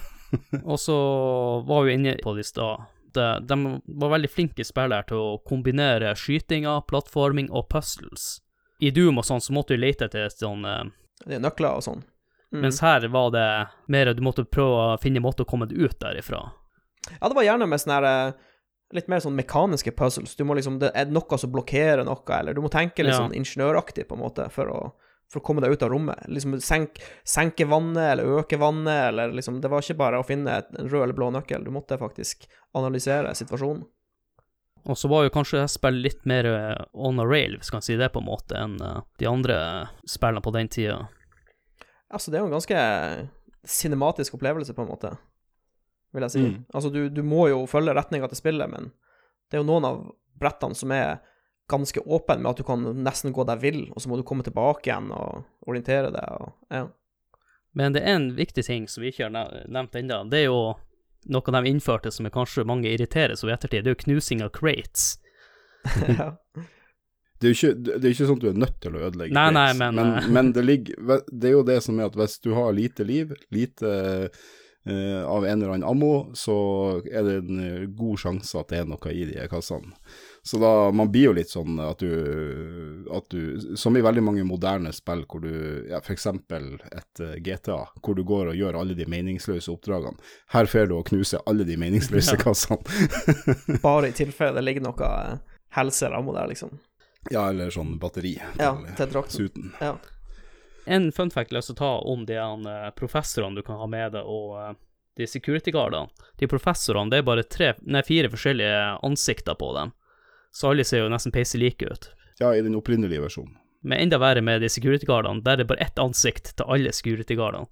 Og 0.70 0.78
så 0.80 0.96
var 1.66 1.84
vi 1.84 1.98
inne 1.98 2.16
på 2.22 2.32
det 2.38 2.46
i 2.46 2.48
stad. 2.48 2.86
De, 3.14 3.40
de 3.46 3.56
var 4.00 4.12
veldig 4.14 4.30
flinke 4.30 4.64
spillere 4.64 5.06
til 5.08 5.16
å 5.16 5.38
kombinere 5.46 6.12
skytinga, 6.16 6.78
plattforming 6.88 7.50
og 7.50 7.68
puzzles. 7.72 8.40
I 8.80 8.90
Doom 8.96 9.18
og 9.20 9.26
sånn 9.28 9.42
så 9.44 9.52
måtte 9.52 9.76
du 9.76 9.82
lete 9.82 10.06
etter 10.08 10.30
sånn 10.32 10.64
eh, 10.64 10.84
Det 11.26 11.36
er 11.36 11.42
nøkler 11.44 11.76
og 11.80 11.84
sånn. 11.84 12.04
Mm. 12.50 12.62
Mens 12.64 12.80
her 12.82 13.04
var 13.12 13.30
det 13.34 13.48
mer 13.92 14.12
du 14.14 14.22
måtte 14.26 14.44
prøve 14.44 14.78
å 14.94 15.00
finne 15.00 15.20
en 15.20 15.26
måte 15.26 15.44
å 15.44 15.48
komme 15.48 15.68
deg 15.70 15.78
ut 15.78 15.98
derifra. 16.02 16.40
Ja, 17.20 17.28
det 17.28 17.36
var 17.36 17.46
gjerne 17.46 17.68
med 17.70 17.80
sånne 17.82 17.98
her, 18.00 18.08
eh, 18.08 18.32
litt 18.96 19.08
mer 19.12 19.20
sånn 19.22 19.36
mekaniske 19.38 19.92
puzzles. 19.96 20.34
Du 20.36 20.42
må 20.44 20.56
liksom, 20.58 20.80
Det 20.80 20.90
er 20.94 21.06
noe 21.12 21.38
som 21.38 21.52
blokkerer 21.52 22.04
noe, 22.04 22.24
eller 22.38 22.54
du 22.54 22.60
må 22.64 22.70
tenke 22.72 23.04
litt 23.04 23.14
Ja. 23.14 23.20
sånn 23.20 23.36
ingeniøraktig, 23.36 24.08
på 24.08 24.16
en 24.18 24.24
måte, 24.24 24.50
for 24.50 24.66
å, 24.66 24.92
for 25.30 25.40
å 25.40 25.46
komme 25.46 25.62
deg 25.62 25.76
ut 25.76 25.84
av 25.86 25.92
rommet. 25.92 26.26
Liksom 26.28 26.56
senk, 26.64 26.98
senke 27.26 27.66
vannet, 27.70 28.02
eller 28.12 28.40
øke 28.40 28.58
vannet, 28.58 29.10
eller 29.12 29.32
liksom 29.36 29.60
Det 29.62 29.70
var 29.70 29.84
ikke 29.84 29.98
bare 30.00 30.18
å 30.18 30.26
finne 30.26 30.58
en 30.58 30.90
rød 30.90 31.04
eller 31.04 31.16
blå 31.16 31.30
nøkkel, 31.34 31.64
du 31.64 31.70
måtte 31.74 31.98
faktisk 32.00 32.48
analysere 32.78 33.34
situasjonen. 33.38 33.86
Og 34.88 34.96
så 34.96 35.10
var 35.12 35.26
jo 35.26 35.32
kanskje 35.34 35.60
det 35.60 35.70
spillet 35.70 36.02
litt 36.06 36.22
mer 36.28 36.46
eh, 36.48 36.84
on 36.92 37.20
a 37.20 37.26
rail, 37.28 37.58
hvis 37.58 37.68
man 37.70 37.78
kan 37.78 37.86
si 37.86 37.98
det 38.00 38.08
på 38.14 38.22
en 38.22 38.28
måte, 38.30 38.56
enn 38.56 38.78
eh, 38.80 39.02
de 39.20 39.28
andre 39.28 39.58
spillene 40.08 40.42
på 40.42 40.54
den 40.56 40.70
tida. 40.72 41.02
Altså, 42.10 42.30
det 42.30 42.38
er 42.38 42.46
jo 42.46 42.48
en 42.48 42.56
ganske 42.56 42.84
cinematisk 43.68 44.38
opplevelse, 44.38 44.74
på 44.74 44.86
en 44.86 44.90
måte, 44.90 45.12
vil 46.16 46.26
jeg 46.26 46.34
si. 46.34 46.46
Mm. 46.48 46.56
Altså, 46.72 46.90
du, 46.94 47.02
du 47.12 47.20
må 47.22 47.50
jo 47.52 47.66
følge 47.70 47.94
retninga 47.94 48.30
til 48.32 48.40
spillet, 48.40 48.72
men 48.72 48.88
det 49.50 49.58
er 49.58 49.62
jo 49.62 49.68
noen 49.68 49.86
av 49.86 50.00
brettene 50.40 50.78
som 50.78 50.96
er 50.96 51.20
ganske 51.70 52.02
åpen 52.02 52.42
med 52.42 52.50
at 52.50 52.60
du 52.60 52.66
kan 52.66 52.84
nesten 53.04 53.34
gå 53.36 53.46
deg 53.48 53.62
vill, 53.62 53.82
og 53.94 54.02
så 54.02 54.10
må 54.10 54.18
du 54.18 54.24
komme 54.26 54.46
tilbake 54.46 54.90
igjen 54.90 55.12
og 55.14 55.70
orientere 55.70 56.10
deg. 56.14 56.42
Og, 56.42 56.52
ja. 56.74 56.86
Men 57.78 57.94
det 57.94 58.02
er 58.02 58.18
en 58.18 58.30
viktig 58.38 58.64
ting 58.66 58.88
som 58.90 59.04
vi 59.04 59.12
ikke 59.12 59.28
har 59.28 59.62
nevnt 59.70 59.96
ennå. 59.98 60.24
Det 60.30 60.42
er 60.42 60.48
jo 60.48 60.60
noe 61.30 61.54
de 61.54 61.70
innførte 61.70 62.10
som 62.14 62.26
er 62.26 62.34
kanskje 62.34 62.66
mange 62.68 62.90
irriterer 62.90 63.36
seg 63.36 63.46
over 63.46 63.54
i 63.54 63.58
ettertid. 63.58 63.84
Det 63.84 63.92
er 63.92 63.96
jo 63.96 64.04
knusing 64.04 64.44
av 64.44 64.52
crates. 64.56 65.14
ja. 66.18 66.32
Det 67.40 67.48
er 67.48 67.54
jo 67.54 67.56
ikke, 67.56 67.76
det 67.80 68.00
er 68.02 68.12
ikke 68.12 68.26
sånn 68.28 68.36
at 68.36 68.42
du 68.42 68.48
er 68.50 68.58
nødt 68.60 68.80
til 68.84 68.96
å 68.96 69.02
ødelegge 69.06 69.32
Nei, 69.32 69.46
nei, 69.56 69.68
men, 69.78 69.94
men, 69.96 70.10
eh. 70.18 70.26
men 70.28 70.50
det 70.52 70.64
ligger 70.68 71.22
Det 71.24 71.48
er 71.48 71.54
jo 71.54 71.62
det 71.64 71.78
som 71.86 71.96
er 71.96 72.10
at 72.10 72.18
hvis 72.20 72.34
du 72.44 72.50
har 72.52 72.74
lite 72.76 73.06
liv, 73.08 73.32
lite 73.54 73.92
uh, 74.28 75.22
av 75.24 75.46
en 75.46 75.54
eller 75.54 75.72
annen 75.72 75.88
ammo, 75.88 76.34
så 76.36 76.56
er 77.04 77.24
det 77.24 77.38
en 77.42 77.62
eh, 77.64 77.86
god 77.96 78.20
sjanse 78.20 78.60
at 78.60 78.70
det 78.72 78.78
er 78.80 78.86
noe 78.88 79.12
i 79.12 79.26
de 79.28 79.44
kassene. 79.52 79.92
Så 80.42 80.58
da, 80.58 80.90
man 80.90 81.10
blir 81.12 81.28
jo 81.28 81.32
litt 81.36 81.50
sånn 81.52 81.76
at 81.84 82.00
du, 82.00 83.04
at 83.12 83.26
du 83.28 83.76
Som 83.76 83.96
i 83.98 84.02
veldig 84.04 84.22
mange 84.24 84.44
moderne 84.48 84.92
spill 84.96 85.26
hvor 85.28 85.42
du 85.44 85.50
ja, 85.90 86.00
For 86.00 86.14
eksempel 86.14 86.78
et 86.88 87.20
eh, 87.20 87.36
GTA, 87.44 87.82
hvor 88.00 88.16
du 88.16 88.24
går 88.24 88.52
og 88.52 88.56
gjør 88.56 88.78
alle 88.80 88.96
de 88.96 89.04
meningsløse 89.10 89.72
oppdragene. 89.72 90.16
Her 90.54 90.70
får 90.70 90.88
du 90.90 90.96
å 90.96 91.04
knuse 91.06 91.42
alle 91.46 91.66
de 91.68 91.76
meningsløse 91.80 92.38
kassene. 92.44 92.80
Bare 93.84 94.08
i 94.08 94.16
tilfelle 94.16 94.56
det 94.60 94.64
ligger 94.64 94.88
noe 94.88 95.10
eh, 95.10 95.58
helse 95.76 96.08
eller 96.08 96.22
ammo 96.22 96.34
der, 96.36 96.48
liksom. 96.50 96.72
ja, 97.30 97.44
eller 97.50 97.70
sånn 97.74 97.98
batteri 98.00 98.38
Ja, 98.58 98.72
til 98.74 98.96
til 98.96 99.12
drakten. 99.12 99.74
Ja. 99.80 99.94
En 100.90 101.10
fun 101.12 101.30
fact 101.30 101.52
jeg 101.52 101.68
å 101.68 101.76
ta 101.76 101.92
om 102.08 102.24
de 102.26 102.40
eh, 102.40 102.90
professorene 102.96 103.60
du 103.60 103.66
kan 103.66 103.78
ha 103.78 103.86
med 103.90 104.16
deg, 104.16 104.24
og 104.24 104.78
de 105.20 105.26
security 105.28 105.70
guardene. 105.74 106.08
De 106.40 106.48
professorene, 106.48 107.12
det 107.12 107.20
er 107.20 107.28
bare 107.28 107.44
tre, 107.44 107.74
nei, 107.84 108.00
fire 108.06 108.30
forskjellige 108.32 108.84
ansikter 109.04 109.58
på 109.60 109.74
dem. 109.76 109.92
Så 110.52 110.70
alle 110.72 110.84
ser 110.84 111.04
jo 111.04 111.10
nesten 111.12 111.32
peise 111.34 111.58
like 111.60 111.86
ut. 111.86 112.10
Ja, 112.40 112.52
i 112.56 112.62
den 112.64 112.74
opprinnelige 112.78 113.22
versjonen. 113.22 113.56
Men 113.82 114.02
enda 114.04 114.18
verre 114.20 114.42
med 114.44 114.60
de 114.60 114.68
security 114.68 115.06
guardene, 115.08 115.40
der 115.44 115.52
er 115.56 115.62
det 115.62 115.68
bare 115.70 115.80
ett 115.86 115.98
ansikt 116.02 116.54
til 116.56 116.66
alle 116.68 116.92
security 116.92 117.36
guardene. 117.38 117.68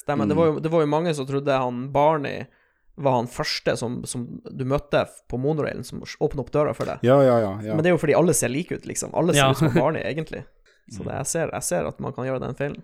Stemmer. 0.00 0.26
Det, 0.26 0.34
var 0.34 0.46
jo, 0.50 0.58
det 0.64 0.70
var 0.72 0.80
jo 0.84 0.90
mange 0.90 1.12
som 1.14 1.26
trodde 1.28 1.58
han 1.58 1.84
Barney 1.92 2.44
var 2.94 3.12
han 3.20 3.28
første 3.30 3.74
som, 3.76 4.00
som 4.08 4.24
du 4.50 4.64
møtte 4.68 5.04
på 5.30 5.38
monorailen, 5.40 5.84
som 5.84 6.02
åpna 6.02 6.42
opp 6.44 6.50
døra 6.52 6.74
for 6.76 6.88
deg. 6.88 7.04
Ja, 7.06 7.18
ja, 7.24 7.38
ja. 7.40 7.52
ja. 7.64 7.74
Men 7.76 7.84
det 7.84 7.92
er 7.92 7.96
jo 7.96 8.00
fordi 8.02 8.16
alle 8.18 8.34
ser 8.36 8.52
like 8.52 8.74
ut, 8.76 8.86
liksom. 8.88 9.14
Alle 9.16 9.32
ser 9.32 9.46
Ja. 9.46 9.50
ut 9.52 9.60
som 9.62 9.72
Barney, 9.74 10.02
egentlig. 10.04 10.42
Så 10.92 11.04
det, 11.06 11.14
jeg, 11.14 11.26
ser, 11.30 11.52
jeg 11.54 11.62
ser 11.68 11.88
at 11.88 12.00
man 12.04 12.12
kan 12.12 12.26
gjøre 12.28 12.42
den 12.42 12.58
feilen. 12.58 12.82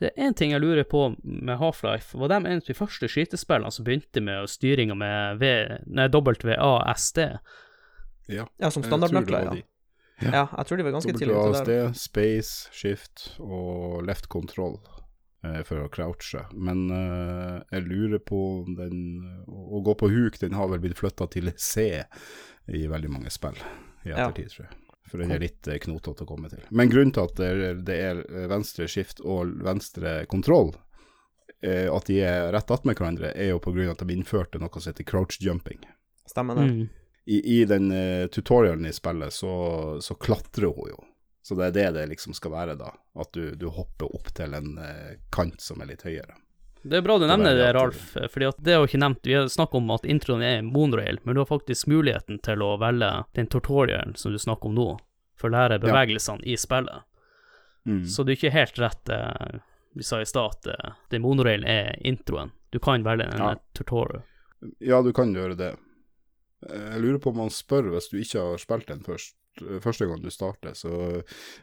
Det 0.00 0.10
er 0.12 0.26
én 0.28 0.34
ting 0.36 0.52
jeg 0.52 0.60
lurer 0.60 0.84
på 0.88 1.02
med 1.24 1.56
Half-Life. 1.60 2.16
Var 2.20 2.28
de 2.28 2.36
en 2.36 2.60
av 2.60 2.66
de 2.68 2.76
første 2.76 3.08
skytespillene 3.08 3.72
som 3.72 3.84
begynte 3.84 4.20
med 4.24 4.48
styringa 4.52 4.96
med 4.96 5.40
v, 5.40 5.52
nei, 5.88 6.08
WASD? 6.12 7.22
Ja. 8.26 8.46
Ja, 8.58 8.70
som 8.70 8.82
det 8.84 8.90
standardnøkler, 8.90 9.48
ja. 9.48 9.54
de. 9.56 9.64
ja. 10.26 10.44
Jeg 10.44 10.68
tror 10.68 10.80
de 10.80 10.86
var 10.86 10.96
ganske 10.96 11.16
tidlig 11.16 11.34
ute 11.36 11.50
WASD, 11.54 11.98
space, 12.00 12.70
shift 12.74 13.26
og 13.42 14.04
left 14.08 14.28
control 14.32 14.78
eh, 15.44 15.60
for 15.66 15.84
å 15.84 15.90
crouche. 15.92 16.46
Men 16.54 16.86
eh, 16.90 17.60
jeg 17.76 17.86
lurer 17.86 18.22
på 18.24 18.40
om 18.62 18.74
den 18.78 18.98
Å 19.46 19.82
gå 19.84 19.94
på 19.98 20.10
huk, 20.12 20.40
den 20.42 20.56
har 20.58 20.70
vel 20.72 20.82
blitt 20.82 20.98
flytta 20.98 21.28
til 21.32 21.52
C 21.56 21.90
i 22.66 22.86
veldig 22.90 23.12
mange 23.12 23.30
spill 23.30 23.58
i 24.06 24.10
Ja. 24.10 24.26
ettertid, 24.26 24.50
tror 24.54 24.66
jeg. 24.66 24.82
For 25.06 25.22
den 25.22 25.30
er 25.30 25.42
litt 25.42 25.68
eh, 25.70 25.78
knotete 25.82 26.24
å 26.24 26.28
komme 26.28 26.50
til. 26.50 26.64
Men 26.74 26.90
grunnen 26.90 27.14
til 27.14 27.28
at 27.28 27.38
det 27.86 27.98
er, 28.00 28.24
det 28.26 28.48
venstre 28.50 28.88
skift 28.90 29.22
og 29.22 29.54
venstre 29.62 30.18
kontroll, 30.30 30.72
eh, 31.62 31.86
at 31.92 32.10
de 32.10 32.20
er 32.26 32.50
rett 32.54 32.72
attmed 32.74 32.98
hverandre, 32.98 33.30
er 33.34 33.52
jo 33.52 33.60
av 33.62 33.78
at 33.92 34.02
de 34.02 34.16
innførte 34.16 34.58
noe 34.62 34.80
som 34.80 34.90
heter 34.90 35.06
crouch 35.06 35.38
jumping. 35.40 35.84
Stemmer 36.26 36.58
det. 36.58 36.66
Mm. 36.66 36.88
I, 37.26 37.60
i 37.60 37.64
den 37.66 37.90
uh, 37.92 38.26
tutorialen 38.30 38.86
i 38.86 38.92
spillet, 38.94 39.32
så, 39.34 39.52
så 40.00 40.14
klatrer 40.14 40.70
hun 40.70 40.90
jo. 40.92 41.04
Så 41.42 41.54
det 41.54 41.66
er 41.66 41.74
det 41.76 41.90
det 41.94 42.06
liksom 42.10 42.34
skal 42.34 42.50
være, 42.50 42.74
da. 42.78 42.90
At 43.18 43.30
du, 43.34 43.52
du 43.54 43.68
hopper 43.70 44.08
opp 44.14 44.32
til 44.34 44.54
en 44.54 44.78
eh, 44.82 45.12
kant 45.30 45.60
som 45.62 45.78
er 45.82 45.86
litt 45.92 46.02
høyere. 46.02 46.34
Det 46.82 46.98
er 46.98 47.04
bra 47.06 47.16
du 47.22 47.26
nevner 47.26 47.54
det, 47.54 47.68
Ralf, 47.74 48.00
fordi 48.32 48.48
det 48.66 48.72
er 48.74 48.80
jo 48.80 48.88
ikke 48.88 48.98
nevnt. 48.98 49.22
Vi 49.26 49.34
har 49.34 49.46
snakket 49.50 49.78
om 49.78 49.92
at 49.94 50.04
introen 50.10 50.42
er 50.42 50.64
monorail, 50.66 51.20
men 51.22 51.34
du 51.34 51.40
har 51.44 51.46
faktisk 51.46 51.86
muligheten 51.90 52.40
til 52.42 52.62
å 52.66 52.72
velge 52.82 53.12
den 53.38 53.46
tutorialen 53.50 54.16
som 54.18 54.34
du 54.34 54.38
snakker 54.42 54.70
om 54.70 54.74
nå, 54.74 54.88
for 55.38 55.50
å 55.50 55.54
lære 55.54 55.78
bevegelsene 55.86 56.42
i 56.46 56.58
spillet. 56.58 57.06
Mm. 57.86 58.02
Så 58.10 58.26
det 58.26 58.34
er 58.34 58.40
ikke 58.40 58.54
helt 58.56 58.78
rett 58.82 59.08
eh, 59.14 59.58
Vi 59.94 60.02
sa 60.02 60.18
i 60.18 60.26
stad 60.26 60.56
at 60.58 60.66
eh, 60.74 60.94
den 61.14 61.22
monorailen 61.22 61.66
er 61.70 61.94
introen. 62.02 62.50
Du 62.74 62.80
kan 62.82 63.06
velge 63.06 63.30
en 63.30 63.38
Ja. 63.38 63.52
eh, 63.54 63.62
tutorial. 63.78 64.22
Ja, 64.82 64.98
du 65.02 65.12
kan 65.14 65.30
gjøre 65.34 65.54
det. 65.54 65.76
Jeg 66.70 67.02
lurer 67.02 67.18
på 67.22 67.32
om 67.32 67.42
han 67.44 67.52
spør, 67.52 67.90
hvis 67.94 68.10
du 68.12 68.16
ikke 68.20 68.42
har 68.42 68.62
spilt 68.62 68.88
den 68.90 69.04
først, 69.06 69.36
første 69.84 70.06
gang 70.08 70.22
du 70.22 70.30
starter, 70.32 70.76
så 70.76 71.22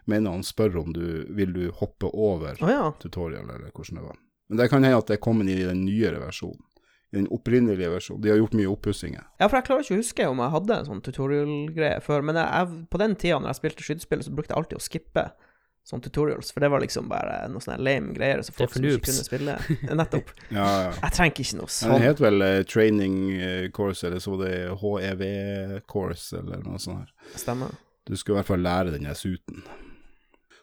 mener 0.10 0.34
han 0.34 0.46
spør 0.46 0.80
om 0.84 0.94
du 0.96 1.26
vil 1.36 1.54
du 1.56 1.64
hoppe 1.78 2.10
over 2.10 2.58
Å 2.60 2.72
ja. 2.72 2.86
tutorial, 3.02 3.50
eller 3.50 3.74
hvordan 3.74 4.00
det 4.00 4.06
var. 4.08 4.22
Men 4.50 4.62
det 4.62 4.70
kan 4.72 4.86
hende 4.86 5.02
at 5.02 5.10
det 5.10 5.18
er 5.18 5.24
kommet 5.24 5.50
i 5.50 5.64
den 5.64 5.86
nyere 5.86 6.22
versjonen. 6.24 6.62
I 7.14 7.20
den 7.20 7.30
opprinnelige 7.30 7.92
versjonen. 7.94 8.24
De 8.24 8.32
har 8.32 8.40
gjort 8.42 8.56
mye 8.58 8.72
oppussinger. 8.72 9.26
Ja, 9.38 9.46
for 9.46 9.60
jeg 9.60 9.68
klarer 9.68 9.86
ikke 9.86 9.96
å 9.96 10.02
huske 10.02 10.30
om 10.32 10.40
jeg 10.42 10.54
hadde 10.56 10.78
en 10.80 10.88
sånn 10.88 11.04
tutorial-greie 11.06 12.00
før, 12.02 12.26
men 12.26 12.40
jeg, 12.42 12.78
på 12.90 13.02
den 13.02 13.14
tida 13.22 13.38
når 13.38 13.52
jeg 13.52 13.60
spilte 13.60 13.86
skytespill, 13.86 14.24
så 14.26 14.34
brukte 14.34 14.56
jeg 14.56 14.62
alltid 14.62 14.80
å 14.80 14.86
skippe 14.88 15.26
sånne 15.84 16.06
tutorials, 16.06 16.52
for 16.56 16.64
det 16.64 16.70
var 16.72 16.84
liksom 16.84 17.10
bare 17.12 17.42
noe 17.52 17.64
sånne 17.64 17.84
lame 17.84 18.14
greier 18.16 18.42
så 18.44 18.54
er 18.54 18.58
folk 18.62 18.76
som 18.78 18.86
ikke 18.88 19.08
kunne 19.10 19.26
spille. 19.28 19.56
Nettopp. 20.00 20.32
Ja, 20.48 20.68
ja. 20.88 20.92
Jeg 21.02 21.16
trenger 21.18 21.44
ikke 21.44 21.60
noe 21.60 21.74
sånt. 21.76 21.96
Det 21.98 22.08
het 22.08 22.24
vel 22.24 22.46
uh, 22.46 22.60
training 22.70 23.18
eh, 23.36 23.66
course, 23.76 24.08
eller 24.08 24.24
så 24.24 24.36
var 24.36 24.46
det 24.46 24.60
HEV 24.80 25.24
course, 25.92 26.40
eller 26.40 26.64
noe 26.64 26.80
sånt. 26.82 27.04
her. 27.04 27.40
Stemmer. 27.40 27.76
Du 28.08 28.16
skal 28.20 28.36
i 28.36 28.40
hvert 28.40 28.52
fall 28.52 28.64
lære 28.64 28.96
den 28.96 29.08
suiten. 29.16 29.64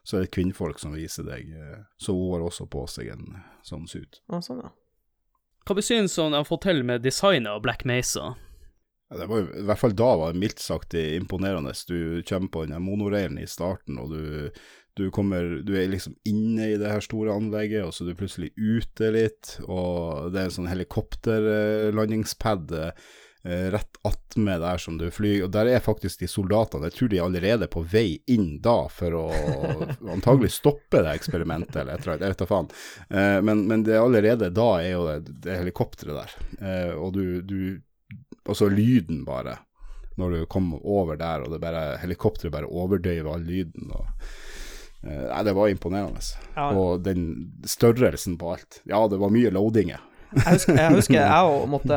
Så 0.04 0.16
er 0.16 0.24
det 0.24 0.32
kvinnfolk 0.34 0.80
som 0.80 0.96
viser 0.96 1.28
deg, 1.28 1.52
eh, 1.52 1.80
så 2.00 2.16
hun 2.16 2.34
har 2.34 2.46
også 2.48 2.68
på 2.72 2.86
seg 2.88 3.12
en 3.12 3.26
sånn 3.66 3.88
suit. 3.88 4.22
Å, 4.32 4.40
sånn, 4.44 4.64
ja. 4.64 4.72
Hva 5.68 5.76
vi 5.76 5.84
synes 5.84 6.16
om 6.18 6.32
de 6.32 6.40
har 6.40 6.48
fått 6.48 6.64
til 6.64 6.80
med 6.86 7.04
designet 7.04 7.52
av 7.52 7.60
Black 7.62 7.84
Mesa? 7.84 8.32
Ja, 9.10 9.18
det 9.20 9.26
var 9.28 9.42
jo, 9.42 9.48
I 9.58 9.64
hvert 9.68 9.80
fall 9.82 9.94
da 9.98 10.08
var 10.16 10.32
det 10.32 10.40
mildt 10.40 10.62
sagt 10.62 10.94
imponerende. 10.94 11.74
Du 11.86 12.22
kommer 12.26 12.48
på 12.48 12.64
den 12.64 12.82
monoreilen 12.82 13.40
i 13.42 13.46
starten, 13.50 13.98
og 14.00 14.14
du, 14.14 14.50
Du, 15.00 15.08
kommer, 15.14 15.62
du 15.64 15.72
er 15.78 15.88
liksom 15.90 16.16
inne 16.28 16.74
i 16.74 16.76
det 16.80 16.92
her 16.92 17.04
store 17.04 17.32
anlegget, 17.32 17.86
og 17.86 17.94
så 17.94 18.04
er 18.04 18.12
du 18.12 18.20
plutselig 18.20 18.52
ute 18.56 19.10
litt, 19.14 19.56
og 19.64 20.30
det 20.34 20.42
er 20.42 20.50
en 20.50 20.56
sånn 20.58 20.70
helikopterlandingspad 20.70 22.74
eh, 22.76 23.66
rett 23.72 24.00
attmed 24.04 24.60
der 24.60 24.82
som 24.82 24.98
du 25.00 25.06
flyr, 25.14 25.46
og 25.46 25.54
der 25.56 25.70
er 25.72 25.84
faktisk 25.84 26.20
de 26.20 26.28
soldatene. 26.28 26.90
Jeg 26.90 26.98
tror 26.98 27.12
de 27.12 27.20
er 27.20 27.24
allerede 27.24 27.70
på 27.72 27.84
vei 27.88 28.20
inn 28.30 28.58
da 28.62 28.82
for 28.92 29.16
å 29.16 29.24
antagelig 30.16 30.52
stoppe 30.58 31.00
det 31.00 31.16
eksperimentet, 31.16 31.80
eller 31.80 31.96
et 31.96 32.04
eller 32.04 32.16
annet, 32.16 32.26
jeg 32.26 32.34
vet 32.34 32.44
da 32.44 32.50
faen. 32.50 32.70
Eh, 33.08 33.38
men, 33.48 33.64
men 33.70 33.88
det 33.88 33.96
er 33.96 34.04
allerede 34.04 34.52
da 34.52 34.70
er 34.82 34.92
jo 34.92 35.06
det, 35.08 35.38
det 35.46 35.60
helikopteret 35.62 36.20
der, 36.20 36.36
eh, 36.60 36.92
og 36.96 37.16
du, 37.16 37.24
du 37.40 37.60
Altså 38.50 38.66
lyden 38.72 39.20
bare 39.22 39.52
når 40.18 40.30
du 40.30 40.46
kommer 40.50 40.82
over 40.86 41.18
der, 41.20 41.44
og 41.44 41.52
det 41.52 41.60
bare, 41.62 41.98
helikopteret 42.02 42.52
bare 42.52 42.68
overdøyver 42.68 43.30
all 43.30 43.44
lyden. 43.46 43.92
Og, 43.94 44.08
nei, 45.06 45.42
det 45.46 45.54
var 45.56 45.70
imponerende. 45.72 46.20
Ja. 46.56 46.68
Og 46.76 47.02
den 47.06 47.22
størrelsen 47.64 48.36
på 48.40 48.52
alt. 48.54 48.82
Ja, 48.88 49.00
det 49.08 49.20
var 49.20 49.32
mye 49.32 49.52
loadinger. 49.54 50.02
Jeg 50.36 50.46
husker 50.46 50.76
jeg, 50.78 50.94
husker 50.94 51.18
jeg 51.24 51.48
og 51.50 51.64
måtte 51.72 51.96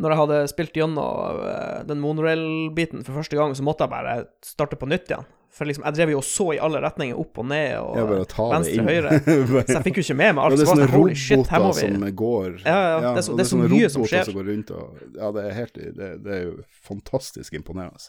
Når 0.00 0.14
jeg 0.14 0.18
hadde 0.22 0.36
spilt 0.48 0.78
gjennom 0.78 1.42
eh, 1.44 1.82
den 1.84 2.00
monorail-biten 2.00 3.02
for 3.04 3.18
første 3.20 3.36
gang, 3.36 3.52
så 3.58 3.64
måtte 3.66 3.84
jeg 3.84 3.92
bare 3.92 4.14
starte 4.46 4.78
på 4.80 4.88
nytt 4.88 5.10
igjen. 5.10 5.26
For 5.52 5.68
liksom, 5.68 5.84
jeg 5.84 5.98
drev 5.98 6.10
jo 6.14 6.20
og 6.22 6.24
så 6.24 6.46
i 6.56 6.60
alle 6.64 6.80
retninger, 6.80 7.18
opp 7.20 7.42
og 7.42 7.44
ned, 7.50 7.74
og 7.76 7.98
Ja, 8.00 8.06
venstre, 8.54 8.84
høyre. 8.86 9.18
Så 9.68 9.74
jeg 9.76 9.84
fikk 9.84 9.98
jo 10.00 10.04
ikke 10.06 10.16
med 10.16 10.30
meg 10.38 10.40
Ja, 10.40 10.46
alt. 10.46 10.56
det 10.56 10.64
er 10.64 10.70
sånne 10.70 10.86
sånn, 10.88 11.10
shit, 11.12 11.50
må 11.52 11.66
vi 11.68 11.82
som 11.82 12.06
går 12.22 12.54
Ja, 12.64 12.78
ja, 12.78 12.94
det 13.02 13.10
er 13.20 13.26
så- 13.26 13.36
det 13.36 13.44
er 13.44 13.50
så 13.50 13.58
mye 13.60 13.90
som 13.92 14.06
skjer. 14.08 14.24
Som 14.30 14.40
og, 14.78 15.02
ja, 15.18 15.28
det 15.36 15.44
er, 15.44 15.52
helt, 15.58 15.74
det, 15.98 16.08
det 16.24 16.32
er 16.38 16.42
jo 16.46 16.54
fantastisk 16.88 17.52
imponerende. 17.60 18.00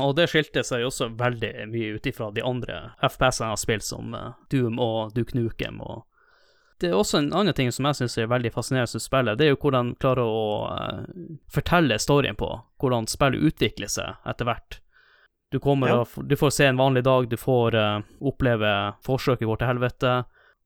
Og 0.00 0.14
det 0.16 0.28
skilte 0.30 0.62
seg 0.64 0.86
også 0.86 1.10
veldig 1.18 1.66
mye 1.72 1.96
ut 1.96 2.06
ifra 2.08 2.30
de 2.32 2.44
andre 2.46 2.78
FPS-ene 3.02 3.50
jeg 3.50 3.56
har 3.56 3.60
spilt, 3.60 3.86
som 3.86 4.14
eh, 4.16 4.30
Doom 4.52 4.80
og 4.80 5.12
Duke 5.16 5.36
Nukem. 5.36 5.80
og 5.80 6.06
det 6.82 6.88
er 6.90 6.98
også 6.98 7.20
en 7.20 7.28
annen 7.38 7.54
ting 7.54 7.68
som 7.70 7.86
jeg 7.86 7.94
syns 8.00 8.16
er 8.18 8.26
veldig 8.26 8.50
fascinerende 8.50 8.98
med 8.98 9.02
spillet, 9.04 9.38
det 9.38 9.44
er 9.46 9.52
jo 9.52 9.58
hvordan 9.62 9.92
de 9.92 9.98
klarer 10.02 10.26
å 10.26 10.46
eh, 10.72 11.26
fortelle 11.52 11.98
storyen 12.02 12.38
på, 12.38 12.48
hvordan 12.82 13.06
spillet 13.06 13.44
utvikler 13.52 13.92
seg 13.92 14.16
etter 14.26 14.48
hvert. 14.48 14.80
Du, 15.52 15.60
kommer 15.62 15.92
Ja. 15.92 16.00
du 16.16 16.34
får 16.36 16.50
se 16.56 16.66
en 16.66 16.80
vanlig 16.80 17.04
dag, 17.06 17.28
du 17.30 17.36
får 17.38 17.76
eh, 17.78 18.00
oppleve 18.18 18.72
forsøket 19.06 19.46
går 19.46 19.60
til 19.60 19.70
helvete, 19.70 20.14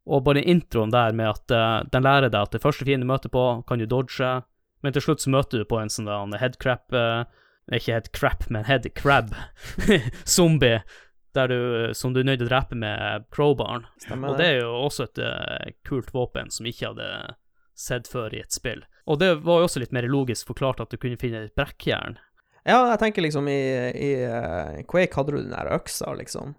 og 0.07 0.25
bare 0.25 0.41
introen 0.47 0.95
der 0.95 1.13
med 1.13 1.35
at 1.35 1.91
den 1.91 2.05
lærer 2.07 2.31
deg 2.31 2.47
at 2.47 2.53
det 2.55 2.63
første 2.63 2.87
fienden 2.87 3.09
du 3.09 3.13
møter 3.13 3.29
på, 3.29 3.43
kan 3.67 3.81
du 3.83 3.89
dodge, 3.91 4.45
men 4.81 4.95
til 4.95 5.03
slutt 5.03 5.21
så 5.21 5.33
møter 5.35 5.59
du 5.59 5.67
på 5.67 5.81
en 5.83 5.91
sånn 5.91 6.07
der 6.07 7.27
headcrap 7.73 8.07
eh, 8.07 8.11
crap, 8.19 8.51
men 8.51 8.65
head 8.65 8.95
crab. 8.95 9.35
zombie, 10.25 10.83
der 11.35 11.49
du, 11.49 11.95
som 11.95 12.15
du 12.15 12.21
er 12.21 12.29
nødt 12.29 12.41
til 12.41 12.49
å 12.49 12.53
drepe 12.53 12.79
med 12.79 13.27
crowbaren. 13.35 13.87
Stemmer 14.03 14.33
Og 14.33 14.39
det 14.41 14.47
er 14.47 14.61
jo 14.63 14.73
også 14.87 15.09
et 15.09 15.19
uh, 15.21 15.73
kult 15.85 16.15
våpen 16.15 16.51
som 16.51 16.67
ikke 16.67 16.93
hadde 16.93 17.11
sett 17.77 18.09
før 18.09 18.35
i 18.35 18.41
et 18.41 18.53
spill. 18.53 18.85
Og 19.07 19.19
det 19.21 19.35
var 19.45 19.61
jo 19.61 19.69
også 19.69 19.83
litt 19.83 19.93
mer 19.95 20.07
logisk 20.11 20.49
forklart 20.49 20.81
at 20.83 20.91
du 20.91 20.99
kunne 20.99 21.19
finne 21.21 21.45
et 21.45 21.55
brekkjern. 21.59 22.17
Ja, 22.67 22.81
jeg 22.91 22.99
tenker 22.99 23.23
liksom 23.23 23.47
i, 23.47 23.61
i 23.95 24.09
eh, 24.27 24.81
Quake 24.91 25.15
hadde 25.15 25.37
du 25.37 25.39
den 25.39 25.53
der 25.55 25.69
øksa, 25.77 26.11
liksom. 26.19 26.57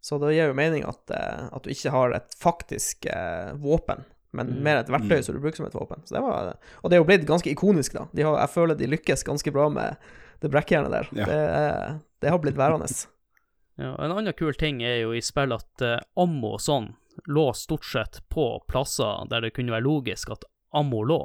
Så 0.00 0.16
det 0.22 0.32
gir 0.32 0.48
jo 0.48 0.56
mening 0.56 0.86
at, 0.88 1.02
eh, 1.12 1.42
at 1.52 1.66
du 1.66 1.74
ikke 1.74 1.92
har 1.92 2.14
et 2.16 2.38
faktisk 2.40 3.04
uh, 3.12 3.52
våpen, 3.60 4.06
men 4.32 4.54
Mm. 4.54 4.62
mer 4.64 4.78
et 4.80 4.88
verktøy 4.88 5.20
som 5.26 5.34
du 5.34 5.42
bruker 5.42 5.60
som 5.60 5.66
et 5.66 5.76
våpen. 5.76 6.00
Så 6.06 6.16
det 6.16 6.22
var, 6.24 6.54
og 6.80 6.88
det 6.88 6.96
er 6.96 7.02
jo 7.02 7.08
blitt 7.10 7.26
ganske 7.28 7.50
ikonisk, 7.50 7.98
da. 7.98 8.06
De 8.16 8.24
har, 8.24 8.38
jeg 8.40 8.54
føler 8.54 8.78
de 8.78 8.88
lykkes 8.88 9.26
ganske 9.26 9.52
bra 9.52 9.68
med 9.68 9.96
det 10.40 10.50
brekkjernet 10.52 10.92
der. 10.94 11.08
Ja. 11.16 11.26
Det, 11.26 12.00
det 12.24 12.30
har 12.32 12.38
blitt 12.42 12.58
værende. 12.58 12.86
Ja, 13.80 13.94
en 14.04 14.12
annen 14.12 14.32
kul 14.36 14.54
ting 14.60 14.82
er 14.84 14.98
jo 15.02 15.12
i 15.16 15.22
spill 15.24 15.52
at 15.56 15.84
eh, 15.84 15.98
ammo 16.20 16.54
og 16.56 16.60
sånn 16.64 16.90
lå 17.28 17.50
stort 17.56 17.84
sett 17.84 18.20
på 18.32 18.46
plasser 18.68 19.26
der 19.28 19.44
det 19.44 19.52
kunne 19.56 19.72
være 19.74 19.84
logisk 19.84 20.30
at 20.32 20.44
ammo 20.76 21.02
lå, 21.04 21.20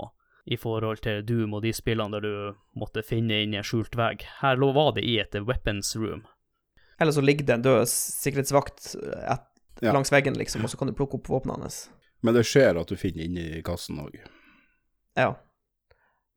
i 0.45 0.57
forhold 0.61 0.99
til 1.01 1.23
Doom 1.25 1.55
og 1.57 1.63
de 1.65 1.71
spillene 1.73 2.13
der 2.13 2.21
du 2.21 2.57
måtte 2.77 3.01
finne 3.05 3.39
inn 3.41 3.55
i 3.55 3.57
en 3.57 3.65
skjult 3.65 3.95
vegg. 3.97 4.21
Her 4.43 4.59
lå 4.61 4.69
var 4.75 4.91
det 4.93 5.01
i 5.07 5.15
et 5.17 5.33
weapons 5.41 5.95
room. 5.97 6.21
Eller 7.01 7.11
så 7.15 7.23
ligger 7.25 7.47
det 7.47 7.55
en 7.55 7.63
død 7.65 7.87
sikkerhetsvakt 7.89 8.91
et, 9.01 9.47
Ja. 9.81 9.91
langs 9.91 10.11
veggen, 10.13 10.37
liksom, 10.37 10.63
og 10.63 10.69
så 10.69 10.77
kan 10.77 10.87
du 10.87 10.93
plukke 10.95 11.17
opp 11.17 11.27
våpnene 11.27 11.65
hans. 11.65 11.89
Men 12.21 12.37
det 12.37 12.45
skjer 12.47 12.77
at 12.79 12.87
du 12.87 12.95
finner 12.95 13.25
inni 13.25 13.61
kassen 13.65 13.97
òg. 13.99 14.19
Ja. 15.17 15.33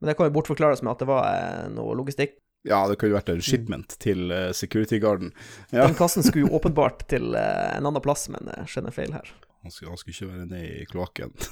Men 0.00 0.08
det 0.08 0.16
kan 0.16 0.26
jo 0.26 0.34
bortforklares 0.34 0.82
med 0.82 0.92
at 0.96 1.04
det 1.04 1.08
var 1.10 1.28
eh, 1.28 1.68
noe 1.74 1.94
logistikk. 2.00 2.38
Ja, 2.66 2.80
det 2.90 2.96
kunne 2.98 3.14
vært 3.14 3.28
en 3.30 3.40
shipment 3.44 3.94
til 4.02 4.32
uh, 4.34 4.50
security 4.56 4.98
guarden. 5.00 5.30
Ja. 5.70 5.86
Den 5.86 5.94
kassen 5.98 6.24
skulle 6.26 6.48
jo 6.48 6.56
åpenbart 6.59 7.04
til 7.09 7.30
uh, 7.36 7.76
en 7.76 7.86
annen 7.86 8.02
plass, 8.04 8.26
men 8.32 8.50
jeg 8.50 8.72
skjønner 8.72 8.94
feil 8.96 9.12
her. 9.14 9.30
Han 9.62 9.70
skulle, 9.74 9.92
han 9.94 10.00
skulle 10.00 10.14
ikke 10.16 10.32
være 10.32 10.48
nede 10.50 10.82
i 10.82 10.86
kloakken. 10.90 11.32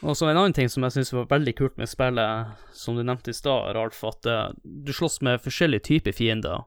Og 0.00 0.16
så 0.16 0.30
en 0.30 0.36
annen 0.40 0.54
ting 0.56 0.68
som 0.72 0.84
jeg 0.86 0.94
syns 0.94 1.10
var 1.12 1.26
veldig 1.28 1.52
kult 1.58 1.76
med 1.80 1.88
spillet, 1.90 2.54
som 2.72 2.96
du 2.96 3.02
nevnte 3.04 3.34
i 3.34 3.36
stad, 3.36 3.74
Ralf, 3.76 3.98
at 4.08 4.28
uh, 4.30 4.46
du 4.64 4.92
slåss 4.96 5.20
med 5.26 5.42
forskjellige 5.44 5.84
typer 5.90 6.16
fiender. 6.16 6.62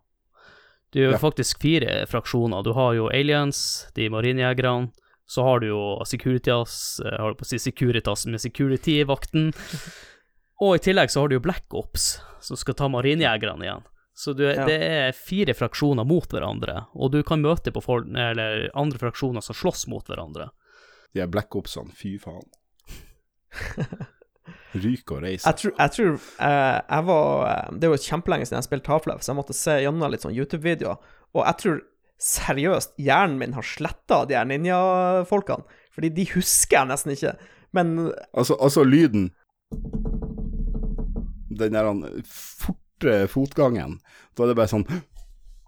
Du 0.94 1.00
er 1.02 1.08
jo 1.08 1.16
Ja. 1.16 1.22
faktisk 1.22 1.62
fire 1.62 2.04
fraksjoner. 2.06 2.62
Du 2.64 2.74
har 2.78 2.94
jo 2.94 3.08
aliens, 3.10 3.88
de 3.96 4.10
marinejegerne. 4.14 4.92
Så 5.26 5.42
har 5.42 5.60
du 5.64 5.68
jo 5.72 5.82
Securitas, 6.06 7.00
jeg 7.02 7.18
har 7.18 7.32
du 7.32 7.40
på 7.40 7.46
å 7.48 7.50
si 7.50 7.58
Securitas 7.58 8.26
med 8.30 8.42
Security-vakten. 8.44 9.54
Og 10.62 10.76
i 10.76 10.84
tillegg 10.86 11.10
så 11.12 11.24
har 11.24 11.30
du 11.32 11.36
jo 11.38 11.44
Black 11.44 11.74
Ops, 11.74 12.20
som 12.42 12.58
skal 12.60 12.76
ta 12.78 12.88
marinejegerne 12.92 13.66
igjen. 13.66 13.84
Så 14.14 14.36
du, 14.38 14.44
Ja. 14.46 14.66
det 14.70 14.78
er 14.84 15.12
fire 15.18 15.54
fraksjoner 15.58 16.06
mot 16.06 16.30
hverandre, 16.30 16.86
og 16.94 17.12
du 17.12 17.24
kan 17.26 17.42
møte 17.42 17.72
på 17.74 17.82
folk, 17.82 18.06
eller 18.14 18.70
andre 18.78 19.00
fraksjoner 19.02 19.42
som 19.42 19.56
slåss 19.58 19.88
mot 19.90 20.06
hverandre. 20.06 20.52
De 21.14 21.22
er 21.22 21.28
black 21.28 21.56
opsene, 21.56 21.92
fy 21.98 22.18
faen. 22.22 22.46
Ryke 24.74 25.14
og 25.16 25.22
reise. 25.24 25.46
Jeg 25.46 25.60
tror, 25.62 25.74
jeg, 25.78 25.92
tror 25.94 26.14
eh, 26.48 26.80
jeg 26.90 27.06
var 27.06 27.44
eh, 27.48 27.68
Det 27.78 27.86
er 27.88 27.92
jo 27.94 28.00
kjempelenge 28.02 28.48
siden 28.50 28.58
jeg 28.58 28.66
spilte 28.68 28.90
Half-Life, 28.92 29.22
så 29.24 29.32
jeg 29.32 29.38
måtte 29.38 29.56
se 29.58 29.76
gjennom 29.84 30.10
litt 30.12 30.26
sånn 30.26 30.34
YouTube-videoer. 30.34 30.98
Og 31.38 31.46
jeg 31.46 31.60
tror 31.62 31.82
seriøst 32.24 32.96
hjernen 33.02 33.38
min 33.42 33.54
har 33.58 33.66
sletta 33.68 34.24
de 34.30 34.38
her 34.38 34.48
ninja-folkene. 34.50 35.66
Fordi 35.94 36.10
de 36.18 36.26
husker 36.34 36.80
jeg 36.80 36.90
nesten 36.90 37.14
ikke. 37.14 37.36
Men 37.78 37.94
Altså, 38.34 38.58
altså 38.58 38.84
lyden 38.86 39.30
Den 41.60 41.78
der 41.78 41.90
forte 42.30 43.16
fotgangen. 43.32 43.98
Da 44.36 44.46
er 44.46 44.54
det 44.54 44.60
bare 44.60 44.72
sånn 44.72 44.86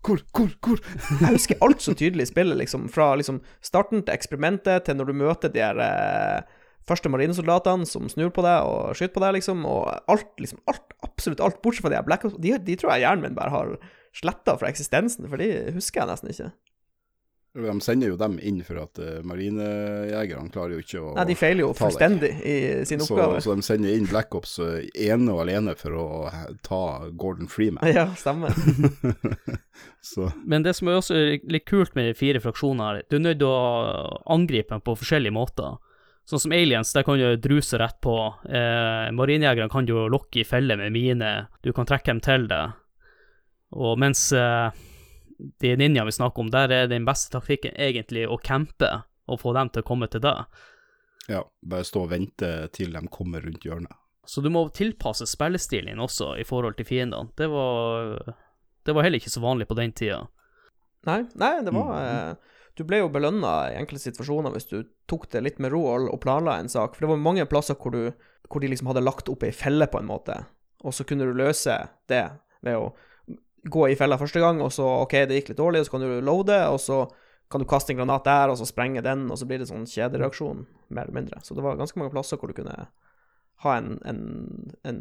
Hvor, 0.06 0.22
hvor, 0.38 0.52
hvor? 0.62 0.82
jeg 1.22 1.34
husker 1.34 1.64
alt 1.66 1.82
så 1.82 1.96
tydelig 1.98 2.28
i 2.28 2.30
spillet, 2.30 2.60
liksom. 2.60 2.86
Fra 2.94 3.14
liksom 3.18 3.40
starten 3.66 4.04
til 4.06 4.14
eksperimentet 4.14 4.86
til 4.86 5.00
når 5.00 5.10
du 5.10 5.18
møter 5.18 5.50
de 5.50 5.64
her 5.64 5.82
eh, 5.82 6.62
første 6.86 7.10
marinesoldatene 7.10 7.90
som 7.90 8.06
snur 8.12 8.30
på 8.34 8.46
deg 8.46 8.70
og 8.70 8.94
skyter 8.94 9.16
på 9.16 9.24
deg, 9.26 9.40
liksom. 9.40 9.66
Og 9.66 9.90
alt, 10.12 10.30
liksom. 10.42 10.62
Alt, 10.70 10.94
absolutt 11.06 11.42
alt, 11.42 11.58
bortsett 11.66 11.88
fra 11.88 11.94
de 11.96 11.98
her 11.98 12.06
Black 12.06 12.28
Ops. 12.28 12.38
De, 12.38 12.54
de 12.68 12.78
tror 12.78 12.94
jeg 12.94 13.08
hjernen 13.08 13.26
min 13.26 13.40
bare 13.40 13.56
har 13.56 13.74
sletta 14.16 14.56
fra 14.60 14.70
eksistensen, 14.70 15.28
for 15.32 15.42
de 15.42 15.50
husker 15.76 16.04
jeg 16.04 16.12
nesten 16.12 16.32
ikke. 16.32 16.52
De 17.56 17.76
sender 17.80 18.12
jo 18.12 18.18
dem 18.20 18.36
inn 18.44 18.58
for 18.68 18.82
at 18.82 19.00
uh, 19.00 19.22
marinejegerne 19.24 20.52
klarer 20.52 20.76
jo 20.76 20.84
ikke 20.84 21.00
å 21.00 21.14
Nei, 21.16 21.24
de 21.30 21.38
feiler 21.40 21.64
jo 21.64 21.70
fullstendig 21.78 22.32
i 22.44 22.56
sin 22.88 23.04
oppgave. 23.06 23.40
så 23.44 23.56
de 23.56 23.64
sender 23.64 23.96
inn 23.96 24.10
Black 24.10 24.36
Ops 24.36 24.58
uh, 24.60 24.82
ene 24.92 25.32
og 25.32 25.46
alene 25.46 25.76
for 25.80 25.96
å 25.96 26.08
uh, 26.28 26.42
ta 26.66 26.82
Gordon 27.16 27.48
Freeman. 27.52 27.86
Ja, 27.96 28.10
stemmer. 28.20 28.52
så 30.12 30.28
Men 30.44 30.68
det 30.68 30.76
som 30.76 30.92
er 30.92 31.00
også 31.00 31.22
litt 31.48 31.68
kult 31.70 31.96
med 31.96 32.10
de 32.10 32.18
fire 32.20 32.44
fraksjonene 32.44 32.90
her, 32.90 33.04
du 33.08 33.20
er 33.22 33.26
nødt 33.30 33.40
til 33.40 33.48
å 33.48 34.24
angripe 34.36 34.76
dem 34.76 34.84
på 34.84 34.98
forskjellige 35.00 35.36
måter. 35.36 35.78
Sånn 36.26 36.42
som 36.42 36.56
aliens, 36.58 36.90
der 36.96 37.06
kan 37.06 37.20
du 37.22 37.38
druse 37.38 37.78
rett 37.78 38.00
på. 38.02 38.16
Eh, 38.50 39.12
Marinejegerne 39.14 39.70
kan 39.70 39.86
du 39.86 39.94
lokke 40.10 40.42
i 40.42 40.48
felle 40.48 40.74
med 40.80 40.94
mine, 40.96 41.34
du 41.62 41.70
kan 41.74 41.86
trekke 41.86 42.10
dem 42.10 42.22
til 42.26 42.48
deg. 42.50 42.74
Og 43.78 44.00
mens 44.02 44.32
eh, 44.34 44.74
de 45.38 45.76
ninjaene 45.76 46.08
vi 46.08 46.16
snakker 46.16 46.46
om, 46.46 46.52
der 46.54 46.72
er 46.72 46.88
den 46.92 47.06
beste 47.08 47.34
taktikken 47.34 47.76
egentlig 47.76 48.26
å 48.28 48.40
campe 48.42 48.92
og 49.26 49.42
få 49.42 49.54
dem 49.58 49.72
til 49.74 49.84
å 49.84 49.88
komme 49.88 50.08
til 50.12 50.24
deg. 50.24 50.46
ja, 51.28 51.42
bare 51.66 51.86
stå 51.88 52.06
og 52.06 52.12
vente 52.12 52.50
til 52.76 52.94
de 52.94 53.02
kommer 53.12 53.42
rundt 53.42 53.66
hjørnet. 53.66 53.94
Så 54.26 54.42
du 54.42 54.50
må 54.50 54.68
tilpasse 54.74 55.28
spillestilen 55.30 55.94
din 55.94 56.02
også 56.02 56.34
i 56.42 56.46
forhold 56.46 56.78
til 56.78 56.86
fiendene. 56.86 57.30
Det 57.38 57.48
var, 57.50 58.16
det 58.86 58.96
var 58.96 59.06
heller 59.06 59.22
ikke 59.22 59.34
så 59.34 59.44
vanlig 59.44 59.68
på 59.70 59.78
den 59.78 59.94
tida. 59.94 60.24
Nei, 61.06 61.24
nei, 61.38 61.60
det 61.62 61.74
var 61.74 61.92
eh, 62.02 62.56
Du 62.74 62.82
ble 62.90 63.04
jo 63.04 63.12
belønna 63.14 63.52
i 63.70 63.76
enkelte 63.78 64.08
situasjoner 64.08 64.54
hvis 64.56 64.66
du 64.72 64.80
tok 65.06 65.28
det 65.32 65.44
litt 65.46 65.60
med 65.62 65.72
ro 65.76 65.84
og 65.92 66.08
og 66.10 66.22
planla 66.24 66.58
en 66.58 66.72
sak. 66.72 66.96
For 66.96 67.06
det 67.06 67.12
var 67.14 67.22
mange 67.22 67.46
plasser 67.50 67.78
hvor, 67.78 67.94
du, 67.94 68.10
hvor 68.50 68.62
de 68.62 68.72
liksom 68.72 68.90
hadde 68.90 69.06
lagt 69.06 69.30
opp 69.30 69.46
ei 69.46 69.54
felle, 69.54 69.86
på 69.88 70.02
en 70.02 70.10
måte, 70.10 70.40
og 70.82 70.94
så 70.94 71.06
kunne 71.06 71.28
du 71.30 71.38
løse 71.38 71.78
det 72.10 72.26
ved 72.66 72.82
å 72.82 72.90
gå 73.66 73.88
i 73.90 73.98
fella 73.98 74.18
første 74.22 74.42
gang, 74.42 74.62
og 74.62 74.72
så 74.74 74.86
OK, 75.04 75.18
det 75.30 75.40
gikk 75.40 75.54
litt 75.54 75.62
dårlig, 75.62 75.82
og 75.82 75.88
så 75.88 75.96
kan 75.96 76.06
du 76.06 76.12
loade, 76.22 76.60
og 76.70 76.80
så 76.82 77.00
kan 77.52 77.62
du 77.62 77.68
kaste 77.70 77.94
en 77.94 78.02
granat 78.02 78.26
der, 78.26 78.52
og 78.52 78.60
så 78.60 78.68
sprenge 78.70 79.04
den, 79.06 79.28
og 79.32 79.40
så 79.40 79.48
blir 79.50 79.62
det 79.62 79.70
sånn 79.70 79.86
kjedereaksjon, 79.90 80.66
mer 80.90 81.06
eller 81.08 81.20
mindre. 81.20 81.42
Så 81.46 81.58
det 81.58 81.66
var 81.66 81.78
ganske 81.80 82.00
mange 82.02 82.14
plasser 82.14 82.42
hvor 82.42 82.50
du 82.52 82.58
kunne 82.58 82.88
ha 83.64 83.78
en, 83.78 84.00
en, 84.06 84.74
en 84.84 85.00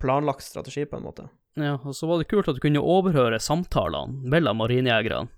planlagt 0.00 0.44
strategi, 0.44 0.84
på 0.86 1.00
en 1.00 1.06
måte. 1.08 1.28
Ja, 1.56 1.78
og 1.82 1.96
så 1.96 2.08
var 2.08 2.20
det 2.20 2.28
kult 2.30 2.48
at 2.50 2.58
du 2.58 2.62
kunne 2.64 2.84
overhøre 2.84 3.40
samtalene 3.40 4.28
mellom 4.28 4.60
marinejegerne. 4.60 5.32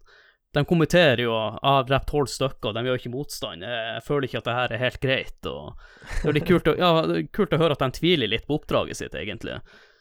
De 0.57 0.63
kommenterer 0.65 1.21
jo 1.21 1.35
jeg 1.35 1.61
har 1.61 1.85
drept 1.85 2.09
tolv 2.09 2.31
stykker, 2.33 2.73
de 2.73 2.83
gjør 2.87 3.01
ikke 3.03 3.13
motstand. 3.13 3.65
Jeg 3.69 4.05
føler 4.07 4.27
ikke 4.27 4.41
at 4.41 4.47
det 4.49 4.55
her 4.57 4.73
er 4.73 4.81
helt 4.81 5.03
greit. 5.03 5.49
og 5.51 5.77
Det 6.25 6.33
er 6.33 6.47
kult 6.49 6.71
å, 6.73 6.75
ja, 6.79 6.91
kult 7.37 7.53
å 7.53 7.61
høre 7.61 7.77
at 7.77 7.85
de 7.85 7.91
tviler 8.01 8.33
litt 8.33 8.47
på 8.49 8.57
oppdraget 8.57 8.99
sitt, 8.99 9.15
egentlig. 9.19 9.59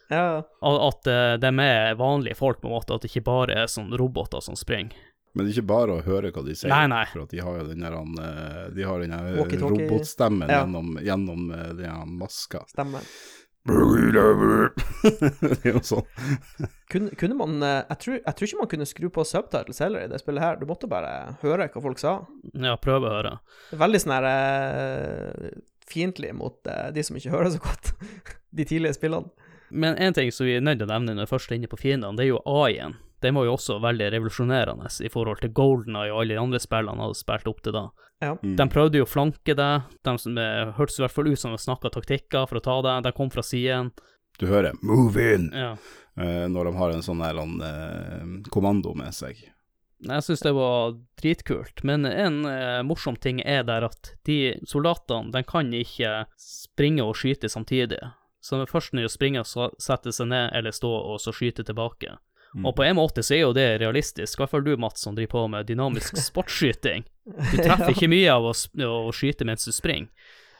Ja, 0.08 0.38
At, 0.40 0.78
at 0.88 1.06
eh, 1.12 1.34
de 1.42 1.50
er 1.66 1.94
vanlige 2.00 2.38
folk, 2.38 2.60
på 2.62 2.68
en 2.70 2.76
måte, 2.78 2.94
at 2.96 3.04
det 3.04 3.10
ikke 3.12 3.26
bare 3.28 3.58
er 3.64 3.70
sånn 3.70 3.90
roboter 3.98 4.40
som 4.44 4.56
springer. 4.56 4.96
Men 5.36 5.44
det 5.44 5.52
er 5.52 5.58
ikke 5.60 5.68
bare 5.70 5.98
å 5.98 6.04
høre 6.06 6.30
hva 6.34 6.42
de 6.46 6.54
sier, 6.56 6.72
Nei, 6.72 6.86
nei. 6.90 7.02
for 7.12 7.26
at 7.26 7.34
de 7.34 7.42
har 7.44 7.58
jo 7.60 7.66
den 7.68 7.84
der 7.84 7.94
eh, 7.94 8.62
De 8.74 8.86
har 8.88 9.02
den 9.04 9.12
der 9.12 9.36
Walkie-talkie. 9.36 9.84
robotstemmen 9.90 10.48
Ja. 10.48 10.62
gjennom, 10.64 10.96
gjennom 11.04 11.52
eh, 11.54 11.74
den 11.78 12.16
maska. 12.18 12.64
Stemmen. 12.72 13.04
det 13.68 15.58
er 15.60 15.74
jo 15.74 15.80
sånn. 15.84 16.06
Kunne, 16.88 17.12
kunne 17.20 17.36
man 17.36 17.58
eh, 17.62 17.82
jeg 17.90 17.98
tror, 18.02 18.14
jeg 18.22 18.34
tror 18.38 18.48
ikke 18.48 18.60
man 18.62 18.70
kunne 18.72 18.88
skru 18.88 19.08
på 19.12 19.24
subtitles 19.28 19.82
heller 19.84 20.06
i 20.06 20.10
det 20.10 20.20
spillet 20.22 20.42
her. 20.44 20.56
Du 20.60 20.64
måtte 20.70 20.88
bare 20.90 21.34
høre 21.42 21.68
hva 21.68 21.82
folk 21.84 22.00
sa. 22.00 22.14
Ja, 22.54 22.78
prøve 22.80 23.10
å 23.10 23.16
høre. 23.18 23.34
Er 23.74 23.82
veldig 23.82 24.00
sånn 24.02 24.16
her 24.16 24.28
eh, 24.32 25.50
fiendtlig 25.88 26.32
mot 26.38 26.66
eh, 26.70 26.88
de 26.96 27.04
som 27.04 27.18
ikke 27.20 27.34
hører 27.34 27.52
så 27.54 27.60
godt. 27.62 27.92
de 28.58 28.64
tidlige 28.68 28.96
spillene. 28.96 29.28
Men 29.70 29.96
en 29.96 30.14
ting 30.16 30.32
som 30.32 30.46
vi 30.46 30.56
er 30.56 30.64
nødt 30.64 30.80
til 30.80 30.88
å 30.88 30.92
nevne 30.94 31.14
når 31.14 31.26
vi 31.26 31.32
først 31.34 31.52
er 31.52 31.58
inne 31.58 31.70
på 31.70 31.80
fiendene, 31.80 32.16
det 32.16 32.26
er 32.26 32.32
jo 32.32 32.42
AI-en. 32.46 32.96
Den 33.20 33.34
var 33.34 33.48
jo 33.48 33.56
også 33.56 33.80
veldig 33.82 34.12
revolusjonerende 34.14 34.90
i 35.02 35.08
forhold 35.10 35.40
til 35.42 35.50
GoldenEye 35.50 36.12
og 36.12 36.20
alle 36.22 36.36
de 36.36 36.42
andre 36.42 36.60
spillene 36.62 36.94
han 36.94 37.02
hadde 37.02 37.18
spilt 37.18 37.48
opp 37.50 37.64
til 37.66 37.74
da. 37.74 37.82
Ja. 38.22 38.36
Mm. 38.38 38.54
De 38.60 38.66
prøvde 38.70 39.00
jo 39.00 39.06
å 39.06 39.10
flanke 39.10 39.56
deg, 39.58 39.88
de 40.06 40.14
som 40.22 40.38
eh, 40.38 40.70
hørtes 40.78 41.00
i 41.00 41.02
hvert 41.02 41.16
fall 41.16 41.30
ut 41.32 41.40
som 41.40 41.54
de 41.54 41.58
snakka 41.58 41.90
taktikker 41.96 42.46
for 42.46 42.60
å 42.60 42.62
ta 42.62 42.76
deg, 42.86 43.02
de 43.08 43.14
kom 43.16 43.32
fra 43.34 43.42
siden. 43.42 43.90
Du 44.38 44.46
hører 44.46 44.78
'move 44.82 45.18
in' 45.18 45.50
Ja. 45.52 45.72
eh, 46.16 46.46
når 46.46 46.70
de 46.70 46.76
har 46.78 46.90
en 46.90 47.02
sånn 47.02 47.22
her 47.24 47.34
eh, 47.42 48.50
kommando 48.54 48.94
med 48.94 49.10
seg. 49.14 49.34
Jeg 49.98 50.22
syns 50.22 50.44
det 50.46 50.54
var 50.54 50.94
dritkult, 51.18 51.82
men 51.82 52.06
en 52.06 52.44
eh, 52.46 52.82
morsom 52.86 53.16
ting 53.18 53.40
er 53.42 53.64
der 53.66 53.82
at 53.82 54.12
de 54.24 54.54
soldatene, 54.62 55.32
de 55.34 55.42
kan 55.42 55.72
ikke 55.74 56.26
springe 56.38 57.02
og 57.02 57.16
skyte 57.18 57.50
samtidig. 57.50 57.98
Så 58.40 58.60
det 58.60 58.70
første 58.70 58.96
når 58.96 59.08
de 59.08 59.12
springer, 59.12 59.46
så 59.46 59.70
setter 59.82 60.14
seg 60.14 60.30
ned 60.30 60.52
eller 60.56 60.74
stå 60.74 60.90
og 60.90 61.20
så 61.22 61.34
skyte 61.34 61.64
tilbake. 61.66 62.16
Mm. 62.54 62.64
Og 62.64 62.74
på 62.78 62.84
en 62.86 62.96
måte 62.96 63.22
så 63.26 63.34
er 63.36 63.42
jo 63.42 63.54
det 63.56 63.66
realistisk, 63.82 64.38
i 64.38 64.42
hvert 64.42 64.52
fall 64.54 64.64
du, 64.64 64.72
Mats, 64.80 65.02
som 65.04 65.16
driver 65.16 65.34
på 65.34 65.46
med 65.52 65.68
dynamisk 65.68 66.16
sportsskyting. 66.30 67.06
Du 67.24 67.56
treffer 67.66 67.92
ikke 67.92 68.10
mye 68.10 68.34
av 68.34 68.46
å, 68.48 68.54
å 68.88 69.14
skyte 69.14 69.48
mens 69.48 69.68
du 69.68 69.74
springer. 69.74 70.12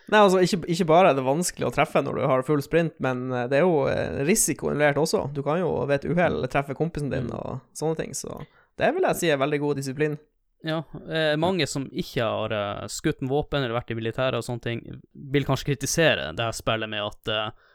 Nei, 0.08 0.22
altså, 0.24 0.40
ikke, 0.40 0.62
ikke 0.72 0.86
bare 0.88 1.10
er 1.10 1.18
det 1.18 1.24
vanskelig 1.26 1.66
å 1.68 1.72
treffe 1.72 2.00
når 2.00 2.16
du 2.16 2.22
har 2.30 2.44
full 2.46 2.62
sprint, 2.64 2.94
men 3.04 3.26
eh, 3.28 3.44
det 3.50 3.58
er 3.58 3.66
jo 3.66 3.82
eh, 3.92 4.22
risiko 4.24 4.70
involvert 4.70 5.02
også. 5.02 5.26
Du 5.36 5.42
kan 5.44 5.60
jo 5.60 5.74
ved 5.82 5.98
et 5.98 6.08
uhell 6.08 6.40
treffe 6.48 6.76
kompisen 6.78 7.12
din 7.12 7.28
og 7.36 7.60
sånne 7.76 7.98
ting, 8.00 8.16
så 8.16 8.38
det 8.80 8.88
vil 8.96 9.04
jeg 9.04 9.18
si 9.18 9.28
er 9.28 9.40
veldig 9.42 9.60
god 9.60 9.80
disiplin. 9.82 10.16
Ja, 10.64 10.82
eh, 11.12 11.36
mange 11.36 11.66
som 11.66 11.86
ikke 11.92 12.24
har 12.24 12.54
eh, 12.56 12.86
skutt 12.90 13.20
med 13.20 13.30
våpen 13.30 13.62
eller 13.62 13.76
vært 13.76 13.92
i 13.92 13.98
militæret 13.98 14.40
og 14.40 14.46
sånne 14.46 14.64
ting, 14.64 14.80
vil 15.12 15.46
kanskje 15.46 15.74
kritisere 15.74 16.32
det 16.34 16.46
her 16.48 16.56
spillet 16.56 16.90
med 16.90 17.04
at 17.04 17.30
eh, 17.34 17.67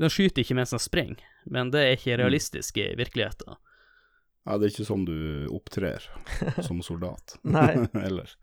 de 0.00 0.10
skyter 0.12 0.42
ikke 0.44 0.56
mens 0.58 0.74
den 0.74 0.82
springer, 0.82 1.22
men 1.48 1.70
det 1.72 1.82
er 1.84 1.94
ikke 1.96 2.18
realistisk 2.20 2.76
i 2.82 2.90
virkeligheten. 2.98 3.56
Ja, 4.46 4.58
det 4.58 4.68
er 4.68 4.74
ikke 4.74 4.86
sånn 4.86 5.06
du 5.08 5.16
opptrer 5.56 6.04
som 6.66 6.82
soldat. 6.84 7.38
Nei. 7.56 7.86
Eller 7.98 8.34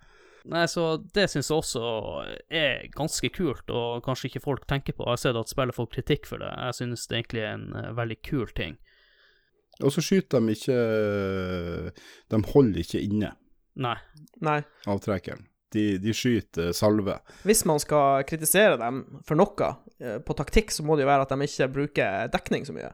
Nei, 0.43 0.65
så 0.67 0.97
det 1.15 1.29
syns 1.31 1.47
jeg 1.47 1.55
også 1.61 1.81
er 2.51 2.89
ganske 2.91 3.29
kult, 3.31 3.69
og 3.71 4.01
kanskje 4.03 4.27
ikke 4.27 4.41
folk 4.43 4.65
tenker 4.67 4.91
på. 4.97 5.05
Jeg 5.07 5.15
har 5.15 5.21
sett 5.21 5.37
at 5.39 5.47
spillet 5.53 5.77
får 5.77 5.87
kritikk 5.93 6.27
for 6.27 6.43
det. 6.43 6.49
Jeg 6.51 6.75
synes 6.81 7.05
det 7.07 7.15
egentlig 7.21 7.45
er 7.45 7.53
en 7.55 7.69
eh, 7.79 7.93
veldig 7.95 8.17
kul 8.27 8.51
ting. 8.51 8.75
Og 9.79 9.93
så 9.95 10.03
skyter 10.05 10.43
de 10.43 10.53
ikke 10.53 10.75
De 12.29 12.39
holder 12.51 12.83
ikke 12.83 12.99
inne 13.01 13.31
Nei. 13.81 13.95
Nei. 14.45 14.59
avtrekkeren. 14.85 15.47
De, 15.73 15.85
de 16.01 16.13
skyter 16.13 16.71
salve. 16.77 17.17
Hvis 17.47 17.63
man 17.69 17.81
skal 17.81 18.25
kritisere 18.29 18.77
dem 18.81 19.03
for 19.25 19.39
noe 19.39 19.71
eh, 19.99 20.19
på 20.23 20.35
taktikk, 20.37 20.71
så 20.73 20.85
må 20.85 20.97
det 20.97 21.07
jo 21.07 21.11
være 21.11 21.25
at 21.25 21.33
de 21.33 21.47
ikke 21.49 21.71
bruker 21.73 22.29
dekning 22.33 22.67
så 22.69 22.75
mye. 22.75 22.91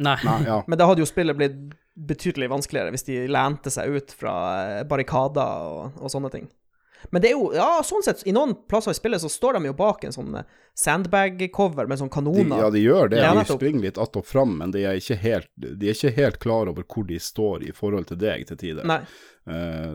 Nei. 0.00 0.16
Nei, 0.24 0.38
ja. 0.48 0.62
Men 0.66 0.80
da 0.80 0.88
hadde 0.88 1.04
jo 1.04 1.08
spillet 1.08 1.36
blitt 1.36 1.58
betydelig 2.00 2.48
vanskeligere 2.48 2.94
hvis 2.94 3.04
de 3.04 3.18
lente 3.28 3.70
seg 3.72 3.92
ut 3.92 4.14
fra 4.16 4.34
eh, 4.62 4.80
barrikader 4.88 5.68
og, 5.68 6.00
og 6.00 6.12
sånne 6.12 6.32
ting. 6.32 6.48
Men 7.08 7.22
det 7.22 7.30
er 7.30 7.38
jo, 7.38 7.46
ja, 7.56 7.78
sånn 7.84 8.04
sett, 8.04 8.20
i 8.28 8.32
noen 8.36 8.52
plasser 8.68 8.92
i 8.92 8.98
spillet 8.98 9.22
så 9.22 9.30
står 9.32 9.56
de 9.56 9.70
jo 9.70 9.76
bak 9.76 10.02
en 10.04 10.12
sånn 10.14 10.34
eh, 10.42 10.48
sandbag-cover 10.76 11.88
med 11.88 12.00
sånn 12.00 12.10
De, 12.10 12.14
kanoner. 12.14 12.60
ja, 12.60 12.68
de 12.72 12.82
gjør 12.82 13.08
det. 13.12 13.22
De 13.24 13.44
springer 13.48 13.86
litt 13.86 13.98
att 13.98 14.16
og 14.20 14.26
fram, 14.26 14.58
men 14.60 14.74
de 14.74 14.84
er, 14.84 15.00
ikke 15.00 15.16
helt, 15.22 15.48
de 15.56 15.88
er 15.88 15.96
ikke 15.96 16.12
helt 16.16 16.38
klar 16.42 16.70
over 16.72 16.84
hvor 16.84 17.08
de 17.08 17.18
står 17.20 17.64
i 17.68 17.72
forhold 17.76 18.10
til 18.12 18.20
deg 18.20 18.46
til 18.50 18.60
tider. 18.60 18.84
Nei, 18.88 19.00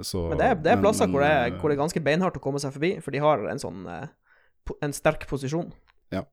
så, 0.05 0.27
men 0.31 0.39
det 0.41 0.45
er, 0.51 0.55
det 0.65 0.71
er 0.73 0.79
plasser 0.81 1.07
men, 1.07 1.15
hvor, 1.15 1.25
det 1.25 1.31
er, 1.31 1.47
eh, 1.49 1.57
hvor 1.61 1.71
det 1.71 1.75
er 1.77 1.81
ganske 1.83 2.03
beinhardt 2.05 2.37
å 2.39 2.43
komme 2.43 2.61
seg 2.63 2.73
forbi, 2.75 2.93
for 3.03 3.15
de 3.15 3.21
har 3.23 3.43
en 3.51 3.61
sånn 3.61 3.83
eh, 3.91 4.07
en 4.81 4.95
sterk 4.95 5.27
posisjon. 5.29 5.69
Ja. 6.13 6.23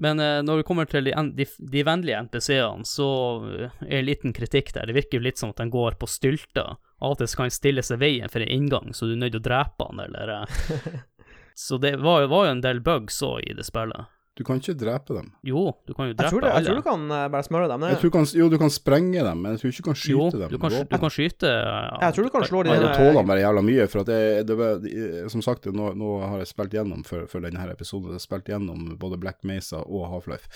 Men 0.00 0.20
eh, 0.24 0.38
når 0.46 0.62
det 0.62 0.66
kommer 0.68 0.88
til 0.88 1.04
de, 1.10 1.12
de, 1.36 1.46
de 1.74 1.82
vennlige 1.84 2.22
NPC-ene, 2.28 2.86
så 2.88 3.08
eh, 3.44 3.74
er 3.88 3.98
en 4.00 4.08
liten 4.08 4.32
kritikk 4.36 4.72
der. 4.76 4.88
Det 4.88 4.96
virker 4.96 5.20
jo 5.20 5.26
litt 5.28 5.40
som 5.42 5.52
at 5.52 5.60
de 5.60 5.68
går 5.72 5.98
på 6.00 6.08
stylter. 6.08 6.78
Av 7.00 7.14
og 7.14 7.20
til 7.20 7.32
kan 7.36 7.52
stille 7.52 7.84
seg 7.84 8.00
veien 8.02 8.28
for 8.32 8.44
en 8.44 8.52
inngang, 8.52 8.94
så 8.96 9.06
du 9.08 9.14
er 9.14 9.20
nødt 9.22 9.36
til 9.36 9.40
å 9.42 9.48
drepe 9.48 9.86
han, 9.90 10.02
eller 10.08 10.34
eh. 10.40 11.00
Så 11.60 11.76
det 11.76 11.96
var, 12.00 12.22
jo- 12.22 12.28
var 12.32 12.46
jo 12.46 12.52
en 12.54 12.62
del 12.64 12.78
bugs 12.80 13.18
òg 13.26 13.42
i 13.44 13.52
det 13.56 13.66
spillet. 13.66 14.08
Du 14.38 14.44
kan 14.46 14.60
ikke 14.60 14.76
drepe 14.78 15.16
dem. 15.16 15.32
Jo, 15.44 15.66
du 15.86 15.92
kan 15.92 16.06
jo 16.06 16.12
Jeg 16.12 16.18
drepe 16.20 16.30
tror, 16.30 16.44
det, 16.44 16.50
jeg 16.54 16.66
tror 16.66 16.78
du 16.78 16.84
kan 16.86 17.02
eh, 17.16 17.26
bare 17.34 17.44
smøre 17.44 17.68
dem 17.68 17.82
ned. 17.82 17.90
Jeg 17.92 18.00
tror 18.04 18.12
kan, 18.14 18.28
jo, 18.40 18.48
du 18.48 18.58
kan 18.62 18.70
sprenge 18.72 19.24
dem, 19.26 19.42
men 19.42 19.56
jeg 19.56 19.60
tror 19.60 19.72
ikke 19.72 19.82
du 19.82 19.88
kan 19.88 19.98
skyte 19.98 20.14
jo, 20.14 20.28
dem. 20.30 20.54
du 20.54 20.58
kan, 20.62 20.76
du 20.86 20.96
kan 21.02 21.12
skyte 21.12 21.50
ja, 21.50 21.80
Jeg 22.06 22.16
tror 22.16 22.28
du 22.28 22.32
kan 22.36 22.46
slå 22.48 22.62
dem. 22.68 22.84
Da 22.84 22.92
tåler 22.94 23.26
bare 23.26 23.42
jævla 23.42 23.64
mye, 23.66 23.88
for 23.90 24.04
at 24.04 24.12
det, 24.12 24.46
det 24.48 25.26
som 25.34 25.44
sagt, 25.44 25.66
nå, 25.74 25.90
nå 25.98 26.12
har 26.22 26.44
jeg 26.44 26.52
spilt 26.52 26.78
gjennom 26.78 27.02
for, 27.06 27.26
for 27.30 27.44
denne 27.44 27.66
episoden, 27.74 28.14
jeg 28.14 28.20
har 28.20 28.24
spilt 28.24 28.48
gjennom 28.52 28.94
både 29.02 29.18
Black 29.20 29.42
Mesa 29.44 29.82
og 29.82 30.06
Half-Life. 30.14 30.48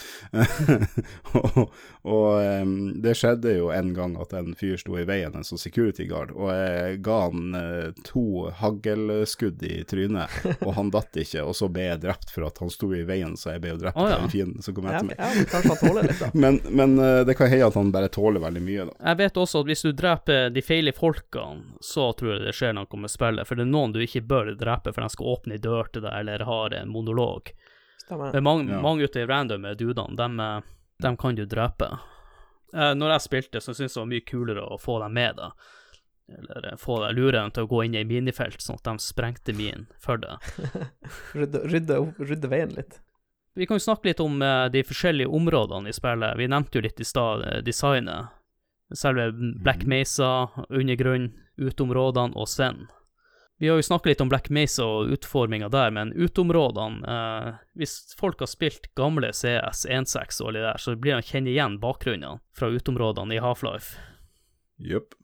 og 2.04 2.24
og 2.24 2.42
em, 2.42 2.72
det 3.02 3.14
skjedde 3.18 3.54
jo 3.56 3.70
en 3.74 3.92
gang 3.96 4.14
at 4.20 4.34
en 4.36 4.52
fyr 4.58 4.76
sto 4.80 4.96
i 5.00 5.06
veien, 5.08 5.34
en 5.34 5.46
sånn 5.46 5.60
security 5.60 6.06
guard, 6.10 6.34
og 6.36 6.50
jeg 6.52 6.98
ga 7.06 7.18
han 7.26 7.56
eh, 7.58 8.02
to 8.06 8.50
haglskudd 8.60 9.64
i 9.66 9.78
trynet, 9.88 10.32
og 10.58 10.74
han 10.78 10.92
datt 10.94 11.16
ikke, 11.20 11.44
og 11.44 11.56
så 11.56 11.70
ble 11.72 11.88
jeg 11.88 12.02
drept 12.04 12.32
for 12.34 12.46
at 12.48 12.60
han 12.62 12.72
sto 12.72 12.90
i 12.94 13.04
veien, 13.08 13.38
så 13.40 13.54
jeg 13.54 13.63
ble 13.64 13.72
jo 13.72 13.78
drept 13.80 13.96
oh, 13.98 14.06
ja. 14.10 14.18
av 14.20 14.26
en 14.28 14.30
fiende 14.32 14.62
som 14.62 14.76
kom 14.76 14.86
Ja, 14.86 14.98
etter 15.00 15.08
meg. 15.10 15.16
ja, 15.18 15.30
men 15.34 15.48
kanskje 15.50 15.72
han 15.72 15.80
tåler 15.82 16.08
litt, 16.10 16.20
da. 16.20 16.28
Men, 16.44 16.60
men 16.70 16.94
eh, 17.00 17.20
det 17.28 17.34
kan 17.40 17.50
hende 17.50 17.66
at 17.72 17.78
han 17.80 17.90
bare 17.94 18.12
tåler 18.12 18.44
veldig 18.44 18.62
mye, 18.68 18.86
da. 18.90 18.96
Jeg 19.10 19.20
vet 19.24 19.40
også 19.42 19.64
at 19.64 19.70
hvis 19.72 19.84
du 19.86 19.90
dreper 19.96 20.50
de 20.54 20.62
feile 20.64 20.92
folkene, 20.96 21.78
så 21.84 22.10
tror 22.14 22.34
jeg 22.36 22.44
det 22.46 22.54
skjer 22.60 22.76
noe 22.78 23.00
med 23.00 23.10
spillet. 23.12 23.48
For 23.48 23.56
det 23.58 23.64
er 23.66 23.72
noen 23.74 23.94
du 23.96 24.00
ikke 24.04 24.22
bør 24.30 24.52
drepe, 24.60 24.92
for 24.94 25.00
de 25.06 25.10
skal 25.16 25.32
åpne 25.34 25.56
ei 25.58 25.62
dør 25.64 25.90
til 25.94 26.04
deg, 26.06 26.12
eller 26.22 26.44
har 26.48 26.76
en 26.78 26.92
monolog. 26.94 27.50
Stemmer. 28.04 28.32
Men 28.36 28.44
mange, 28.44 28.70
Ja. 28.74 28.82
mange 28.84 29.06
av 29.08 29.14
de 29.16 29.26
randome 29.26 29.74
dudene, 29.80 30.16
dem, 30.20 30.40
eh, 30.40 30.60
dem 31.00 31.16
kan 31.16 31.34
du 31.38 31.46
drepe. 31.48 31.88
Eh, 32.74 32.92
når 32.98 33.16
jeg 33.16 33.24
spilte, 33.28 33.60
så 33.64 33.72
syntes 33.72 33.94
jeg 33.94 33.96
det 33.96 34.02
var 34.04 34.12
mye 34.12 34.28
kulere 34.28 34.68
å 34.74 34.80
få 34.82 34.98
dem 35.00 35.14
med, 35.16 35.36
da. 35.40 35.52
Eller 36.24 36.76
få 36.80 36.98
deg, 37.02 37.16
lure 37.18 37.32
dem 37.36 37.50
til 37.52 37.66
å 37.66 37.68
gå 37.68 37.82
inn 37.84 37.94
i 38.00 38.04
minifelt, 38.08 38.56
sånn 38.64 38.78
at 38.80 38.86
de 38.88 38.94
sprengte 39.04 39.52
min 39.56 39.86
for 40.00 40.16
deg. 40.16 40.40
Rydde, 41.36 41.60
rydde, 41.68 41.98
rydde 42.18 42.48
veien 42.48 42.72
litt. 42.78 42.96
Vi 43.54 43.66
kan 43.66 43.78
jo 43.78 43.84
snakke 43.86 44.10
litt 44.10 44.20
om 44.20 44.42
eh, 44.42 44.66
de 44.74 44.82
forskjellige 44.86 45.30
områdene 45.30 45.90
i 45.90 45.94
spillet. 45.94 46.34
Vi 46.38 46.50
nevnte 46.50 46.78
jo 46.78 46.82
litt 46.82 47.00
i 47.00 47.06
stad 47.06 47.44
eh, 47.46 47.60
designet. 47.62 48.34
Selve 48.94 49.30
Black 49.62 49.86
Mesa, 49.88 50.48
undergrunn, 50.68 51.30
uteområdene 51.56 52.34
og 52.36 52.48
Zen. 52.50 52.84
Vi 53.62 53.68
har 53.70 53.78
jo 53.78 53.86
snakket 53.86 54.10
litt 54.10 54.20
om 54.20 54.28
Black 54.28 54.50
Mesa 54.50 54.84
og 54.84 55.12
utforminga 55.14 55.68
der, 55.70 55.92
men 55.94 56.10
uteområdene 56.12 57.06
eh, 57.06 57.50
Hvis 57.78 58.16
folk 58.18 58.42
har 58.42 58.50
spilt 58.50 58.90
gamle 58.98 59.30
CS 59.30 59.86
1.6 59.86 60.42
og 60.42 60.50
alle 60.50 60.64
der, 60.66 60.82
så 60.82 60.96
blir 60.98 61.16
de 61.16 61.28
kjenne 61.30 61.52
igjen 61.54 61.78
bakgrunnene 61.82 62.42
fra 62.58 62.72
uteområdene 62.74 63.38
i 63.38 63.42
Half-Life. 63.42 64.00
Jøpp. 64.82 65.14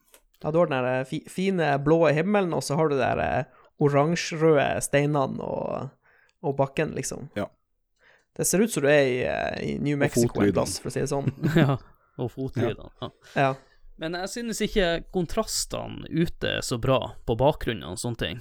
Ja, 0.41 0.51
du 0.51 0.61
har 0.61 0.71
den 0.71 0.79
der 0.79 1.01
eh, 1.01 1.07
fi, 1.09 1.25
fine 1.29 1.75
blå 1.83 2.05
himmelen, 2.15 2.55
og 2.55 2.63
så 2.65 2.79
har 2.79 2.89
du 2.89 3.01
de 3.01 3.31
oransjerøde 3.83 4.77
steinene 4.87 5.43
og, 5.43 5.91
og 6.47 6.57
bakken, 6.57 6.95
liksom. 6.95 7.29
Ja. 7.35 7.51
Det 8.37 8.47
ser 8.47 8.63
ut 8.63 8.73
som 8.73 8.85
du 8.85 8.91
er 8.91 9.09
i, 9.09 9.17
eh, 9.27 9.57
i 9.67 9.79
New 9.83 9.99
Mexico 9.99 10.43
en 10.43 10.53
plass, 10.55 10.79
for 10.81 10.91
å 10.91 10.95
si 10.95 11.03
det 11.03 11.11
sånn. 11.11 11.33
ja, 11.59 11.77
og 12.21 12.31
fotlydene. 12.35 12.93
Ja. 13.03 13.11
Ja. 13.35 13.51
Men 14.01 14.17
jeg 14.17 14.31
synes 14.33 14.63
ikke 14.65 14.87
kontrastene 15.13 16.09
ute 16.09 16.57
er 16.57 16.65
så 16.65 16.79
bra 16.81 17.13
på 17.29 17.37
bakgrunnen 17.37 17.85
og 17.91 18.01
sånne 18.01 18.23
ting. 18.23 18.39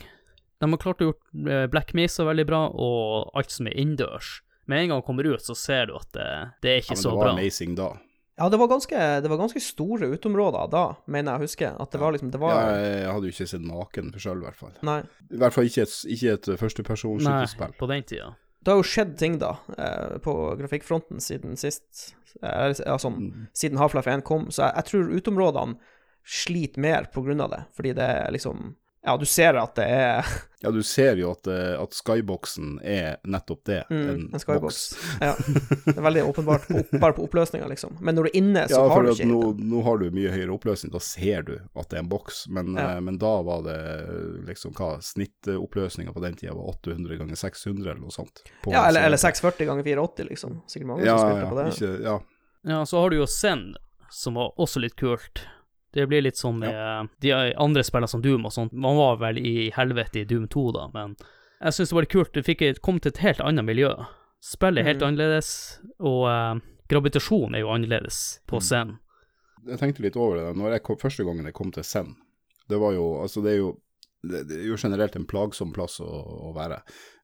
De 0.60 0.70
har 0.72 0.80
klart 0.80 1.02
å 1.04 1.10
gjort 1.10 1.50
eh, 1.52 1.66
Black 1.72 1.92
Mesa 1.98 2.24
veldig 2.28 2.46
bra, 2.48 2.62
og 2.72 3.34
alt 3.40 3.52
som 3.52 3.68
er 3.68 3.76
innendørs. 3.76 4.38
Med 4.70 4.86
en 4.86 4.94
gang 4.94 5.02
du 5.02 5.08
kommer 5.08 5.28
ut, 5.28 5.42
så 5.44 5.56
ser 5.58 5.90
du 5.90 5.98
at 5.98 6.08
det, 6.16 6.30
det 6.64 6.72
er 6.72 6.80
Ja, 6.80 6.86
ikke 6.86 6.96
men 7.00 7.04
det 7.04 7.18
var 7.18 7.34
amazing 7.34 7.76
da. 7.80 7.90
Ja, 8.40 8.48
det 8.48 8.56
var, 8.62 8.70
ganske, 8.72 8.96
det 9.20 9.28
var 9.28 9.40
ganske 9.42 9.60
store 9.60 10.08
uteområder 10.14 10.70
da, 10.72 10.84
mener 11.12 11.34
jeg 11.34 11.42
å 11.42 11.44
huske. 11.44 11.72
At 11.76 11.92
det 11.92 12.00
var 12.00 12.14
liksom 12.16 12.30
Det 12.32 12.40
var 12.40 12.54
Ja, 12.56 12.76
jeg 12.80 13.10
hadde 13.12 13.28
jo 13.28 13.34
ikke 13.36 13.48
sett 13.52 13.66
naken 13.68 14.14
sjøl, 14.16 14.40
i 14.40 14.48
hvert 14.48 14.60
fall. 14.62 14.78
Nei. 14.88 15.02
I 15.28 15.42
hvert 15.42 15.58
fall 15.58 15.68
ikke 15.68 15.84
et, 15.84 15.96
ikke 16.16 16.36
et 16.38 16.48
Nei, 16.54 17.74
på 17.82 17.90
den 17.92 18.06
tida. 18.08 18.30
Det 18.64 18.72
har 18.74 18.82
jo 18.82 18.88
skjedd 18.88 19.18
ting, 19.18 19.38
da, 19.40 19.54
eh, 19.78 20.18
på 20.20 20.34
grafikkfronten 20.60 21.22
siden 21.24 21.56
sist. 21.58 22.16
Altså, 22.44 22.84
sånn 23.00 23.16
Mm. 23.20 23.48
siden 23.54 23.78
Half-Life 23.80 24.08
1 24.12 24.24
kom. 24.24 24.50
Så 24.52 24.66
jeg, 24.68 24.76
jeg 24.76 24.86
tror 24.86 25.14
uteområdene 25.16 25.78
sliter 26.26 26.78
mer 26.84 27.08
på 27.14 27.24
grunn 27.26 27.42
av 27.42 27.50
det, 27.52 27.62
fordi 27.76 27.94
det 27.96 28.04
er 28.04 28.32
liksom 28.32 28.76
Ja, 29.06 29.14
du 29.18 29.24
ser 29.26 29.56
at 29.56 29.76
det 29.80 29.86
er 29.96 30.26
Ja, 30.60 30.72
du 30.76 30.82
ser 30.84 31.16
jo 31.16 31.30
at, 31.32 31.48
eh, 31.48 31.78
at 31.80 31.94
skyboxen 31.96 32.82
er 32.84 33.14
nettopp 33.24 33.62
det, 33.70 33.78
mm, 33.88 34.00
en, 34.12 34.26
en 34.36 34.42
skybox. 34.44 34.60
Box. 34.60 34.80
Ja. 35.24 35.30
Det 35.86 35.94
er 35.96 36.04
veldig 36.04 36.24
åpenbart 36.28 36.66
på, 36.68 36.82
bare 37.00 37.16
på 37.16 37.24
oppløsninga, 37.30 37.70
liksom. 37.72 37.94
Men 38.04 38.18
når 38.20 38.28
du 38.28 38.30
er 38.34 38.36
inne, 38.42 38.66
så 38.68 38.82
Ja, 38.82 38.90
har 38.92 39.08
du 39.08 39.14
ikke 39.14 39.28
nå, 39.30 39.40
nå 39.56 39.84
har 39.86 40.02
du 40.04 40.10
mye 40.12 40.34
høyere 40.34 40.52
oppløsning, 40.58 40.92
da 40.92 41.00
ser 41.00 41.46
du 41.48 41.54
at 41.80 41.88
det 41.94 41.96
er 41.96 42.04
en 42.04 42.10
boks, 42.12 42.42
men, 42.52 42.74
Ja. 42.76 42.90
eh, 42.98 43.00
men 43.08 43.18
da 43.24 43.32
var 43.48 43.64
det 43.70 43.78
liksom 44.50 44.76
hva, 44.76 44.98
snittoppløsninga 45.00 46.12
på 46.14 46.20
den 46.26 46.36
tida 46.36 46.54
var 46.60 46.68
800 46.76 47.18
ganger 47.22 47.36
600 47.40 47.92
eller 47.94 48.02
noe 48.04 48.12
sånt. 48.12 48.44
på 48.64 48.74
Ja, 48.76 48.84
eller, 48.90 49.08
eller 49.08 49.18
640 49.18 49.66
ganger 49.72 49.84
480, 49.88 50.28
liksom. 50.34 50.60
Sikkert 50.68 50.88
mange 50.92 51.06
Ja, 51.08 51.16
som 51.18 51.30
ja, 51.30 51.36
spilte 51.36 51.50
på 51.54 51.62
det. 51.62 51.68
ikke, 51.72 52.04
ja. 52.04 52.20
Ja, 52.76 52.82
så 52.86 53.00
har 53.00 53.10
du 53.10 53.16
jo 53.22 53.28
Zen, 53.32 53.76
som 54.12 54.36
var 54.36 54.52
også 54.60 54.82
litt 54.84 54.98
kult. 55.00 55.46
Det 55.94 56.06
blir 56.10 56.22
litt 56.22 56.38
sånn 56.38 56.60
med 56.62 56.74
ja. 56.74 57.02
de 57.24 57.34
andre 57.58 57.84
spillene 57.86 58.12
som 58.12 58.22
Doom 58.22 58.46
og 58.46 58.54
sånt. 58.54 58.74
Man 58.78 58.98
var 59.00 59.20
vel 59.24 59.40
i 59.42 59.72
helvete 59.74 60.22
i 60.22 60.28
Doom 60.30 60.48
2, 60.52 60.66
da, 60.76 60.88
men 60.94 61.16
jeg 61.60 61.76
syns 61.76 61.92
det 61.92 61.98
var 61.98 62.06
litt 62.06 62.14
kult. 62.14 62.34
Du 62.36 62.46
fikk 62.46 62.64
kom 62.86 63.02
til 63.02 63.12
et 63.14 63.24
helt 63.24 63.42
annet 63.44 63.68
miljø. 63.68 63.92
Spillet 64.46 64.84
er 64.84 64.94
helt 64.94 65.02
mm. 65.04 65.08
annerledes, 65.10 65.52
og 66.00 66.22
uh, 66.30 66.62
gravitasjon 66.92 67.58
er 67.58 67.66
jo 67.66 67.76
annerledes 67.76 68.40
på 68.48 68.62
Mm. 68.64 68.98
Jeg 69.68 69.80
tenkte 69.82 70.04
litt 70.06 70.16
over 70.16 70.38
det. 70.38 70.44
Når 70.56 70.78
jeg 70.78 70.84
kom, 70.88 70.98
første 71.02 71.26
gangen 71.28 71.46
jeg 71.46 71.54
kom 71.58 71.72
til 71.76 71.84
Zen, 71.84 72.14
det 72.72 72.78
var 72.80 72.94
jo 72.96 73.20
Altså, 73.20 73.42
det 73.44 73.52
er 73.52 73.58
jo 73.58 73.74
det 74.24 74.46
det 74.48 74.56
er 74.60 74.68
jo 74.68 74.78
generelt 74.80 75.16
en 75.16 75.28
plagsom 75.28 75.74
plass 75.76 76.00
å, 76.04 76.08
å 76.50 76.54
være. 76.56 76.82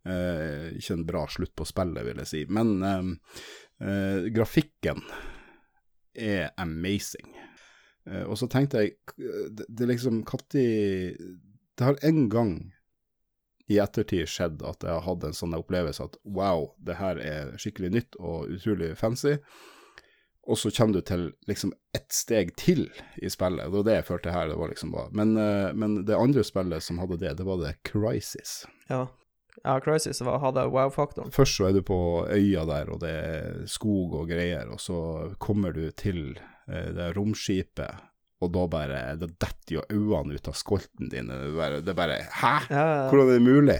Eh, 0.07 0.75
ikke 0.79 0.95
en 0.95 1.07
bra 1.07 1.25
slutt 1.31 1.55
på 1.57 1.67
spillet, 1.67 2.05
vil 2.07 2.21
jeg 2.23 2.29
si. 2.29 2.43
Men 2.47 2.75
eh, 2.83 3.09
eh, 3.83 4.27
grafikken 4.35 5.01
er 6.15 6.53
amazing. 6.61 7.33
Eh, 8.05 8.23
og 8.23 8.37
så 8.37 8.47
tenkte 8.51 8.83
jeg 8.83 8.97
Det, 9.17 9.81
er 9.81 9.89
liksom 9.89 10.21
Når 10.21 10.43
Det 10.51 11.83
har 11.85 11.97
en 12.05 12.29
gang 12.29 12.55
i 13.65 13.79
ettertid 13.81 14.29
skjedd 14.29 14.61
at 14.61 14.83
jeg 14.85 14.93
har 14.93 15.05
hatt 15.07 15.23
en 15.25 15.33
sånn 15.33 15.55
opplevelse 15.57 16.05
at 16.05 16.19
wow, 16.21 16.67
det 16.85 16.99
her 16.99 17.17
er 17.17 17.55
skikkelig 17.57 17.89
nytt 17.95 18.17
og 18.19 18.51
utrolig 18.53 18.91
fancy. 18.99 19.39
Og 20.45 20.59
så 20.61 20.69
kommer 20.69 20.99
du 20.99 21.01
til 21.01 21.23
liksom 21.49 21.73
ett 21.97 22.13
steg 22.13 22.53
til 22.61 22.85
i 23.17 23.29
spillet. 23.33 23.65
Det 23.65 23.73
var 23.73 23.87
det 23.87 23.95
jeg 23.97 24.07
følte 24.11 24.33
her. 24.35 24.47
det 24.47 24.59
var 24.61 24.69
liksom 24.69 24.93
bare. 24.93 25.09
Men, 25.17 25.33
eh, 25.41 25.73
men 25.73 26.03
det 26.05 26.17
andre 26.17 26.43
spillet 26.45 26.85
som 26.85 27.01
hadde 27.01 27.17
det, 27.17 27.33
det 27.39 27.47
var 27.47 27.57
det 27.63 27.73
Crisis. 27.89 28.67
Ja. 28.87 29.07
ja, 29.63 29.79
Crisis 29.81 30.21
var, 30.21 30.37
hadde 30.45 30.67
wow-faktoren. 30.69 31.33
Først 31.33 31.57
så 31.57 31.71
er 31.71 31.73
du 31.73 31.81
på 31.81 32.27
øya 32.29 32.67
der, 32.69 32.93
og 32.93 33.01
det 33.01 33.09
er 33.09 33.65
skog 33.65 34.13
og 34.13 34.29
greier, 34.29 34.69
og 34.69 34.77
så 34.79 34.99
kommer 35.41 35.73
du 35.73 35.89
til 35.89 36.37
det 36.65 37.11
romskipet, 37.13 38.03
og 38.43 38.51
da 38.51 38.65
bare 38.67 39.01
Da 39.19 39.27
detter 39.29 39.77
jo 39.77 39.83
øynene 39.89 40.35
ut 40.35 40.47
av 40.49 40.57
skolten 40.59 41.09
din. 41.11 41.29
Det 41.31 41.53
bare, 41.55 41.77
det 41.85 41.93
bare 41.97 42.17
Hæ? 42.41 42.53
Ja, 42.67 42.75
ja, 42.75 42.81
ja. 42.89 43.05
Hvordan 43.11 43.29
er 43.29 43.37
det 43.37 43.45
mulig? 43.45 43.77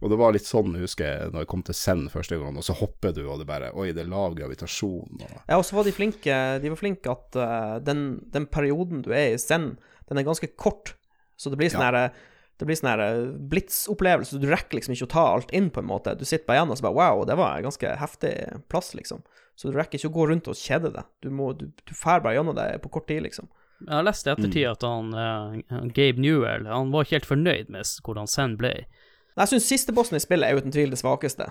Og 0.00 0.12
det 0.12 0.18
var 0.20 0.36
litt 0.36 0.46
sånn, 0.46 0.76
husker 0.78 1.08
jeg, 1.08 1.32
når 1.32 1.42
jeg 1.42 1.50
kom 1.50 1.64
til 1.66 1.78
Send 1.78 2.12
første 2.12 2.38
gang, 2.38 2.56
og 2.56 2.66
så 2.66 2.76
hopper 2.78 3.16
du, 3.16 3.24
og 3.26 3.40
det 3.42 3.48
bare 3.48 3.72
Oi, 3.74 3.90
det 3.96 4.04
er 4.04 4.12
lav 4.12 4.36
gravitasjon. 4.38 5.18
Og, 5.26 5.34
Ja, 5.48 5.58
og 5.58 5.66
så 5.66 5.78
var 5.78 5.88
de 5.88 5.96
flinke 5.96 6.38
De 6.62 6.72
var 6.72 6.80
flinke 6.80 7.12
at 7.12 7.40
uh, 7.40 7.74
den, 7.82 8.06
den 8.32 8.46
perioden 8.46 9.02
du 9.06 9.10
er 9.10 9.34
i 9.34 9.42
Send, 9.42 9.76
den 10.06 10.22
er 10.22 10.28
ganske 10.28 10.52
kort. 10.54 10.94
Så 11.36 11.50
det 11.50 11.58
blir 11.60 11.72
sånn 11.72 11.84
Ja. 11.84 12.08
Det 12.56 12.64
blir 12.64 12.78
sånn 12.78 13.00
eh, 13.04 13.34
blitsopplevelse. 13.52 14.38
Du 14.40 14.46
rekker 14.48 14.78
liksom 14.78 14.94
ikke 14.94 15.04
å 15.10 15.12
ta 15.12 15.24
alt 15.34 15.50
inn, 15.52 15.66
på 15.68 15.82
en 15.82 15.90
måte. 15.90 16.14
Du 16.16 16.24
sitter 16.24 16.46
bare 16.48 16.62
igjen 16.62 16.70
og 16.72 16.78
så 16.78 16.86
bare 16.86 16.96
Wow, 16.96 17.24
det 17.28 17.36
var 17.36 17.58
en 17.58 17.66
ganske 17.66 17.90
heftig 18.00 18.32
plass, 18.72 18.94
liksom. 18.96 19.20
Så 19.56 19.70
du 19.72 19.76
rekker 19.78 19.96
ikke 19.98 20.10
å 20.10 20.16
gå 20.18 20.26
rundt 20.28 20.48
og 20.52 20.54
kjede 20.60 20.90
deg. 20.92 21.04
Du 21.24 21.30
må 21.32 21.50
Du, 21.56 21.66
du 21.66 21.94
fær 21.96 22.20
bare 22.20 22.34
gjennom 22.36 22.54
det 22.58 22.66
på 22.84 22.90
kort 22.92 23.06
tid, 23.08 23.22
liksom. 23.24 23.48
Jeg 23.80 23.92
har 23.92 24.04
lest 24.04 24.26
i 24.26 24.30
ettertid 24.32 24.64
Mm. 24.66 24.72
at 24.72 24.82
han, 24.82 25.14
uh, 25.14 25.88
Gabe 25.92 26.20
Newell 26.20 26.66
han 26.66 26.90
var 26.92 27.04
ikke 27.04 27.16
helt 27.18 27.26
fornøyd 27.28 27.68
med 27.72 27.84
hvordan 28.04 28.26
Sand 28.28 28.58
ble. 28.58 28.86
Jeg 29.36 29.48
syns 29.50 29.66
siste 29.68 29.92
bossen 29.92 30.16
i 30.16 30.20
spillet 30.20 30.48
er 30.48 30.56
uten 30.60 30.72
tvil 30.72 30.90
det 30.90 30.98
svakeste, 31.00 31.50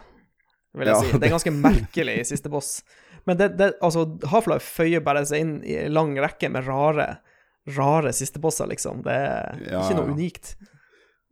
vil 0.74 0.88
jeg 0.90 0.96
Ja, 0.96 1.02
si. 1.02 1.18
Det 1.20 1.28
er 1.28 1.36
ganske 1.36 1.54
merkelig 1.54 2.26
siste 2.26 2.50
boss. 2.50 2.84
Men 3.26 3.38
det, 3.38 3.58
det 3.58 3.74
altså, 3.82 4.06
Half-Life 4.30 4.66
føyer 4.66 5.02
bare 5.06 5.26
seg 5.26 5.40
inn 5.42 5.64
i 5.66 5.76
en 5.84 5.94
lang 5.94 6.16
rekke 6.18 6.50
med 6.50 6.66
rare, 6.68 7.20
rare 7.78 8.12
sistebosser, 8.14 8.68
liksom. 8.70 9.02
Det 9.06 9.14
er 9.14 9.62
Ja, 9.72 9.82
ikke 9.86 9.98
noe 9.98 10.08
ja. 10.10 10.14
unikt. 10.14 10.56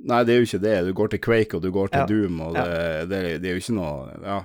Nei, 0.03 0.23
det 0.25 0.33
er 0.33 0.39
jo 0.41 0.45
ikke 0.49 0.61
det. 0.61 0.77
Du 0.85 0.93
går 0.93 1.09
til 1.13 1.19
Quake, 1.25 1.55
og 1.57 1.61
du 1.61 1.71
går 1.71 1.87
til 1.93 1.99
Ja. 2.01 2.05
Doom, 2.09 2.39
og 2.41 2.55
Ja. 2.57 2.63
det, 2.65 3.09
det, 3.09 3.41
det 3.41 3.49
er 3.49 3.53
jo 3.57 3.61
ikke 3.61 3.77
noe 3.77 4.19
Ja. 4.23 4.39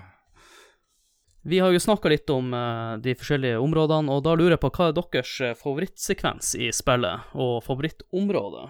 Vi 1.49 1.59
har 1.59 1.72
jo 1.72 1.80
snakka 1.80 2.11
litt 2.12 2.28
om 2.30 2.51
eh, 2.55 2.99
de 3.01 3.14
forskjellige 3.16 3.61
områdene, 3.64 4.12
og 4.12 4.24
da 4.26 4.34
lurer 4.36 4.59
jeg 4.59 4.61
på 4.61 4.68
hva 4.74 4.90
er 4.90 4.96
deres 4.99 5.30
eh, 5.40 5.55
favorittsekvens 5.57 6.51
i 6.61 6.68
spillet, 6.76 7.30
og 7.32 7.62
favorittområde? 7.64 8.66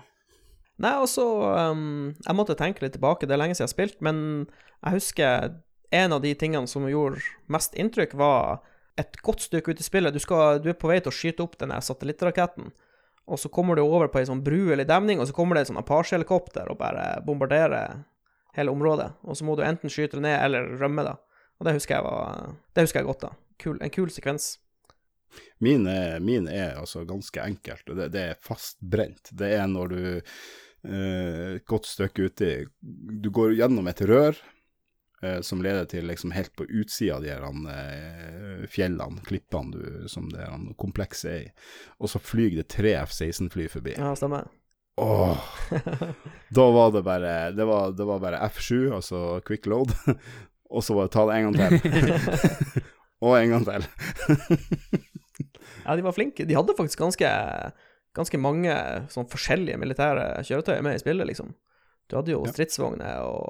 Nei, 0.79 0.93
altså 0.95 1.25
um, 1.75 2.13
Jeg 2.23 2.39
måtte 2.39 2.55
tenke 2.55 2.85
litt 2.85 2.95
tilbake, 2.95 3.27
det 3.27 3.35
er 3.35 3.43
lenge 3.43 3.57
siden 3.59 3.67
jeg 3.67 3.73
har 3.73 3.75
spilt, 3.75 3.99
men 4.07 4.21
jeg 4.85 4.95
husker 4.95 5.57
en 5.99 6.15
av 6.15 6.23
de 6.23 6.31
tingene 6.39 6.71
som 6.71 6.87
gjorde 6.87 7.19
mest 7.51 7.75
inntrykk, 7.75 8.15
var 8.21 8.61
et 9.01 9.19
godt 9.27 9.43
stykke 9.49 9.75
ut 9.75 9.83
i 9.83 9.89
spillet. 9.89 10.15
Du, 10.15 10.23
skal, 10.23 10.63
du 10.63 10.71
er 10.71 10.79
på 10.79 10.93
vei 10.93 11.01
til 11.03 11.11
å 11.11 11.19
skyte 11.19 11.43
opp 11.43 11.59
denne 11.59 11.83
satellittraketten, 11.83 12.71
og 13.27 13.43
så 13.43 13.51
kommer 13.51 13.75
du 13.75 13.83
over 13.83 14.07
på 14.07 14.23
ei 14.23 14.29
sånn 14.31 14.45
bru 14.47 14.69
eller 14.71 14.87
demning, 14.87 15.19
og 15.19 15.27
så 15.27 15.35
kommer 15.35 15.59
det 15.59 15.67
et 15.67 15.73
sånn 15.73 15.83
Apache-helikopter 15.83 16.71
og 16.71 16.79
bare 16.79 17.17
bombarderer 17.27 18.05
hele 18.55 18.71
området. 18.71 19.17
Og 19.27 19.35
så 19.35 19.47
må 19.49 19.59
du 19.59 19.67
enten 19.67 19.91
skyte 19.91 20.21
det 20.21 20.29
ned 20.31 20.39
eller 20.47 20.77
rømme, 20.79 21.11
da. 21.11 21.19
Og 21.59 21.67
det 21.67 21.75
husker 21.79 21.99
jeg 21.99 22.07
var 22.07 22.55
Det 22.75 22.87
husker 22.87 23.03
jeg 23.03 23.11
godt, 23.11 23.27
da. 23.27 23.33
Kul, 23.59 23.79
en 23.83 23.91
kul 23.95 24.11
sekvens. 24.15 24.53
Min 25.61 25.87
er, 25.91 26.21
min 26.25 26.47
er 26.49 26.79
altså 26.79 27.03
ganske 27.05 27.43
enkelt. 27.43 27.89
og 27.91 27.99
Det, 27.99 28.13
det 28.15 28.23
er 28.31 28.39
fastbrent. 28.41 29.33
Det 29.35 29.51
er 29.57 29.67
når 29.67 29.93
du 29.93 30.01
et 30.07 31.59
et 31.59 31.67
godt 31.67 31.87
stykke 31.87 32.29
uti 32.31 32.53
Du 32.79 33.31
går 33.35 33.57
gjennom 33.59 33.89
et 33.91 34.01
rør 34.07 34.37
uh, 35.25 35.41
som 35.43 35.63
leder 35.63 35.89
til 35.91 36.07
liksom 36.07 36.31
helt 36.33 36.55
på 36.57 36.69
utsida 36.69 37.17
av 37.17 37.25
de 37.25 37.33
her 37.33 37.43
uh, 37.43 38.67
fjellene, 38.71 39.25
klippene 39.27 39.75
du, 39.75 40.09
som 40.09 40.31
det 40.31 40.45
her 40.45 40.71
komplekset 40.79 41.31
er 41.33 41.43
i. 41.49 41.51
Og 41.99 42.13
så 42.15 42.23
flyr 42.23 42.55
det 42.61 42.69
tre 42.71 42.95
F-16-fly 43.03 43.69
forbi. 43.69 43.97
Ja, 43.99 44.15
stemmer. 44.17 44.47
Åh, 44.99 45.39
da 46.57 46.71
var 46.75 46.91
det 46.91 47.05
bare 47.07 47.51
Det 47.55 47.65
var, 47.65 47.93
det 47.93 48.05
var 48.05 48.19
bare 48.19 48.41
F7, 48.49 48.95
altså 48.95 49.41
quick 49.47 49.67
load, 49.67 49.93
og 50.69 50.83
så 50.85 50.93
bare 50.99 51.09
ta 51.13 51.23
det 51.29 51.35
en 51.39 51.45
gang 51.49 51.57
til. 51.57 51.73
og 53.25 53.33
en 53.39 53.51
gang 53.55 53.65
til. 53.69 53.83
Ja, 55.85 55.91
de 55.97 56.03
var 56.05 56.13
flinke. 56.17 56.45
De 56.49 56.55
hadde 56.57 56.75
faktisk 56.77 56.99
ganske, 57.01 57.29
ganske 58.17 58.39
mange 58.43 58.75
sånn 59.13 59.29
forskjellige 59.31 59.79
militære 59.81 60.25
kjøretøy 60.45 60.81
med 60.85 60.95
i 60.99 61.03
spillet, 61.03 61.27
liksom. 61.31 61.49
Du 62.09 62.13
hadde 62.19 62.33
jo 62.35 62.41
stridsvogner 62.49 63.15
og 63.25 63.43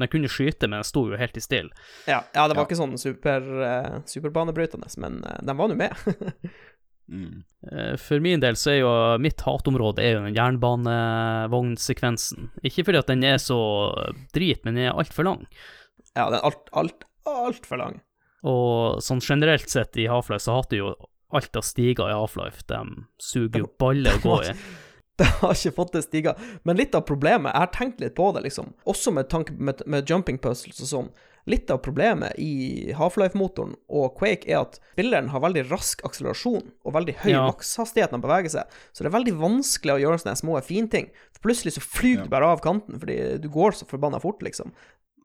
Den 0.00 0.08
kunne 0.10 0.28
skyte, 0.32 0.66
men 0.66 0.78
den 0.80 0.88
sto 0.88 1.00
jo 1.06 1.16
helt 1.20 1.36
i 1.38 1.42
still. 1.44 1.68
Ja, 2.10 2.20
ja 2.34 2.42
det 2.48 2.56
var 2.56 2.62
Ja. 2.64 2.68
ikke 2.68 2.80
sånn 2.80 2.98
super, 2.98 3.40
eh, 3.62 3.94
superbanebrytende, 4.10 4.88
men 4.98 5.12
uh, 5.24 5.38
de 5.40 5.52
var 5.56 5.68
nå 5.72 5.76
med. 5.80 5.92
Mm. 7.04 7.42
Eh, 7.70 7.96
For 8.00 8.16
min 8.24 8.40
del 8.40 8.56
så 8.56 8.70
er 8.72 8.78
jo 8.78 8.88
mitt 9.20 9.42
hatområde 9.44 10.00
er 10.00 10.14
jo 10.14 10.22
den 10.24 10.32
jernbanevognsekvensen. 10.38 12.46
Ikke 12.64 12.80
fordi 12.86 12.96
at 13.02 13.10
den 13.12 13.20
er 13.28 13.36
så 13.42 13.58
drit, 14.32 14.62
men 14.64 14.72
den 14.78 14.86
er 14.88 14.96
altfor 14.96 15.24
lang. 15.28 15.42
Ja, 16.16 16.28
den 16.30 16.38
er 16.40 16.44
alt, 16.48 16.68
alt, 16.72 17.04
altfor 17.26 17.80
lang. 17.80 18.00
Og 18.44 19.00
sånn 19.04 19.22
generelt 19.24 19.70
sett 19.72 19.96
i 19.96 20.08
Half-Life 20.10 20.44
så 20.44 20.58
hater 20.60 20.76
jo 20.82 20.94
alt 21.34 21.56
av 21.56 21.64
stiger 21.66 22.10
i 22.12 22.16
Half-Life. 22.16 22.66
De 22.68 22.80
suger 23.22 23.64
jo 23.64 23.70
baller 23.80 24.18
å 24.18 24.24
gå 24.24 24.40
i. 24.50 24.56
Det 25.16 25.28
har 25.40 25.54
ikke 25.54 25.76
fått 25.76 25.92
til 25.94 26.02
stiger. 26.02 26.40
Men 26.66 26.76
litt 26.76 26.94
av 26.98 27.04
problemet, 27.06 27.52
jeg 27.54 27.62
har 27.62 27.70
tenkt 27.74 28.00
litt 28.02 28.16
på 28.18 28.32
det, 28.34 28.42
liksom, 28.48 28.72
også 28.90 29.12
med 29.14 29.28
tanke 29.30 29.54
med, 29.54 29.80
med 29.86 30.10
jumping 30.10 30.40
puzzles 30.42 30.80
og 30.82 30.90
sånn. 30.90 31.08
Litt 31.46 31.68
av 31.70 31.78
problemet 31.84 32.32
i 32.40 32.92
Half-Life-motoren 32.96 33.74
og 33.92 34.14
Quake 34.18 34.48
er 34.48 34.62
at 34.62 34.78
spilleren 34.94 35.28
har 35.28 35.42
veldig 35.44 35.66
rask 35.68 36.00
akselerasjon 36.08 36.70
og 36.88 36.94
veldig 36.96 37.14
høy 37.20 37.30
Ja. 37.34 37.42
makshastighet 37.50 38.10
når 38.14 38.16
han 38.18 38.24
beveger 38.24 38.54
seg, 38.54 38.78
så 38.96 39.04
det 39.04 39.10
er 39.10 39.16
veldig 39.18 39.34
vanskelig 39.42 39.92
å 39.94 40.00
gjøre 40.06 40.22
sånne 40.22 40.40
små 40.40 40.56
finting. 40.64 41.10
Plutselig 41.44 41.74
så 41.76 41.84
flyr 41.84 42.16
Ja. 42.16 42.24
du 42.24 42.32
bare 42.32 42.48
av 42.48 42.62
kanten 42.64 42.96
fordi 42.98 43.18
du 43.44 43.50
går 43.52 43.76
så 43.76 43.84
forbanna 43.86 44.20
fort, 44.24 44.40
liksom. 44.42 44.72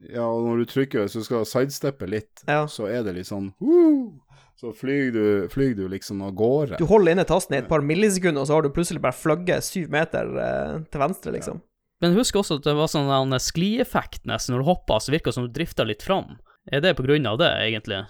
Ja, 0.07 0.23
og 0.23 0.45
når 0.47 0.61
du 0.61 0.69
trykker 0.71 1.09
så 1.11 1.23
skal 1.25 1.45
sidesteppe 1.47 2.07
litt, 2.07 2.43
Ja. 2.47 2.65
så 2.71 2.87
er 2.87 3.03
det 3.03 3.17
litt 3.17 3.27
sånn 3.27 3.51
«Woo!» 3.59 4.19
Så 4.59 4.73
flyr 4.75 5.13
du, 5.15 5.47
flyr 5.47 5.71
du 5.75 5.85
liksom 5.87 6.19
av 6.21 6.33
gårde. 6.35 6.77
Du 6.81 6.85
holder 6.89 7.13
inne 7.13 7.23
tasten 7.23 7.55
i 7.55 7.59
et 7.61 7.69
par 7.69 7.79
millisekunder, 7.79 8.41
og 8.43 8.47
så 8.49 8.57
har 8.57 8.65
du 8.65 8.73
plutselig 8.75 8.99
bare 8.99 9.15
flagget 9.15 9.63
syv 9.63 9.87
meter 9.93 10.33
eh, 10.35 10.73
til 10.91 10.99
venstre, 10.99 11.31
liksom. 11.31 11.61
Men 12.03 12.15
husk 12.17 12.35
også 12.35 12.57
at 12.59 12.67
det 12.67 12.73
var 12.75 12.91
sånn 12.91 13.07
en 13.07 13.39
sklieffekt 13.39 14.27
nesten. 14.27 14.55
Når 14.55 14.63
du 14.63 14.67
hoppa, 14.67 14.99
så 14.99 15.13
virka 15.15 15.31
det 15.31 15.37
som 15.37 15.47
du 15.47 15.53
drifta 15.55 15.85
litt 15.87 16.03
fram. 16.03 16.35
Er 16.67 16.83
det 16.83 16.97
på 16.99 17.05
grunn 17.07 17.27
av 17.27 17.39
det, 17.39 17.47
egentlig? 17.69 18.01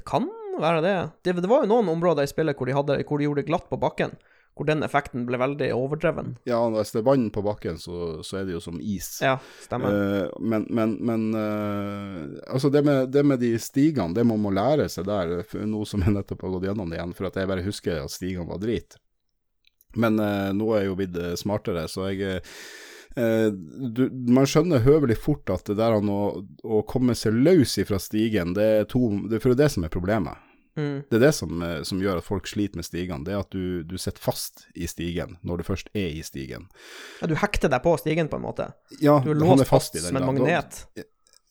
Det 0.00 0.04
kan 0.08 0.30
være 0.60 0.80
det. 0.84 0.96
det. 1.28 1.36
Det 1.44 1.50
var 1.50 1.64
jo 1.66 1.72
noen 1.74 1.92
områder 1.92 2.24
i 2.24 2.30
spillet 2.32 2.56
hvor 2.56 2.68
de, 2.68 2.76
hadde, 2.76 2.98
hvor 3.04 3.20
de 3.20 3.28
gjorde 3.28 3.42
det 3.44 3.50
glatt 3.52 3.68
på 3.68 3.80
bakken, 3.80 4.16
hvor 4.58 4.66
den 4.66 4.82
effekten 4.82 5.24
ble 5.28 5.38
veldig 5.38 5.68
overdreven. 5.76 6.34
Ja, 6.48 6.58
hvis 6.74 6.90
det 6.94 7.02
er 7.02 7.06
vann 7.06 7.28
på 7.34 7.44
bakken, 7.46 7.78
så, 7.78 8.18
så 8.26 8.40
er 8.40 8.48
det 8.48 8.56
jo 8.56 8.62
som 8.62 8.80
is. 8.82 9.10
Ja, 9.22 9.36
stemmer. 9.62 9.94
Uh, 9.94 10.40
men 10.42 10.66
men, 10.74 10.96
men 11.06 11.28
uh, 11.34 12.40
altså 12.50 12.72
det 12.74 12.82
med, 12.86 13.12
det 13.14 13.22
med 13.26 13.40
de 13.42 13.52
stigene, 13.62 14.14
det 14.16 14.26
man 14.26 14.42
må 14.42 14.52
lære 14.54 14.88
seg 14.90 15.06
der, 15.08 15.38
nå 15.66 15.84
som 15.88 16.02
jeg 16.02 16.16
nettopp 16.16 16.42
har 16.46 16.56
gått 16.56 16.68
gjennom 16.70 16.90
det 16.90 16.98
igjen, 16.98 17.14
for 17.14 17.30
at 17.30 17.38
jeg 17.38 17.50
bare 17.50 17.66
husker 17.66 18.02
at 18.02 18.14
stigene 18.14 18.48
var 18.50 18.60
drit. 18.62 18.98
Men 19.96 20.18
uh, 20.20 20.50
nå 20.56 20.72
er 20.74 20.84
jeg 20.84 20.92
jo 20.92 20.98
blitt 20.98 21.22
smartere, 21.40 21.86
så 21.90 22.10
jeg 22.10 22.42
du, 23.18 24.04
Man 24.30 24.46
skjønner 24.46 24.84
høvelig 24.84 25.16
fort 25.18 25.48
at 25.50 25.64
det 25.66 25.74
der 25.80 25.96
å, 25.96 26.18
å 26.62 26.82
komme 26.86 27.16
seg 27.18 27.34
løs 27.34 27.72
ifra 27.80 27.98
stigen, 27.98 28.52
det 28.54 28.66
er 28.76 28.84
to 28.86 29.08
Det 29.24 29.40
er 29.40 29.42
for 29.42 29.56
det 29.56 29.64
det 29.64 29.72
som 29.74 29.86
er 29.88 29.90
problemet. 29.90 30.38
Mm. 30.78 31.02
Det 31.10 31.18
er 31.18 31.24
det 31.26 31.32
som, 31.34 31.62
eh, 31.66 31.82
som 31.88 32.00
gjør 32.02 32.20
at 32.20 32.26
folk 32.26 32.46
sliter 32.46 32.78
med 32.78 32.86
stigene. 32.86 33.26
Det 33.26 33.34
er 33.34 33.42
at 33.42 33.50
du, 33.50 33.82
du 33.82 33.96
sitter 33.98 34.22
fast 34.22 34.68
i 34.78 34.86
stigen 34.90 35.36
når 35.42 35.60
du 35.60 35.66
først 35.66 35.90
er 35.98 36.08
i 36.14 36.22
stigen. 36.22 36.68
Ja, 37.20 37.28
du 37.30 37.34
hekter 37.40 37.72
deg 37.72 37.82
på 37.82 37.96
stigen, 37.98 38.30
på 38.30 38.38
en 38.38 38.46
måte. 38.46 38.70
Ja, 39.02 39.18
Du 39.24 39.32
er 39.34 39.40
låst 39.42 39.64
er 39.66 39.70
fast 39.70 39.96
fast 39.98 40.06
som 40.06 40.16
en. 40.16 40.22
Da- 40.22 40.32
magnet. 40.32 40.84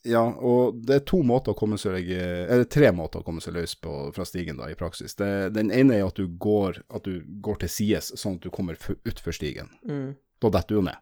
Ja, 0.08 0.22
og 0.24 0.78
det 0.88 0.96
er 0.96 1.04
to 1.10 1.20
måter 1.26 1.52
å 1.52 1.58
komme 1.58 1.76
seg 1.82 2.06
Eller 2.08 2.64
tre 2.72 2.94
måter 2.96 3.20
å 3.20 3.26
komme 3.28 3.42
seg 3.44 3.58
løs 3.58 3.74
på 3.76 4.14
fra 4.16 4.24
stigen, 4.24 4.56
da, 4.62 4.70
i 4.72 4.78
praksis. 4.80 5.18
Det, 5.20 5.54
den 5.58 5.72
ene 5.74 5.98
er 5.98 6.08
at 6.08 6.16
du 6.16 6.30
går, 6.30 6.80
at 6.96 7.04
du 7.04 7.26
går 7.44 7.60
til 7.66 7.74
sides, 7.74 8.14
sånn 8.16 8.38
at 8.38 8.46
du 8.46 8.50
kommer 8.54 8.80
utfor 8.80 9.36
stigen. 9.36 9.74
Mm. 9.84 10.16
Da 10.40 10.54
detter 10.54 10.80
du 10.80 10.88
ned. 10.88 11.02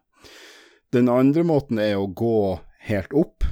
Den 0.96 1.10
andre 1.12 1.44
måten 1.46 1.78
er 1.82 1.94
å 2.00 2.08
gå 2.08 2.58
helt 2.88 3.14
opp, 3.14 3.44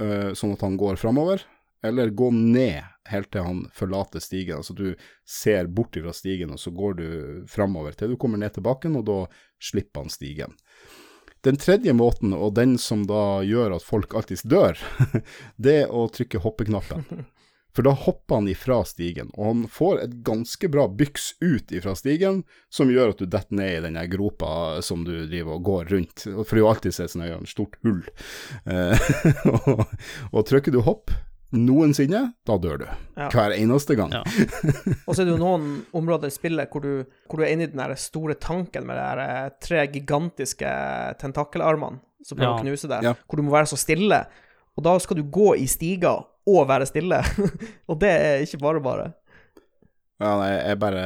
øh, 0.00 0.32
sånn 0.38 0.56
at 0.56 0.64
han 0.64 0.78
går 0.80 0.98
framover, 0.98 1.44
eller 1.82 2.10
gå 2.10 2.30
ned 2.30 2.82
helt 3.10 3.30
til 3.32 3.46
han 3.46 3.64
forlater 3.74 4.22
stigen. 4.22 4.60
Altså 4.60 4.76
du 4.76 4.94
ser 5.28 5.70
bort 5.72 5.96
fra 5.96 6.14
stigen, 6.14 6.52
og 6.54 6.60
så 6.60 6.72
går 6.74 6.98
du 7.00 7.08
framover 7.50 7.96
til 7.96 8.12
du 8.12 8.18
kommer 8.20 8.40
ned 8.40 8.54
til 8.54 8.66
bakken, 8.66 8.98
og 9.00 9.06
da 9.08 9.20
slipper 9.62 10.04
han 10.04 10.12
stigen. 10.12 10.56
Den 11.40 11.56
tredje 11.56 11.92
måten, 11.96 12.34
og 12.36 12.54
den 12.58 12.76
som 12.78 13.06
da 13.08 13.40
gjør 13.46 13.78
at 13.78 13.84
folk 13.86 14.14
alltid 14.14 14.44
dør, 14.44 14.80
det 15.64 15.76
er 15.84 15.92
å 15.92 16.08
trykke 16.12 16.42
hoppeknappen. 16.44 17.06
For 17.70 17.86
da 17.86 17.92
hopper 17.94 18.40
han 18.40 18.48
ifra 18.50 18.80
stigen, 18.82 19.28
og 19.38 19.44
han 19.46 19.60
får 19.70 20.00
et 20.02 20.14
ganske 20.26 20.68
bra 20.74 20.88
byks 20.90 21.36
ut 21.38 21.70
ifra 21.70 21.94
stigen, 21.94 22.42
som 22.66 22.90
gjør 22.90 23.12
at 23.12 23.22
du 23.22 23.28
detter 23.30 23.56
ned 23.60 23.76
i 23.76 23.84
den 23.84 23.98
gropa 24.10 24.82
som 24.82 25.04
du 25.06 25.12
driver 25.30 25.54
og 25.54 25.68
går 25.68 25.92
rundt. 25.94 26.24
For 26.26 26.50
det 26.50 26.58
er 26.58 26.64
jo 26.64 26.70
alltid 26.72 26.98
et 26.98 27.14
her 27.22 27.46
stort 27.46 27.78
hull. 27.86 28.02
Eh, 28.66 29.12
og, 29.54 29.84
og 30.32 30.48
trykker 30.50 30.74
du 30.74 30.82
hopp 30.82 31.14
noensinne, 31.52 32.20
da 32.46 32.56
dør 32.62 32.78
du. 32.82 32.86
Ja. 33.18 33.28
Hver 33.32 33.54
eneste 33.56 33.96
gang. 33.98 34.12
Ja. 34.14 34.22
Og 35.06 35.14
så 35.16 35.22
er 35.22 35.26
det 35.28 35.34
jo 35.34 35.40
noen 35.40 35.66
områder 35.96 36.30
i 36.30 36.34
spillet 36.34 36.70
hvor 36.70 36.84
du, 36.84 37.04
hvor 37.26 37.40
du 37.40 37.44
er 37.46 37.52
inne 37.54 37.66
i 37.66 37.72
den 37.72 37.96
store 37.98 38.36
tanken 38.38 38.86
med 38.86 38.96
de 39.00 39.24
eh, 39.24 39.48
tre 39.62 39.84
gigantiske 39.90 40.70
tentakelarmene 41.20 42.00
som 42.24 42.36
prøver 42.38 42.52
Ja. 42.52 42.58
å 42.58 42.64
knuse 42.66 42.88
deg, 42.90 43.02
Ja. 43.08 43.14
hvor 43.26 43.40
du 43.40 43.42
må 43.46 43.54
være 43.54 43.70
så 43.70 43.78
stille. 43.80 44.24
Og 44.76 44.84
da 44.84 44.98
skal 45.02 45.16
du 45.16 45.24
gå 45.24 45.54
i 45.58 45.66
stiger 45.66 46.26
og 46.46 46.68
være 46.68 46.86
stille. 46.88 47.18
og 47.90 47.98
det 48.00 48.10
er 48.10 48.44
ikke 48.44 48.60
bare 48.62 48.80
bare. 48.84 49.06
Ja, 50.20 50.34
nei, 50.36 50.50
jeg 50.52 50.76
bare 50.82 51.02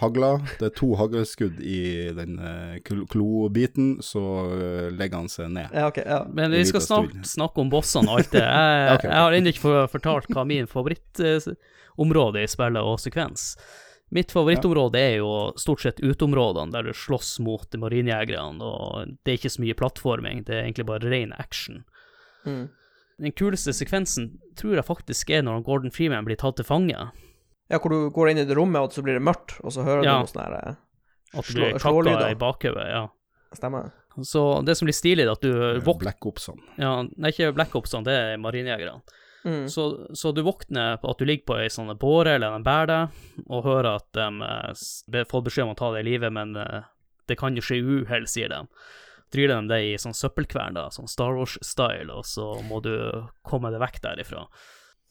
hagla. 0.00 0.28
Det 0.56 0.70
er 0.70 0.76
to 0.78 0.86
haglskudd 0.96 1.58
i 1.60 1.80
den 2.16 2.38
eh, 2.40 2.78
klo- 2.86 3.04
klobiten, 3.12 3.98
så 4.00 4.22
eh, 4.56 4.86
legger 4.96 5.20
han 5.20 5.28
seg 5.28 5.50
ned. 5.52 5.74
Ja, 5.76 5.90
okay, 5.90 6.06
ja. 6.08 6.22
Men 6.32 6.54
vi 6.56 6.62
skal 6.64 6.80
snart 6.80 7.12
snakke 7.28 7.60
om 7.60 7.68
bossene 7.72 8.08
og 8.08 8.22
alt 8.22 8.32
det. 8.32 8.40
Jeg, 8.48 8.94
okay, 8.94 8.94
ok. 8.96 9.04
jeg 9.12 9.20
har 9.26 9.36
ennå 9.36 9.52
ikke 9.52 9.74
fortalt 9.92 10.32
hva 10.32 10.46
min 10.48 10.70
favorittområde 10.70 12.46
i 12.46 12.48
spillet 12.48 12.88
og 12.88 12.96
sekvens. 13.04 13.50
Mitt 14.16 14.32
favorittområde 14.32 14.96
er 14.96 15.14
jo 15.18 15.30
stort 15.60 15.82
sett 15.84 16.00
uteområdene 16.00 16.72
der 16.72 16.88
du 16.88 16.94
slåss 16.96 17.34
mot 17.44 17.68
marinejegerne, 17.76 18.64
og 18.64 19.12
det 19.20 19.34
er 19.34 19.40
ikke 19.42 19.52
så 19.52 19.60
mye 19.66 19.76
plattforming, 19.76 20.40
det 20.48 20.56
er 20.56 20.62
egentlig 20.64 20.88
bare 20.88 21.12
ren 21.12 21.34
action. 21.36 21.82
Mm. 22.48 22.70
Den 23.20 23.34
kuleste 23.36 23.74
sekvensen 23.76 24.38
tror 24.56 24.78
jeg 24.78 24.86
faktisk 24.88 25.28
er 25.36 25.44
når 25.44 25.60
Gordon 25.66 25.92
Freeman 25.92 26.24
blir 26.24 26.40
tatt 26.40 26.56
til 26.56 26.64
fange. 26.64 27.10
Ja, 27.68 27.78
hvor 27.78 27.92
du 27.92 28.10
går 28.14 28.30
inn 28.32 28.38
i 28.42 28.46
det 28.48 28.56
rommet, 28.56 28.80
og 28.80 28.92
så 28.96 29.02
blir 29.04 29.18
det 29.18 29.24
mørkt, 29.24 29.58
og 29.64 29.72
så 29.74 29.84
hører 29.86 30.04
Ja. 30.04 30.18
du 30.18 30.26
noe 30.26 30.32
sånn 30.32 30.44
her 30.44 30.58
eh, 30.58 30.74
At 31.38 31.44
du 31.46 31.54
blir 31.58 31.78
kakka 31.78 32.30
i 32.30 32.34
bakhodet, 32.40 32.86
ja. 32.88 33.06
Stemmer. 33.56 33.90
Så 34.24 34.64
det 34.66 34.74
som 34.76 34.86
blir 34.88 34.96
stilig, 34.96 35.24
er 35.24 35.30
at 35.32 35.40
du 35.44 35.52
våkner 35.84 35.98
Black 36.08 36.26
Opson. 36.26 36.58
ja, 36.76 37.02
Nei, 37.16 37.30
ikke 37.30 37.52
Black 37.54 37.74
Opson, 37.78 38.04
det 38.04 38.12
er 38.16 38.36
marinejegerne. 38.40 39.00
Mm. 39.44 39.68
Så, 39.70 39.84
så 40.18 40.32
du 40.34 40.42
våkner 40.42 40.96
på 41.00 41.10
at 41.12 41.18
du 41.20 41.24
ligger 41.24 41.44
på 41.46 41.58
ei 41.62 41.68
sånn 41.70 41.92
båre 42.00 42.34
eller 42.36 42.56
en 42.56 42.64
bære, 42.66 42.96
og 43.48 43.64
hører 43.64 43.94
at 44.00 44.08
de 44.16 44.26
eh, 45.14 45.24
får 45.30 45.44
beskjed 45.46 45.64
om 45.68 45.74
å 45.76 45.78
ta 45.78 45.92
deg 45.94 46.02
i 46.04 46.08
live, 46.10 46.30
men 46.34 46.56
eh, 46.58 46.82
det 47.30 47.38
kan 47.38 47.54
jo 47.56 47.62
skje 47.62 47.78
uhell, 47.84 48.26
sier 48.26 48.48
de. 48.50 48.64
Dryler 49.30 49.60
de 49.60 49.68
deg 49.68 49.84
i 49.92 49.96
sånn 50.00 50.16
søppelkvern, 50.16 50.74
da, 50.74 50.88
sånn 50.90 51.08
Star 51.08 51.36
Wars-style, 51.36 52.10
og 52.10 52.24
så 52.26 52.48
må 52.64 52.80
du 52.84 52.94
komme 53.46 53.70
deg 53.70 53.80
vekk 53.84 54.00
derifra. 54.08 54.46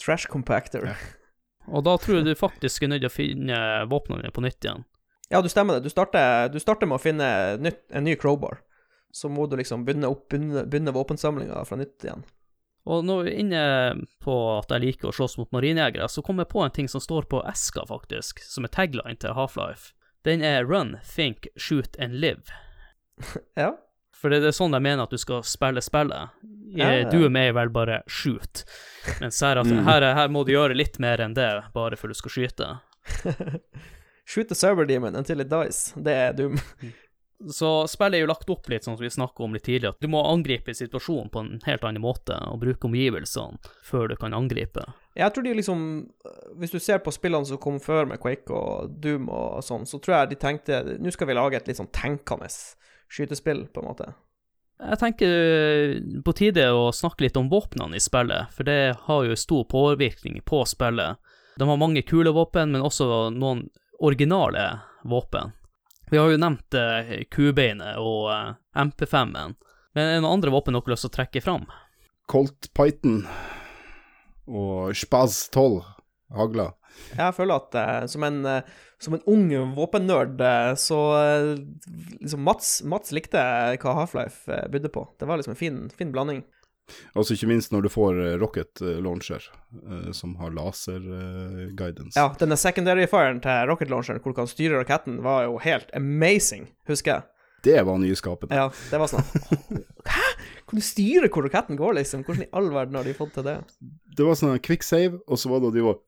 Trash 0.01 0.27
compactor. 0.29 0.89
Og 1.67 1.83
da 1.83 1.97
tror 1.99 2.19
jeg 2.19 2.27
du 2.27 2.37
faktisk 2.39 2.83
er 2.83 2.93
nødt 2.93 3.03
til 3.03 3.11
å 3.11 3.13
finne 3.15 3.57
våpnene 3.91 4.23
dine 4.23 4.35
på 4.35 4.43
nytt 4.45 4.63
igjen. 4.63 4.85
Ja, 5.29 5.41
du 5.43 5.49
stemmer 5.51 5.77
det. 5.77 5.87
Du 5.87 5.91
starter, 5.91 6.47
du 6.51 6.59
starter 6.63 6.87
med 6.87 6.99
å 6.99 7.03
finne 7.03 7.29
nytt, 7.59 7.83
en 7.91 8.07
ny 8.07 8.15
crowbar. 8.19 8.61
Så 9.11 9.29
må 9.31 9.47
du 9.47 9.57
liksom 9.59 9.83
begynne 9.87 10.09
opp 10.11 10.27
begynne, 10.31 10.63
begynne 10.67 10.95
våpensamlinga 10.95 11.63
fra 11.67 11.79
nytt 11.79 12.05
igjen. 12.07 12.23
Og 12.87 13.03
når 13.03 13.25
vi 13.25 13.31
er 13.33 13.41
inne 13.41 13.63
på 14.23 14.35
at 14.53 14.71
jeg 14.71 14.85
liker 14.85 15.09
å 15.09 15.15
slåss 15.15 15.35
mot 15.41 15.51
marinejegere, 15.51 16.07
så 16.07 16.23
kom 16.23 16.39
jeg 16.39 16.47
på 16.53 16.61
en 16.63 16.71
ting 16.71 16.87
som 16.87 17.03
står 17.03 17.27
på 17.27 17.41
eska, 17.49 17.83
faktisk, 17.89 18.39
som 18.47 18.63
er 18.63 18.71
tagline 18.71 19.19
til 19.19 19.35
Half-Life. 19.35 19.91
Den 20.23 20.43
er 20.43 20.63
run, 20.63 20.95
think, 21.03 21.49
shoot 21.59 21.99
and 21.99 22.21
live. 22.23 22.47
Ja. 23.59 23.73
For 24.17 24.33
det 24.33 24.39
er 24.43 24.55
sånn 24.55 24.73
jeg 24.73 24.81
mener 24.81 25.03
at 25.05 25.13
du 25.13 25.17
skal 25.21 25.43
spille 25.45 25.81
spillet. 25.85 26.31
Ja, 26.77 26.89
ja. 26.91 27.09
Du 27.09 27.19
er 27.25 27.29
med 27.31 27.51
i 27.51 27.55
vel 27.55 27.69
bare 27.73 28.01
shoot, 28.11 28.63
mens 29.21 29.39
her, 29.45 29.57
at, 29.61 29.65
Mm. 29.69 29.83
her, 29.85 30.01
her 30.17 30.27
må 30.33 30.43
du 30.45 30.51
gjøre 30.55 30.75
litt 30.75 30.97
mer 30.99 31.21
enn 31.23 31.33
det, 31.37 31.47
bare 31.73 31.95
for 31.95 32.07
du 32.11 32.13
skal 32.17 32.31
skyte. 32.33 32.71
Shoot 34.27 34.49
the 34.49 34.55
server 34.55 34.85
demon 34.85 35.15
until 35.15 35.39
it 35.39 35.47
dies. 35.49 35.93
Det 35.95 36.11
er 36.13 36.33
dum. 36.35 36.57
Så 37.53 37.69
spillet 37.87 38.17
er 38.17 38.23
jo 38.25 38.29
lagt 38.31 38.49
opp 38.49 38.65
litt 38.67 38.83
sånn 38.83 38.97
som 38.97 39.03
vi 39.05 39.11
snakka 39.13 39.43
om 39.45 39.53
litt 39.53 39.63
tidligere, 39.67 39.93
at 39.93 40.01
du 40.01 40.09
må 40.09 40.23
angripe 40.25 40.73
situasjonen 40.73 41.29
på 41.31 41.43
en 41.43 41.51
helt 41.67 41.83
annen 41.85 42.01
måte, 42.01 42.33
og 42.49 42.59
bruke 42.63 42.89
omgivelsene 42.89 43.61
før 43.85 44.09
du 44.09 44.15
kan 44.17 44.33
angripe. 44.33 44.83
Jeg 45.15 45.33
tror 45.33 45.45
de 45.45 45.53
liksom 45.53 45.83
Hvis 46.57 46.73
du 46.73 46.79
ser 46.81 46.99
på 47.05 47.13
spillene 47.13 47.45
som 47.45 47.57
kom 47.61 47.77
før 47.79 48.07
med 48.09 48.19
Quake 48.19 48.49
og 48.53 48.97
Doom 49.01 49.29
og 49.29 49.61
sånn, 49.63 49.85
så 49.87 50.01
tror 50.01 50.17
jeg 50.23 50.33
de 50.33 50.41
tenkte 50.41 50.81
nå 50.99 51.13
skal 51.13 51.27
vi 51.29 51.37
lage 51.37 51.55
et 51.61 51.67
litt 51.69 51.77
sånn 51.79 51.91
tenkende 51.93 52.49
skytespill, 53.11 53.65
på 53.73 53.83
en 53.83 53.89
måte. 53.89 54.13
Jeg 54.77 54.99
tenker 55.01 55.31
eh, 55.33 55.95
på 56.25 56.33
tide 56.37 56.67
å 56.69 56.91
snakke 56.93 57.25
litt 57.25 57.37
om 57.39 57.49
våpnene 57.49 57.97
i 57.97 58.03
spillet, 58.03 58.53
for 58.53 58.67
det 58.67 58.95
har 59.07 59.25
jo 59.25 59.37
stor 59.39 59.65
påvirkning 59.71 60.41
på 60.45 60.61
spillet. 60.69 61.17
De 61.57 61.67
har 61.67 61.81
mange 61.81 62.03
kule 62.05 62.33
våpen, 62.35 62.71
men 62.75 62.85
også 62.85 63.29
noen 63.33 63.65
originale 63.97 64.69
våpen. 65.03 65.55
Vi 66.11 66.19
har 66.21 66.29
jo 66.29 66.39
nevnt 66.39 66.77
eh, 66.77 67.25
kubeinet 67.33 67.97
og 67.97 68.29
eh, 68.31 68.53
MP5-en, 68.77 69.57
men 69.97 70.03
er 70.03 70.13
det 70.13 70.21
noen 70.21 70.37
andre 70.37 70.53
våpen 70.53 70.77
dere 70.77 70.85
har 70.85 70.93
lyst 70.93 71.07
til 71.07 71.13
å 71.15 71.17
trekke 71.17 71.43
fram? 71.43 71.65
Colt 72.29 72.69
Python 72.77 73.23
og 74.47 74.93
Spaz 74.95 75.47
12 75.49 75.96
hagla. 76.33 76.71
Jeg 77.17 77.35
føler 77.37 77.61
at 77.61 77.77
eh, 77.77 78.03
som, 78.11 78.25
en, 78.27 78.41
eh, 78.45 78.75
som 78.99 79.15
en 79.15 79.23
ung 79.29 79.47
våpennerd, 79.75 80.41
eh, 80.41 80.73
så 80.79 80.99
liksom 82.19 82.43
Mats, 82.43 82.83
Mats 82.83 83.13
likte 83.15 83.41
hva 83.81 83.95
Half-Life 84.01 84.61
bydde 84.73 84.91
på. 84.93 85.07
Det 85.19 85.29
var 85.29 85.39
liksom 85.39 85.55
en 85.55 85.59
fin, 85.59 85.81
fin 85.93 86.11
blanding. 86.11 86.43
Altså 87.19 87.35
ikke 87.35 87.49
minst 87.49 87.73
når 87.73 87.83
du 87.83 87.89
får 87.91 88.19
rocket 88.39 88.79
launcher, 89.03 89.43
som 90.15 90.37
har 90.39 90.53
laser 90.55 91.03
eh, 91.03 91.63
guidance. 91.75 92.15
Ja, 92.15 92.29
denne 92.39 92.55
secondary 92.59 93.07
firen 93.11 93.41
til 93.43 93.67
rocket 93.67 93.91
launcheren, 93.91 94.21
hvor 94.23 94.31
du 94.31 94.39
kan 94.39 94.47
styre 94.47 94.79
raketten, 94.79 95.19
var 95.25 95.49
jo 95.49 95.57
helt 95.63 95.91
amazing, 95.97 96.69
husker 96.87 97.17
jeg. 97.17 97.27
Det 97.67 97.81
var 97.83 97.99
nyskapende. 97.99 98.55
Ja, 98.55 98.69
det 98.91 99.01
var 99.01 99.11
sånn 99.11 99.25
Hæ? 100.15 100.27
Kan 100.67 100.81
du 100.81 100.83
styre 100.83 101.29
hvor 101.31 101.45
raketten 101.47 101.79
går, 101.79 101.93
liksom? 102.01 102.25
Hvordan 102.27 102.43
i 102.43 102.51
all 102.59 102.67
verden 102.73 102.97
har 102.99 103.07
de 103.07 103.15
fått 103.15 103.33
til 103.37 103.45
det? 103.47 103.57
Det 104.17 104.25
var 104.27 104.35
sånn 104.35 104.59
quick 104.59 104.83
save, 104.83 105.21
og 105.27 105.39
så 105.39 105.51
var 105.51 105.63
det 105.63 105.71
at 105.71 105.77
de 105.79 105.85
var 105.85 106.01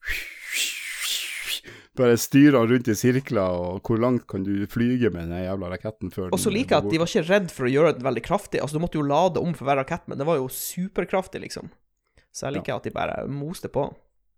Bare 2.00 2.16
styrer 2.16 2.68
rundt 2.70 2.88
i 2.88 2.94
sirkler, 2.96 3.56
og 3.60 3.84
hvor 3.84 4.00
langt 4.00 4.24
kan 4.30 4.44
du 4.46 4.54
flyge 4.72 5.10
med 5.12 5.28
den 5.34 5.42
jævla 5.44 5.72
raketten 5.74 6.14
før 6.14 6.30
Og 6.32 6.40
så 6.40 6.52
liker 6.54 6.78
jeg 6.78 6.86
at 6.86 6.94
de 6.94 7.00
var 7.02 7.10
ikke 7.12 7.24
redd 7.28 7.50
for 7.52 7.68
å 7.68 7.72
gjøre 7.74 7.96
den 7.98 8.06
veldig 8.08 8.24
kraftig. 8.24 8.62
Altså, 8.64 8.78
du 8.78 8.84
måtte 8.86 9.00
jo 9.02 9.04
lade 9.04 9.42
om 9.44 9.52
for 9.58 9.68
hver 9.68 9.82
rakett, 9.82 10.06
men 10.08 10.20
det 10.22 10.28
var 10.30 10.40
jo 10.40 10.48
superkraftig, 10.54 11.42
liksom. 11.44 11.72
Så 12.32 12.48
jeg 12.48 12.60
liker 12.60 12.78
at 12.78 12.88
de 12.88 12.94
bare 12.96 13.18
moste 13.28 13.68
på. 13.74 13.90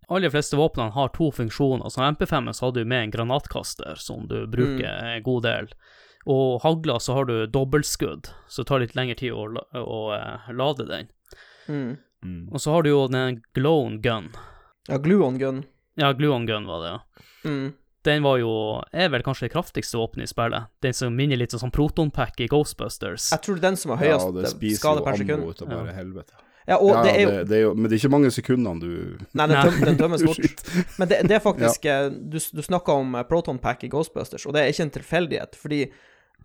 aller 0.10 0.32
fleste 0.34 0.58
våpnene 0.58 0.96
har 0.96 1.12
to 1.14 1.30
funksjoner. 1.32 1.92
Så 1.92 2.02
MP5 2.02 2.50
så 2.54 2.66
hadde 2.66 2.82
du 2.82 2.90
med 2.90 3.04
en 3.06 3.14
granatkaster, 3.14 3.94
som 3.96 4.26
du 4.28 4.48
bruker 4.48 4.90
en 4.90 5.24
god 5.24 5.44
del. 5.46 5.70
Og 6.30 6.62
hagla 6.62 7.00
så 7.02 7.16
har 7.18 7.26
du 7.26 7.48
dobbeltskudd, 7.50 8.30
så 8.48 8.62
det 8.62 8.70
tar 8.70 8.84
litt 8.84 8.96
lengre 8.96 9.18
tid 9.18 9.34
å, 9.34 9.48
å, 9.50 9.82
å 9.82 10.00
eh, 10.14 10.52
lade 10.54 10.86
den. 10.90 11.10
Mm. 11.68 11.98
Mm. 12.22 12.42
Og 12.54 12.62
så 12.62 12.76
har 12.76 12.84
du 12.86 12.92
jo 12.92 13.08
den 13.10 13.42
Glown 13.58 14.02
Gun. 14.02 14.30
Ja, 14.90 14.98
gluon 14.98 15.38
gun. 15.38 15.64
Ja, 15.96 16.14
Gluon 16.14 16.46
Gun 16.46 16.66
var 16.66 16.82
det, 16.82 16.90
ja. 16.90 17.26
Mm. 17.46 17.74
Den 18.04 18.24
var 18.24 18.38
jo 18.38 18.82
Er 18.94 19.10
vel 19.14 19.22
kanskje 19.22 19.46
det 19.46 19.54
kraftigste 19.54 19.98
våpenet 19.98 20.30
i 20.30 20.32
spillet. 20.32 20.70
Den 20.82 20.94
som 20.98 21.16
minner 21.16 21.38
litt 21.38 21.54
sånn 21.54 21.74
protonpack 21.74 22.40
i 22.42 22.48
Ghostbusters. 22.50 23.30
Jeg 23.34 23.44
tror 23.46 23.58
det 23.58 23.62
er 23.62 23.68
den 23.68 23.78
som 23.78 23.94
har 23.94 24.06
Ja, 24.06 24.16
høyest 24.18 24.38
det 24.38 24.46
eh, 24.48 24.54
spiser 24.56 24.82
skade 24.82 25.04
jo 25.04 25.06
per 25.06 25.14
ammo 25.14 25.28
sekund. 25.28 25.50
ut 25.50 25.62
av 25.62 25.70
bare 25.76 25.94
helvete. 25.98 26.40
Ja, 26.70 26.78
og 26.78 26.92
ja, 26.92 27.02
det 27.06 27.12
er 27.12 27.22
jo 27.22 27.30
det, 27.30 27.44
det 27.50 27.56
er 27.58 27.62
jo 27.64 27.70
Men 27.74 27.90
det 27.90 27.96
er 27.96 28.00
ikke 28.04 28.14
mange 28.14 28.30
sekundene 28.32 28.82
du 28.82 28.92
Nei, 29.34 29.48
den, 29.50 29.56
tøm, 29.58 29.80
den 29.86 30.00
tømmes 30.02 30.26
fort. 30.30 30.66
Men 31.02 31.10
det, 31.10 31.20
det 31.30 31.38
er 31.38 31.44
faktisk 31.44 31.86
ja. 31.90 31.98
Du, 32.10 32.38
du 32.38 32.62
snakka 32.66 32.98
om 33.02 33.18
eh, 33.18 33.26
Proton 33.30 33.62
Pack 33.62 33.86
i 33.86 33.92
Ghostbusters, 33.92 34.48
og 34.50 34.58
det 34.58 34.64
er 34.64 34.74
ikke 34.74 34.88
en 34.88 34.96
tilfeldighet, 34.98 35.58
fordi 35.62 35.84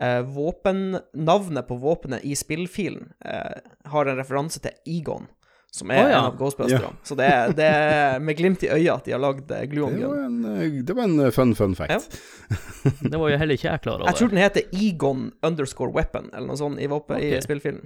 eh, 0.00 0.20
våpennavnet 0.22 1.68
på 1.68 1.76
våpenet 1.76 2.24
i 2.24 2.36
spillfilen 2.36 3.12
eh, 3.24 3.58
har 3.84 4.06
en 4.06 4.16
referanse 4.18 4.60
til 4.62 4.76
Egon, 4.98 5.26
som 5.70 5.90
er 5.90 6.04
oh, 6.04 6.10
ja. 6.10 6.18
en 6.18 6.28
av 6.30 6.38
Ghostbusterne. 6.38 6.92
Så 7.04 7.16
det 7.18 7.26
er, 7.28 7.52
det 7.56 7.66
er 7.66 8.22
med 8.24 8.38
glimt 8.38 8.64
i 8.64 8.70
øyet 8.70 8.92
at 8.94 9.08
de 9.08 9.14
har 9.16 9.22
lagd 9.22 9.50
eh, 9.50 9.64
Det 9.64 9.72
Gluon 9.74 9.98
var 10.00 10.14
Gun. 10.14 10.24
en, 10.24 10.62
eh, 10.62 10.78
det 10.86 10.96
var 10.96 11.08
en 11.08 11.20
eh, 11.26 11.32
fun, 11.34 11.54
fun 11.58 11.76
fact. 11.78 12.20
Det 13.10 13.18
var 13.18 13.32
jo 13.32 13.38
heller 13.40 13.58
ikke 13.58 13.68
jeg 13.68 13.82
klar 13.84 13.98
over. 14.00 14.08
Jeg 14.10 14.20
tror 14.20 14.32
den 14.32 14.42
heter 14.42 14.68
Egon 14.72 15.28
underscore 15.46 15.92
weapon, 15.92 16.30
eller 16.32 16.52
noe 16.52 16.60
sånt, 16.60 16.80
i, 16.80 16.88
våpen, 16.90 17.18
okay. 17.18 17.36
i 17.36 17.42
spillfilen. 17.44 17.84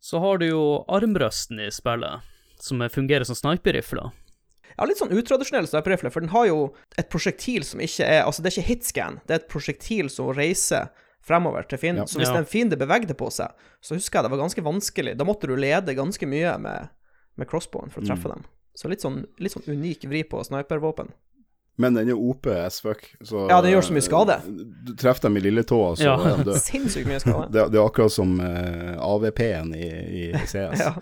Så 0.00 0.20
har 0.22 0.40
du 0.40 0.48
jo 0.48 0.64
armbrøsten 0.88 1.60
i 1.60 1.68
spillet, 1.74 2.24
som 2.60 2.80
fungerer 2.88 3.28
som 3.28 3.36
sniperrifle. 3.36 4.08
Ja, 4.76 4.86
litt 4.88 5.00
sånn 5.00 5.12
utradisjonell 5.12 5.68
sniperrifle, 5.68 6.08
for 6.14 6.24
den 6.24 6.32
har 6.32 6.46
jo 6.48 6.60
et 6.96 7.10
prosjektil 7.12 7.66
som 7.68 7.82
ikke 7.84 8.06
er 8.06 8.22
Altså, 8.24 8.40
det 8.40 8.48
er 8.48 8.56
ikke 8.56 8.70
hitscan, 8.70 9.20
det 9.26 9.34
er 9.34 9.42
et 9.42 9.50
prosjektil 9.52 10.08
som 10.12 10.30
reiser 10.32 10.88
fremover 11.22 11.66
til 11.68 11.78
Finn. 11.78 11.96
Ja. 11.96 12.04
Så 12.08 12.18
hvis 12.18 12.28
Ja. 12.28 12.34
den 12.40 12.46
fiende 12.46 12.76
bevegde 12.80 13.14
på 13.14 13.30
seg, 13.32 13.50
så 13.80 13.94
husker 13.94 14.18
jeg 14.20 14.24
det 14.24 14.30
var 14.36 14.44
ganske 14.46 14.62
vanskelig. 14.64 15.16
Da 15.16 15.24
måtte 15.24 15.46
du 15.46 15.56
lede 15.56 15.94
ganske 15.94 16.26
mye 16.26 16.58
med, 16.58 16.88
med 17.36 17.48
crossbowen 17.48 17.90
for 17.92 18.00
å 18.02 18.06
treffe 18.06 18.28
dem. 18.28 18.44
Så 18.74 18.88
litt 18.88 19.02
sånn, 19.02 19.26
litt 19.38 19.52
sånn 19.52 19.66
unik 19.68 20.06
vri 20.08 20.22
på 20.24 20.40
snipervåpen. 20.46 21.10
Men 21.80 21.94
den 21.94 22.10
er 22.10 22.16
OP 22.18 22.46
as 22.46 22.80
fuck. 22.80 23.06
Så, 23.24 23.46
Ja, 23.48 23.60
den 23.62 23.72
gjør 23.72 23.80
så 23.86 23.92
mye 23.96 24.04
skade. 24.04 24.34
eh, 24.36 24.64
Du 24.84 24.94
treffer 24.96 25.22
dem 25.22 25.36
i 25.38 25.40
lilletåa, 25.40 25.96
så 25.96 26.04
Ja. 26.04 26.14
er 26.20 26.36
de 26.36 26.44
døde. 26.44 26.58
Sinnssykt 26.70 27.06
mye 27.08 27.20
skade. 27.20 27.50
Det, 27.52 27.70
det 27.72 27.78
er 27.80 27.86
akkurat 27.88 28.12
som 28.12 28.34
uh, 28.40 28.98
AVP-en 29.00 29.74
i, 29.74 29.88
i 30.28 30.32
CS. 30.46 30.78
Ja. 30.84 30.94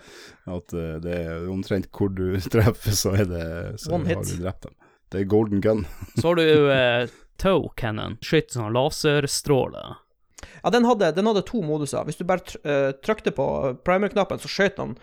At 0.47 0.73
uh, 0.73 0.99
det 1.03 1.15
er 1.25 1.49
omtrent 1.51 1.89
hvor 1.91 2.07
du 2.15 2.39
treffer, 2.53 2.91
så 2.95 3.11
er 3.19 3.25
det 3.25 3.79
Så 3.79 3.91
One 3.93 4.07
har 4.07 4.23
hit. 4.23 4.37
du 4.37 4.43
drept 4.43 4.61
dem. 4.61 4.73
Det 5.11 5.21
er 5.21 5.25
golden 5.25 5.59
gun. 5.61 5.85
Så 6.15 6.27
har 6.29 6.35
du 6.35 6.43
jo 6.43 6.69
eh, 6.69 7.07
Toe 7.37 7.69
Cannon, 7.75 8.17
skyter 8.21 8.59
sånn 8.61 8.73
laserstråle. 8.73 9.95
Ja, 10.63 10.71
den 10.73 10.87
hadde, 10.87 11.11
den 11.15 11.29
hadde 11.29 11.45
to 11.47 11.61
moduser. 11.65 12.03
Hvis 12.07 12.19
du 12.19 12.25
bare 12.27 12.59
øh, 12.63 12.91
trykte 13.05 13.33
på 13.35 13.45
primer-knappen, 13.87 14.41
så 14.41 14.51
skjøt 14.51 14.81
han 14.81 14.97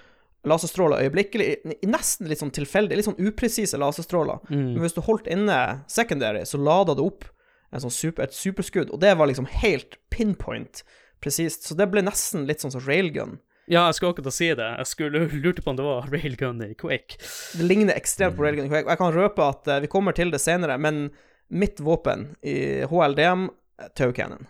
laserstråler 0.47 1.03
øyeblikkelig. 1.07 1.49
Nesten 1.91 2.29
litt 2.31 2.43
sånn 2.43 2.55
tilfeldig, 2.55 2.99
litt 2.99 3.09
sånn 3.09 3.19
upresise 3.19 3.79
laserstråler. 3.83 4.45
Men 4.53 4.85
hvis 4.85 4.95
du 4.95 5.03
holdt 5.03 5.27
inne 5.33 5.83
secondary, 5.91 6.45
så 6.47 6.61
lada 6.61 6.95
det 6.95 7.03
opp 7.03 7.27
en 7.75 7.83
sånn 7.83 7.93
super, 7.95 8.29
et 8.29 8.37
superskudd, 8.37 8.93
og 8.95 9.01
det 9.03 9.17
var 9.19 9.27
liksom 9.27 9.49
helt 9.51 9.99
pinpoint 10.15 10.85
presist. 11.25 11.67
Så 11.67 11.75
det 11.75 11.89
ble 11.91 12.05
nesten 12.07 12.47
litt 12.47 12.63
sånn 12.63 12.75
som 12.77 12.85
railgun. 12.87 13.41
Ja, 13.67 13.89
jeg 13.89 13.97
skulle 13.99 14.15
akkurat 14.15 14.37
si 14.37 14.53
det. 14.55 14.67
Jeg 14.79 14.87
skulle 14.93 15.25
lurte 15.43 15.63
på 15.65 15.73
om 15.73 15.79
det 15.79 15.87
var 15.87 16.07
railgun 16.15 16.63
i 16.69 16.75
Quake. 16.79 17.19
Det 17.59 17.67
ligner 17.67 17.99
ekstremt 17.99 18.39
på 18.39 18.47
railgun. 18.47 18.69
i 18.69 18.71
Quake. 18.71 18.87
Og 18.87 18.95
jeg 18.95 19.03
kan 19.03 19.17
røpe 19.17 19.49
at 19.51 19.71
eh, 19.73 19.81
vi 19.83 19.91
kommer 19.91 20.15
til 20.17 20.31
det 20.31 20.41
senere, 20.43 20.79
men 20.79 21.09
mitt 21.51 21.83
våpen 21.83 22.29
i 22.47 22.87
HLDM, 22.87 23.49
eh, 23.83 23.91
Tau 23.99 24.13
Cannon. 24.15 24.47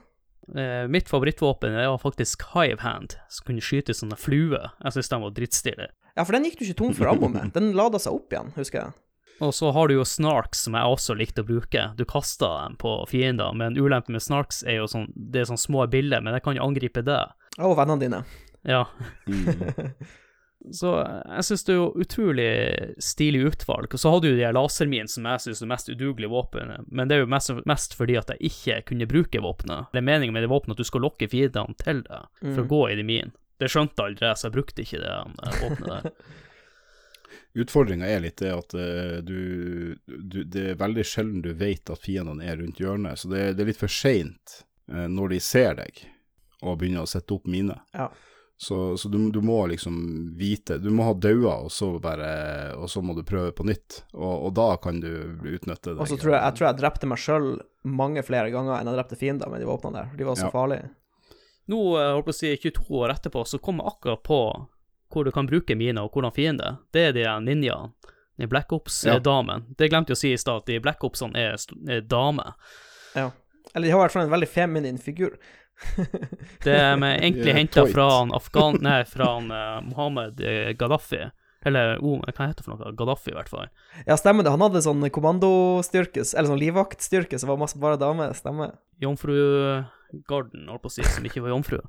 Eh, 0.54 0.84
mitt 0.88 1.08
favorittvåpen 1.10 1.74
var 1.74 1.98
faktisk 1.98 2.44
Hive 2.54 2.80
Hand, 2.84 3.16
som 3.28 3.48
kunne 3.48 3.64
skyte 3.64 3.96
sånne 3.96 4.18
fluer. 4.20 4.70
Jeg 4.84 4.94
synes 4.94 5.10
den 5.10 5.24
var 5.24 5.34
drittstilig. 5.34 5.88
Ja, 6.16 6.24
for 6.24 6.36
den 6.36 6.46
gikk 6.46 6.60
du 6.60 6.64
ikke 6.68 6.78
tom 6.78 6.94
for 6.96 7.10
ammo 7.10 7.28
med. 7.32 7.50
Den 7.56 7.72
lada 7.76 7.98
seg 8.00 8.14
opp 8.16 8.32
igjen, 8.32 8.52
husker 8.56 8.84
jeg. 8.84 8.96
Og 9.44 9.52
så 9.52 9.68
har 9.74 9.88
du 9.88 9.98
jo 9.98 10.04
Snarks, 10.08 10.62
som 10.64 10.76
jeg 10.78 10.92
også 10.96 11.16
likte 11.18 11.42
å 11.44 11.48
bruke. 11.48 11.82
Du 11.98 12.06
kaster 12.08 12.48
dem 12.62 12.78
på 12.80 12.92
fiender, 13.10 13.52
men 13.52 13.76
ulempen 13.76 14.16
med 14.16 14.24
Snarks 14.24 14.62
er 14.64 14.80
jo 14.80 14.86
sånn 14.88 15.10
Det 15.12 15.42
er 15.42 15.50
sånn 15.50 15.60
små 15.60 15.84
bilder, 15.92 16.24
men 16.24 16.38
jeg 16.38 16.46
kan 16.46 16.56
jo 16.56 16.64
angripe 16.64 17.04
det. 17.04 17.20
Og 17.60 17.76
vennene 17.76 18.00
dine. 18.00 18.22
Ja. 18.64 18.86
Så 20.74 20.92
jeg 20.98 21.46
synes 21.46 21.64
det 21.66 21.72
er 21.74 21.78
jo 21.78 22.04
utrolig 22.04 22.50
stilig 23.02 23.42
utvalg. 23.50 23.92
Og 23.92 24.02
så 24.02 24.12
hadde 24.12 24.32
du 24.32 24.40
de 24.40 24.52
lasermine 24.56 25.10
som 25.10 25.28
jeg 25.30 25.44
synes 25.44 25.60
er 25.60 25.66
det 25.66 25.72
mest 25.72 25.90
udugelige 25.92 26.32
våpenet, 26.32 26.88
men 26.90 27.08
det 27.10 27.18
er 27.18 27.24
jo 27.24 27.30
mest, 27.30 27.52
mest 27.68 27.94
fordi 27.98 28.18
at 28.18 28.32
jeg 28.34 28.50
ikke 28.50 28.80
kunne 28.90 29.10
bruke 29.10 29.42
våpenet. 29.44 29.92
Det 29.92 30.02
er 30.02 30.08
meningen 30.08 30.34
med 30.34 30.46
det 30.46 30.52
våpenet 30.52 30.76
at 30.76 30.82
du 30.82 30.88
skal 30.88 31.06
lokke 31.06 31.30
fiendene 31.30 31.78
til 31.82 32.02
deg 32.08 32.42
for 32.42 32.64
å 32.64 32.70
gå 32.72 32.82
i 32.90 32.98
de 32.98 33.06
mine. 33.06 33.34
Det 33.56 33.70
skjønte 33.72 34.04
aldri 34.04 34.26
jeg, 34.28 34.36
så 34.36 34.48
jeg 34.48 34.56
brukte 34.56 34.84
ikke 34.84 35.00
det 35.00 35.14
eh, 35.14 35.62
våpenet 35.62 35.94
der. 35.94 36.10
Utfordringa 37.62 38.08
er 38.12 38.20
litt 38.20 38.42
det 38.42 38.50
at 38.52 38.74
eh, 38.76 39.14
du, 39.24 39.96
du 40.04 40.42
Det 40.44 40.64
er 40.72 40.80
veldig 40.80 41.04
sjelden 41.08 41.40
du 41.44 41.54
vet 41.56 41.88
at 41.88 42.02
fiendene 42.02 42.44
er 42.44 42.58
rundt 42.60 42.82
hjørnet, 42.82 43.22
så 43.22 43.30
det, 43.32 43.46
det 43.56 43.64
er 43.64 43.70
litt 43.70 43.80
for 43.80 43.92
seint 43.92 44.58
eh, 44.92 45.06
når 45.08 45.32
de 45.32 45.40
ser 45.40 45.78
deg 45.80 46.02
og 46.64 46.78
begynner 46.80 47.04
å 47.04 47.08
sette 47.08 47.32
opp 47.36 47.48
mine. 47.48 47.78
Ja. 47.96 48.10
Så, 48.58 48.96
så 48.96 49.08
du, 49.12 49.18
du 49.30 49.42
må 49.44 49.66
liksom 49.68 49.96
vite 50.38 50.78
Du 50.80 50.88
må 50.88 51.04
ha 51.04 51.12
daua, 51.12 51.58
og 51.66 51.68
så 51.70 51.90
bare 52.00 52.72
Og 52.80 52.88
så 52.88 53.02
må 53.04 53.12
du 53.12 53.20
prøve 53.28 53.50
på 53.52 53.66
nytt, 53.68 53.98
og, 54.14 54.46
og 54.48 54.54
da 54.56 54.70
kan 54.80 54.96
du 55.02 55.10
utnytte 55.44 55.92
det. 55.92 55.98
Og 56.00 56.08
så 56.08 56.16
tror 56.16 56.32
jeg, 56.38 56.40
jeg 56.40 56.56
tror 56.56 56.66
jeg 56.70 56.78
drepte 56.80 57.10
meg 57.10 57.20
sjøl 57.20 57.50
mange 57.84 58.24
flere 58.24 58.48
ganger 58.54 58.78
enn 58.78 58.88
jeg 58.88 58.96
drepte 58.96 59.18
fiender 59.20 59.52
med 59.52 59.60
de 59.60 59.68
våpnene 59.68 60.00
der. 60.06 60.16
De 60.16 60.24
var 60.24 60.40
så 60.40 60.48
Ja. 60.48 60.54
farlige. 60.54 60.88
Nå, 61.68 61.82
eh, 62.00 62.12
holdt 62.14 62.26
på 62.30 62.32
å 62.32 62.38
si 62.38 62.54
22 62.56 62.96
år 63.02 63.12
etterpå, 63.12 63.44
så 63.46 63.60
kom 63.60 63.82
jeg 63.82 63.92
akkurat 63.92 64.22
på 64.24 64.40
hvor 65.12 65.24
du 65.28 65.30
kan 65.34 65.46
bruke 65.46 65.76
mine, 65.76 66.02
og 66.02 66.10
hvordan 66.16 66.32
fiende. 66.34 66.72
Det 66.96 67.04
er 67.10 67.12
de 67.14 67.26
ninjaene. 67.44 67.92
De 68.38 68.46
Black 68.46 68.72
Ja. 68.72 68.76
Ops-damen. 68.80 69.64
Det 69.76 69.88
glemte 69.90 70.10
jeg 70.12 70.16
å 70.16 70.22
si 70.24 70.32
i 70.32 70.36
stad, 70.40 70.62
at 70.64 70.66
de 70.66 70.78
Black 70.80 71.04
Opsene 71.04 71.36
er, 71.36 71.56
er 71.88 72.00
damer. 72.00 72.54
Ja. 73.14 73.30
Eller 73.74 73.86
de 73.88 73.92
har 73.92 74.00
i 74.00 74.02
hvert 74.06 74.12
fall 74.16 74.26
en 74.26 74.32
veldig 74.34 74.48
feminin 74.48 74.98
figur. 75.00 75.38
Det 76.64 76.72
er 76.72 76.96
egentlig 76.96 77.54
henta 77.56 77.86
fra 77.90 78.06
han 78.18 78.32
Afghan... 78.36 78.78
Nei, 78.86 79.00
fra 79.08 79.34
han 79.36 79.50
uh, 79.52 79.80
Mohammed 79.86 80.40
eh, 80.40 80.72
Gaddafi. 80.78 81.26
Eller 81.66 81.96
oh, 81.98 82.20
hva 82.22 82.46
heter 82.46 82.60
det 82.60 82.66
for 82.66 82.76
noe? 82.76 82.92
Gaddafi, 82.96 83.32
i 83.32 83.36
hvert 83.36 83.50
fall. 83.50 83.70
Ja, 84.06 84.16
stemmer 84.20 84.46
det. 84.46 84.52
Han 84.54 84.62
hadde 84.62 84.84
sånn 84.84 85.02
kommandostyrke, 85.10 86.22
eller 86.22 86.50
sånn 86.52 86.62
livvaktstyrke, 86.62 87.40
som 87.42 87.50
var 87.50 87.58
masse 87.60 87.80
bare 87.82 87.98
damer. 88.00 88.36
Stemmer. 88.38 88.76
Jomfrugarden, 89.02 90.68
holdt 90.70 90.84
på 90.84 90.92
å 90.92 90.94
si, 90.94 91.06
som 91.10 91.26
ikke 91.26 91.42
var 91.44 91.56
jomfru. 91.56 91.80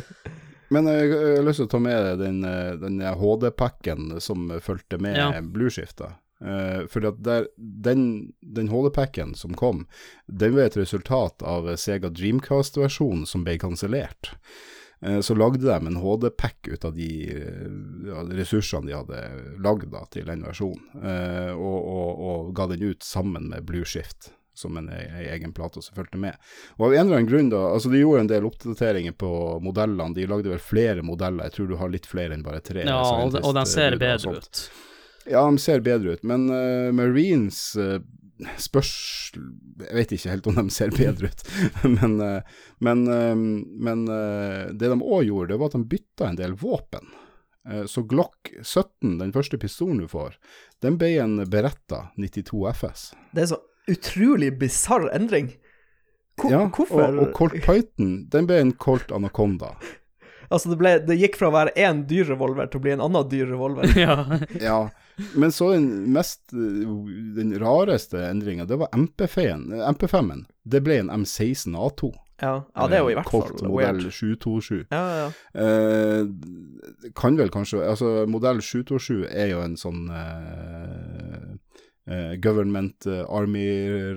Men 0.72 0.86
jeg, 0.86 1.10
jeg 1.10 1.36
har 1.36 1.44
lyst 1.44 1.60
til 1.60 1.66
å 1.66 1.72
ta 1.72 1.80
med 1.82 2.20
den, 2.22 2.40
eh, 2.46 2.72
den 2.78 3.00
HD-packen 3.02 4.20
som 4.22 4.48
fulgte 4.62 5.00
med 5.02 5.18
Ja. 5.18 5.32
blueskifta. 5.42 6.14
Uh, 6.40 6.86
for 6.88 7.04
at 7.04 7.18
der, 7.20 7.46
den, 7.58 8.32
den 8.40 8.70
HD-packen 8.72 9.34
som 9.36 9.52
kom, 9.54 9.82
den 10.26 10.54
var 10.56 10.70
et 10.70 10.78
resultat 10.80 11.42
av 11.44 11.68
Sega 11.76 12.08
Dreamcast-versjonen 12.08 13.26
som 13.28 13.44
ble 13.44 13.58
kansellert. 13.60 14.32
Uh, 15.04 15.20
Så 15.20 15.36
lagde 15.36 15.60
de 15.66 15.76
en 15.86 16.00
HD-pack 16.00 16.68
ut 16.72 16.84
av 16.88 16.96
de 16.96 17.10
uh, 17.28 18.24
ressursene 18.32 18.88
de 18.88 18.96
hadde 18.96 19.20
lagd 19.60 19.92
da, 19.92 20.06
til 20.12 20.24
den 20.32 20.42
versjonen, 20.48 20.80
eh, 21.04 21.52
og, 21.52 21.78
og, 21.84 22.24
og 22.30 22.50
ga 22.56 22.66
den 22.72 22.88
ut 22.88 23.04
sammen 23.04 23.48
med 23.52 23.64
Blueshift. 23.68 24.32
som 24.60 24.76
en, 24.76 24.88
en 24.88 25.16
egen 25.20 25.52
plate 25.52 25.80
som 25.82 25.94
fulgte 25.96 26.18
med. 26.20 26.36
Og 26.76 26.86
av 26.86 26.94
en 26.94 27.06
eller 27.06 27.16
annen 27.20 27.28
grunn 27.30 27.48
da, 27.52 27.60
altså 27.72 27.88
De 27.88 28.00
gjorde 28.02 28.20
en 28.20 28.28
del 28.28 28.44
oppdateringer 28.44 29.12
på 29.16 29.30
modellene. 29.64 30.12
De 30.14 30.26
lagde 30.28 30.50
vel 30.52 30.60
flere 30.60 31.02
modeller, 31.06 31.46
jeg 31.48 31.54
tror 31.54 31.68
du 31.70 31.76
har 31.80 31.88
litt 31.92 32.08
flere 32.08 32.36
enn 32.36 32.42
bare 32.44 32.60
tre. 32.60 32.84
Ja, 32.84 32.98
og, 33.22 33.38
og 33.40 33.54
den 33.56 33.68
ser 33.70 33.96
bedre 34.00 34.34
ut. 34.36 34.64
Ja, 35.28 35.44
de 35.44 35.60
ser 35.60 35.82
bedre 35.84 36.16
ut, 36.16 36.22
men 36.24 36.48
uh, 36.48 36.88
Marines 36.96 37.58
uh, 37.76 37.98
spørs 38.56 38.92
Jeg 39.36 39.96
vet 39.98 40.14
ikke 40.16 40.32
helt 40.32 40.46
om 40.48 40.56
de 40.56 40.72
ser 40.72 40.94
bedre 40.96 41.28
ut, 41.28 41.42
men, 41.98 42.16
uh, 42.24 42.62
men, 42.80 43.02
eh, 43.12 43.34
men 43.88 44.06
eh, 44.08 44.70
det 44.72 44.88
de 44.88 44.96
òg 44.96 45.26
gjorde, 45.28 45.52
det 45.52 45.58
var 45.60 45.68
at 45.68 45.76
de 45.76 45.90
bytta 45.92 46.30
en 46.30 46.38
del 46.38 46.56
våpen. 46.56 47.12
Eh, 47.68 47.84
så 47.84 48.02
Glock 48.02 48.52
17, 48.62 49.18
den 49.18 49.32
første 49.32 49.58
pistolen 49.60 50.00
du 50.00 50.08
får, 50.08 50.38
den 50.80 50.96
ble 51.00 51.12
en 51.20 51.36
Beretta 51.50 52.06
92 52.16 52.64
FS. 52.72 53.10
Det 53.36 53.44
er 53.44 53.50
så 53.52 53.60
utrolig 53.90 54.54
bisarr 54.58 55.10
endring. 55.12 55.52
Hvor, 56.40 56.52
ja, 56.52 56.64
hvorfor? 56.72 57.04
Og, 57.04 57.22
og 57.26 57.32
Colt 57.36 57.58
Python, 57.64 58.14
den 58.32 58.48
ble 58.48 58.60
en 58.64 58.76
Colt 58.80 59.12
Anaconda. 59.12 59.74
Altså, 60.50 60.72
det, 60.72 60.80
ble, 60.80 60.90
det 61.06 61.14
gikk 61.14 61.36
fra 61.38 61.46
å 61.46 61.52
være 61.54 61.70
én 61.78 62.00
dyr 62.10 62.24
revolver 62.32 62.66
til 62.66 62.80
å 62.80 62.82
bli 62.82 62.90
en 62.90 63.02
annen 63.04 63.28
dyr 63.30 63.46
revolver. 63.52 63.86
Ja. 63.94 64.16
Ja, 64.58 64.78
men 65.34 65.52
så 65.52 65.72
den 65.72 66.12
mest 66.14 66.52
Den 66.52 67.52
rareste 67.60 68.22
endringa, 68.28 68.64
det 68.64 68.78
var 68.80 68.90
MP5-en. 68.96 69.70
MP5-en. 69.94 70.44
Det 70.62 70.82
ble 70.84 71.00
en 71.02 71.12
M16 71.22 71.76
A2. 71.76 72.12
Ja, 72.40 72.64
ja 72.74 72.88
det 72.88 72.96
er 72.96 73.04
jo 73.04 73.10
i 73.12 73.16
hvert 73.18 73.28
fall 73.28 73.42
Colt 73.44 73.64
modell 73.66 74.02
727. 74.08 74.86
Ja, 74.90 75.00
ja, 75.00 75.16
ja. 75.20 75.64
Eh, 75.64 77.10
kan 77.16 77.36
vel 77.38 77.52
kanskje 77.52 77.82
Altså, 77.84 78.12
modell 78.30 78.62
727 78.64 79.26
er 79.28 79.50
jo 79.52 79.64
en 79.64 79.76
sånn 79.80 80.06
eh, 80.14 81.48
eh, 82.08 82.36
government 82.42 83.08
eh, 83.08 83.24
army 83.28 83.66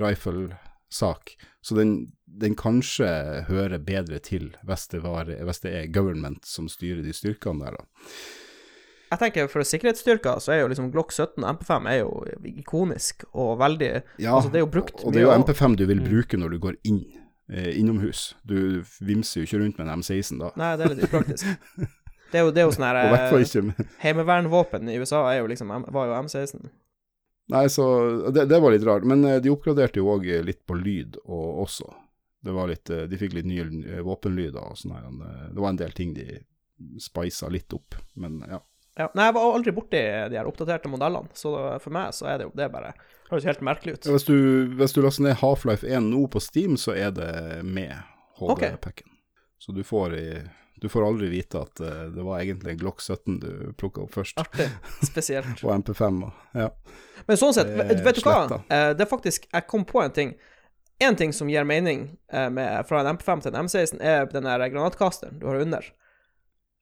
rifle-sak, 0.01 1.35
så 1.63 1.79
den, 1.79 1.95
den 2.25 2.55
kanskje 2.59 3.09
hører 3.49 3.83
bedre 3.83 4.21
til 4.23 4.53
hvis 4.63 4.87
det, 4.93 5.03
var, 5.03 5.27
hvis 5.27 5.63
det 5.65 5.75
er 5.81 5.91
government 5.93 6.47
som 6.47 6.71
styrer 6.71 7.03
de 7.03 7.15
styrkene 7.15 7.67
der, 7.67 7.81
da. 7.81 8.07
Jeg 9.13 9.21
tenker 9.21 9.49
For 9.51 9.65
sikkerhetsstyrker 9.67 10.39
så 10.43 10.55
er 10.55 10.63
jo 10.63 10.69
liksom 10.71 10.91
Glock 10.93 11.13
17 11.13 11.43
MP5 11.45 11.89
er 11.91 11.99
jo 12.01 12.11
ikonisk 12.49 13.27
og 13.31 13.57
veldig 13.61 13.91
Ja, 14.17 14.37
Altså, 14.37 14.49
det 14.49 14.61
er 14.61 14.65
jo 14.65 14.71
brukt 14.73 15.03
og 15.03 15.13
det 15.13 15.21
er 15.23 15.27
jo 15.27 15.35
MP5 15.43 15.77
du 15.79 15.85
vil 15.89 16.01
bruke 16.03 16.39
når 16.39 16.55
du 16.55 16.61
går 16.63 16.77
inn, 16.89 17.03
eh, 17.51 17.73
innomhus. 17.79 18.33
Du 18.47 18.83
vimser 19.03 19.41
jo 19.41 19.49
ikke 19.49 19.61
rundt 19.61 19.81
med 19.81 19.89
en 19.89 20.01
M16 20.01 20.39
da. 20.41 20.53
Nei, 20.59 20.71
det 20.79 20.87
er 20.87 20.95
litt 20.95 21.05
upraktisk. 21.09 21.45
Det 22.33 22.39
er 22.39 22.47
jo, 22.47 22.53
det 22.53 22.63
er 22.63 22.65
jo 22.65 22.73
sånn 22.73 22.87
her 22.87 22.97
eh, 23.13 23.89
Heimevernvåpen 24.01 24.89
i 24.89 24.95
USA 24.97 25.27
jo 25.37 25.45
liksom, 25.51 25.69
var 25.93 26.09
jo 26.09 26.15
M16. 26.23 26.71
Nei, 27.53 27.67
så 27.69 27.85
det, 28.33 28.47
det 28.49 28.57
var 28.63 28.73
litt 28.73 28.87
rart. 28.87 29.05
Men 29.05 29.21
eh, 29.29 29.37
de 29.43 29.51
oppgraderte 29.53 30.01
jo 30.01 30.09
òg 30.15 30.25
litt 30.47 30.63
på 30.65 30.79
lyd 30.79 31.19
og 31.27 31.67
også. 31.67 31.91
Det 32.43 32.55
var 32.55 32.71
litt, 32.71 32.89
eh, 32.89 33.05
de 33.11 33.19
fikk 33.21 33.37
litt 33.37 33.47
nye 33.47 34.01
våpenlyder 34.03 34.65
og 34.65 34.79
sånn 34.79 35.21
Det 35.53 35.61
var 35.61 35.69
en 35.69 35.79
del 35.83 35.93
ting 35.95 36.15
de 36.17 36.41
spisa 36.99 37.47
litt 37.53 37.73
opp, 37.73 37.95
men 38.19 38.41
ja. 38.49 38.57
Ja. 38.99 39.07
Nei, 39.17 39.25
jeg 39.29 39.33
var 39.33 39.55
aldri 39.57 39.71
borti 39.73 40.01
de 40.29 40.37
her 40.37 40.45
oppdaterte 40.49 40.89
modellene, 40.91 41.31
så 41.33 41.53
for 41.81 41.93
meg 41.95 42.11
så 42.13 42.27
er 42.29 42.41
det 42.41 42.45
jo 42.49 42.51
det 42.57 42.67
bare 42.73 42.93
Høres 43.31 43.45
helt 43.47 43.63
merkelig 43.65 43.95
ut. 43.95 44.07
Hvis 44.13 44.25
du, 44.27 44.35
hvis 44.77 44.93
du 44.93 44.99
laster 45.01 45.23
ned 45.25 45.39
Half-Life 45.39 45.87
1 45.87 46.03
nå 46.11 46.19
på 46.29 46.41
Steam, 46.43 46.75
så 46.77 46.93
er 46.93 47.09
det 47.15 47.29
med 47.65 47.95
HD-packen. 48.37 49.07
Så 49.57 49.71
du 49.73 49.79
får, 49.87 50.13
i, 50.19 50.41
du 50.83 50.89
får 50.91 51.05
aldri 51.07 51.31
vite 51.31 51.57
at 51.63 51.79
eh, 51.81 52.03
det 52.13 52.25
var 52.27 52.43
egentlig 52.43 52.75
en 52.75 52.81
Glock 52.83 53.01
17 53.01 53.39
du 53.41 53.49
plukka 53.79 54.03
opp 54.03 54.13
først, 54.13 54.37
Artig. 54.43 54.67
Spesielt. 55.09 55.63
og 55.63 55.71
MP5. 55.79 56.19
Og, 56.27 56.43
ja. 56.59 56.67
Men 57.25 57.39
sånn 57.39 57.55
sett, 57.55 57.71
vet, 57.79 58.03
vet 58.05 58.19
du 58.19 58.27
hva? 58.27 58.59
Eh, 58.67 58.91
Det 58.93 59.07
er 59.07 59.09
faktisk 59.09 59.47
Jeg 59.49 59.67
kom 59.71 59.87
på 59.87 60.03
en 60.03 60.13
ting. 60.13 60.35
En 61.01 61.17
ting 61.17 61.33
som 61.33 61.49
gir 61.49 61.65
mening 61.65 62.11
eh, 62.29 62.49
med, 62.53 62.83
fra 62.85 63.01
en 63.01 63.15
MP5 63.15 63.47
til 63.47 63.55
en 63.55 63.65
M16, 63.65 63.97
er 64.03 64.27
den 64.29 64.45
der 64.51 64.67
granatkasteren 64.69 65.39
du 65.41 65.47
har 65.49 65.63
under. 65.63 65.89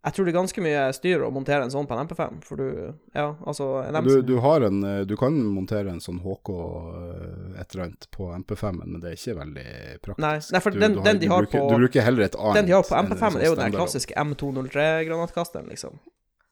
Jeg 0.03 0.13
tror 0.15 0.25
det 0.25 0.31
er 0.31 0.37
ganske 0.39 0.61
mye 0.65 0.83
styr 0.97 1.21
å 1.21 1.27
montere 1.29 1.61
en 1.61 1.69
sånn 1.69 1.85
på 1.85 1.93
en 1.93 2.07
MP5, 2.07 2.39
for 2.43 2.57
du 2.57 2.93
Ja, 3.13 3.35
altså 3.45 3.67
en 3.85 3.93
Du, 4.03 4.09
M16 4.09 4.25
du, 4.25 4.33
har 4.41 4.61
en, 4.65 4.79
eh, 4.83 5.01
du 5.05 5.15
kan 5.15 5.35
montere 5.53 5.91
en 5.93 5.99
sånn 6.01 6.17
HK 6.23 6.49
eh, 6.55 7.61
et 7.61 7.75
eller 7.75 7.83
annet 7.85 8.07
på 8.09 8.31
MP5-en, 8.33 8.79
men 8.87 8.99
det 9.03 9.11
er 9.11 9.19
ikke 9.19 9.35
veldig 9.37 9.67
praktisk. 10.01 10.23
Nei, 10.25 10.33
nei, 10.55 10.59
for 10.65 10.71
du, 10.73 10.79
den- 10.81 10.95
du 10.97 11.01
den 11.05 11.19
de 11.21 11.27
har 11.29 11.45
bruker, 11.45 11.59
på- 11.59 11.69
Du 11.69 11.75
bruker 11.85 12.01
heller 12.01 12.23
et 12.25 12.35
annet. 12.35 12.55
Den 12.55 12.65
de 12.65 12.71
har 12.73 12.81
på 12.89 12.97
MP5, 13.03 13.35
sånn 13.37 13.41
er 13.41 13.45
jo 13.51 13.55
den 13.61 13.71
klassiske 13.77 14.13
M203-granatkasteren, 14.25 15.69
liksom. 15.69 15.99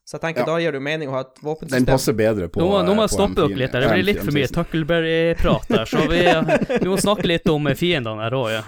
Så 0.06 0.18
jeg 0.18 0.22
tenker 0.22 0.42
Ja. 0.42 0.46
da 0.46 0.58
gir 0.60 0.72
det 0.72 0.80
jo 0.80 0.86
mening 0.86 1.10
å 1.10 1.12
ha 1.12 1.20
et 1.22 1.36
våpensystem. 1.42 1.86
Den 1.86 1.86
passer 1.86 2.14
bedre 2.14 2.48
på 2.50 2.58
Nå, 2.62 2.70
nå 2.86 2.96
må 2.98 3.02
jeg 3.06 3.14
stoppe 3.14 3.36
dere 3.48 3.58
litt. 3.58 3.72
Der. 3.72 3.82
Det 3.82 3.90
blir 3.94 4.04
litt 4.08 4.24
for 4.26 4.32
mye 4.34 4.48
Tuckleberry-prat 4.50 5.68
her, 5.70 5.86
så 5.86 6.08
vi, 6.10 6.22
vi 6.82 6.90
må 6.90 6.98
snakke 6.98 7.26
litt 7.30 7.48
om 7.50 7.66
fiendene 7.78 8.22
her 8.26 8.32
òg. 8.32 8.50
Ja. 8.52 8.64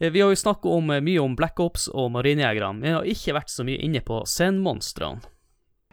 Eh, 0.00 0.10
Vi 0.12 0.20
har 0.20 0.28
jo 0.30 0.36
snakket 0.36 0.66
om, 0.72 0.90
eh, 0.90 1.00
mye 1.00 1.18
om 1.22 1.36
Black 1.36 1.60
Ops 1.60 1.88
og 1.88 2.10
marinejegerne, 2.12 2.74
men 2.80 2.82
vi 2.82 2.94
har 2.96 3.02
ikke 3.14 3.34
vært 3.38 3.50
så 3.50 3.64
mye 3.64 3.78
inne 3.82 4.00
på 4.00 4.22
scenemonstrene. 4.26 5.22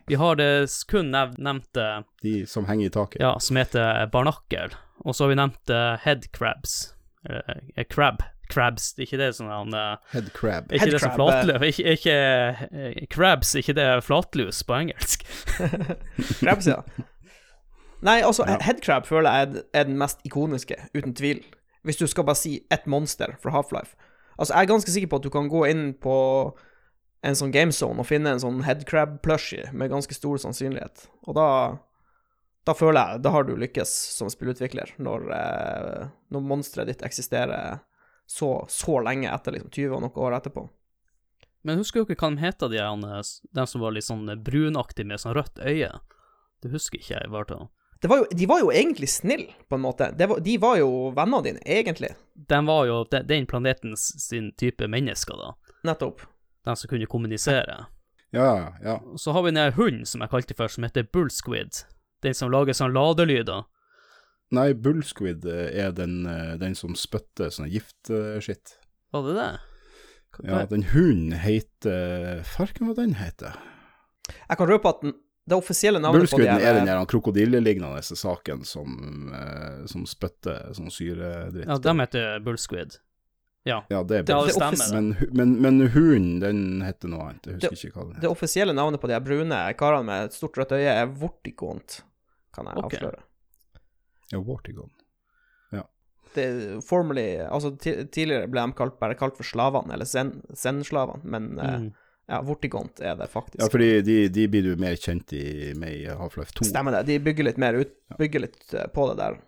Vi 0.07 0.15
har 0.19 0.35
det 0.35 0.67
kun 0.89 1.11
nev 1.11 1.37
nevnt 1.39 1.77
eh, 1.79 2.01
De 2.21 2.45
som 2.45 2.65
henger 2.67 2.85
i 2.85 2.89
taket. 2.89 3.21
ja, 3.21 3.37
som 3.39 3.55
heter 3.55 4.05
barnakkel, 4.11 4.73
og 5.05 5.15
så 5.15 5.23
har 5.23 5.29
vi 5.29 5.35
nevnt 5.39 5.69
eh, 5.69 5.97
head 6.03 6.27
crabs. 6.33 6.93
Eh, 7.29 7.53
eh, 7.77 7.83
crab. 7.89 8.21
Crabs, 8.51 8.89
ikke 8.99 9.17
det 9.17 9.29
sånn 9.37 9.47
han 9.49 9.71
eh, 9.73 9.95
Head 10.11 10.27
crab. 10.35 10.67
Er 10.69 10.75
ikke 10.75 10.91
det 10.91 10.99
som 10.99 11.13
Headcrab, 11.15 11.29
eh. 11.31 11.43
flatløs? 11.47 11.79
Ikke, 11.79 11.93
ikke 11.95 12.17
eh, 12.99 13.05
crabs, 13.09 13.53
ikke 13.55 13.73
det 13.79 13.87
flatlus 14.03 14.59
på 14.67 14.75
engelsk? 14.81 15.23
Crabs, 16.43 16.67
ja. 16.67 16.81
Nei, 18.03 18.19
altså, 18.21 18.43
Ja. 18.45 18.57
headcrab 18.59 19.05
føler 19.07 19.31
jeg 19.31 19.63
er 19.73 19.83
den 19.87 19.97
mest 19.97 20.19
ikoniske, 20.27 20.75
uten 20.93 21.15
tvil. 21.15 21.39
Hvis 21.83 21.99
du 21.99 22.05
skal 22.07 22.27
bare 22.27 22.39
si 22.39 22.57
ett 22.71 22.85
monster 22.87 23.35
fra 23.43 23.51
Half-Life. 23.51 23.97
Altså, 24.37 24.53
jeg 24.53 24.61
er 24.61 24.71
ganske 24.71 24.91
sikker 24.91 25.11
på 25.11 25.19
at 25.19 25.25
du 25.25 25.31
kan 25.33 25.49
gå 25.51 25.65
inn 25.69 25.89
på 25.99 26.15
en 27.23 27.37
sånn 27.39 27.53
gamezone 27.53 28.01
og 28.01 28.07
finne 28.07 28.33
en 28.33 28.41
sånn 28.41 28.63
headcrab-plushie 28.65 29.71
med 29.75 29.91
ganske 29.91 30.15
stor 30.15 30.39
sannsynlighet. 30.41 31.07
Og 31.27 31.37
da 31.37 31.47
da 32.63 32.75
føler 32.75 32.99
jeg 32.99 33.23
da 33.25 33.33
har 33.33 33.43
du 33.47 33.57
lykkes 33.59 33.91
som 34.15 34.29
spillutvikler, 34.31 34.95
når, 35.03 35.25
eh, 35.35 36.05
når 36.31 36.45
monsteret 36.47 36.87
ditt 36.87 37.03
eksisterer 37.03 37.81
så, 38.29 38.63
så 38.71 39.01
lenge 39.03 39.27
etter, 39.31 39.57
liksom 39.57 39.71
20 39.73 39.97
og 39.97 40.03
noen 40.05 40.21
år 40.27 40.37
etterpå. 40.39 40.63
Men 41.67 41.79
husker 41.79 42.03
dere 42.03 42.19
hva 42.19 42.31
de 42.31 42.43
heter, 42.43 42.71
de, 42.71 42.79
eh, 42.79 43.33
de 43.59 43.65
som 43.67 43.83
var 43.83 43.95
litt 43.95 44.07
sånn 44.07 44.31
brunaktige 44.43 45.09
med 45.11 45.19
sånn 45.19 45.35
rødt 45.35 45.59
øye? 45.59 45.91
Det 46.63 46.71
husker 46.71 47.01
ikke 47.01 47.17
jeg. 47.17 47.31
Var. 47.33 47.49
Det 47.51 47.59
var 48.09 48.17
jo, 48.23 48.25
de 48.35 48.45
var 48.49 48.59
jo 48.59 48.71
egentlig 48.71 49.07
snille, 49.09 49.53
på 49.69 49.75
en 49.77 49.81
måte. 49.85 50.11
Det 50.17 50.27
var, 50.29 50.39
de 50.43 50.57
var 50.59 50.77
jo 50.79 50.89
vennene 51.15 51.43
dine, 51.45 51.61
egentlig. 51.65 52.09
De 52.35 52.59
var 52.67 52.85
jo 52.89 53.03
de, 53.11 53.21
den 53.29 53.45
planetens 53.49 54.07
sin 54.27 54.51
type 54.59 54.87
mennesker, 54.89 55.37
da. 55.39 55.53
Nettopp. 55.87 56.21
De 56.65 56.75
som 56.79 56.89
kunne 56.89 57.05
kommunisere. 57.11 57.85
Ja, 58.33 58.47
ja, 58.57 58.69
ja. 58.83 58.95
Så 59.19 59.31
har 59.35 59.43
vi 59.45 59.51
den 59.53 59.73
hunden 59.77 60.05
som 60.09 60.21
jeg 60.23 60.31
kalte 60.31 60.55
før, 60.57 60.67
som 60.71 60.83
heter 60.87 61.05
Bullsquid. 61.13 61.83
Den 62.23 62.33
som 62.33 62.51
lager 62.51 62.73
sånn 62.73 62.93
ladelyder. 62.95 63.65
Nei, 64.53 64.69
bullsquid 64.77 65.45
eh, 65.49 65.69
er 65.85 65.91
den, 65.97 66.25
eh, 66.29 66.53
den 66.61 66.75
som 66.77 66.93
spytter 66.97 67.49
sånn 67.51 67.71
giftskitt. 67.73 68.75
Var 69.13 69.23
det 69.27 69.33
det? 69.39 69.51
Hva- 70.33 70.45
Ja, 70.49 70.65
den 70.69 70.83
hunden 70.93 71.33
heter 71.41 72.43
Farken 72.47 72.87
hva 72.89 72.95
den 72.97 73.15
heter? 73.19 73.53
Jeg 74.49 74.57
kan 74.57 74.69
røpe 74.69 74.89
at 74.89 75.01
den, 75.03 75.13
det 75.45 75.55
offisielle 75.55 75.99
navnet 75.99 76.31
på 76.31 76.37
de 76.37 76.45
Bullsquiden 76.45 76.67
er 76.67 76.77
den 76.77 76.87
her 76.87 76.99
der 77.01 77.09
krokodillelignende 77.11 78.03
saken 78.03 78.63
som, 78.67 78.93
eh, 79.35 79.81
som 79.91 80.05
spytter 80.07 80.69
sånn 80.77 80.91
syredritt. 80.93 81.67
Ja, 81.67 81.77
de 81.77 81.95
heter 81.99 82.39
Bullsquid. 82.45 82.95
Ja. 83.67 83.81
Ja, 83.91 84.01
det 84.03 84.21
er 84.21 84.23
det 84.27 84.55
stemmer. 84.55 84.87
Men, 84.95 85.11
men, 85.31 85.53
men 85.63 85.89
hunden, 85.91 86.39
den 86.43 86.63
heter 86.83 87.11
noe 87.11 87.29
annet. 87.29 87.47
Jeg 87.47 87.71
husker 87.71 87.91
ikke 87.91 88.01
hva 88.01 88.09
den 88.09 88.23
Det 88.23 88.31
offisielle 88.31 88.75
navnet 88.75 89.03
på 89.03 89.07
de 89.11 89.15
her 89.15 89.23
brune 89.23 89.59
karene 89.79 90.07
med 90.07 90.29
et 90.29 90.35
stort 90.35 90.59
rødt 90.59 90.75
øye 90.75 90.91
er 90.91 91.11
Vortigont, 91.11 92.01
kan 92.55 92.67
jeg 92.67 92.83
okay. 92.83 92.99
avsløre. 92.99 93.23
Ja, 94.33 94.43
Vortigon. 94.43 94.91
Det 96.33 96.43
er 96.43 96.79
formerly 96.81 97.25
Altså, 97.45 97.73
tidligere 97.77 98.47
ble 98.51 98.63
de 98.65 98.77
kalt, 98.77 98.95
bare 99.01 99.17
kalt 99.17 99.37
for 99.37 99.47
slavene, 99.47 99.93
eller 99.93 100.07
zen-slavene, 100.09 101.21
men 101.23 101.51
eh, 101.59 101.75
Mm. 101.83 101.91
Ja, 102.27 102.41
Vortigont 102.41 102.99
er 102.99 103.15
det 103.15 103.27
faktisk. 103.27 103.61
Ja, 103.61 103.69
fordi 103.71 104.01
de, 104.01 104.27
de 104.27 104.47
blir 104.47 104.63
du 104.63 104.75
mer 104.79 104.95
kjent 104.95 105.33
i, 105.33 105.73
med 105.75 105.95
i 105.95 106.05
Half-Life 106.07 106.55
2. 106.59 106.69
Stemmer 106.69 106.95
det. 106.95 107.03
De 107.11 107.19
bygger 107.19 107.49
litt 107.49 107.59
mer 107.59 107.75
ut, 107.75 107.91
bygger 108.17 108.45
litt 108.45 108.73
eh, 108.73 108.87
på 108.93 109.07
det 109.11 109.17
der. 109.19 109.39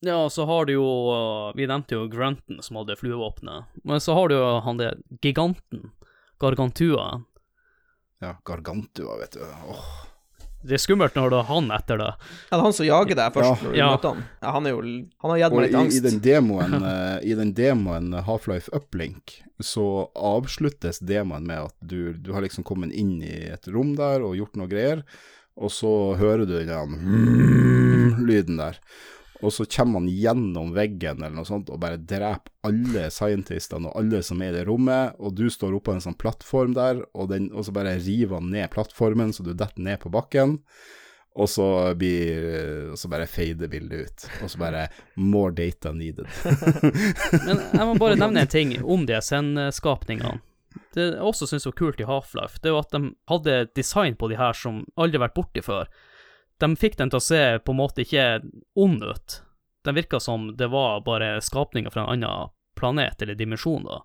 Ja, 0.00 0.16
og 0.24 0.32
så 0.32 0.46
har 0.48 0.64
du 0.64 0.72
jo 0.72 0.84
uh, 1.12 1.50
Vi 1.52 1.66
nevnte 1.68 1.92
jo 1.92 2.06
Grunton, 2.08 2.62
som 2.64 2.78
hadde 2.80 2.96
fluevåpenet, 2.96 3.68
Men 3.84 4.00
så 4.00 4.14
har 4.16 4.30
du 4.30 4.38
jo 4.38 4.46
han 4.64 4.80
der 4.80 4.96
giganten, 5.20 5.90
Gargantua. 6.40 7.20
Ja, 8.24 8.38
Gargantua, 8.48 9.18
vet 9.20 9.36
du. 9.36 9.44
Åh. 9.44 9.90
Det 10.62 10.76
er 10.76 10.82
skummelt 10.82 11.14
når 11.16 11.30
du 11.32 11.36
har 11.40 11.46
han 11.48 11.70
etter 11.72 11.96
det. 12.02 12.08
Ja, 12.10 12.50
det 12.50 12.58
er 12.58 12.62
han 12.66 12.74
som 12.76 12.86
jager 12.86 13.16
deg 13.16 13.32
først 13.32 13.48
Ja. 13.48 13.54
når 13.64 13.72
du 13.72 13.78
Ja. 13.78 13.86
møter 13.96 14.08
han. 14.14 14.24
Ja, 14.42 14.50
han 14.52 14.66
er 14.66 14.70
jo 14.70 14.80
Han 15.22 15.30
har 15.30 15.38
gitt 15.38 15.52
meg 15.56 15.60
litt 15.60 15.70
litt 15.70 15.72
i 15.72 15.82
angst. 15.82 16.02
den 16.02 16.20
demoen, 16.20 16.74
eh, 16.92 17.18
i 17.30 17.34
den 17.34 17.52
demoen 17.54 18.12
Half-Life 18.26 18.68
Uplink, 18.76 19.38
så 19.60 20.08
avsluttes 20.14 21.00
demoen 21.00 21.46
med 21.46 21.58
at 21.64 21.74
du, 21.84 22.12
du 22.12 22.32
har 22.32 22.42
liksom 22.42 22.64
kommet 22.64 22.92
inn 22.92 23.22
i 23.22 23.48
et 23.52 23.66
rom 23.72 23.94
der 23.96 24.20
og 24.20 24.36
gjort 24.36 24.56
noe 24.56 24.68
greier, 24.68 25.02
og 25.56 25.70
så 25.70 26.16
hører 26.16 26.46
du 26.46 26.58
den 26.64 28.24
lyden 28.26 28.56
der. 28.60 28.78
Og 29.40 29.52
så 29.54 29.64
kommer 29.64 30.00
han 30.00 30.08
gjennom 30.12 30.74
veggen 30.76 31.22
eller 31.22 31.36
noe 31.36 31.48
sånt 31.48 31.70
og 31.72 31.80
bare 31.80 31.96
dreper 31.96 32.52
alle 32.68 33.06
scientistene 33.12 33.88
og 33.88 33.96
alle 33.96 34.20
som 34.26 34.42
er 34.44 34.52
i 34.52 34.58
det 34.58 34.66
rommet, 34.68 35.16
og 35.16 35.36
du 35.38 35.46
står 35.50 35.78
oppå 35.78 35.94
en 35.94 36.04
sånn 36.04 36.18
plattform 36.20 36.74
der, 36.76 37.00
og, 37.14 37.30
den, 37.32 37.48
og 37.54 37.64
så 37.66 37.74
bare 37.76 37.96
river 38.02 38.36
han 38.36 38.50
ned 38.52 38.68
plattformen 38.74 39.32
så 39.32 39.46
du 39.46 39.54
detter 39.54 39.80
ned 39.84 40.02
på 40.02 40.12
bakken. 40.12 40.58
Og 41.38 41.46
så 41.46 41.94
blir 41.94 42.96
Så 42.98 43.08
bare 43.08 43.26
fader 43.30 43.68
bildet 43.70 44.00
ut. 44.00 44.24
Og 44.42 44.50
så 44.50 44.58
bare 44.58 44.88
More 45.14 45.52
data 45.54 45.92
needed. 45.92 46.26
Men 47.46 47.60
jeg 47.70 47.86
må 47.86 47.94
bare 47.94 48.18
nevne 48.18 48.42
en 48.42 48.50
ting 48.58 48.74
om 48.82 49.06
de 49.06 49.20
sceneskapningene. 49.22 50.40
Det 50.94 51.04
jeg 51.06 51.22
også 51.22 51.46
syns 51.50 51.66
var 51.66 51.74
kult 51.78 52.02
i 52.02 52.06
Half-Life, 52.06 52.58
det 52.62 52.70
er 52.70 52.74
jo 52.74 52.82
at 52.82 52.92
de 52.94 53.00
hadde 53.30 53.54
design 53.78 54.16
på 54.18 54.28
de 54.30 54.38
her 54.38 54.54
som 54.54 54.84
aldri 54.98 55.18
har 55.18 55.28
vært 55.28 55.38
borti 55.38 55.62
før. 55.62 55.86
De 56.60 56.76
fikk 56.76 56.98
den 57.00 57.12
til 57.12 57.20
å 57.20 57.24
se 57.24 57.42
på 57.64 57.72
en 57.72 57.80
måte 57.80 58.04
ikke 58.04 58.42
ond 58.78 59.04
ut. 59.04 59.40
Den 59.84 59.96
virka 59.96 60.20
som 60.20 60.50
det 60.56 60.68
var 60.72 61.00
bare 61.06 61.38
skapninger 61.40 61.92
fra 61.92 62.04
en 62.04 62.20
annen 62.20 62.52
planet 62.76 63.22
eller 63.22 63.34
dimensjon, 63.34 63.84
da. 63.84 64.02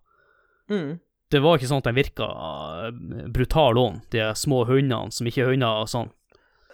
Mm. 0.72 0.98
Det 1.32 1.42
var 1.44 1.58
ikke 1.58 1.68
sånn 1.68 1.82
at 1.84 1.90
den 1.90 1.98
virka 1.98 2.28
brutal 3.34 3.80
ond, 3.82 4.06
de 4.14 4.30
små 4.38 4.64
hundene 4.70 5.12
som 5.12 5.28
ikke 5.28 5.44
er 5.44 5.52
hunder 5.52 5.84
og 5.84 5.92
sånn. 5.92 6.12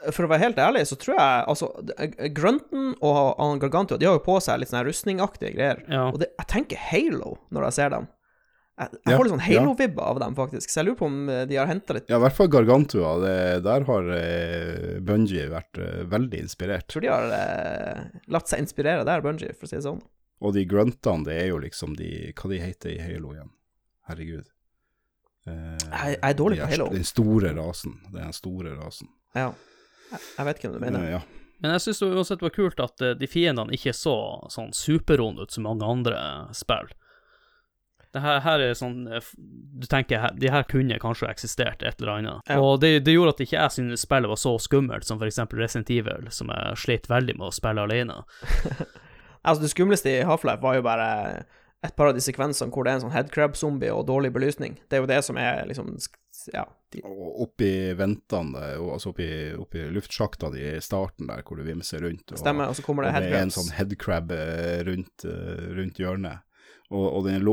For 0.10 0.26
å 0.26 0.32
være 0.32 0.48
helt 0.48 0.60
ærlig, 0.62 0.82
så 0.90 0.96
tror 0.98 1.14
jeg 1.14 1.42
Altså, 1.52 1.68
Grunton 2.34 2.96
og 3.06 3.60
Gargantua 3.62 4.00
De 4.02 4.08
har 4.10 4.16
jo 4.16 4.24
på 4.26 4.40
seg 4.42 4.58
litt 4.58 4.72
sånne 4.72 4.88
rustningaktige 4.88 5.54
greier. 5.54 5.84
Ja. 5.86 6.08
Og 6.10 6.18
det, 6.24 6.32
jeg 6.40 6.50
tenker 6.50 6.82
Halo 6.90 7.36
når 7.54 7.68
jeg 7.68 7.78
ser 7.78 7.94
dem. 7.94 8.08
Jeg, 8.82 8.90
jeg 8.98 9.12
Ja, 9.14 9.18
får 9.20 9.28
litt 9.28 9.34
sånn 9.36 9.42
ja. 9.46 9.60
Halo-vibber 9.62 10.06
av 10.10 10.20
dem, 10.24 10.36
faktisk. 10.38 10.72
Så 10.74 10.80
jeg 10.82 10.88
lurer 10.90 10.98
på 10.98 11.06
om 11.12 11.18
eh, 11.30 11.44
de 11.50 11.58
har 11.60 11.68
henta 11.70 11.94
litt 11.98 12.10
Ja, 12.10 12.18
i 12.18 12.24
hvert 12.24 12.38
fall 12.40 12.50
Gargantua. 12.54 13.12
Det, 13.22 13.36
der 13.68 13.86
har 13.86 14.08
eh, 14.16 15.00
Bungie 15.06 15.44
vært 15.52 15.78
eh, 15.78 16.00
veldig 16.10 16.40
inspirert. 16.48 16.88
Jeg 16.88 16.94
tror 16.96 17.06
de 17.06 17.12
har 17.14 17.36
eh, 17.38 18.02
latt 18.34 18.50
seg 18.50 18.64
inspirere 18.66 19.06
der, 19.06 19.22
Bungie, 19.26 19.54
for 19.54 19.68
å 19.68 19.72
si 19.72 19.78
det 19.78 19.86
sånn. 19.86 20.02
Og 20.42 20.56
de 20.58 20.64
gruntene, 20.66 21.28
det 21.28 21.36
er 21.44 21.52
jo 21.52 21.60
liksom 21.62 21.94
de 22.00 22.10
Hva 22.34 22.50
de 22.50 22.58
heter 22.64 22.96
i 22.96 23.02
Halo 23.04 23.36
igjen? 23.36 23.52
Herregud. 24.10 24.48
Eh, 25.48 25.78
Jeg- 25.92 26.18
jeg 26.18 26.32
er 26.32 26.34
dårlig 26.38 26.58
de 26.58 26.64
på 26.66 26.72
Halo. 26.72 26.90
Den 26.90 27.04
store 27.06 27.54
rasen. 27.58 28.00
Det 28.12 28.18
er 28.20 28.24
den 28.32 28.34
store 28.34 28.74
rasen. 28.80 29.08
Ja. 29.36 29.52
Jeg, 30.12 30.20
jeg 30.38 30.46
vet 30.46 30.58
ikke 30.60 30.70
hva 30.72 30.80
du 30.80 30.86
mener. 30.86 31.06
Eh, 31.06 31.12
ja. 31.12 31.22
Men 31.62 31.76
jeg 31.76 31.82
syns 31.86 32.02
uansett 32.02 32.40
det 32.42 32.48
var 32.50 32.56
kult 32.58 32.80
at 32.82 33.02
eh, 33.06 33.14
de 33.14 33.28
fiendene 33.30 33.72
ikke 33.78 33.94
så 33.94 34.16
sånn 34.50 34.74
superonde 34.74 35.46
ut 35.46 35.52
som 35.54 35.64
mange 35.70 35.86
andre 35.86 36.18
spill. 36.58 36.90
Det 38.12 38.20
her, 38.20 38.42
her 38.44 38.60
er 38.60 38.74
sånn 38.76 39.06
eh, 39.08 39.30
Du 39.80 39.86
tenker 39.88 40.34
de 40.36 40.50
her 40.52 40.66
kunne 40.68 40.98
kanskje 41.00 41.30
eksistert, 41.32 41.84
et 41.84 42.02
eller 42.02 42.18
annet. 42.18 42.50
Ja. 42.50 42.60
Og 42.60 42.82
det, 42.84 43.06
det 43.06 43.16
gjorde 43.16 43.38
at 43.38 43.46
ikke 43.46 43.58
jeg 43.60 43.76
syntes 43.78 44.04
spillet 44.08 44.32
var 44.32 44.42
så 44.42 44.58
skummelt 44.60 45.08
som 45.08 45.22
eksempel 45.24 45.64
Resident 45.64 45.94
Evil, 45.94 46.28
som 46.36 46.52
jeg 46.52 46.82
slet 46.84 47.08
veldig 47.12 47.38
med 47.40 47.48
å 47.50 47.56
spille 47.56 47.88
alene. 47.88 48.22
Altså, 49.42 49.64
det 49.64 49.72
skumleste 49.72 50.12
i 50.12 50.26
Half-Life 50.30 50.62
var 50.62 50.76
jo 50.78 50.84
bare 50.86 51.06
et 51.82 51.96
par 51.98 52.12
av 52.12 52.14
de 52.14 52.22
sekvensene 52.22 52.70
hvor 52.74 52.86
det 52.86 52.92
er 52.92 53.00
en 53.00 53.04
sånn 53.08 53.14
headcrab-zombie 53.16 53.90
og 53.90 54.04
dårlig 54.06 54.30
belysning. 54.36 54.76
Det 54.86 55.00
er 55.00 55.02
jo 55.02 55.10
det 55.10 55.22
som 55.26 55.40
er 55.42 55.64
liksom 55.70 55.96
Ja. 56.54 56.68
De, 56.94 57.02
Og 57.08 57.48
oppi 57.48 57.94
ventene, 57.98 58.62
altså 58.78 59.12
oppi, 59.14 59.28
oppi 59.58 59.88
luftsjaktene 59.94 60.60
i 60.60 60.82
starten 60.84 61.30
der, 61.30 61.42
hvor 61.42 61.58
du 61.58 61.64
vimser 61.66 62.04
rundt. 62.06 62.32
Og, 62.32 62.38
stemmer. 62.38 62.70
Og 62.70 62.78
så 62.78 62.86
kommer 62.86 63.08
det 63.08 63.16
og 63.16 63.26
det 63.26 63.34
er 63.34 63.46
en 63.48 63.54
sånn 63.54 63.74
headcrab 63.74 64.34
eh, 64.36 64.82
rundt, 64.86 65.26
eh, 65.26 65.66
rundt 65.78 66.02
hjørnet. 66.02 66.46
Og, 66.92 67.06
og, 67.08 67.26
den 67.30 67.46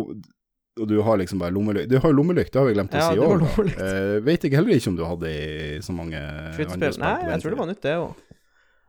og 0.81 0.89
du 0.91 0.97
har 1.03 1.19
liksom 1.21 1.39
bare 1.43 1.53
lommelykt. 1.55 1.89
Du 1.91 1.97
har 1.99 2.11
jo 2.13 2.17
lommelykt, 2.17 2.53
det 2.55 2.61
har 2.61 2.67
vi 2.69 2.75
glemt 2.77 2.95
å 2.95 3.01
Ja, 3.03 3.11
si 3.11 3.19
òg. 3.19 3.45
Uh, 3.79 4.19
vet 4.27 4.45
ikke 4.49 4.57
heller 4.61 4.75
ikke 4.79 4.93
om 4.93 4.97
du 4.99 5.05
hadde 5.09 5.33
i 5.35 5.79
så 5.85 5.93
mange 5.97 6.19
andre 6.23 6.55
Skytespill. 6.57 6.93
spill 6.97 7.05
Nei, 7.05 7.31
jeg 7.33 7.43
tror 7.45 7.55
det 7.55 7.59
var 7.63 7.71
nytt, 7.73 7.83
det 7.83 7.97
òg. 7.99 8.25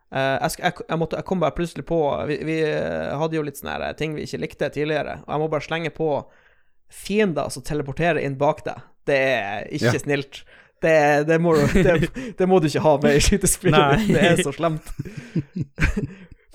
jeg, 0.09 0.51
jeg, 0.63 0.73
jeg, 0.89 0.97
måtte, 0.97 1.17
jeg 1.21 1.25
kom 1.29 1.39
bare 1.43 1.53
plutselig 1.53 1.83
på 1.85 1.97
Vi, 2.31 2.37
vi 2.47 2.55
eh, 2.65 3.11
hadde 3.21 3.35
jo 3.37 3.43
litt 3.45 3.59
sånne 3.59 3.75
her 3.77 3.93
ting 3.99 4.15
vi 4.17 4.23
ikke 4.25 4.39
likte 4.41 4.69
tidligere, 4.73 5.19
og 5.27 5.33
jeg 5.35 5.43
må 5.43 5.49
bare 5.53 5.67
slenge 5.67 5.91
på 5.93 6.07
fiender 6.89 7.51
som 7.53 7.61
teleporterer 7.61 8.17
inn 8.25 8.37
bak 8.39 8.63
deg. 8.65 8.79
Det 9.05 9.19
er 9.19 9.67
ikke 9.69 9.93
Ja. 9.93 9.99
snilt. 10.01 10.43
Det, 10.81 10.95
det, 11.27 11.37
må, 11.43 11.53
du- 11.59 11.83
det, 11.83 12.09
det 12.39 12.47
må 12.49 12.57
du 12.63 12.65
ikke 12.71 12.81
ha 12.85 12.95
med 13.03 13.17
i 13.19 13.21
skytespillet. 13.21 14.07
Det 14.07 14.21
er 14.31 14.41
så 14.41 14.53
slemt. 14.55 14.89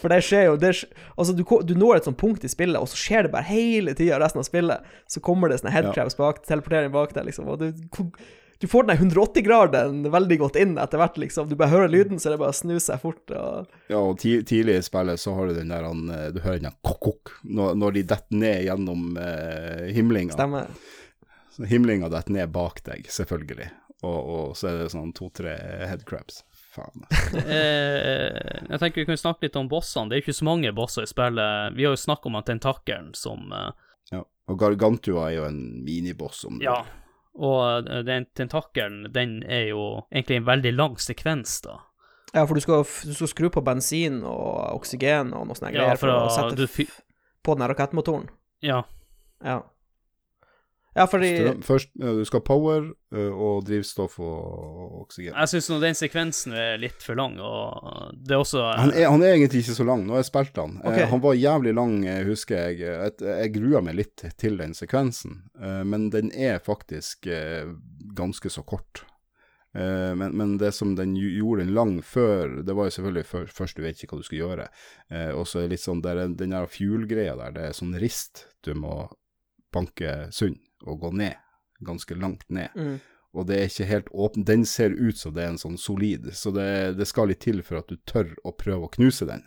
For 0.00 0.10
det 0.10 0.20
skjer 0.26 0.48
jo 0.48 0.54
det 0.60 0.72
skjer, 0.78 1.02
Altså, 1.14 1.34
du, 1.38 1.44
du 1.66 1.74
når 1.78 2.00
et 2.00 2.08
sånt 2.08 2.20
punkt 2.20 2.44
i 2.44 2.50
spillet, 2.50 2.80
og 2.80 2.90
så 2.90 2.98
skjer 2.98 3.26
det 3.26 3.34
bare 3.34 3.46
hele 3.48 3.94
tida 3.96 4.20
resten 4.22 4.42
av 4.42 4.48
spillet. 4.48 4.94
Så 5.10 5.22
kommer 5.24 5.50
det 5.50 5.60
sånne 5.60 5.74
headcraps 5.74 6.18
bak, 6.18 6.42
teleporterer 6.46 6.88
inn 6.88 6.96
bak 6.96 7.14
deg, 7.14 7.28
liksom. 7.28 7.50
Og 7.52 7.62
du, 7.62 7.70
du 8.58 8.66
får 8.70 8.88
den 8.88 9.10
180-graden 9.10 10.02
veldig 10.10 10.38
godt 10.40 10.58
inn 10.60 10.74
etter 10.80 11.00
hvert, 11.00 11.18
liksom. 11.20 11.50
Du 11.50 11.56
bare 11.60 11.72
hører 11.72 11.92
lyden, 11.92 12.18
så 12.18 12.30
er 12.30 12.34
det 12.34 12.42
bare 12.42 12.54
å 12.54 12.58
snu 12.58 12.74
seg 12.82 13.02
fort. 13.02 13.22
Og... 13.30 13.70
Ja, 13.92 14.00
og 14.00 14.18
ti 14.22 14.38
tidlig 14.46 14.80
i 14.80 14.86
spillet 14.86 15.22
så 15.22 15.36
har 15.36 15.50
du 15.50 15.58
den 15.58 15.72
der 15.74 15.86
han, 15.86 16.08
eh, 16.10 16.28
Du 16.34 16.42
hører 16.42 16.62
den 16.62 16.70
der 16.70 16.78
kokk-kokk 16.86 17.36
når, 17.44 17.78
når 17.82 17.96
de 17.98 18.04
detter 18.14 18.42
ned 18.42 18.66
gjennom 18.66 19.18
eh, 19.20 19.86
himlinga. 19.94 20.34
Stemmer. 20.34 20.74
Så 21.54 21.68
Himlinga 21.70 22.08
detter 22.10 22.34
ned 22.34 22.50
bak 22.50 22.80
deg, 22.88 23.06
selvfølgelig. 23.14 23.68
Og, 24.02 24.18
og 24.18 24.56
så 24.58 24.72
er 24.72 24.80
det 24.80 24.92
sånn 24.92 25.12
to-tre 25.14 25.54
headcrabs. 25.86 26.42
Faen. 26.74 27.04
Eh, 27.38 28.66
jeg 28.70 28.80
tenker 28.82 29.02
vi 29.02 29.06
kan 29.12 29.20
snakke 29.20 29.46
litt 29.46 29.56
om 29.60 29.68
bossene. 29.70 30.08
Det 30.10 30.16
er 30.16 30.20
jo 30.22 30.26
ikke 30.26 30.38
så 30.40 30.46
mange 30.48 30.72
bosser 30.76 31.06
i 31.06 31.10
spillet. 31.10 31.74
Vi 31.76 31.86
har 31.86 31.94
jo 31.94 32.00
snakket 32.02 32.30
om 32.32 32.38
tentakkelen 32.50 33.12
som 33.18 33.52
eh, 33.54 33.70
Ja. 34.12 34.22
Og 34.50 34.58
Gargantua 34.60 35.28
er 35.30 35.36
jo 35.38 35.44
en 35.48 35.60
miniboss, 35.86 36.42
om 36.48 36.58
Ja. 36.62 36.80
Og 37.34 37.88
eh, 37.90 38.02
den 38.06 38.26
tentakkelen, 38.36 39.08
den 39.14 39.42
er 39.46 39.68
jo 39.72 39.84
egentlig 40.12 40.36
en 40.42 40.46
veldig 40.50 40.72
lang 40.76 40.96
sekvens, 41.02 41.60
da. 41.64 41.78
Ja, 42.34 42.42
for 42.50 42.54
du 42.58 42.60
skal, 42.64 42.82
du 42.82 43.14
skal 43.14 43.30
skru 43.30 43.48
på 43.54 43.62
bensin 43.62 44.20
og 44.26 44.80
oksygen 44.80 45.30
og 45.38 45.46
noe 45.46 45.54
sånt 45.54 45.70
Ja, 45.70 45.84
greier 45.84 46.00
for, 46.00 46.10
for 46.10 46.18
å 46.18 46.26
å- 46.26 46.34
sette 46.34 46.56
du 46.58 46.66
på 47.44 47.54
den 47.54 47.68
rakettmotoren. 47.70 48.28
Ja. 48.64 48.82
Ja. 49.44 49.60
Ja, 50.94 51.06
fordi 51.10 51.30
Strøm, 51.36 51.62
først, 51.66 51.88
du 51.98 52.20
skal 52.28 52.38
ha 52.38 52.44
power 52.46 52.84
eh, 53.14 53.30
og 53.34 53.64
drivstoff 53.66 54.18
og 54.22 55.00
oksygen. 55.02 55.32
Jeg 55.34 55.50
syns 55.50 55.70
den 55.82 55.96
sekvensen 55.98 56.52
er 56.54 56.76
litt 56.78 57.02
for 57.02 57.18
lang, 57.18 57.34
og 57.42 58.12
det 58.14 58.36
er 58.36 58.42
også 58.44 58.62
Han 58.78 58.92
er, 58.94 59.08
han 59.10 59.24
er 59.26 59.32
egentlig 59.34 59.64
ikke 59.64 59.74
så 59.80 59.86
lang, 59.88 60.04
nå 60.06 60.14
har 60.14 60.22
jeg 60.22 60.28
spilt 60.30 60.60
han. 60.62 60.76
Okay. 60.84 61.08
Han 61.10 61.22
var 61.24 61.34
jævlig 61.34 61.72
lang, 61.74 61.96
eh, 62.06 62.20
husker 62.28 62.70
jeg. 62.70 62.84
Jeg 63.24 63.54
grua 63.56 63.82
meg 63.82 63.98
litt 63.98 64.22
til 64.38 64.60
den 64.60 64.76
sekvensen, 64.78 65.40
eh, 65.58 65.82
men 65.82 66.06
den 66.14 66.30
er 66.30 66.62
faktisk 66.62 67.26
eh, 67.26 67.66
ganske 68.14 68.52
så 68.54 68.62
kort. 68.62 69.02
Eh, 69.74 70.12
men, 70.14 70.30
men 70.38 70.52
det 70.62 70.70
som 70.76 70.92
den 70.94 71.16
gjorde 71.18 71.64
den 71.64 71.74
lang 71.74 71.96
før, 72.06 72.60
det 72.62 72.76
var 72.78 72.86
jo 72.86 72.94
selvfølgelig 73.00 73.26
før, 73.32 73.50
først 73.50 73.80
du 73.80 73.82
vet 73.82 73.98
ikke 73.98 74.14
hva 74.14 74.22
du 74.22 74.28
skal 74.28 74.38
gjøre. 74.44 74.68
Eh, 75.10 75.32
og 75.34 75.48
så 75.50 75.58
er 75.58 75.66
det 75.66 75.74
litt 75.74 75.82
sånn, 75.88 76.04
der, 76.06 76.22
er- 76.22 76.38
den 76.38 76.54
der 76.54 76.70
fuel-greia 76.70 77.34
der, 77.42 77.50
det 77.58 77.66
er 77.72 77.74
sånn 77.82 77.98
rist 77.98 78.44
du 78.62 78.70
må 78.78 79.08
banke 79.74 80.28
sund 80.30 80.60
og 80.86 81.00
gå 81.00 81.10
ned, 81.16 81.40
ganske 81.84 82.16
langt 82.16 82.46
ned 82.48 82.72
mm. 82.76 82.94
og 83.34 83.48
det 83.48 83.58
er 83.58 83.70
ikke 83.70 83.88
helt 83.90 84.12
åpen. 84.12 84.46
Den 84.46 84.64
ser 84.68 84.94
ut 84.94 85.18
som 85.18 85.34
det 85.34 85.44
er 85.44 85.54
en 85.54 85.60
sånn 85.60 85.80
solid, 85.80 86.30
så 86.36 86.52
det, 86.54 86.68
det 86.98 87.08
skal 87.10 87.32
litt 87.32 87.42
til 87.44 87.62
for 87.66 87.82
at 87.82 87.90
du 87.90 87.98
tør 88.08 88.30
å 88.44 88.54
prøve 88.56 88.88
å 88.88 88.94
knuse 88.94 89.28
den 89.28 89.44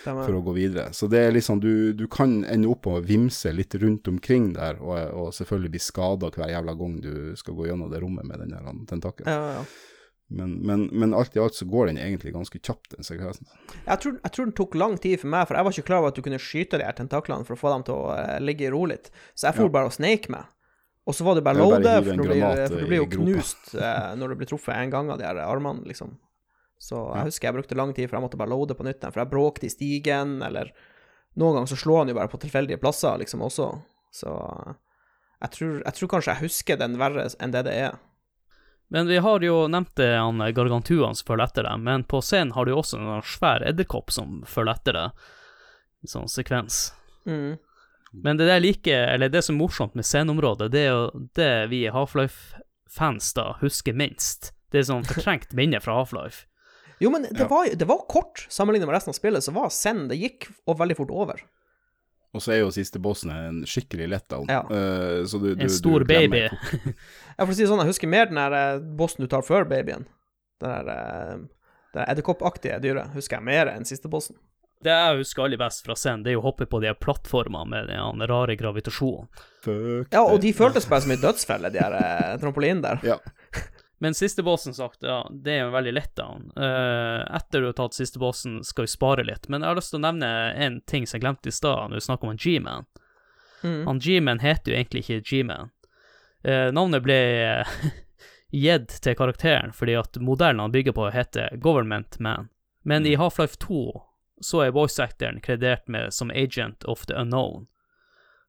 Stemmer. 0.00 0.24
for 0.26 0.38
å 0.38 0.42
gå 0.46 0.54
videre. 0.56 0.92
Så 0.96 1.08
det 1.12 1.20
er 1.26 1.34
liksom, 1.34 1.60
du, 1.60 1.92
du 1.96 2.06
kan 2.10 2.42
ende 2.44 2.70
opp 2.70 2.86
med 2.88 3.00
å 3.00 3.06
vimse 3.06 3.52
litt 3.52 3.74
rundt 3.82 4.08
omkring 4.08 4.52
der, 4.56 4.78
og, 4.82 4.94
og 5.12 5.34
selvfølgelig 5.36 5.74
bli 5.74 5.82
skada 5.82 6.30
hver 6.34 6.54
jævla 6.54 6.76
gang 6.78 7.00
du 7.04 7.16
skal 7.40 7.58
gå 7.58 7.68
gjennom 7.68 7.90
det 7.92 8.00
rommet 8.04 8.28
med 8.28 8.44
den 8.44 8.54
der 8.54 8.70
tentakelen. 8.90 9.30
Ja, 9.30 9.58
ja. 9.58 9.66
Men, 10.34 10.54
men, 10.66 10.86
men 10.92 11.14
alt 11.14 11.36
i 11.36 11.40
alt 11.42 11.54
så 11.54 11.66
går 11.68 11.90
den 11.90 11.98
egentlig 12.00 12.32
ganske 12.34 12.58
kjapt, 12.58 12.94
den 12.96 13.06
sekvensen. 13.06 13.46
Jeg 13.84 14.00
tror, 14.02 14.16
jeg 14.22 14.34
tror 14.34 14.48
den 14.48 14.56
tok 14.56 14.76
lang 14.80 14.96
tid 14.98 15.20
for 15.20 15.30
meg, 15.34 15.44
for 15.46 15.58
jeg 15.58 15.66
var 15.66 15.76
ikke 15.76 15.88
klar 15.90 16.00
over 16.00 16.14
at 16.14 16.18
du 16.18 16.24
kunne 16.24 16.40
skyte 16.42 16.80
de 16.80 16.86
her 16.88 16.96
tentaklene 16.96 17.46
for 17.46 17.56
å 17.56 17.60
få 17.60 17.74
dem 17.74 17.84
til 17.86 17.98
å 18.00 18.14
eh, 18.16 18.40
ligge 18.42 18.66
i 18.66 18.72
ro 18.72 18.86
litt. 18.90 19.12
Så 19.36 19.50
jeg 19.50 19.58
for 19.58 19.68
Ja. 19.68 19.74
bare 19.76 19.92
og 19.92 19.96
sneik 19.96 20.30
meg. 20.32 20.48
Og 21.06 21.12
så 21.14 21.24
var 21.26 21.34
det 21.36 21.42
bare 21.44 21.60
å 21.60 21.68
loade, 21.68 21.90
for, 22.04 22.16
du 22.16 22.22
blir- 22.24 22.68
for 22.68 22.80
du 22.80 22.86
blir 22.88 23.02
jo 23.02 23.08
knust 23.12 23.74
eh, 23.76 24.14
når 24.16 24.28
du 24.32 24.34
blir 24.40 24.48
truffet 24.48 24.74
en 24.78 24.90
gang 24.90 25.10
av 25.12 25.18
de 25.20 25.26
her 25.28 25.36
armene, 25.44 25.84
liksom. 25.84 26.14
Så 26.80 26.96
jeg 27.12 27.18
Ja. 27.20 27.24
husker 27.28 27.48
jeg 27.48 27.54
brukte 27.58 27.76
lang 27.76 27.92
tid, 27.94 28.08
for 28.08 28.16
jeg 28.16 28.24
måtte 28.24 28.38
bare 28.40 28.48
loade 28.50 28.74
på 28.76 28.84
nytt 28.84 29.00
for 29.04 29.20
jeg 29.20 29.30
bråkte 29.30 29.64
i 29.68 29.72
stigen, 29.72 30.42
eller 30.42 30.72
noen 31.36 31.54
ganger 31.58 31.66
så 31.74 31.76
slår 31.76 31.98
han 31.98 32.08
jo 32.08 32.14
bare 32.14 32.28
på 32.32 32.40
tilfeldige 32.40 32.80
plasser, 32.80 33.18
liksom, 33.20 33.40
også. 33.44 33.68
Så 34.12 34.32
eh, 34.32 34.74
jeg 35.44 35.50
tror, 35.50 35.82
jeg 35.84 35.94
tror 35.94 36.08
kanskje 36.08 36.32
jeg 36.34 36.42
husker 36.48 36.76
den 36.80 36.96
verre 36.96 37.28
enn 37.38 37.50
det 37.52 37.64
det 37.68 37.74
er. 37.90 37.98
Men 38.90 39.06
vi 39.08 39.16
har 39.18 39.40
jo 39.40 39.66
nevnt 39.68 39.94
det, 39.96 40.10
han 40.16 40.38
Gargantuan 40.54 41.14
som 41.16 41.26
følger 41.26 41.44
etter 41.48 41.62
deg, 41.68 41.80
men 41.80 42.04
på 42.04 42.20
scenen 42.22 42.52
har 42.54 42.64
du 42.64 42.70
jo 42.72 42.80
også 42.80 42.98
en 43.00 43.22
svær 43.22 43.64
edderkopp 43.66 44.10
som 44.12 44.42
følger 44.46 44.72
etter 44.76 44.92
deg, 44.92 45.10
i 46.04 46.06
sånn 46.08 46.28
sekvens. 46.28 46.92
Mm. 47.26 47.58
Men 48.22 48.36
det 48.38 48.46
der 48.46 48.60
like, 48.62 48.94
eller 48.94 49.28
det 49.32 49.42
som 49.44 49.56
er 49.56 49.64
morsomt 49.64 49.94
med 49.98 50.06
sceneområdet, 50.06 50.70
det 50.72 50.84
er 50.86 50.92
jo 50.92 51.24
det 51.34 51.52
vi 51.72 51.84
Half-Life-fans 51.90 53.32
da 53.34 53.54
husker 53.60 53.96
minst. 53.96 54.52
Det 54.70 54.82
er 54.82 54.86
sånn 54.90 55.06
fortrengt 55.08 55.52
minne 55.58 55.80
fra 55.82 55.96
Half-Life. 55.98 56.46
Jo, 57.02 57.10
men 57.10 57.26
det, 57.26 57.40
Ja. 57.42 57.48
var, 57.50 57.66
det 57.74 57.88
var 57.90 58.04
kort 58.08 58.46
sammenlignet 58.48 58.86
med 58.86 58.94
resten 58.94 59.10
av 59.10 59.18
spillet, 59.18 59.42
så 59.44 59.52
var 59.52 59.72
Zen 59.74 60.06
Det 60.08 60.16
gikk 60.20 60.46
og 60.70 60.78
veldig 60.78 60.96
fort 61.00 61.10
over. 61.10 61.42
Og 62.34 62.42
så 62.42 62.52
er 62.54 62.62
jo 62.64 62.70
siste 62.74 62.98
bossen 63.02 63.30
en 63.30 63.60
skikkelig 63.66 64.08
letdown. 64.10 64.48
Ja. 64.50 64.62
Uh, 64.66 65.22
så 65.26 65.38
du, 65.38 65.52
du, 65.54 65.62
En 65.62 65.70
stor 65.70 66.02
du 66.02 66.08
baby. 66.10 66.48
Ja, 67.36 67.44
for 67.44 67.50
å 67.50 67.54
si 67.54 67.62
det 67.62 67.68
sånn, 67.70 67.82
jeg 67.82 67.90
husker 67.90 68.10
mer 68.10 68.26
den 68.30 68.38
der 68.38 68.54
eh, 68.54 68.80
bossen 68.98 69.22
du 69.22 69.28
tar 69.30 69.42
før 69.46 69.66
babyen. 69.66 70.04
Den 70.62 70.70
der, 70.70 70.90
eh, 70.94 71.38
det 71.94 71.98
der 71.98 72.10
edderkoppaktige 72.12 72.76
dyret 72.82 73.14
husker 73.14 73.38
jeg 73.40 73.46
mer 73.50 73.70
enn 73.72 73.86
siste 73.86 74.06
bossen. 74.10 74.38
Det 74.84 74.92
jeg 74.92 75.20
husker 75.20 75.46
aller 75.46 75.60
best 75.60 75.84
fra 75.86 75.94
scenen, 75.96 76.24
det 76.26 76.34
er 76.34 76.40
å 76.40 76.44
hoppe 76.44 76.66
på 76.68 76.80
de 76.82 76.90
plattformene 76.98 77.70
med 77.70 77.92
den 77.92 78.26
rare 78.28 78.56
gravitasjonen. 78.60 79.30
Fuck 79.64 80.12
Ja, 80.12 80.24
og 80.26 80.42
de 80.42 80.52
føltes 80.56 80.88
bare 80.90 81.06
som 81.06 81.14
en 81.14 81.22
dødsfelle, 81.22 81.70
de 81.72 81.80
her 81.80 81.96
eh, 81.96 82.34
trampolinene 82.42 82.84
der. 82.84 83.06
Ja. 83.14 83.62
Men 84.04 84.14
siste 84.14 84.42
bossen, 84.42 84.74
sagt, 84.74 84.98
ja, 85.00 85.22
det 85.30 85.52
er 85.52 85.62
jo 85.62 85.68
en 85.70 85.76
veldig 85.78 85.92
letdown. 85.94 86.50
Uh, 86.58 87.22
etter 87.36 87.62
du 87.62 87.70
har 87.70 87.76
tatt 87.78 87.96
siste 87.96 88.20
bossen, 88.20 88.58
skal 88.66 88.84
vi 88.84 88.90
spare 88.92 89.24
litt. 89.24 89.48
Men 89.48 89.62
jeg 89.62 89.70
har 89.70 89.78
lyst 89.78 89.94
til 89.94 90.00
å 90.00 90.04
nevne 90.04 90.28
en 90.60 90.80
ting 90.84 91.06
som 91.06 91.16
jeg 91.16 91.24
glemte 91.24 91.48
i 91.48 91.54
stad, 91.54 91.88
når 91.88 92.02
vi 92.02 92.04
snakker 92.04 92.28
om 92.28 92.34
en 92.34 92.42
G-man. 92.42 92.88
Mm. 93.62 93.78
Han 93.86 94.02
G-man 94.04 94.42
heter 94.44 94.74
jo 94.74 94.76
egentlig 94.76 95.06
ikke 95.06 95.22
G-man. 95.30 95.72
Uh, 96.44 96.68
navnet 96.76 97.00
ble 97.06 97.16
eh, 97.40 97.76
gitt 98.66 98.98
til 99.00 99.16
karakteren 99.16 99.72
fordi 99.72 99.94
at 99.96 100.18
modellen 100.20 100.60
han 100.60 100.74
bygger 100.74 100.92
på, 100.98 101.08
heter 101.14 101.56
Government 101.56 102.18
Man. 102.20 102.50
Men 102.84 103.06
i 103.08 103.14
Half-Life 103.16 103.56
2 103.64 103.86
så 104.40 104.64
er 104.64 104.74
voice-actoren 104.74 105.40
kredert 105.40 105.88
med 105.88 106.14
som 106.14 106.30
Agent 106.30 106.84
of 106.84 107.06
the 107.06 107.14
Unknown. 107.14 107.66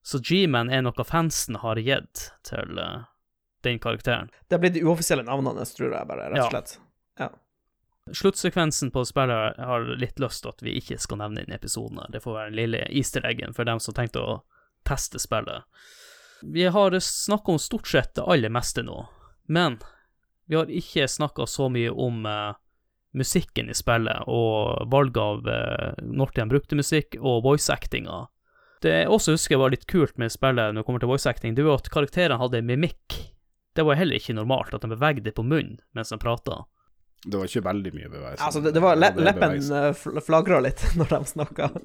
Så 0.05 0.19
G-man 0.21 0.69
er 0.69 0.83
noe 0.85 1.05
fansen 1.05 1.57
har 1.61 1.81
gitt 1.81 2.29
til 2.45 2.79
uh, 2.79 3.05
den 3.65 3.79
karakteren. 3.81 4.29
Det 4.47 4.59
blir 4.61 4.73
de 4.73 4.83
uoffisielle 4.85 5.25
navnene, 5.25 5.65
tror 5.65 5.93
jeg 5.93 6.09
bare, 6.09 6.29
rett 6.29 6.45
og 6.45 6.51
slett. 6.53 6.75
Ja. 7.19 7.31
Sluttsekvensen 8.13 8.91
på 8.93 9.05
spillet 9.05 9.57
har 9.57 9.87
litt 9.97 10.19
lyst 10.21 10.43
til 10.43 10.53
at 10.53 10.61
vi 10.61 10.75
ikke 10.77 10.99
skal 11.01 11.23
nevne 11.23 11.41
den 11.41 11.55
episoden. 11.57 12.03
Det 12.13 12.21
får 12.21 12.37
være 12.37 12.51
den 12.51 12.59
lille 12.59 12.83
easter 12.89 13.25
eggen 13.25 13.55
for 13.57 13.65
dem 13.65 13.81
som 13.81 13.97
tenkte 13.97 14.21
å 14.21 14.35
teste 14.85 15.21
spillet. 15.21 15.65
Vi 16.45 16.67
har 16.69 16.99
snakka 16.99 17.55
om 17.55 17.61
stort 17.61 17.89
sett 17.89 18.13
det 18.15 18.27
aller 18.29 18.53
meste 18.53 18.83
nå, 18.85 19.07
men 19.49 19.79
vi 20.45 20.59
har 20.59 20.69
ikke 20.69 21.07
snakka 21.09 21.47
så 21.49 21.71
mye 21.73 21.89
om 21.89 22.25
eh, 22.29 22.53
musikken 23.15 23.69
i 23.71 23.75
spillet 23.77 24.27
og 24.31 24.85
valget 24.91 25.21
av 25.21 25.49
eh, 25.51 26.03
når 26.03 26.33
de 26.35 26.47
brukte 26.51 26.79
musikk, 26.79 27.17
og 27.21 27.43
voice-actinga. 27.45 28.25
Det 28.83 28.91
jeg 28.91 29.09
også 29.09 29.37
husker 29.37 29.61
var 29.61 29.73
litt 29.73 29.87
kult 29.89 30.19
med 30.21 30.33
spillet 30.33 30.73
når 30.73 30.83
det 30.83 30.87
kommer 30.87 31.03
til 31.03 31.11
voice-acting, 31.13 31.55
det 31.57 31.65
var 31.65 31.81
at 31.81 31.91
karakterene 31.93 32.39
hadde 32.41 32.63
mimikk. 32.65 33.19
Det 33.75 33.83
var 33.83 33.99
heller 33.99 34.19
ikke 34.19 34.37
normalt 34.37 34.75
at 34.75 34.85
de 34.85 34.93
bevegde 34.93 35.35
på 35.35 35.43
munnen 35.43 35.79
mens 35.95 36.13
de 36.13 36.19
prata. 36.21 36.63
Det 37.25 37.39
var 37.39 37.49
ikke 37.49 37.65
veldig 37.65 37.91
mye 37.95 38.09
bevegelse. 38.09 38.45
Altså, 38.45 38.61
det, 38.61 38.75
det 38.75 38.83
var 38.83 38.99
le 38.99 39.09
leppen 39.17 39.55
uh, 39.73 40.21
flagra 40.21 40.59
litt 40.61 40.83
når 40.99 41.15
de 41.15 41.21
snakka. 41.31 41.71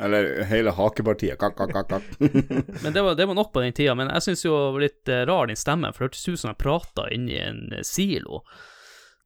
Eller 0.00 0.42
hele 0.48 0.72
hakepartiet. 0.72 1.38
Kakk, 1.38 1.56
kakk, 1.56 1.72
kakk, 1.72 1.88
kak. 1.88 2.02
Men 2.82 2.92
det 2.92 3.02
var, 3.02 3.14
det 3.14 3.26
var 3.26 3.34
nok 3.34 3.52
på 3.52 3.60
den 3.60 3.72
tida. 3.76 3.94
Men 3.94 4.08
jeg 4.14 4.24
syns 4.24 4.44
jo 4.46 4.54
litt 4.80 5.08
eh, 5.08 5.24
rar 5.28 5.50
din 5.50 5.58
stemme, 5.58 5.92
for 5.92 6.04
det 6.04 6.12
hørtes 6.12 6.28
ut 6.28 6.40
som 6.40 6.52
jeg 6.52 6.60
prata 6.62 7.08
inni 7.12 7.36
en 7.40 7.66
eh, 7.76 7.84
silo. 7.84 8.42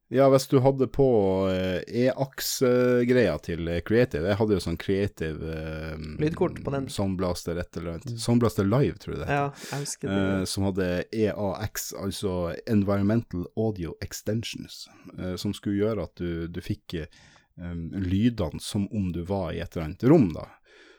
Ja, 0.09 0.28
hvis 0.31 0.47
du 0.47 0.61
hadde 0.62 0.87
på 0.87 1.07
eh, 1.51 1.81
E-aks-greia 2.05 3.39
til 3.43 3.66
eh, 3.66 3.81
Creative 3.83 4.28
Jeg 4.31 4.39
hadde 4.39 4.55
jo 4.55 4.62
sånn 4.62 4.78
Creative 4.78 5.51
eh, 5.51 5.97
Lydkort 6.23 6.61
på 6.62 6.74
den. 6.74 6.87
Soundblaster 6.93 7.59
et 7.59 7.78
eller 7.81 7.97
annet. 7.97 8.20
Soundblaster 8.23 8.69
Live, 8.69 9.01
tror 9.03 9.16
jeg 9.16 9.23
det 9.24 9.27
heter. 9.27 9.41
Ja, 9.41 9.70
jeg 9.73 9.83
husker 9.83 10.12
det. 10.12 10.19
eh, 10.27 10.43
som 10.53 10.66
hadde 10.69 10.91
EAX, 11.11 11.89
altså 11.99 12.35
Environmental 12.70 13.49
Audio 13.59 13.97
Extensions, 14.05 14.85
eh, 15.19 15.35
som 15.43 15.57
skulle 15.57 15.81
gjøre 15.81 16.07
at 16.07 16.23
du, 16.23 16.47
du 16.55 16.62
fikk 16.62 17.01
eh, 17.01 17.11
um, 17.59 17.89
lydene 17.99 18.62
som 18.62 18.87
om 18.95 19.11
du 19.11 19.24
var 19.27 19.57
i 19.57 19.59
et 19.65 19.74
eller 19.74 19.89
annet 19.89 20.07
rom, 20.07 20.31
da. 20.37 20.47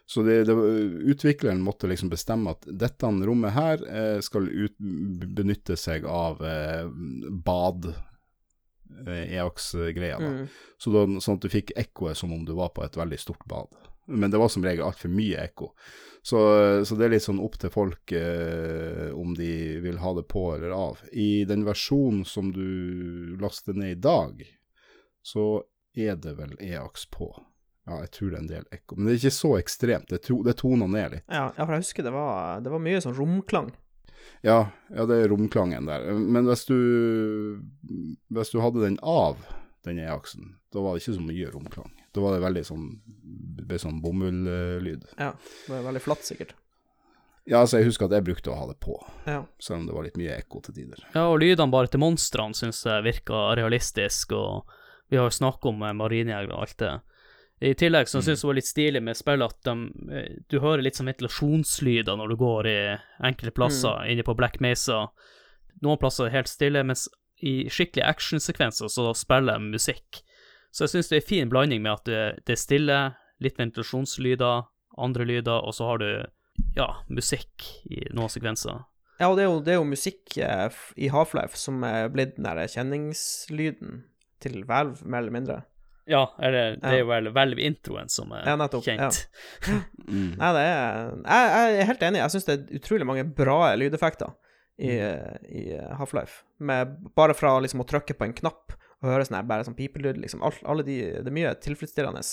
Så 0.08 0.24
det, 0.24 0.42
det, 0.48 0.56
utvikleren 1.12 1.64
måtte 1.64 1.88
liksom 1.88 2.12
bestemme 2.12 2.52
at 2.56 2.68
dette 2.68 3.08
rommet 3.28 3.52
her 3.52 3.82
skal 4.24 4.46
ut, 4.48 4.78
benytte 4.80 5.76
seg 5.76 6.08
av 6.08 6.40
bad, 7.44 7.90
EAX-greia, 9.08 10.18
da. 10.20 10.32
Mm. 10.34 10.48
Så 10.78 10.94
da, 10.94 11.06
sånn 11.24 11.40
at 11.40 11.46
du 11.46 11.52
fikk 11.52 11.74
ekkoet 11.78 12.18
som 12.20 12.34
om 12.34 12.44
du 12.46 12.54
var 12.58 12.74
på 12.76 12.86
et 12.86 12.98
veldig 12.98 13.20
stort 13.22 13.46
bad. 13.50 13.72
Men 14.08 14.32
det 14.32 14.40
var 14.40 14.52
som 14.52 14.64
regel 14.64 14.86
altfor 14.88 15.12
mye 15.12 15.42
ekko. 15.50 15.74
Så, 16.24 16.40
så 16.88 16.96
det 17.00 17.08
er 17.08 17.14
litt 17.16 17.24
sånn 17.24 17.42
opp 17.44 17.58
til 17.60 17.72
folk 17.72 18.12
eh, 18.16 19.10
om 19.16 19.34
de 19.36 19.80
vil 19.84 20.00
ha 20.04 20.14
det 20.16 20.26
på 20.32 20.44
eller 20.56 20.74
av. 20.76 21.02
I 21.12 21.46
den 21.48 21.64
versjonen 21.68 22.24
som 22.28 22.52
du 22.56 23.36
laster 23.40 23.76
ned 23.76 23.98
i 23.98 24.02
dag, 24.08 24.44
så 25.24 25.64
er 25.96 26.20
det 26.20 26.38
vel 26.40 26.56
EAX 26.60 27.08
på. 27.12 27.30
Ja, 27.88 28.02
jeg 28.04 28.12
tror 28.16 28.32
det 28.32 28.38
er 28.38 28.44
en 28.44 28.52
del 28.52 28.66
ekko. 28.76 28.98
Men 28.98 29.08
det 29.08 29.14
er 29.14 29.22
ikke 29.22 29.38
så 29.38 29.54
ekstremt. 29.60 30.10
Det, 30.12 30.20
to, 30.28 30.42
det 30.44 30.58
toner 30.60 30.92
ned 30.92 31.14
litt. 31.16 31.28
Ja, 31.32 31.46
ja, 31.56 31.64
for 31.64 31.76
jeg 31.76 31.86
husker 31.86 32.08
det 32.08 32.16
var, 32.16 32.64
det 32.64 32.74
var 32.74 32.84
mye 32.84 33.04
sånn 33.04 33.16
romklang. 33.16 33.72
Ja, 34.46 34.70
ja, 34.94 35.06
det 35.10 35.16
er 35.24 35.32
romklangen 35.32 35.88
der. 35.90 36.06
Men 36.14 36.46
hvis 36.48 36.66
du, 36.70 36.76
hvis 38.34 38.52
du 38.54 38.60
hadde 38.64 38.84
den 38.84 39.00
av, 39.02 39.40
den 39.88 40.00
E-aksen, 40.04 40.56
da 40.74 40.84
var 40.84 40.96
det 40.98 41.04
ikke 41.06 41.16
så 41.18 41.24
mye 41.26 41.50
romklang. 41.54 41.92
Da 42.16 42.22
var 42.24 42.36
det 42.36 42.44
veldig 42.44 42.64
sånn, 42.68 42.86
sånn 43.82 44.00
bomulllyd. 44.04 45.06
Ja, 45.18 45.32
det 45.68 45.74
var 45.74 45.86
veldig 45.90 46.04
flatt, 46.04 46.26
sikkert. 46.28 46.56
Ja, 47.48 47.62
altså 47.64 47.80
jeg 47.80 47.88
husker 47.88 48.10
at 48.10 48.16
jeg 48.18 48.26
brukte 48.28 48.52
å 48.52 48.58
ha 48.60 48.66
det 48.68 48.76
på, 48.84 48.98
Ja. 49.26 49.46
selv 49.64 49.80
om 49.80 49.86
det 49.88 49.94
var 49.96 50.04
litt 50.04 50.18
mye 50.20 50.34
ekko 50.36 50.60
til 50.66 50.76
tider. 50.76 51.00
Ja, 51.16 51.30
og 51.32 51.40
lydene 51.40 51.72
bare 51.72 51.88
til 51.88 52.02
monstrene 52.04 52.54
syns 52.58 52.82
jeg 52.84 53.06
virka 53.06 53.56
realistisk, 53.56 54.34
og 54.36 54.68
vi 55.10 55.16
har 55.16 55.30
jo 55.30 55.38
snakket 55.38 55.70
om 55.72 55.82
eh, 55.88 55.94
marinejegere 55.96 56.52
og 56.52 56.66
alt 56.66 56.78
det. 56.84 56.92
I 57.60 57.74
tillegg 57.74 58.10
så 58.10 58.20
syns 58.22 58.38
jeg 58.38 58.44
det 58.44 58.50
var 58.52 58.58
litt 58.60 58.70
stilig 58.70 59.00
med 59.02 59.18
spillet 59.18 59.54
at 59.54 59.66
de, 59.66 59.76
eh, 60.14 60.34
du 60.46 60.60
hører 60.62 60.84
litt 60.86 61.00
sånn 61.00 61.10
ventilasjonslyder 61.10 62.20
når 62.20 62.34
du 62.34 62.36
går 62.38 62.70
i 62.70 62.80
enkelte 63.26 63.56
plasser 63.58 64.04
inne 64.12 64.26
på 64.26 64.36
Black 64.38 64.60
Mesa. 64.62 65.08
Noen 65.82 65.98
plasser 66.02 66.28
er 66.28 66.30
det 66.30 66.38
helt 66.38 66.52
stille, 66.52 66.84
mens 66.86 67.08
i 67.42 67.66
skikkelige 67.70 68.06
actionsekvenser 68.10 68.92
så 68.94 69.10
spiller 69.18 69.58
de 69.58 69.74
musikk. 69.74 70.22
Så 70.74 70.86
jeg 70.86 70.94
syns 70.94 71.10
det 71.10 71.18
er 71.18 71.24
en 71.24 71.30
fin 71.32 71.50
blanding 71.50 71.82
med 71.82 71.96
at 71.96 72.06
det, 72.10 72.22
det 72.46 72.54
er 72.54 72.62
stille, 72.62 72.98
litt 73.42 73.58
ventilasjonslyder, 73.58 74.68
andre 74.98 75.26
lyder, 75.26 75.62
og 75.62 75.74
så 75.78 75.90
har 75.92 76.02
du 76.02 76.10
ja, 76.78 76.88
musikk 77.10 77.66
i 77.90 78.04
noen 78.14 78.34
sekvenser. 78.34 78.84
Ja, 79.18 79.32
og 79.32 79.38
det 79.38 79.46
er 79.46 79.50
jo, 79.50 79.62
det 79.66 79.74
er 79.74 79.80
jo 79.80 79.90
musikk 79.90 80.38
eh, 80.38 80.78
i 80.98 81.10
Half-Life 81.14 81.58
som 81.58 81.82
er 81.86 82.12
blitt 82.14 82.36
den 82.38 82.46
der 82.46 82.70
kjenningslyden 82.70 84.04
til 84.46 84.62
Valve, 84.70 85.02
mer 85.06 85.26
eller 85.26 85.34
mindre. 85.34 85.58
Ja, 86.08 86.24
eller 86.40 86.78
det 86.80 86.88
er 86.88 87.02
jo 87.02 87.08
vel 87.10 87.30
hvelv 87.36 87.60
introen 87.60 88.08
som 88.12 88.32
er 88.32 88.46
Ja, 88.48 88.56
kjent. 88.58 88.84
kjent. 88.88 89.86
Mm. 90.08 90.38
Nei, 90.40 90.50
det 90.56 90.60
er 90.64 91.10
Jeg, 91.20 91.48
jeg 91.52 91.80
er 91.82 91.88
helt 91.90 92.04
enig. 92.08 92.20
Jeg 92.22 92.32
syns 92.32 92.46
det 92.48 92.54
er 92.54 92.78
utrolig 92.80 93.08
mange 93.10 93.26
bra 93.36 93.58
lydeffekter 93.76 94.30
i, 94.80 94.94
i 95.52 95.64
Half-Life. 96.00 96.46
Bare 97.18 97.36
fra 97.36 97.58
liksom 97.60 97.84
å 97.84 97.88
trykke 97.90 98.16
på 98.16 98.24
en 98.24 98.36
knapp 98.38 98.72
og 99.02 99.10
høre 99.12 99.26
sånn 99.28 99.36
her, 99.42 99.50
bare 99.50 99.66
sånn 99.68 99.76
pipelyd, 99.76 100.18
liksom. 100.24 100.40
All, 100.48 100.56
alle 100.64 100.86
de 100.88 100.96
Det 101.20 101.28
er 101.28 101.36
mye 101.36 101.52
tilfredsstillende 101.62 102.24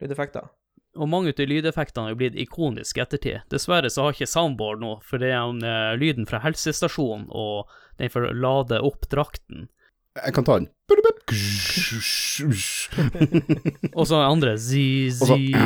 lydeffekter. 0.00 0.48
Og 0.96 1.08
mange 1.08 1.32
av 1.32 1.38
de 1.38 1.46
lydeffektene 1.48 2.10
har 2.10 2.16
blitt 2.20 2.34
ikoniske 2.36 3.00
i 3.00 3.04
ettertid. 3.04 3.44
Dessverre 3.52 3.88
så 3.92 4.06
har 4.06 4.16
ikke 4.16 4.28
soundboard 4.28 4.82
nå, 4.82 4.96
for 5.08 5.22
det 5.22 5.30
er 5.32 5.40
en, 5.40 5.62
eh, 5.64 5.92
lyden 6.00 6.26
fra 6.28 6.40
helsestasjonen 6.44 7.28
og 7.30 7.70
den 8.00 8.12
for 8.12 8.26
å 8.28 8.34
lade 8.36 8.80
opp 8.84 9.08
drakten. 9.12 9.68
Jeg 10.12 10.34
kan 10.36 10.44
ta 10.44 10.60
den. 10.60 10.68
Og 13.98 14.04
så 14.08 14.16
andre 14.20 14.58
zi, 14.60 15.08
zi. 15.16 15.56
ja, 15.56 15.64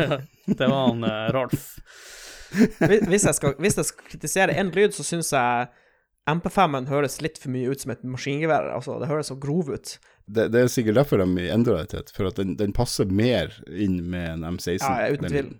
ja. 0.00 0.16
Det 0.48 0.64
var 0.64 0.80
han 0.86 1.04
eh, 1.04 1.28
Rolf. 1.36 1.76
Hvis 2.48 3.28
jeg 3.28 3.34
skal, 3.36 3.52
hvis 3.60 3.76
jeg 3.76 3.84
skal 3.90 4.00
kritisere 4.08 4.56
én 4.56 4.72
lyd, 4.72 4.96
så 4.96 5.04
syns 5.04 5.28
jeg 5.36 5.68
MP5-en 6.28 6.88
høres 6.88 7.20
litt 7.24 7.38
for 7.40 7.50
mye 7.52 7.68
ut 7.68 7.80
som 7.84 7.92
et 7.92 8.04
maskingevær. 8.08 8.64
Altså, 8.78 8.96
det 9.00 9.08
høres 9.12 9.28
så 9.32 9.36
grov 9.40 9.68
ut. 9.72 9.88
Det, 10.28 10.44
det 10.52 10.58
er 10.60 10.66
sikkert 10.72 10.96
derfor 11.02 11.16
de 11.20 11.26
endra 11.52 11.74
det 11.82 11.88
til, 11.92 12.04
for 12.16 12.24
at 12.32 12.36
den, 12.40 12.50
den 12.56 12.72
passer 12.76 13.06
mer 13.08 13.46
inn 13.68 14.00
med 14.08 14.26
en 14.38 14.44
M16. 14.56 14.84
Ja, 14.84 15.08
uten 15.12 15.24
den 15.28 15.34
tvil. 15.34 15.50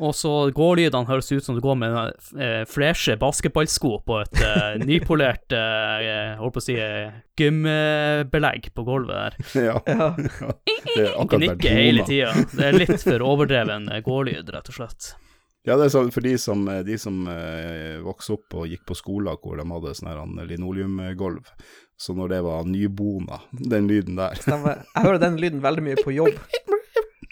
Og 0.00 0.14
så 0.16 0.30
gårdlydene 0.56 1.08
høres 1.08 1.28
ut 1.32 1.44
som 1.44 1.56
du 1.56 1.60
går 1.62 1.76
med 1.78 1.96
eh, 2.40 2.62
freshe 2.68 3.16
basketballsko 3.20 3.98
på 4.06 4.20
et 4.22 4.40
eh, 4.40 4.78
nypolert 4.88 5.52
eh, 5.56 6.32
holdt 6.40 6.56
på 6.56 6.62
å 6.62 6.64
si 6.64 6.78
eh, 6.80 7.12
gymbelegg 7.38 8.70
på 8.74 8.86
gulvet 8.88 9.18
der. 9.18 9.36
Ja. 9.68 9.76
Ja. 9.86 10.08
Det 10.16 11.04
er 11.04 11.12
akkurat 11.20 11.60
der 11.60 11.76
hele 11.76 12.06
tida. 12.08 12.32
Det 12.56 12.64
er 12.70 12.78
litt 12.80 13.04
for 13.04 13.26
overdreven 13.26 13.90
eh, 13.92 14.00
gårdlyd, 14.06 14.48
rett 14.56 14.72
og 14.72 14.78
slett. 14.80 15.12
Ja, 15.62 15.76
det 15.78 15.86
er 15.86 15.92
sånn 15.94 16.10
for 16.10 16.24
de 16.26 16.32
som, 16.42 16.64
de 16.82 16.96
som 16.98 17.20
eh, 17.30 18.00
vokste 18.02 18.34
opp 18.34 18.56
og 18.58 18.66
gikk 18.72 18.82
på 18.88 18.96
skoler 18.98 19.36
hvor 19.38 19.60
de 19.60 19.68
hadde 19.70 19.94
sånn 19.94 20.40
linoleumgulv. 20.48 21.52
Så 22.02 22.16
når 22.18 22.32
det 22.32 22.40
var 22.42 22.64
nybona, 22.66 23.38
den 23.52 23.86
lyden 23.86 24.16
der 24.18 24.34
Stemmer. 24.42 24.80
Jeg 24.88 25.04
hører 25.04 25.20
den 25.22 25.36
lyden 25.38 25.62
veldig 25.62 25.84
mye 25.86 26.02
på 26.02 26.16
jobb. 26.16 26.40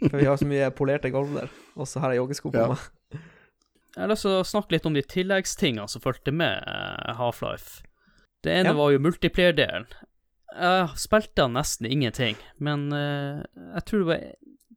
For 0.08 0.16
vi 0.18 0.24
har 0.28 0.36
så 0.40 0.46
mye 0.48 0.70
polerte 0.72 1.10
gulv 1.12 1.34
der. 1.36 1.50
Og 1.76 1.88
så 1.88 2.00
har 2.00 2.12
jeg 2.14 2.22
joggesko 2.22 2.50
på 2.54 2.60
Ja. 2.62 2.68
meg. 2.72 3.20
Jeg 3.96 4.04
har 4.04 4.08
lyst 4.12 4.22
til 4.22 4.36
å 4.38 4.44
snakke 4.46 4.72
litt 4.76 4.86
om 4.86 4.94
de 4.94 5.02
tilleggstingene 5.02 5.88
som 5.90 6.00
fulgte 6.04 6.32
med 6.32 6.62
eh, 6.66 7.14
Half-Life. 7.18 7.82
Det 8.42 8.52
ene 8.54 8.70
Ja. 8.70 8.76
var 8.78 8.92
jo 8.94 9.00
multiplayer-delen. 9.02 9.86
Jeg 10.54 10.88
spilte 10.98 11.44
nesten 11.50 11.86
ingenting, 11.90 12.36
men 12.58 12.88
eh, 12.92 13.42
jeg 13.76 13.84
tror 13.86 13.98
det 14.04 14.08
var 14.08 14.24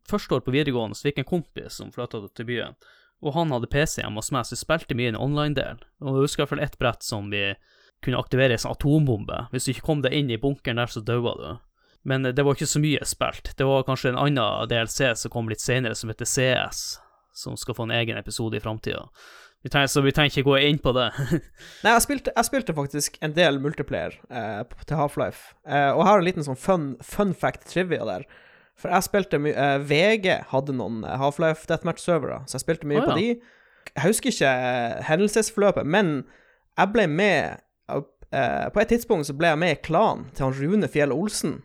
første 0.10 0.36
år 0.36 0.44
på 0.46 0.52
videregående 0.54 0.98
så 0.98 1.08
fikk 1.08 1.22
en 1.24 1.30
kompis 1.30 1.78
som 1.80 1.92
flytta 1.94 2.20
til 2.36 2.46
byen, 2.46 2.76
og 3.24 3.34
han 3.38 3.54
hadde 3.56 3.70
PC 3.72 4.02
hjemme 4.04 4.20
hos 4.20 4.32
meg, 4.36 4.44
så 4.46 4.54
vi 4.58 4.62
spilte 4.66 4.98
mye 5.00 5.08
i 5.08 5.14
en 5.14 5.22
online-del. 5.22 5.80
Og 6.04 6.10
jeg 6.18 6.26
husker 6.28 6.42
i 6.42 6.44
hvert 6.44 6.54
fall 6.58 6.66
ett 6.66 6.78
brett 6.82 7.04
som 7.08 7.30
vi 7.32 7.56
kunne 8.04 8.20
aktivere 8.20 8.52
en 8.58 8.60
sånn 8.66 8.76
atombombe. 8.76 9.48
Hvis 9.54 9.66
du 9.66 9.72
ikke 9.72 9.86
kom 9.88 10.02
deg 10.04 10.12
inn 10.18 10.30
i 10.30 10.38
bunkeren 10.38 10.76
der, 10.82 10.92
så 10.92 11.00
daua 11.06 11.34
du. 11.40 11.48
Men 12.04 12.28
det 12.36 12.44
var 12.44 12.58
ikke 12.58 12.68
så 12.68 12.82
mye 12.84 13.06
spilt. 13.08 13.54
Det 13.58 13.68
var 13.68 13.86
kanskje 13.88 14.12
en 14.12 14.20
annen 14.20 14.68
DLC 14.72 15.14
som 15.16 15.32
kom 15.32 15.48
litt 15.52 15.64
senere, 15.64 15.96
som 15.96 16.12
heter 16.12 16.28
CS, 16.28 16.84
som 17.34 17.56
skal 17.60 17.78
få 17.78 17.88
en 17.88 17.96
egen 17.96 18.20
episode 18.20 18.60
i 18.60 18.64
framtida. 18.64 19.06
Så 19.88 20.02
vi 20.04 20.12
trenger 20.12 20.34
ikke 20.34 20.50
gå 20.50 20.58
inn 20.60 20.80
på 20.84 20.92
det. 20.92 21.08
Nei, 21.86 21.94
jeg 21.94 22.04
spilte, 22.04 22.34
jeg 22.36 22.48
spilte 22.50 22.76
faktisk 22.76 23.16
en 23.24 23.36
del 23.36 23.62
multiplayer 23.64 24.18
eh, 24.28 24.64
til 24.84 25.00
Half-Life. 25.00 25.54
Eh, 25.64 25.92
og 25.94 26.02
jeg 26.02 26.10
har 26.10 26.20
en 26.20 26.28
liten 26.28 26.48
sånn 26.48 26.60
fun, 26.60 26.90
fun 27.00 27.32
fact 27.32 27.70
trivia 27.72 28.04
der. 28.10 28.28
For 28.80 28.92
jeg 28.92 29.08
spilte 29.08 29.40
mye 29.40 29.56
eh, 29.56 29.80
VG 29.88 30.28
hadde 30.52 30.76
noen 30.76 31.06
eh, 31.08 31.16
Half-Life 31.22 31.70
Deathmatch-servere, 31.72 32.42
så 32.44 32.58
jeg 32.58 32.66
spilte 32.66 32.90
mye 32.92 33.06
Å, 33.06 33.08
på 33.08 33.16
ja. 33.16 33.22
de. 33.22 33.92
Jeg 33.94 34.08
husker 34.10 34.34
ikke 34.34 34.52
eh, 34.68 35.00
hendelsesforløpet, 35.08 35.88
men 35.96 36.14
jeg 36.74 36.92
ble 36.96 37.08
med 37.08 37.62
eh, 37.94 38.66
På 38.74 38.82
et 38.82 38.90
tidspunkt 38.90 39.30
så 39.30 39.36
ble 39.38 39.54
jeg 39.54 39.62
med 39.62 39.78
i 39.78 39.82
klanen 39.86 40.28
til 40.34 40.50
han 40.50 40.58
Rune 40.58 40.90
Fjell 40.92 41.16
Olsen, 41.16 41.62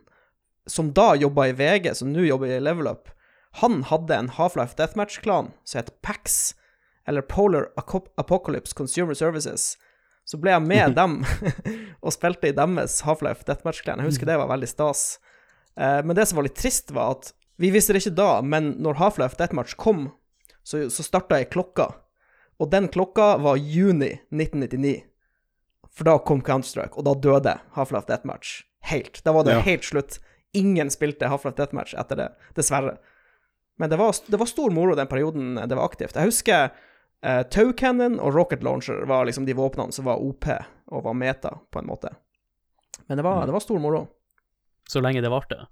som 0.68 0.92
da 0.94 1.14
jobba 1.16 1.48
i 1.48 1.52
VG, 1.56 1.94
som 1.98 2.12
nå 2.12 2.24
jobber 2.28 2.52
i 2.56 2.60
Level 2.60 2.86
Up. 2.90 3.08
Han 3.62 3.82
hadde 3.88 4.14
en 4.14 4.28
Half-Life 4.36 4.76
Deathmatch-klan 4.78 5.52
som 5.64 5.78
het 5.80 5.92
PAX, 6.04 6.54
eller 7.08 7.24
Polar 7.24 7.70
Apocalypse 8.20 8.74
Consumer 8.76 9.14
Services. 9.16 9.76
Så 10.28 10.36
ble 10.40 10.52
jeg 10.52 10.62
med 10.68 10.94
dem 11.00 11.22
og 12.04 12.12
spilte 12.12 12.50
i 12.50 12.56
deres 12.56 13.00
Half-Life 13.06 13.46
Deathmatch-klan. 13.48 14.02
Jeg 14.04 14.12
husker 14.12 14.28
det 14.28 14.36
var 14.38 14.50
veldig 14.52 14.68
stas. 14.68 15.06
Eh, 15.78 16.02
men 16.04 16.14
det 16.18 16.28
som 16.28 16.36
var 16.40 16.46
litt 16.48 16.58
trist, 16.60 16.92
var 16.92 17.16
at 17.16 17.32
vi 17.58 17.72
visste 17.74 17.96
det 17.96 18.04
ikke 18.04 18.18
da, 18.20 18.30
men 18.44 18.74
når 18.84 19.00
Half-Life 19.00 19.38
Deathmatch 19.40 19.74
kom, 19.80 20.10
så, 20.62 20.84
så 20.92 21.02
starta 21.02 21.40
jeg 21.40 21.48
klokka. 21.54 21.88
Og 22.60 22.68
den 22.70 22.86
klokka 22.92 23.36
var 23.40 23.56
juni 23.56 24.12
1999. 24.34 24.98
For 25.94 26.06
da 26.06 26.18
kom 26.22 26.42
Counter-Strike, 26.44 26.94
og 27.00 27.06
da 27.08 27.14
døde 27.18 27.56
Half-Life 27.74 28.06
Deathmatch 28.10 28.60
helt. 28.92 29.22
Da 29.26 29.32
var 29.34 29.46
det 29.48 29.56
Ja. 29.56 29.62
helt 29.66 29.86
slutt. 29.88 30.18
Ingen 30.56 30.90
spilte 30.90 31.28
Half-Life 31.28 31.56
Deathmatch 31.58 31.94
etter 31.98 32.16
det, 32.16 32.28
dessverre. 32.56 32.96
Men 33.78 33.90
det 33.90 33.98
var, 34.00 34.14
det 34.26 34.38
var 34.40 34.48
stor 34.50 34.70
moro 34.74 34.94
den 34.98 35.06
perioden 35.06 35.54
det 35.68 35.76
var 35.76 35.84
aktivt. 35.84 36.16
Jeg 36.16 36.30
husker 36.32 36.70
uh, 37.26 37.42
Tow 37.52 37.72
Cannon 37.72 38.16
og 38.18 38.34
Rocket 38.34 38.62
Launcher 38.66 39.04
var 39.06 39.28
liksom 39.28 39.46
de 39.46 39.54
våpnene 39.54 39.94
som 39.94 40.08
var 40.08 40.22
OP 40.24 40.48
og 40.88 41.04
var 41.04 41.14
meta, 41.14 41.58
på 41.70 41.82
en 41.82 41.86
måte. 41.86 42.14
Men 43.06 43.20
det 43.20 43.24
var, 43.24 43.44
det 43.46 43.54
var 43.54 43.62
stor 43.62 43.78
moro. 43.78 44.06
Så 44.88 45.02
lenge 45.04 45.20
det 45.20 45.28
varte. 45.28 45.66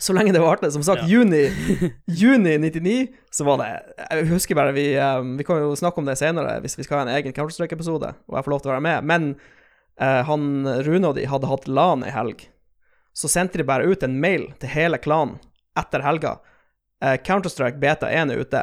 Så 0.00 0.14
lenge 0.16 0.32
det 0.32 0.40
varte. 0.40 0.70
Som 0.72 0.82
sagt, 0.82 1.02
Ja. 1.04 1.08
juni, 1.08 1.42
juni 2.06 2.56
99, 2.58 3.08
så 3.30 3.44
var 3.44 3.58
det 3.60 3.66
Jeg 4.10 4.26
husker 4.30 4.56
bare 4.56 4.72
vi 4.72 4.86
um, 4.96 5.34
Vi 5.36 5.44
kan 5.44 5.60
jo 5.60 5.74
snakke 5.76 6.00
om 6.00 6.08
det 6.08 6.16
senere 6.16 6.54
hvis 6.64 6.78
vi 6.78 6.86
skal 6.86 7.02
ha 7.02 7.02
en 7.04 7.12
egen 7.18 7.34
Counter-Strike-episode, 7.36 8.14
og 8.28 8.38
jeg 8.38 8.46
får 8.46 8.54
lov 8.54 8.62
til 8.64 8.72
å 8.72 8.74
være 8.78 8.86
med. 8.88 9.04
Men 9.04 9.28
uh, 10.00 10.22
han 10.24 10.64
Rune 10.88 11.10
og 11.12 11.20
de 11.20 11.28
hadde 11.28 11.50
hatt 11.52 11.68
LAN 11.68 12.02
ei 12.08 12.14
helg. 12.16 12.46
Så 13.14 13.28
sendte 13.28 13.58
de 13.60 13.64
bare 13.68 13.84
ut 13.84 14.02
en 14.02 14.14
mail 14.20 14.48
til 14.60 14.68
hele 14.72 14.98
klanen 14.98 15.38
etter 15.78 16.00
helga. 16.04 16.38
Eh, 17.04 17.16
Counter-Strike 17.24 17.80
beta 17.82 18.08
1 18.08 18.30
er 18.32 18.40
ute. 18.40 18.62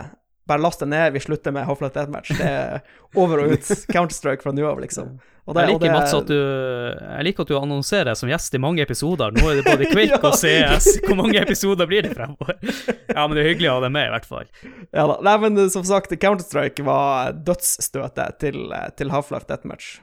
Bare 0.49 0.61
last 0.63 0.79
det 0.81 0.87
ned, 0.89 1.13
vi 1.13 1.19
slutter 1.21 1.53
med 1.53 1.67
Half-Life 1.67 1.93
Deathmatch. 1.93 2.31
Det 2.39 2.45
er 2.49 2.79
over 3.15 3.43
og 3.43 3.51
ut 3.53 3.67
Counter-Strike 3.93 4.41
fra 4.41 4.53
nå 4.55 4.65
av, 4.65 4.79
liksom. 4.81 5.19
Og 5.49 5.55
det- 5.55 5.61
Jeg 5.65 5.73
og 5.75 5.81
liker, 5.81 5.85
det- 5.85 5.93
Mats, 5.99 6.13
at 6.13 6.27
du, 6.29 6.35
jeg 6.37 7.23
liker 7.25 7.41
at 7.45 7.47
du 7.47 7.55
annonserer 7.59 8.15
som 8.17 8.29
gjest 8.29 8.53
i 8.53 8.61
mange 8.61 8.81
episoder. 8.81 9.31
Nå 9.33 9.49
er 9.49 9.61
det 9.61 9.65
både 9.69 9.85
Quake 9.93 10.17
Ja. 10.17 10.19
og 10.21 10.33
CS. 10.37 10.89
Hvor 11.05 11.17
mange 11.17 11.37
episoder 11.41 11.85
blir 11.89 12.01
det 12.05 12.15
fremover? 12.17 12.57
Ja, 13.09 13.25
men 13.27 13.33
det 13.35 13.41
er 13.43 13.49
hyggelig 13.53 13.69
å 13.71 13.77
ha 13.79 13.81
deg 13.85 13.91
med, 13.95 14.05
i 14.05 14.11
hvert 14.13 14.27
fall. 14.29 14.49
Ja 14.93 15.05
da. 15.09 15.15
Nei, 15.25 15.37
men 15.45 15.57
eh, 15.57 15.69
som 15.73 15.83
sagt, 15.83 16.13
Counter-Strike 16.21 16.85
var 16.85 17.33
dødsstøtet 17.45 18.37
til, 18.41 18.59
eh, 18.73 18.89
til 18.97 19.09
Half-Life 19.13 19.49
Deathmatch. 19.49 19.97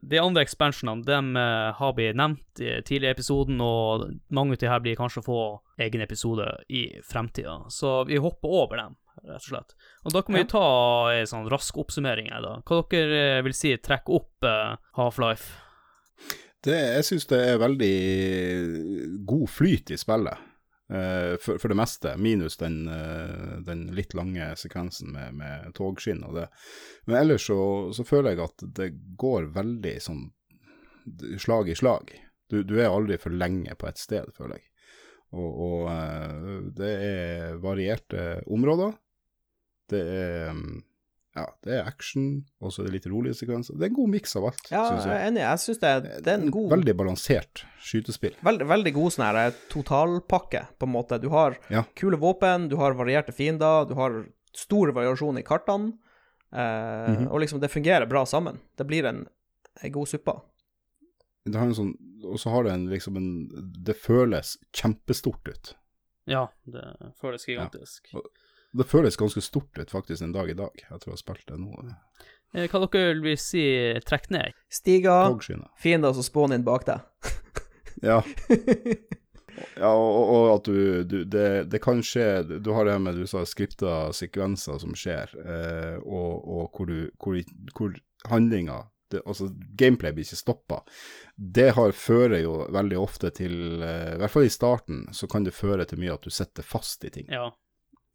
De 0.00 0.18
andre 0.18 0.42
expansionene 0.46 1.04
dem 1.04 1.34
eh, 1.36 1.70
har 1.76 1.92
vi 1.96 2.08
nevnt 2.16 2.62
i 2.62 2.78
tidligere 2.86 3.18
episoden, 3.18 3.60
og 3.60 4.06
mange 4.32 4.56
av 4.56 4.62
de 4.62 4.70
her 4.72 4.82
blir 4.84 4.98
kanskje 4.98 5.20
å 5.20 5.26
få 5.26 5.40
egen 5.84 6.00
episode 6.04 6.46
i 6.72 6.86
fremtida. 7.04 7.58
Så 7.72 8.00
vi 8.08 8.20
hopper 8.22 8.54
over 8.62 8.80
dem, 8.80 8.96
rett 9.26 9.42
og 9.42 9.48
slett. 9.50 9.74
Og 10.04 10.14
da 10.16 10.24
kan 10.24 10.38
vi 10.38 10.46
ta 10.48 10.66
en 11.12 11.28
sånn 11.28 11.50
rask 11.52 11.76
oppsummering 11.82 12.30
her, 12.32 12.44
da. 12.46 12.54
Hva 12.64 12.80
dere 12.92 13.24
eh, 13.36 13.42
vil 13.44 13.56
si 13.56 13.74
trekker 13.76 14.22
opp 14.22 14.48
eh, 14.48 14.78
Half-Life? 14.96 15.66
Det, 16.64 16.76
jeg 16.76 17.04
syns 17.08 17.28
det 17.28 17.40
er 17.40 17.60
veldig 17.60 17.94
god 19.28 19.46
flyt 19.48 19.92
i 19.94 20.00
spillet, 20.00 20.48
for, 21.38 21.60
for 21.62 21.70
det 21.70 21.76
meste, 21.78 22.16
minus 22.18 22.56
den, 22.60 22.88
eh, 22.90 23.58
den 23.66 23.86
litt 23.94 24.14
lange 24.18 24.48
sekvensen 24.58 25.12
med, 25.14 25.36
med 25.38 25.74
togskinn 25.78 26.24
og 26.26 26.40
det. 26.40 26.48
Men 27.06 27.20
ellers 27.20 27.46
så, 27.46 27.60
så 27.94 28.06
føler 28.06 28.34
jeg 28.34 28.44
at 28.48 28.66
det 28.80 28.90
går 29.20 29.52
veldig 29.54 29.94
sånn 30.02 30.24
slag 31.38 31.70
i 31.70 31.78
slag. 31.78 32.10
Du, 32.50 32.62
du 32.66 32.80
er 32.80 32.90
aldri 32.90 33.18
for 33.22 33.30
lenge 33.30 33.74
på 33.78 33.86
et 33.86 34.02
sted, 34.02 34.32
føler 34.34 34.58
jeg. 34.58 34.66
Og, 35.38 35.50
og 35.62 35.90
eh, 35.92 36.54
det 36.74 36.92
er 37.06 37.60
varierte 37.62 38.24
områder. 38.50 38.96
Det 39.90 40.00
er 40.02 40.54
mm, 40.56 40.80
ja, 41.36 41.44
det 41.62 41.72
er 41.78 41.86
action, 41.86 42.44
og 42.60 42.72
så 42.72 42.82
er 42.82 42.88
det 42.90 42.92
litt 42.98 43.06
rolige 43.12 43.34
sekvenser. 43.38 43.76
Det 43.78 43.86
er 43.86 43.90
en 43.92 43.98
god 44.00 44.08
miks 44.10 44.34
av 44.36 44.44
alt, 44.50 44.64
Ja, 44.70 44.82
synes 44.88 45.04
jeg 45.06 45.12
jeg. 45.12 45.20
er 45.20 45.28
enig. 45.30 45.40
Jeg 45.44 45.58
syns 45.64 45.78
det, 45.80 45.92
det 46.24 46.32
er 46.32 46.40
en 46.40 46.50
god 46.50 46.70
Veldig 46.74 46.94
balansert 46.96 47.64
skytespill. 47.80 48.34
Veldig, 48.42 48.66
veldig 48.66 48.92
god 48.94 49.12
sånn 49.14 49.26
her 49.28 49.38
eh, 49.46 49.54
totalpakke, 49.70 50.64
på 50.78 50.86
en 50.88 50.92
måte. 50.92 51.20
Du 51.22 51.28
har 51.30 51.56
Ja. 51.70 51.84
kule 51.94 52.16
våpen, 52.18 52.68
du 52.68 52.76
har 52.76 52.92
varierte 52.94 53.32
fiender, 53.32 53.86
du 53.88 53.94
har 53.94 54.26
stor 54.52 54.90
variasjon 54.92 55.38
i 55.38 55.42
kartene, 55.46 55.92
eh, 56.52 57.10
Mhm. 57.14 57.28
og 57.30 57.40
liksom 57.40 57.60
det 57.60 57.70
fungerer 57.70 58.08
bra 58.08 58.24
sammen. 58.26 58.58
Det 58.76 58.86
blir 58.86 59.04
en, 59.06 59.26
en 59.82 59.92
god 59.92 60.08
suppe. 60.08 60.40
Det 61.46 61.54
har 61.54 61.66
en 61.66 61.74
sånn, 61.74 61.94
og 62.24 62.36
så 62.38 62.50
har 62.50 62.64
det 62.64 62.72
en, 62.72 62.88
liksom 62.88 63.16
en 63.16 63.48
Det 63.84 63.94
føles 63.96 64.56
kjempestort 64.74 65.46
ut. 65.48 65.74
Ja, 66.26 66.48
det 66.66 66.82
føles 67.20 67.46
gigantisk. 67.46 68.12
Det 68.72 68.86
føles 68.86 69.18
ganske 69.18 69.42
stort 69.42 69.78
ut 69.78 69.90
faktisk 69.90 70.22
en 70.22 70.34
dag 70.34 70.50
i 70.50 70.56
dag, 70.58 70.84
etter 70.90 71.10
å 71.10 71.16
ha 71.16 71.18
spilt 71.18 71.46
det 71.48 71.58
nå. 71.58 71.72
Eh, 72.54 72.66
Hva 72.70 72.82
dere 72.86 73.18
vil 73.22 73.38
si 73.40 73.64
trekk 74.06 74.30
ned? 74.34 74.54
Stiger, 74.70 75.34
fiender 75.80 76.14
som 76.14 76.26
spawner 76.26 76.60
inn 76.60 76.66
bak 76.66 76.86
deg. 76.88 77.06
Ja. 78.00 78.22
ja, 79.76 79.88
og, 79.90 80.30
og 80.32 80.46
at 80.54 80.68
du, 80.70 81.02
du 81.04 81.16
det, 81.28 81.66
det 81.68 81.80
kan 81.84 81.98
skje 82.06 82.46
Du 82.62 82.70
har 82.72 82.86
det 82.86 82.94
her 82.94 83.02
med 83.02 83.18
du 83.18 83.26
sa 83.28 83.42
skripta 83.44 84.06
sekvenser 84.16 84.78
som 84.80 84.94
skjer, 84.96 85.34
eh, 85.42 85.98
og, 86.00 86.46
og 86.48 86.78
hvor 86.78 86.88
du 86.88 87.10
hvor, 87.20 87.36
hvor 87.76 87.98
handlinga 88.30 88.78
det, 89.10 89.20
altså 89.26 89.50
gameplay 89.76 90.14
blir 90.14 90.24
ikke 90.24 90.38
stoppa. 90.38 90.80
Det 91.34 91.72
har, 91.76 91.92
fører 91.92 92.44
jo 92.44 92.54
veldig 92.72 92.98
ofte 93.00 93.32
til, 93.34 93.82
eh, 93.82 94.14
i 94.14 94.20
hvert 94.22 94.32
fall 94.32 94.46
i 94.46 94.52
starten, 94.54 95.02
så 95.12 95.28
kan 95.28 95.44
det 95.44 95.56
føre 95.56 95.84
til 95.90 96.00
mye 96.00 96.14
at 96.14 96.24
du 96.24 96.30
sitter 96.32 96.64
fast 96.66 97.04
i 97.04 97.10
ting. 97.12 97.26
Ja. 97.28 97.50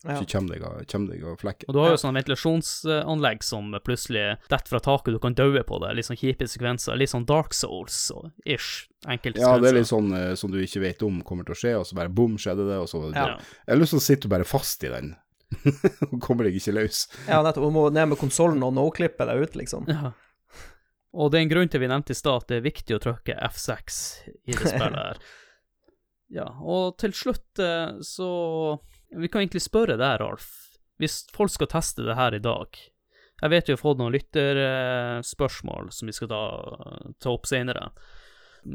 Ja. 0.06 0.20
Så 0.22 0.26
kommer 0.30 0.54
deg 0.54 0.64
av, 0.64 0.84
deg 1.10 1.24
av 1.26 1.38
flekken. 1.42 1.66
Og 1.68 1.74
du 1.74 1.80
har 1.82 1.88
jo 1.90 1.96
Ja. 1.96 2.02
sånn 2.04 2.14
ventilasjonsanlegg 2.20 3.44
som 3.44 3.72
plutselig 3.84 4.38
detter 4.50 4.68
fra 4.76 4.80
taket, 4.80 5.14
du 5.16 5.20
kan 5.20 5.34
daue 5.34 5.64
på 5.66 5.80
det. 5.82 5.96
Litt 5.98 6.06
sånn 6.06 6.20
kjipe 6.20 6.46
sekvenser. 6.48 6.96
Litt 6.98 7.10
sånn 7.10 7.26
Dark 7.26 7.54
Souls 7.58 8.12
og 8.14 8.32
ish. 8.46 8.88
Enkelte 9.08 9.40
Ja, 9.42 9.58
det 9.58 9.70
er 9.72 9.80
litt 9.80 9.90
sånn 9.90 10.14
eh, 10.14 10.36
som 10.36 10.52
du 10.52 10.60
ikke 10.62 10.82
vet 10.82 11.02
om 11.04 11.22
kommer 11.26 11.44
til 11.46 11.56
å 11.56 11.60
skje, 11.60 11.74
og 11.80 11.86
så 11.90 11.96
bare 11.98 12.10
bom, 12.14 12.38
skjedde 12.38 12.68
det, 12.70 12.78
og 12.78 12.88
så 12.88 13.14
Ja. 13.16 13.38
Eller 13.68 13.86
så 13.86 14.00
sitter 14.00 14.30
du 14.30 14.34
bare 14.36 14.44
fast 14.46 14.84
i 14.84 14.90
den, 14.90 15.16
og 16.12 16.20
kommer 16.22 16.44
deg 16.46 16.56
ikke 16.56 16.74
løs. 16.74 17.08
Ja, 17.28 17.42
nettopp. 17.42 17.66
Du 17.66 17.72
må 17.72 17.88
ned 17.92 18.10
med 18.10 18.18
konsollen 18.22 18.62
og 18.64 18.74
no-klippe 18.74 19.26
deg 19.26 19.42
ut, 19.42 19.56
liksom. 19.56 19.88
Ja. 19.90 20.12
Og 21.16 21.32
det 21.32 21.40
er 21.40 21.44
en 21.46 21.50
grunn 21.50 21.70
til 21.72 21.80
vi 21.80 21.88
nevnte 21.88 22.12
i 22.12 22.18
stad 22.18 22.42
at 22.44 22.48
det 22.50 22.58
er 22.58 22.66
viktig 22.70 22.96
å 22.98 23.00
trykke 23.00 23.38
F6 23.50 24.00
i 24.28 24.52
det 24.52 24.68
spillet 24.68 25.02
her. 25.06 25.18
Ja, 26.34 26.48
og 26.60 26.98
til 26.98 27.14
slutt 27.14 27.60
eh, 27.62 28.02
så 28.02 28.80
Vi 29.16 29.30
kan 29.32 29.42
egentlig 29.46 29.64
spørre 29.64 29.96
deg, 30.00 30.20
Ralf. 30.22 30.50
Hvis 31.00 31.22
folk 31.36 31.52
skal 31.52 31.68
teste 31.72 32.06
det 32.08 32.16
her 32.16 32.32
i 32.38 32.40
dag 32.40 32.78
Jeg 33.42 33.52
vet 33.52 33.68
vi 33.68 33.74
har 33.76 33.82
fått 33.82 34.00
noen 34.00 34.14
lytterspørsmål 34.16 35.90
som 35.92 36.08
vi 36.08 36.14
skal 36.16 36.30
ta, 36.32 36.44
ta 37.20 37.34
opp 37.34 37.48
senere, 37.50 37.90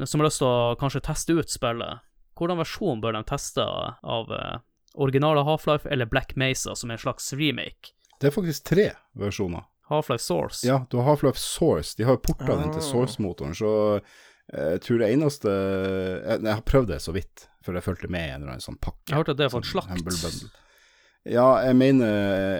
som 0.05 0.21
har 0.21 0.27
lyst 0.29 0.39
til 0.43 0.47
å 0.47 0.75
kanskje 0.79 1.01
teste 1.07 1.33
ut 1.35 1.49
spillet. 1.51 2.03
Hvordan 2.37 2.61
versjon 2.61 3.01
bør 3.03 3.17
de 3.17 3.23
teste 3.27 3.65
av 3.65 4.29
eh, 4.31 4.61
originale 5.01 5.43
Half-Life 5.47 5.89
eller 5.91 6.05
Black 6.09 6.35
Mesa, 6.39 6.75
som 6.77 6.89
er 6.93 6.99
en 6.99 7.03
slags 7.03 7.33
remake? 7.33 7.91
Det 8.21 8.29
er 8.29 8.35
faktisk 8.37 8.69
tre 8.69 8.87
versjoner. 9.17 9.65
Half-Life 9.91 10.23
Source. 10.23 10.61
Ja, 10.67 10.85
du 10.89 11.01
har 11.01 11.09
Half-Life 11.09 11.41
Source. 11.41 11.97
De 11.97 12.05
har 12.07 12.21
porta 12.23 12.53
den 12.55 12.71
til 12.71 12.79
Ah. 12.79 12.87
Source-motoren, 12.87 13.57
så 13.57 13.73
eh, 14.53 14.77
jeg 14.77 14.81
tror 14.85 15.01
det 15.01 15.09
eneste 15.11 15.51
jeg, 15.51 16.37
jeg 16.45 16.53
har 16.53 16.67
prøvd 16.69 16.93
det 16.93 17.01
så 17.03 17.17
vidt, 17.17 17.47
for 17.65 17.77
jeg 17.77 17.85
fulgte 17.85 18.09
med 18.11 18.27
i 18.27 18.33
en 18.33 18.41
eller 18.41 18.55
annen 18.55 18.65
sånn 18.65 18.79
pakke. 18.81 19.07
Jeg 19.09 19.19
hørte 19.21 19.35
at 19.35 19.39
det 19.41 19.47
er 19.47 19.53
for 19.53 19.65
sånn 19.67 20.03
slakt. 20.03 20.59
Ja, 21.29 21.47
jeg 21.67 21.77
mener, 21.77 22.13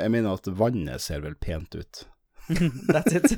jeg 0.04 0.14
mener 0.14 0.38
at 0.38 0.50
vannet 0.54 1.02
ser 1.02 1.24
vel 1.26 1.38
pent 1.42 1.74
ut. 1.74 2.04
That's 2.92 3.16
it. 3.16 3.38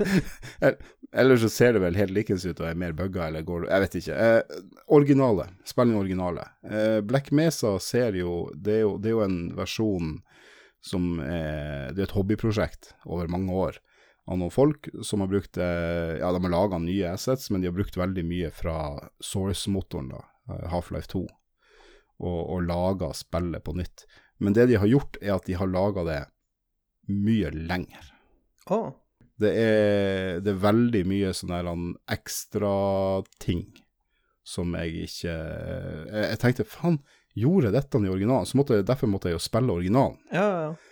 Eller 1.13 1.37
så 1.37 1.49
ser 1.49 1.75
det 1.75 1.83
vel 1.83 1.97
helt 1.99 2.13
likens 2.15 2.45
ut 2.45 2.57
og 2.57 2.67
er 2.67 2.77
mer 2.79 2.95
bugga, 2.97 3.27
eller 3.27 3.43
går 3.45 3.67
Jeg 3.69 3.83
vet 3.83 3.95
ikke. 3.99 4.15
Eh, 4.17 4.61
originale. 4.97 5.45
Spillene 5.69 5.99
originale. 5.99 6.47
Eh, 6.65 6.99
Black 7.05 7.29
Mesa 7.31 7.75
ser 7.79 8.17
jo 8.17 8.47
det, 8.55 8.79
jo 8.81 8.95
det 8.97 9.11
er 9.11 9.17
jo 9.19 9.25
en 9.27 9.41
versjon 9.57 10.15
som 10.83 11.19
er 11.21 11.93
Det 11.93 12.01
er 12.01 12.07
et 12.09 12.15
hobbyprosjekt 12.17 12.95
over 13.05 13.29
mange 13.31 13.53
år 13.53 13.77
av 14.25 14.39
noen 14.39 14.51
folk 14.51 14.89
som 15.03 15.21
har 15.23 15.29
brukt 15.31 15.57
eh, 15.61 16.17
Ja, 16.19 16.31
de 16.33 16.41
har 16.43 16.51
laga 16.51 16.79
nye 16.81 17.13
assets, 17.13 17.49
men 17.51 17.61
de 17.61 17.69
har 17.69 17.77
brukt 17.77 17.97
veldig 17.97 18.25
mye 18.25 18.51
fra 18.55 18.75
Source-motoren, 19.23 20.09
da, 20.15 20.23
eh, 20.49 20.67
Half-Life 20.71 21.11
2, 21.13 21.23
og, 22.23 22.41
og 22.55 22.65
laga 22.67 23.11
spillet 23.17 23.63
på 23.65 23.75
nytt. 23.77 24.05
Men 24.43 24.55
det 24.55 24.67
de 24.71 24.79
har 24.81 24.89
gjort, 24.89 25.19
er 25.21 25.35
at 25.35 25.47
de 25.47 25.57
har 25.59 25.69
laga 25.69 26.05
det 26.07 26.19
mye 27.11 27.51
lenger. 27.53 28.11
Oh. 28.71 28.91
Det 29.39 29.51
er, 29.59 30.39
det 30.43 30.53
er 30.53 30.63
veldig 30.63 31.03
mye 31.09 31.33
sånne 31.35 31.59
ekstrating 31.63 31.89
ekstra 32.13 32.75
ting 33.43 33.63
som 34.43 34.75
jeg 34.75 35.07
ikke 35.07 35.33
Jeg, 35.33 36.23
jeg 36.29 36.39
tenkte 36.41 36.65
faen, 36.67 36.97
gjorde 37.39 37.69
jeg 37.69 37.75
dette 37.77 38.01
i 38.03 38.11
originalen? 38.11 38.47
Så 38.47 38.59
måtte, 38.59 38.81
derfor 38.85 39.09
måtte 39.09 39.31
jeg 39.31 39.37
jo 39.37 39.43
spille 39.43 39.73
originalen. 39.73 40.19
Ja, 40.31 40.43
ja, 40.43 40.65
ja. 40.67 40.89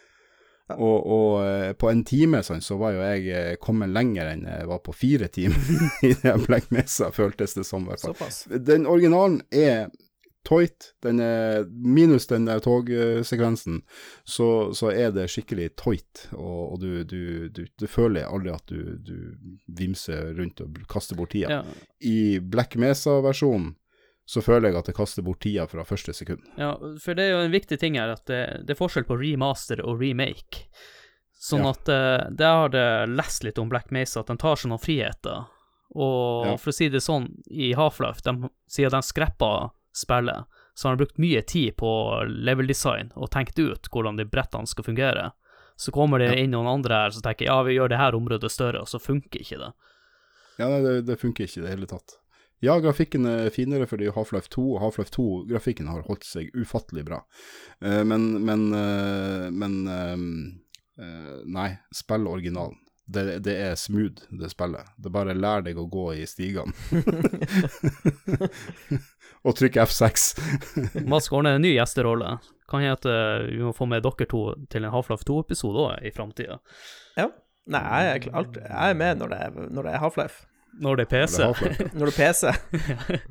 Og, 0.71 1.07
og 1.11 1.33
eh, 1.43 1.73
på 1.75 1.89
en 1.91 2.03
time 2.07 2.39
sånn, 2.47 2.61
så 2.63 2.77
var 2.79 2.93
jo 2.95 3.01
jeg 3.03 3.25
eh, 3.35 3.55
kommet 3.59 3.91
lenger 3.91 4.29
enn 4.31 4.45
jeg 4.47 4.69
var 4.69 4.79
på 4.85 4.93
fire 4.95 5.27
timer 5.27 5.59
i 6.07 6.13
det 6.15 6.35
Black 6.45 6.69
Mesa, 6.71 7.09
føltes 7.11 7.57
det 7.57 7.65
som. 7.67 7.89
Såpass. 7.99 8.45
Den 8.47 8.87
originalen 8.87 9.41
er 9.51 9.89
toit. 10.47 10.91
Den 11.05 11.19
er, 11.23 11.65
minus 11.69 12.27
den 12.27 12.45
der 12.49 12.59
togsekvensen, 12.63 13.81
så, 14.23 14.72
så 14.77 14.89
er 14.91 15.11
det 15.15 15.27
skikkelig 15.31 15.69
toit. 15.80 16.27
Og, 16.34 16.73
og 16.73 16.80
du, 16.81 17.03
du, 17.03 17.49
du, 17.49 17.65
du 17.80 17.88
føler 17.88 18.26
aldri 18.27 18.53
at 18.55 18.65
du, 18.72 18.95
du 18.97 19.15
vimser 19.68 20.34
rundt 20.38 20.61
og 20.65 20.81
kaster 20.91 21.15
bort 21.19 21.34
tida. 21.35 21.61
Ja, 21.61 21.63
I 22.01 22.39
Black 22.39 22.76
Mesa-versjonen 22.76 23.76
så 24.31 24.39
føler 24.45 24.69
jeg 24.69 24.77
at 24.80 24.88
jeg 24.91 24.95
kaster 24.95 25.26
bort 25.26 25.41
tida 25.43 25.65
fra 25.68 25.84
første 25.84 26.13
sekund. 26.15 26.43
Ja, 26.57 26.76
for 27.03 27.18
det 27.18 27.26
er 27.26 27.34
jo 27.35 27.45
en 27.45 27.51
viktig 27.55 27.77
ting 27.81 27.97
her 27.99 28.13
at 28.13 28.26
det, 28.30 28.41
det 28.68 28.76
er 28.76 28.80
forskjell 28.80 29.03
på 29.09 29.18
remaster 29.19 29.81
og 29.84 29.99
remake. 29.99 30.65
Sånn 31.41 31.65
Ja. 31.65 31.72
at 31.73 31.89
uh, 31.89 32.30
der 32.38 32.53
har 32.61 32.76
jeg 32.77 33.09
lest 33.18 33.43
litt 33.43 33.57
om 33.59 33.68
Black 33.72 33.89
Mesa, 33.91 34.22
at 34.22 34.30
de 34.30 34.38
tar 34.39 34.55
seg 34.61 34.69
noen 34.72 34.80
friheter. 34.84 35.47
Og 35.97 36.45
Ja. 36.47 36.53
for 36.61 36.72
å 36.72 36.76
si 36.77 36.88
det 36.93 37.01
sånn, 37.03 37.26
i 37.51 37.73
Half-Life, 37.76 38.22
de, 38.23 38.51
siden 38.72 38.93
de 38.93 39.01
skreppa 39.09 39.49
spillet, 39.97 40.47
så 40.73 40.88
han 40.88 40.95
har 40.95 41.01
brukt 41.03 41.22
mye 41.22 41.41
tid 41.41 41.76
på 41.77 41.91
level 42.27 42.68
design 42.72 43.11
og 43.15 43.31
tenkt 43.34 43.59
ut 43.59 43.89
hvordan 43.91 44.19
de 44.19 44.26
brettene 44.30 44.69
skal 44.69 44.88
fungere. 44.88 45.31
Så 45.76 45.91
kommer 45.91 46.22
det 46.22 46.35
inn 46.38 46.53
noen 46.53 46.69
andre 46.69 47.05
her 47.05 47.13
som 47.15 47.23
tenker 47.26 47.47
ja, 47.47 47.57
vi 47.65 47.76
gjør 47.76 47.89
det 47.91 47.99
her 48.01 48.15
området 48.15 48.51
større, 48.53 48.84
og 48.84 48.89
så 48.89 49.01
funker 49.01 49.41
ikke 49.41 49.59
det. 49.61 49.72
Ja, 50.59 50.68
nei, 50.69 50.81
det, 50.85 50.97
det 51.07 51.18
funker 51.22 51.47
ikke 51.47 51.61
i 51.61 51.65
det 51.65 51.73
hele 51.73 51.89
tatt. 51.89 52.19
Ja, 52.61 52.76
grafikken 52.77 53.26
er 53.26 53.49
finere 53.49 53.88
fordi 53.89 54.11
Half-Life 54.13 54.51
2 54.53 54.63
og 54.76 54.81
Half-Life 54.84 55.09
2-grafikken 55.15 55.88
har 55.89 56.03
holdt 56.05 56.27
seg 56.27 56.51
ufattelig 56.53 57.07
bra. 57.07 57.23
Eh, 57.81 58.03
men 58.05 58.27
men, 58.45 58.68
eh, 58.77 59.47
men 59.49 59.80
eh, 59.89 61.39
Nei, 61.49 61.72
spill 61.95 62.27
originalen. 62.30 62.77
Det, 63.05 63.39
det 63.43 63.55
er 63.59 63.75
smooth, 63.75 64.23
det 64.29 64.49
spillet. 64.53 64.87
Det 64.95 65.11
bare 65.11 65.33
lær 65.35 65.61
deg 65.65 65.79
å 65.79 65.87
gå 65.91 66.13
i 66.15 66.25
stigene. 66.29 66.71
og 69.45 69.55
trykke 69.57 69.83
F6. 69.83 70.27
Mask 71.09 71.33
ordner 71.35 71.57
en 71.57 71.65
ny 71.65 71.73
gjesterolle. 71.73 72.37
Kan 72.71 72.85
hende 72.85 72.99
at 72.99 73.07
eh, 73.09 73.49
vi 73.49 73.59
må 73.65 73.73
få 73.75 73.87
med 73.89 74.05
dere 74.05 74.27
to 74.31 74.43
til 74.71 74.87
en 74.87 74.93
Half-Life 74.93 75.27
2-episode 75.27 75.83
òg 75.87 76.07
i 76.07 76.13
framtida. 76.15 76.61
Ja. 77.17 77.27
Nei, 77.71 77.83
jeg 78.05 78.13
er, 78.13 78.29
alt, 78.39 78.55
jeg 78.57 78.93
er 78.93 78.97
med 78.97 79.19
når 79.19 79.33
det 79.33 79.39
er, 79.43 79.49
når 79.75 79.87
det 79.87 79.91
er 79.91 80.01
Half-Life. 80.05 80.37
Når 80.81 81.01
det 81.01 81.05
er 81.05 81.11
PC. 81.11 81.37
Når 81.91 82.07
det 82.07 82.13
er 82.13 82.17
PC. 82.21 82.43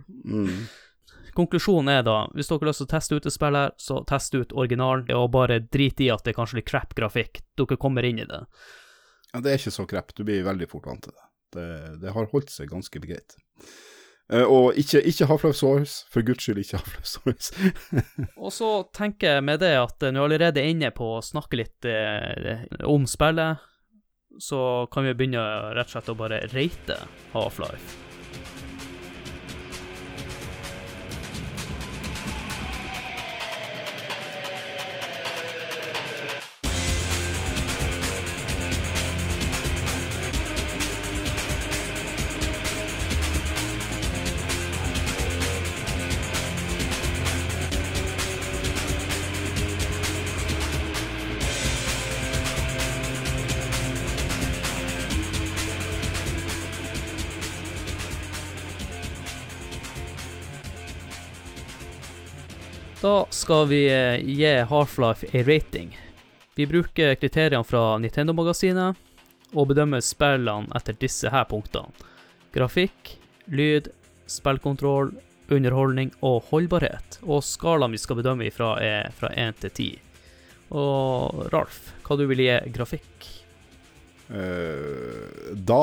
Mm. 0.31 0.67
Konklusjonen 1.33 1.89
er 1.89 2.03
da, 2.05 2.27
hvis 2.35 2.51
dere 2.51 2.61
har 2.61 2.69
lyst 2.69 2.83
til 2.83 2.89
å 2.89 2.91
teste 2.91 3.17
ut 3.17 3.27
et 3.27 3.35
spill 3.35 3.57
her, 3.57 3.71
så 3.81 4.01
test 4.09 4.35
ut 4.35 4.53
originalen, 4.53 5.07
og 5.17 5.31
bare 5.33 5.61
drit 5.63 6.01
i 6.03 6.11
at 6.13 6.25
det 6.27 6.35
er 6.35 6.37
kanskje 6.37 6.59
litt 6.59 6.69
crap 6.69 6.93
grafikk. 6.99 7.41
Dere 7.59 7.79
kommer 7.81 8.05
inn 8.07 8.19
i 8.21 8.27
det. 8.29 8.43
Ja, 9.33 9.41
det 9.43 9.53
er 9.53 9.61
ikke 9.61 9.75
så 9.75 9.87
krepp. 9.89 10.15
Du 10.17 10.25
blir 10.27 10.45
veldig 10.47 10.69
fort 10.71 10.89
vant 10.91 11.07
til 11.07 11.15
det. 11.15 11.27
Det, 11.55 11.71
det 12.03 12.13
har 12.15 12.29
holdt 12.31 12.53
seg 12.53 12.71
ganske 12.71 13.03
greit. 13.03 13.39
Uh, 14.31 14.45
og 14.47 14.77
ikke, 14.79 15.01
ikke 15.11 15.27
Half-Life 15.27 15.59
Source, 15.59 16.05
for 16.11 16.23
guds 16.23 16.45
skyld 16.45 16.61
ikke 16.63 16.79
Half-Life 16.79 17.11
Source. 17.17 17.73
Og 18.45 18.53
så 18.55 18.69
tenker 18.95 19.37
jeg 19.37 19.47
med 19.47 19.59
det 19.63 19.73
at 19.79 20.07
når 20.07 20.15
vi 20.15 20.23
allerede 20.27 20.63
er 20.63 20.71
inne 20.71 20.93
på 20.95 21.17
å 21.17 21.25
snakke 21.25 21.59
litt 21.59 21.89
eh, 21.91 22.63
om 22.87 23.09
spillet, 23.11 23.67
så 24.39 24.87
kan 24.93 25.09
vi 25.09 25.17
begynne 25.19 25.43
rett 25.75 25.91
og 25.91 25.97
slett 25.97 26.15
å 26.15 26.19
bare 26.21 26.45
rate 26.55 27.01
Half-Life. 27.35 28.10
Da 63.11 63.27
skal 63.31 63.67
vi 63.67 63.87
eh, 63.93 64.21
gi 64.25 64.45
Half-Life 64.45 65.27
en 65.33 65.45
rating. 65.45 65.99
Vi 66.55 66.67
bruker 66.67 67.15
kriteriene 67.15 67.67
fra 67.67 67.97
Nintendo-magasinet 67.99 69.01
og 69.51 69.67
bedømmer 69.67 70.05
spillene 70.05 70.71
etter 70.79 70.95
disse 71.01 71.33
her 71.35 71.49
punktene. 71.51 71.91
Grafikk, 72.55 73.17
lyd, 73.51 73.89
spillkontroll, 74.31 75.11
underholdning 75.51 76.13
og 76.23 76.53
holdbarhet. 76.53 77.19
Og 77.27 77.43
skalaen 77.43 77.97
vi 77.97 77.99
skal 77.99 78.21
bedømme 78.21 78.47
ifra 78.47 78.77
er 78.79 79.11
fra 79.19 79.33
1 79.35 79.59
til 79.65 79.75
10. 79.75 79.89
Og 80.85 81.43
Ralf, 81.57 81.83
hva 82.07 82.21
du 82.21 82.29
vil 82.31 82.45
gi 82.45 82.61
grafikk? 82.79 83.27
Uh, 84.31 85.51
da 85.59 85.83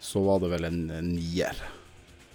så 0.00 0.24
var 0.24 0.40
det 0.40 0.54
vel 0.56 0.70
en 0.72 0.82
nier. 1.12 1.66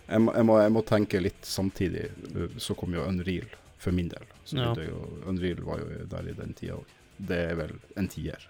Jeg 0.07 0.21
må, 0.23 0.33
jeg, 0.35 0.45
må, 0.47 0.57
jeg 0.61 0.71
må 0.71 0.81
tenke 0.87 1.19
litt 1.21 1.43
samtidig. 1.47 2.05
eh, 2.35 2.53
Så 2.57 2.75
kom 2.79 2.93
jo 2.95 3.03
Unreal, 3.03 3.47
for 3.77 3.91
min 3.91 4.07
del. 4.09 4.23
Så 4.47 4.57
Ja. 4.57 4.73
jo, 4.73 5.01
Unreal 5.27 5.59
var 5.67 5.79
jo 5.79 6.05
der 6.07 6.29
i 6.29 6.33
den 6.33 6.53
tida 6.53 6.73
òg. 6.77 6.85
Det 7.17 7.37
er 7.51 7.55
vel 7.55 7.73
en 7.97 8.07
tier 8.07 8.47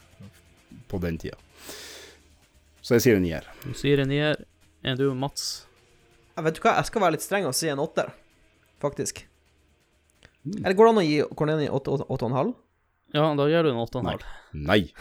på 0.91 0.99
den 1.01 1.17
tida. 1.17 1.37
Så 2.81 2.95
jeg 2.95 3.01
sier 3.01 3.15
en 3.17 3.23
nier. 3.23 3.43
Du 3.63 3.73
sier 3.73 3.99
en 3.99 4.09
nier. 4.09 4.45
Er 4.83 4.95
du 4.95 5.13
Mats? 5.15 5.65
Jeg 6.37 6.43
vet 6.45 6.55
du 6.55 6.61
hva, 6.61 6.75
jeg 6.77 6.85
skal 6.85 7.01
være 7.01 7.11
litt 7.17 7.21
streng 7.25 7.45
og 7.49 7.55
si 7.57 7.67
en 7.71 7.79
åtter, 7.81 8.11
faktisk. 8.79 9.23
Mm. 10.45 10.59
Eller 10.63 10.75
går 10.77 10.85
det 10.85 10.91
an 10.93 11.01
å 11.01 11.05
gi 11.07 11.17
Cornelia 11.35 11.71
åtte 11.73 11.89
og 12.07 12.21
en 12.23 12.35
halv? 12.37 12.53
Ja, 13.15 13.27
da 13.39 13.45
gjør 13.47 13.67
du 13.67 13.69
en 13.71 13.79
8,5. 13.83 14.25
Nei. 14.67 14.79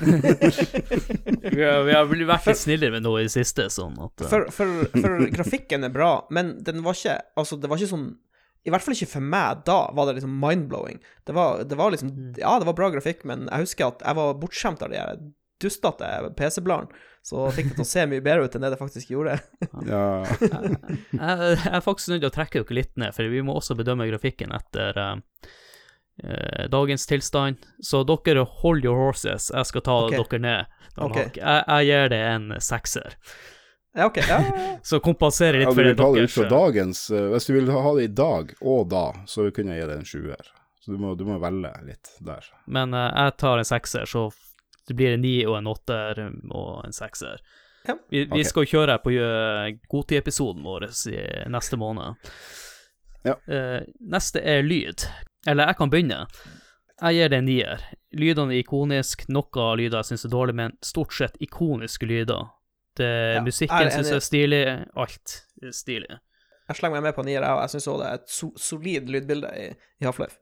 Vi 1.57 1.63
har, 1.65 1.83
vi 1.87 1.95
har 1.95 2.07
vært 2.11 2.49
litt 2.51 2.61
snillere 2.61 2.93
med 2.93 3.05
noe 3.07 3.23
i 3.23 3.27
det 3.27 3.33
siste, 3.33 3.69
sånn 3.73 3.95
at 4.03 4.27
uh... 4.27 4.29
For, 4.29 4.47
for, 4.53 4.83
for 4.93 5.25
grafikken 5.33 5.87
er 5.87 5.93
bra, 5.95 6.11
men 6.35 6.57
den 6.67 6.83
var 6.85 6.99
ikke 6.99 7.15
Altså, 7.39 7.57
det 7.61 7.71
var 7.71 7.81
ikke 7.81 7.93
sånn 7.95 8.09
I 8.67 8.73
hvert 8.75 8.85
fall 8.85 8.97
ikke 8.97 9.13
for 9.15 9.31
meg 9.35 9.63
da 9.69 9.79
var 9.97 10.09
det 10.09 10.19
liksom 10.19 10.37
mind-blowing. 10.43 11.01
Det 11.25 11.37
var, 11.37 11.63
det 11.65 11.79
var 11.79 11.95
liksom 11.95 12.13
Ja, 12.41 12.57
det 12.61 12.69
var 12.69 12.79
bra 12.79 12.91
grafikk, 12.95 13.25
men 13.29 13.47
jeg 13.47 13.69
husker 13.69 13.89
at 13.89 14.05
jeg 14.05 14.19
var 14.19 14.39
bortskjemt 14.43 14.85
av 14.85 14.93
de 14.93 15.01
her 15.01 15.21
dustete 15.63 16.09
PC-bladene. 16.37 17.05
Så 17.27 17.49
fikk 17.55 17.73
det 17.73 17.79
til 17.79 17.87
å 17.87 17.89
se 17.89 18.03
mye 18.07 18.23
bedre 18.23 18.47
ut 18.47 18.55
enn 18.55 18.67
det 18.67 18.75
det 18.75 18.81
faktisk 18.81 19.15
gjorde. 19.15 19.39
Ja. 19.89 20.03
jeg, 20.37 20.75
jeg 21.17 21.71
er 21.73 21.83
faktisk 21.85 22.13
nødt 22.13 22.27
til 22.27 22.31
å 22.31 22.35
trekke 22.35 22.61
dere 22.61 22.77
litt 22.77 22.93
ned, 23.01 23.15
for 23.17 23.33
vi 23.33 23.43
må 23.47 23.57
også 23.57 23.79
bedømme 23.79 24.07
grafikken 24.11 24.53
etter 24.55 25.01
eh, 25.01 25.49
dagens 26.73 27.07
tilstand. 27.07 27.67
Så 27.85 28.01
dere 28.09 28.47
hold 28.63 28.85
your 28.85 28.97
horses, 28.97 29.51
jeg 29.53 29.69
skal 29.69 29.85
ta 29.85 29.99
okay. 30.07 30.23
dere 30.23 30.41
ned. 30.41 30.73
Okay. 30.97 31.29
Jeg, 31.37 31.65
jeg 31.69 31.91
gir 31.91 32.09
det 32.15 32.23
en 32.25 32.49
sekser. 32.65 33.19
Ja, 33.97 34.07
OK. 34.07 34.17
Ja. 34.29 34.45
Så 34.83 35.01
kompenserer 35.01 35.59
litt 35.59 35.69
Ja, 35.69 35.75
for 35.75 35.83
det 35.83 35.95
deres 35.95 36.35
dagens 36.51 37.11
eh, 37.11 37.29
Hvis 37.33 37.47
du 37.47 37.53
vil 37.55 37.71
ha 37.73 37.95
det 37.97 38.03
i 38.03 38.13
dag 38.13 38.53
og 38.61 38.91
da, 38.93 39.07
så 39.27 39.49
kunne 39.51 39.73
jeg 39.73 39.85
gi 39.85 39.89
det 39.89 39.97
en 39.97 40.09
sjuer. 40.09 40.51
Så 40.85 40.93
du 40.93 40.99
må, 41.01 41.15
du 41.17 41.25
må 41.25 41.39
velge 41.41 41.73
litt 41.87 42.11
der. 42.21 42.45
Men 42.69 42.93
uh, 42.95 43.09
jeg 43.09 43.37
tar 43.41 43.59
en 43.59 43.67
sekser, 43.67 44.05
så 44.05 44.29
det 44.87 44.95
blir 44.99 45.17
en 45.17 45.25
ni 45.25 45.39
og 45.49 45.57
en 45.59 45.71
åtter 45.73 46.21
og 46.29 46.85
en 46.85 46.95
sekser. 46.95 47.41
Ja. 47.89 47.97
Vi, 48.13 48.21
vi 48.27 48.43
okay. 48.43 48.47
skal 48.47 48.69
kjøre 48.71 48.99
på 49.03 49.15
Godtid-episoden 49.91 50.63
vår 50.67 50.87
i 51.11 51.17
neste 51.51 51.81
måned. 51.81 52.21
Ja. 53.27 53.35
Uh, 53.49 53.81
neste 54.13 54.45
er 54.45 54.63
lyd. 54.63 55.09
Eller 55.47 55.71
jeg 55.71 55.79
kan 55.79 55.93
begynne. 55.93 56.21
Jeg 56.97 57.19
gir 57.19 57.33
det 57.33 57.39
en 57.43 57.49
nier. 57.49 57.83
Lydene 58.17 58.55
er 58.57 58.63
ikonisk, 58.63 59.27
noe 59.29 59.67
lyder 59.77 60.01
jeg 60.01 60.11
syns 60.11 60.25
er 60.25 60.33
dårlig, 60.33 60.55
men 60.57 60.77
stort 60.85 61.13
sett 61.17 61.37
ikoniske 61.45 62.09
lyder. 62.09 62.49
Det, 62.97 63.11
Ja, 63.37 63.43
musikken 63.45 63.91
syns 63.93 64.09
jeg 64.09 64.17
er 64.17 64.25
stilig, 64.25 64.63
alt 64.97 65.35
er 65.63 65.75
stilig. 65.77 66.17
Jeg 66.67 66.79
slenger 66.79 66.97
meg 66.97 67.11
med 67.11 67.15
på 67.19 67.25
nier, 67.27 67.45
jeg 67.45 67.53
og 67.53 67.61
Jeg 67.63 67.75
syns 67.77 67.89
òg 67.93 67.99
det 68.01 68.07
er 68.09 68.21
et 68.23 68.33
so 68.33 68.49
solid 68.59 69.11
lydbilde 69.13 69.51
i, 69.61 69.67
i 70.01 70.09
Half-Life. 70.09 70.41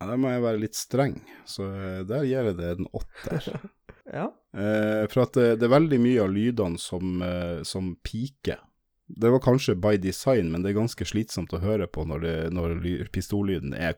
Ja, 0.00 0.06
der 0.12 0.20
må 0.20 0.30
jeg 0.30 0.44
være 0.44 0.60
litt 0.60 0.76
streng, 0.76 1.18
så 1.48 1.66
eh, 1.72 2.00
der 2.08 2.24
gir 2.28 2.50
jeg 2.52 2.56
det 2.60 2.76
en 2.76 2.92
åtter. 2.92 3.50
Ja. 4.06 4.28
Eh, 4.54 5.02
for 5.10 5.24
at 5.24 5.34
det, 5.34 5.56
det 5.58 5.66
er 5.66 5.72
veldig 5.72 5.96
mye 5.98 6.20
av 6.22 6.28
lydene 6.30 6.78
som, 6.78 7.16
eh, 7.26 7.64
som 7.66 7.88
piker. 8.06 8.60
Det 9.08 9.30
var 9.30 9.38
kanskje 9.44 9.76
by 9.78 9.96
design, 10.02 10.48
men 10.50 10.62
det 10.64 10.72
er 10.72 10.80
ganske 10.80 11.06
slitsomt 11.06 11.52
å 11.54 11.60
høre 11.62 11.86
på 11.86 12.02
når, 12.08 12.20
det, 12.24 12.36
når 12.56 12.76
pistollyden 13.14 13.74
er 13.74 13.94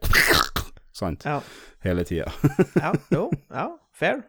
sant, 0.93 1.25
Ja. 1.25 1.39
hele 1.85 2.05
tida. 2.05 2.29
ja. 2.77 2.93
Jo. 3.15 3.29
Ja. 3.49 3.71
Fair. 3.97 4.21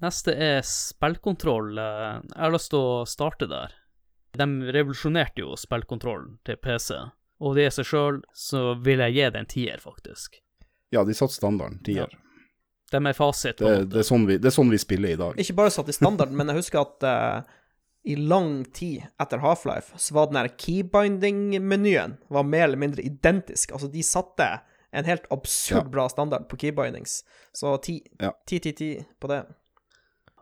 Neste 0.00 0.32
er 0.34 0.62
spillkontroll. 0.66 1.72
Eh, 1.78 2.20
Jeg 2.30 2.38
har 2.44 2.54
lyst 2.54 2.70
til 2.72 2.78
å 2.80 3.04
starte 3.08 3.48
der. 3.50 3.74
De 4.38 4.46
revolusjonerte 4.72 5.42
jo 5.42 5.56
spillkontrollen 5.58 6.36
til 6.46 6.56
PC, 6.62 6.94
og 7.42 7.56
det 7.58 7.66
i 7.68 7.74
seg 7.74 7.88
sjøl 7.88 8.20
så 8.36 8.74
vil 8.84 9.00
jeg 9.02 9.16
gi 9.16 9.28
det 9.34 9.40
en 9.42 9.48
tier, 9.50 9.80
faktisk. 9.82 10.38
Ja, 10.94 11.02
de 11.04 11.16
satte 11.16 11.34
standarden, 11.36 11.80
tier. 11.84 12.12
De 12.92 13.00
er 13.04 13.16
fasit. 13.16 13.58
Det, 13.60 13.88
det, 13.92 14.00
er 14.00 14.06
sånn 14.06 14.24
vi, 14.28 14.38
det 14.40 14.48
er 14.48 14.54
sånn 14.54 14.70
vi 14.72 14.78
spiller 14.80 15.12
i 15.12 15.18
dag. 15.20 15.36
Ikke 15.42 15.56
bare 15.58 15.72
satt 15.74 15.90
i 15.92 15.96
standarden, 15.96 16.36
men 16.38 16.48
jeg 16.52 16.62
husker 16.62 16.80
at 16.86 17.04
eh, 17.04 17.56
i 18.08 18.14
lang 18.16 18.62
tid 18.72 19.04
etter 19.20 19.42
Half-Life 19.42 19.98
så 20.00 20.14
var 20.16 20.30
den 20.30 20.38
der 20.40 20.48
keybinding-menyen 20.56 22.16
var 22.32 22.46
mer 22.48 22.64
eller 22.68 22.80
mindre 22.80 23.04
identisk. 23.04 23.72
Altså, 23.76 23.90
de 23.92 24.02
satte 24.06 24.46
en 24.96 25.04
helt 25.04 25.26
absurd 25.34 25.84
Ja. 25.84 25.92
bra 25.92 26.06
standard 26.08 26.48
på 26.48 26.56
keybindings. 26.56 27.22
Så 27.52 27.74
Ja. 28.20 28.32
10-10-10 28.48 29.04
på 29.20 29.28
det. 29.28 29.42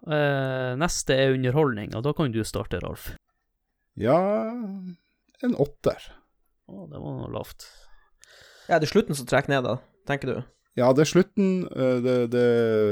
Uh, 0.06 0.76
neste 0.78 1.14
er 1.18 1.32
underholdning, 1.34 1.94
og 1.97 2.05
da 2.05 2.12
kan 2.12 2.30
du 2.30 2.44
starte, 2.44 2.78
Rolf. 2.84 3.09
Ja, 3.97 4.14
en 5.43 5.55
åtter. 5.59 5.98
Å, 6.68 6.84
det 6.90 7.01
var 7.01 7.16
noe 7.18 7.32
lavt. 7.32 7.66
Ja, 8.68 8.78
det 8.78 8.86
er 8.86 8.93
slutten 8.93 9.16
som 9.18 9.26
trekker 9.26 9.48
ned, 9.51 9.64
da, 9.66 9.78
tenker 10.06 10.30
du? 10.30 10.43
Ja, 10.77 10.93
det 10.93 11.07
er 11.07 11.09
slutten. 11.11 11.51
eh, 11.73 11.98
Det, 12.05 12.15
det, 12.32 12.44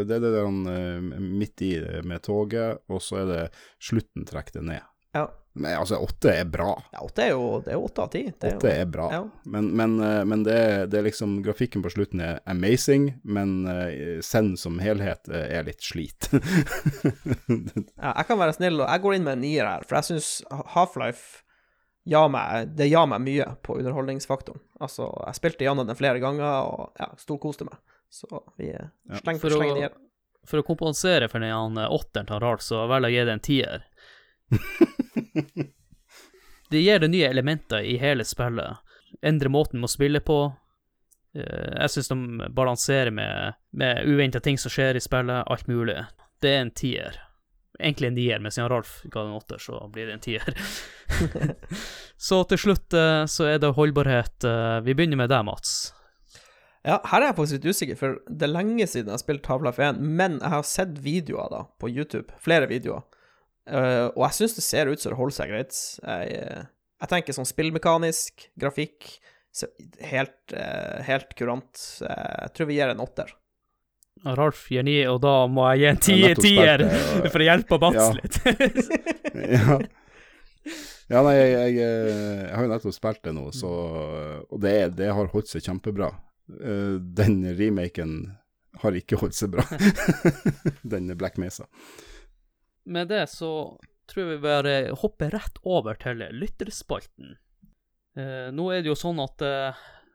det 0.08 0.16
er 0.16 0.24
det 0.24 0.32
der 0.34 0.50
eh, 0.72 1.00
midt 1.20 1.62
i 1.62 1.72
med 2.04 2.22
toget, 2.24 2.80
og 2.88 3.02
så 3.04 3.22
er 3.22 3.30
det 3.30 3.40
slutten 3.82 4.24
trekk 4.28 4.52
det 4.56 4.64
ned. 4.64 4.84
Ja. 5.14 5.28
Men 5.54 5.76
altså, 5.78 6.00
åtte 6.02 6.32
er 6.34 6.48
bra. 6.50 6.72
Ja, 6.90 7.04
åtte 7.04 7.22
er 7.22 7.28
jo 7.30 7.60
det 7.62 7.70
er 7.76 7.78
åtte 7.78 8.02
av 8.02 8.08
ti. 8.10 8.24
Åtte 8.34 8.72
er 8.72 8.88
bra. 8.90 9.04
Ja. 9.12 9.20
Men, 9.46 9.68
men, 9.78 9.92
eh, 10.02 10.24
men 10.26 10.42
det, 10.42 10.56
det 10.90 10.98
er 10.98 11.06
liksom 11.06 11.36
Grafikken 11.44 11.84
på 11.84 11.92
slutten 11.94 12.24
er 12.24 12.40
amazing, 12.50 13.12
men 13.22 13.52
Send 14.26 14.58
som 14.58 14.80
helhet 14.82 15.28
eh, 15.30 15.44
er 15.60 15.68
litt 15.68 15.84
slit. 15.84 16.30
Ja, 18.00 18.10
jeg 18.16 18.26
kan 18.28 18.40
være 18.40 18.56
snill, 18.56 18.80
og 18.82 18.88
jeg 18.90 19.02
går 19.04 19.14
inn 19.16 19.24
med 19.28 19.36
en 19.38 19.44
nier 19.44 19.68
her, 19.68 19.84
for 19.86 20.00
jeg 20.00 20.08
syns 20.14 20.30
Half-Life 20.74 21.43
ga 22.08 22.28
meg, 22.28 22.74
det 22.76 22.90
ga 22.92 23.06
meg 23.06 23.20
mye 23.24 23.46
på 23.64 23.78
underholdningsfaktoren. 23.80 24.60
Altså, 24.80 25.06
jeg 25.26 25.34
spilte 25.38 25.64
gjennom 25.64 25.86
den 25.88 25.96
flere 25.96 26.20
ganger, 26.20 26.66
og 26.68 26.92
ja, 27.00 27.08
storkoste 27.20 27.64
meg. 27.68 27.78
Så 28.12 28.28
vi 28.58 28.68
Ja, 28.72 28.88
slenger 29.22 29.40
for 29.40 29.50
å- 29.50 29.58
slenger 29.60 29.84
i 29.86 29.88
For 30.46 30.60
å 30.60 30.66
kompensere 30.66 31.28
for 31.30 31.40
den 31.40 31.50
han, 31.50 31.78
eh, 31.78 31.88
åtteren 31.88 32.26
til 32.28 32.38
Ralf, 32.40 32.60
så 32.60 32.86
velger 32.86 33.08
jeg 33.08 33.14
å 33.14 33.20
gi 33.20 33.24
det 33.24 33.32
en 33.32 33.40
tier. 33.48 33.84
Det 36.70 36.80
gir 36.80 36.98
det 36.98 37.08
nye 37.08 37.28
elementer 37.28 37.80
i 37.84 37.96
hele 38.00 38.24
spillet. 38.24 38.76
Endrer 39.22 39.48
måten 39.52 39.80
man 39.80 39.88
spiller 39.88 40.20
på. 40.20 40.54
Eh, 41.36 41.80
Jeg 41.80 41.90
syns 41.90 42.08
de 42.08 42.48
balanserer 42.50 43.10
med, 43.12 43.54
med 43.72 44.04
uventa 44.06 44.40
ting 44.40 44.58
som 44.58 44.70
skjer 44.72 44.96
i 44.96 45.00
spillet, 45.04 45.44
alt 45.46 45.66
mulig. 45.68 46.06
Det 46.40 46.50
er 46.50 46.60
en 46.64 46.70
tier. 46.70 47.20
Egentlig 47.80 48.06
en 48.06 48.14
nier, 48.14 48.38
men 48.42 48.54
siden 48.54 48.68
Ralf 48.70 49.00
ga 49.10 49.24
den 49.24 49.34
åtter, 49.34 49.58
så 49.58 49.80
blir 49.92 50.06
det 50.06 50.14
en 50.14 50.22
tier. 50.22 50.46
så 52.28 52.40
til 52.50 52.60
slutt 52.60 52.94
eh, 52.96 53.24
så 53.30 53.48
er 53.50 53.60
det 53.62 53.74
holdbarhet. 53.78 54.46
Eh, 54.46 54.78
Vi 54.86 54.94
begynner 54.94 55.18
med 55.24 55.32
deg, 55.32 55.42
Mats. 55.48 55.92
Ja, 56.84 56.98
her 57.08 57.22
er 57.22 57.30
jeg 57.30 57.36
faktisk 57.38 57.56
litt 57.58 57.72
usikker, 57.72 57.98
for 57.98 58.16
det 58.28 58.44
er 58.44 58.52
lenge 58.52 58.84
siden 58.84 59.08
jeg 59.08 59.16
har 59.16 59.22
spilt 59.22 59.44
Tavla 59.46 59.72
F1, 59.72 60.02
men 60.04 60.36
jeg 60.36 60.52
har 60.52 60.66
sett 60.68 60.98
videoer 61.00 61.48
da, 61.48 61.62
på 61.80 61.88
YouTube, 61.88 62.36
flere 62.44 62.68
videoer, 62.68 63.06
uh, 63.72 64.10
og 64.10 64.26
jeg 64.26 64.36
syns 64.36 64.56
det 64.58 64.64
ser 64.66 64.90
ut 64.92 65.00
som 65.00 65.14
det 65.14 65.16
holder 65.16 65.36
seg 65.38 65.54
greit. 65.54 65.78
Jeg, 66.04 66.66
jeg 67.00 67.10
tenker 67.14 67.38
sånn 67.38 67.48
spillmekanisk, 67.48 68.44
grafikk, 68.60 69.14
helt, 70.10 70.36
uh, 70.52 71.00
helt 71.08 71.32
kurant. 71.40 71.86
Jeg 72.04 72.52
tror 72.52 72.68
vi 72.68 72.76
gir 72.76 72.92
en 72.92 73.00
åtter. 73.06 73.32
Ralf 74.24 74.66
gir 74.72 74.82
ni, 74.86 74.96
og 75.10 75.18
da 75.24 75.34
må 75.52 75.66
jeg 75.74 75.80
gi 75.82 75.86
en 75.90 75.98
tier, 76.06 76.34
tier 76.40 76.84
for 77.30 77.42
å 77.42 77.48
hjelpe 77.48 77.78
Mats 77.82 77.98
Ja. 78.00 78.06
litt. 78.16 78.38
ja. 79.56 79.78
ja, 81.12 81.22
nei, 81.26 81.34
jeg, 81.36 81.50
jeg, 81.52 81.74
eh, 81.84 82.44
jeg 82.46 82.54
har 82.56 82.64
jo 82.66 82.70
nettopp 82.72 82.96
spilt 82.96 83.22
det 83.26 83.34
nå, 83.36 83.44
så, 83.52 83.72
og 84.48 84.62
det, 84.64 84.74
det 85.00 85.10
har 85.12 85.28
holdt 85.34 85.50
seg 85.52 85.66
kjempebra. 85.66 86.08
Eh, 86.56 86.96
Den 87.20 87.42
remaken 87.58 88.16
har 88.82 88.96
ikke 88.98 89.20
holdt 89.20 89.36
seg 89.38 89.52
bra, 89.54 89.64
den 90.94 91.12
Black 91.20 91.36
Mesa. 91.38 91.68
Med 92.90 93.08
det 93.12 93.26
så 93.32 93.50
tror 94.10 94.24
jeg 94.24 94.32
vi 94.34 94.42
bare 94.44 94.72
hopper 95.00 95.30
rett 95.36 95.60
over 95.64 95.96
til 96.00 96.24
lytterspalten. 96.36 97.36
Eh, 98.18 98.48
nå 98.52 98.66
er 98.72 98.82
det 98.84 98.90
jo 98.92 98.96
sånn 98.98 99.20
at 99.22 99.44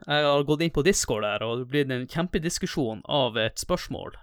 jeg 0.05 0.25
har 0.25 0.43
gått 0.47 0.61
inn 0.63 0.73
på 0.73 0.83
Discord 0.85 1.23
der, 1.25 1.43
og 1.43 1.63
det 1.63 1.69
blir 1.71 1.91
en 1.91 2.07
kjempediskusjon 2.07 3.01
av 3.05 3.37
et 3.37 3.59
spørsmål. 3.59 4.17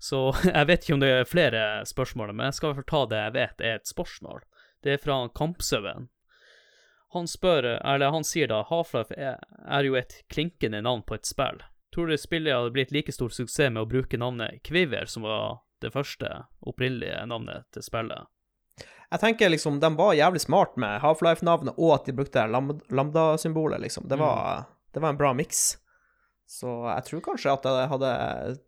Så 0.00 0.30
jeg 0.44 0.66
vet 0.66 0.84
ikke 0.84 0.96
om 0.96 1.04
det 1.04 1.10
er 1.14 1.28
flere 1.28 1.64
spørsmål, 1.86 2.32
men 2.34 2.48
jeg 2.48 2.58
skal 2.58 2.70
i 2.72 2.78
hvert 2.78 2.90
fall 2.90 2.92
ta 2.92 3.10
det 3.12 3.20
jeg 3.24 3.36
vet 3.36 3.66
er 3.66 3.76
et 3.78 3.92
spørsmål. 3.92 4.40
Det 4.82 4.96
er 4.96 5.02
fra 5.02 5.20
Kampsauen. 5.36 6.08
Han 7.12 7.26
spør, 7.26 7.66
eller 7.82 8.14
han 8.14 8.24
sier 8.24 8.48
da, 8.48 8.62
Half-Life 8.68 9.16
er, 9.18 9.40
er 9.66 9.86
jo 9.86 9.96
et 9.98 10.20
klinkende 10.30 10.80
navn 10.86 11.02
på 11.02 11.16
et 11.18 11.26
spill. 11.26 11.58
Tror 11.94 12.06
du 12.06 12.14
spillet 12.18 12.54
hadde 12.54 12.70
blitt 12.70 12.92
like 12.94 13.12
stor 13.12 13.32
suksess 13.34 13.72
med 13.72 13.82
å 13.82 13.88
bruke 13.90 14.18
navnet 14.18 14.62
Kviver, 14.66 15.10
som 15.10 15.26
var 15.26 15.64
det 15.82 15.90
første 15.90 16.44
opprinnelige 16.62 17.24
navnet 17.26 17.66
til 17.74 17.82
spillet? 17.82 18.30
Jeg 19.10 19.22
tenker 19.24 19.50
liksom, 19.50 19.80
de 19.82 19.90
var 19.98 20.14
jævlig 20.14 20.44
smart 20.44 20.76
med 20.78 21.00
Half-Life-navnet, 21.02 21.74
og 21.76 21.96
at 21.96 22.06
de 22.06 22.14
brukte 22.14 22.46
lambda-symbolet, 22.46 23.82
liksom. 23.82 24.06
Det 24.08 24.20
var, 24.20 24.68
det 24.94 25.02
var 25.02 25.14
en 25.14 25.20
bra 25.20 25.32
miks. 25.36 25.78
Så 26.50 26.66
jeg 26.88 27.06
tror 27.06 27.22
kanskje 27.28 27.54
at 27.54 27.66
det 27.66 27.88
hadde 27.92 28.10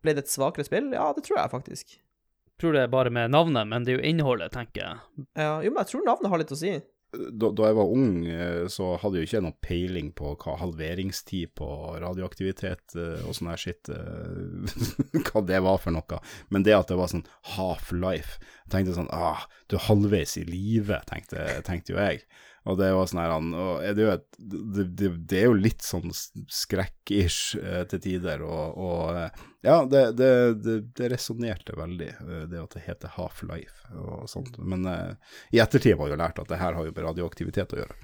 blitt 0.06 0.22
et 0.22 0.30
svakere 0.30 0.66
spill. 0.66 0.92
Ja, 0.94 1.10
det 1.16 1.26
tror 1.26 1.40
jeg 1.40 1.54
faktisk. 1.54 1.96
Jeg 1.98 2.62
tror 2.62 2.76
det 2.76 2.84
er 2.84 2.92
bare 2.92 3.10
med 3.10 3.32
navnet, 3.34 3.66
men 3.66 3.82
det 3.82 3.94
er 3.94 3.98
jo 3.98 4.08
innholdet, 4.12 4.52
tenker 4.54 4.84
jeg. 4.84 5.24
Ja, 5.34 5.56
jo, 5.64 5.72
men 5.72 5.82
jeg 5.82 5.90
tror 5.90 6.04
navnet 6.06 6.30
har 6.30 6.42
litt 6.42 6.54
å 6.54 6.58
si. 6.60 6.76
Da, 7.12 7.50
da 7.52 7.66
jeg 7.68 7.76
var 7.76 7.90
ung, 7.92 8.12
eh, 8.24 8.62
så 8.72 8.94
hadde 9.02 9.18
jeg 9.18 9.26
jo 9.26 9.28
ikke 9.28 9.40
noe 9.44 9.58
peiling 9.66 10.06
på 10.16 10.30
hva 10.40 10.54
halveringstid 10.62 11.50
på 11.58 11.66
radioaktivitet 12.00 12.94
eh, 12.96 13.26
og 13.26 13.36
sånn 13.36 13.50
her 13.50 13.60
shit 13.60 13.90
eh, 13.92 14.78
Hva 15.26 15.42
det 15.44 15.60
var 15.66 15.82
for 15.82 15.92
noe. 15.92 16.20
Men 16.54 16.64
det 16.64 16.72
at 16.78 16.88
det 16.88 16.96
var 16.96 17.10
sånn 17.12 17.26
half-life 17.58 18.38
Jeg 18.38 18.72
tenkte 18.72 18.96
sånn 18.96 19.12
ah, 19.12 19.44
du 19.68 19.76
er 19.76 19.84
halvveis 19.90 20.38
i 20.40 20.46
live, 20.48 21.02
tenkte, 21.10 21.44
tenkte 21.66 21.92
jo 21.92 22.00
jeg. 22.00 22.22
Og 22.70 22.76
det 22.78 22.92
var 22.94 23.08
sånn 23.10 23.20
her 23.22 23.32
han- 23.34 23.54
er 23.82 23.94
det, 23.98 24.04
jo 24.04 24.10
et, 24.12 24.26
det, 24.38 24.84
det, 24.94 25.08
det 25.32 25.38
er 25.40 25.48
jo 25.48 25.56
litt 25.58 25.82
sånn 25.82 26.12
skrekk-ish 26.14 27.56
eh, 27.58 27.82
til 27.90 28.02
tider, 28.04 28.44
og, 28.46 28.78
og 28.78 29.18
eh, 29.18 29.42
ja, 29.66 29.80
det, 29.90 30.04
det, 30.18 30.30
det, 30.62 31.08
resonnerte 31.10 31.74
veldig, 31.78 32.10
eh, 32.22 32.44
det 32.52 32.62
at 32.62 32.76
det 32.78 32.84
heter 32.86 33.16
Half-Life 33.16 33.90
og 33.98 34.30
sånt. 34.30 34.60
Men 34.62 34.86
i 34.86 35.58
ettertid 35.58 35.96
jeg 35.96 35.98
jo 36.14 36.20
lært 36.22 36.38
at 36.38 36.50
det 36.52 36.60
her 36.62 36.78
har 36.78 36.86
jo 36.86 36.94
med 36.94 37.04
radioaktivitet 37.08 37.74
å 37.74 37.82
gjøre. 37.82 37.98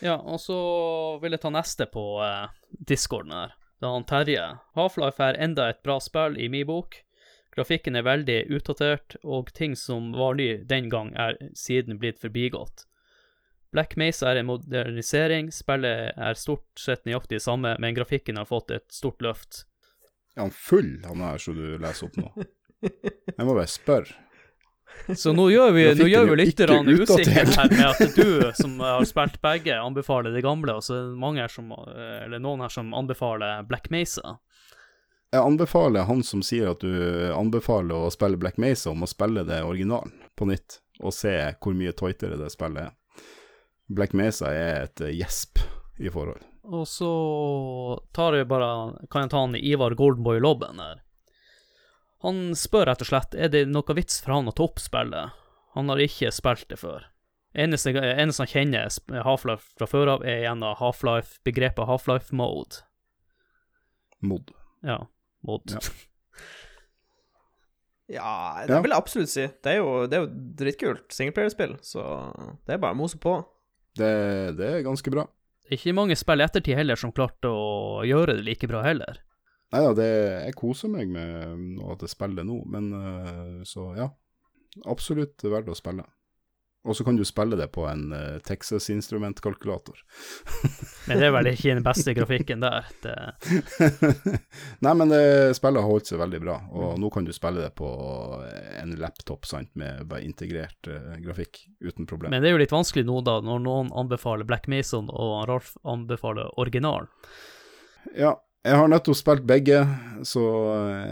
Ja, 0.00 0.16
og 0.16 0.38
så 0.40 0.56
vil 1.22 1.34
jeg 1.34 1.42
ta 1.42 1.50
neste 1.52 1.88
på 1.90 2.04
eh, 2.24 2.48
discorden 2.88 3.34
her. 3.34 3.54
Det 3.78 3.86
er 3.86 3.94
han 3.94 4.08
Terje. 4.08 4.46
Half-Life 4.78 5.22
er 5.22 5.38
enda 5.44 5.68
et 5.70 5.82
bra 5.86 5.98
spill 6.02 6.38
i 6.40 6.48
min 6.50 6.66
bok. 6.66 7.00
Grafikken 7.54 7.98
er 7.98 8.06
veldig 8.06 8.38
utdatert, 8.54 9.16
og 9.26 9.52
ting 9.54 9.74
som 9.78 10.12
var 10.14 10.36
ny 10.38 10.62
den 10.68 10.88
gang, 10.92 11.12
er 11.18 11.38
siden 11.58 11.98
blitt 11.98 12.20
forbigått. 12.22 12.87
Black 13.72 13.96
Mesa 14.00 14.30
er 14.30 14.40
en 14.40 14.48
modernisering, 14.48 15.50
spillet 15.52 16.14
er 16.16 16.38
stort 16.40 16.66
sett 16.80 17.04
nøyaktig 17.04 17.36
det 17.36 17.44
samme, 17.44 17.74
men 17.82 17.96
grafikken 17.96 18.40
har 18.40 18.48
fått 18.48 18.72
et 18.72 18.86
stort 18.92 19.20
løft. 19.24 19.64
Er 20.36 20.46
han 20.46 20.54
full, 20.54 20.94
han 21.04 21.20
her 21.24 21.42
som 21.42 21.58
du 21.58 21.76
leser 21.82 22.08
opp 22.08 22.16
nå? 22.16 22.48
Jeg 22.80 23.44
må 23.44 23.52
bare 23.52 23.68
spørre. 23.68 24.16
Så 25.14 25.32
nå 25.36 25.48
gjør 25.52 25.72
vi, 25.76 25.84
nå 25.98 26.06
gjør 26.08 26.30
vi 26.30 26.36
lytterne 26.40 26.94
usikre 26.96 27.44
her 27.44 27.70
med 27.70 27.84
at 27.86 28.16
du, 28.16 28.30
som 28.56 28.78
har 28.82 29.04
spilt 29.06 29.36
begge, 29.44 29.76
anbefaler 29.76 30.34
det 30.34 30.42
gamle, 30.46 30.78
og 30.78 30.84
så 30.84 30.96
er 30.96 31.06
det 31.10 31.20
mange 31.20 31.42
her 31.44 31.52
som, 31.52 31.70
eller 31.70 32.42
noen 32.42 32.64
her 32.64 32.72
som 32.72 32.90
anbefaler 32.96 33.66
Black 33.68 33.90
Mesa. 33.94 34.38
Jeg 35.28 35.44
anbefaler 35.44 36.08
han 36.08 36.22
som 36.24 36.40
sier 36.44 36.70
at 36.72 36.80
du 36.80 36.92
anbefaler 37.36 38.06
å 38.06 38.12
spille 38.12 38.40
Black 38.40 38.56
Mesa, 38.56 38.94
om 38.94 39.04
å 39.04 39.10
spille 39.10 39.44
det 39.48 39.60
originalen 39.66 40.14
på 40.38 40.48
nytt, 40.48 40.80
og 41.02 41.12
se 41.14 41.34
hvor 41.60 41.76
mye 41.76 41.92
tightere 41.96 42.40
det 42.40 42.48
spillet 42.54 42.88
er. 42.88 42.94
Black 43.88 44.12
Mesa 44.16 44.50
er 44.52 44.82
et 44.86 45.00
eh, 45.00 45.14
gjesp 45.16 45.58
i 45.98 46.10
forhold. 46.12 46.42
Og 46.68 46.84
så 46.88 47.08
tar 48.12 48.36
jeg 48.36 48.48
bare, 48.50 48.68
kan 49.10 49.24
jeg 49.24 49.30
ta 49.32 49.40
han 49.46 49.56
Ivar 49.56 49.94
Goldenboy 49.96 50.40
Lobben 50.44 50.80
her. 50.82 51.00
Han 52.26 52.50
spør 52.58 52.90
rett 52.90 53.04
og 53.04 53.08
slett 53.08 53.36
er 53.38 53.48
det 53.52 53.62
noe 53.70 53.94
vits 53.96 54.18
for 54.20 54.34
han 54.36 54.50
å 54.50 54.52
ta 54.52 54.66
opp 54.66 54.82
spillet. 54.82 55.32
Han 55.78 55.88
har 55.92 56.02
ikke 56.02 56.32
spilt 56.34 56.66
det 56.68 56.80
før. 56.82 57.06
Eneste, 57.58 57.94
eneste 57.96 58.44
han 58.44 58.50
kjenner 58.52 59.22
Half-Life 59.24 59.72
fra 59.78 59.86
før 59.88 60.10
av, 60.16 60.24
er 60.28 60.42
gjennom 60.44 60.76
Half-Life, 60.78 61.38
begrepet 61.46 61.88
Half-Life 61.88 62.34
Mode. 62.36 62.82
Mod. 64.20 64.50
Ja, 64.84 65.06
mod. 65.46 65.72
Ja. 65.72 65.80
Ja, 68.08 68.64
det 68.66 68.72
Ja. 68.72 68.80
vil 68.80 68.90
jeg 68.90 68.96
absolutt 68.96 69.28
si. 69.28 69.42
Det 69.62 69.66
er 69.74 69.82
jo, 69.82 70.06
det 70.08 70.16
er 70.16 70.22
jo 70.22 70.28
dritkult 70.56 71.12
singleplayerspill, 71.12 71.74
så 71.84 72.00
det 72.64 72.72
er 72.72 72.80
bare 72.80 72.96
å 72.96 72.96
mose 72.96 73.18
på. 73.20 73.34
Det, 73.98 74.12
det 74.58 74.68
er 74.70 74.86
ganske 74.86 75.12
bra. 75.12 75.26
Ikke 75.74 75.92
mange 75.96 76.16
spill 76.16 76.40
i 76.40 76.46
ettertid 76.46 76.78
heller 76.78 76.96
som 76.96 77.12
klarte 77.12 77.50
å 77.52 78.04
gjøre 78.08 78.38
det 78.38 78.46
like 78.46 78.68
bra 78.70 78.80
heller. 78.86 79.20
Nei 79.74 79.82
da, 79.84 80.04
jeg 80.46 80.56
koser 80.56 80.88
meg 80.88 81.10
med 81.12 81.82
at 81.92 82.04
jeg 82.04 82.14
spiller 82.14 82.46
nå, 82.48 82.62
men 82.72 82.88
eh, 82.96 83.58
så 83.68 83.90
ja. 83.98 84.08
Absolutt 84.88 85.42
verdt 85.44 85.68
å 85.72 85.76
spille. 85.76 86.04
Og 86.86 86.96
så 86.96 87.04
kan 87.04 87.16
du 87.18 87.24
spille 87.26 87.56
det 87.58 87.66
på 87.74 87.84
en 87.90 88.12
uh, 88.12 88.38
Texas-instrumentkalkulator. 88.46 89.98
Men 91.08 91.18
det 91.18 91.26
er 91.26 91.34
vel 91.34 91.50
ikke 91.50 91.74
den 91.74 91.84
beste 91.84 92.14
grafikken 92.16 92.62
der. 92.62 92.86
Det, 93.02 93.14
Nei, 94.86 94.94
men 94.94 95.10
det, 95.10 95.20
spillet 95.58 95.82
har 95.82 95.90
holdt 95.90 96.10
seg 96.10 96.20
veldig 96.20 96.40
bra, 96.44 96.56
og 96.70 96.98
nå 97.02 97.10
kan 97.12 97.26
du 97.26 97.32
spille 97.34 97.64
det 97.64 97.72
på 97.78 97.88
en 98.78 98.94
laptop 99.00 99.48
sant, 99.48 99.70
med 99.80 100.04
bare 100.08 100.22
integrert 100.26 100.90
uh, 100.90 101.16
grafikk 101.24 101.64
uten 101.80 102.06
problem. 102.06 102.30
men 102.30 102.44
det 102.44 102.50
er 102.50 102.56
jo 102.56 102.62
litt 102.62 102.74
vanskelig 102.74 103.06
nå, 103.08 103.20
da, 103.26 103.38
når 103.44 103.64
noen 103.64 103.92
anbefaler 103.96 104.48
Black 104.48 104.68
Mason 104.70 105.10
og 105.10 105.48
Ralf 105.50 105.74
anbefaler 105.88 106.52
originalen. 106.60 107.10
Ja, 108.16 108.36
jeg 108.66 108.74
har 108.74 108.88
nettopp 108.90 109.16
spilt 109.16 109.44
begge, 109.48 109.80
så 110.26 110.42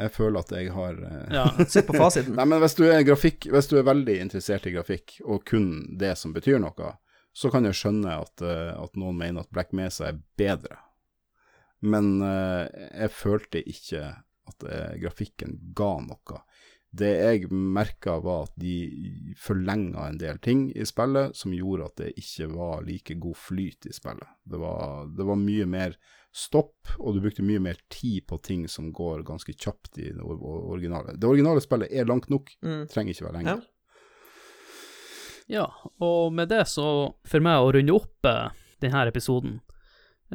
jeg 0.01 0.13
føler 0.17 0.43
at 0.43 0.53
jeg 0.57 0.73
har 0.75 0.97
eh, 1.09 1.35
Ja, 1.37 1.47
Sitt 1.71 1.87
på 1.89 1.97
fasiten. 1.97 2.35
Nei, 2.39 2.47
men 2.51 2.61
hvis 2.63 2.77
du 2.79 2.85
er 2.89 3.05
grafikk, 3.07 3.49
hvis 3.55 3.71
du 3.71 3.77
er 3.79 3.87
veldig 3.87 4.17
interessert 4.25 4.67
i 4.67 4.75
grafikk, 4.75 5.19
og 5.25 5.45
kun 5.47 5.71
det 5.99 6.17
som 6.19 6.35
betyr 6.37 6.59
noe, 6.63 6.97
så 7.37 7.53
kan 7.53 7.69
jeg 7.69 7.79
skjønne 7.79 8.19
at, 8.25 8.43
eh, 8.43 8.73
at 8.75 8.99
noen 8.99 9.19
mener 9.21 9.45
at 9.45 9.53
Black 9.55 9.75
Mesa 9.77 10.11
er 10.11 10.21
bedre. 10.41 10.81
Men 11.87 12.17
eh, 12.25 12.65
jeg 13.05 13.13
følte 13.15 13.63
ikke 13.63 14.03
at 14.51 14.67
eh, 14.67 14.97
grafikken 15.03 15.59
ga 15.77 15.93
noe. 16.03 16.43
Det 16.97 17.11
jeg 17.13 17.51
merka 17.53 18.15
var 18.25 18.47
at 18.47 18.55
de 18.57 19.35
forlenga 19.37 20.07
en 20.09 20.21
del 20.21 20.39
ting 20.41 20.71
i 20.73 20.87
spillet 20.89 21.37
som 21.37 21.53
gjorde 21.53 21.91
at 21.91 22.01
det 22.01 22.13
ikke 22.23 22.49
var 22.55 22.87
like 22.87 23.19
god 23.21 23.37
flyt 23.37 23.91
i 23.91 23.93
spillet. 23.93 24.31
Det 24.49 24.61
var, 24.63 25.11
det 25.13 25.27
var 25.29 25.41
mye 25.41 25.67
mer 25.69 25.99
stopp, 26.37 26.75
og 27.01 27.15
du 27.17 27.23
brukte 27.25 27.45
mye 27.47 27.63
mer 27.65 27.79
tid 27.93 28.27
på 28.29 28.37
ting 28.45 28.67
som 28.69 28.91
går 28.93 29.23
ganske 29.25 29.55
kjapt 29.57 29.97
i 30.03 30.11
det 30.13 30.21
or- 30.21 30.37
or- 30.43 30.67
originale. 30.75 31.15
Det 31.17 31.25
originale 31.31 31.63
spillet 31.65 31.89
er 31.97 32.05
langt 32.09 32.29
nok, 32.33 32.51
Mm. 32.63 32.83
trenger 32.93 33.15
ikke 33.15 33.25
være 33.31 33.39
lenger. 33.39 33.63
Ja, 35.49 35.67
og 36.03 36.33
med 36.35 36.49
det 36.51 36.65
så, 36.69 37.15
for 37.25 37.41
meg 37.45 37.63
å 37.63 37.73
runde 37.77 37.95
opp 37.95 38.27
eh, 38.27 38.49
denne 38.83 39.05
episoden 39.07 39.61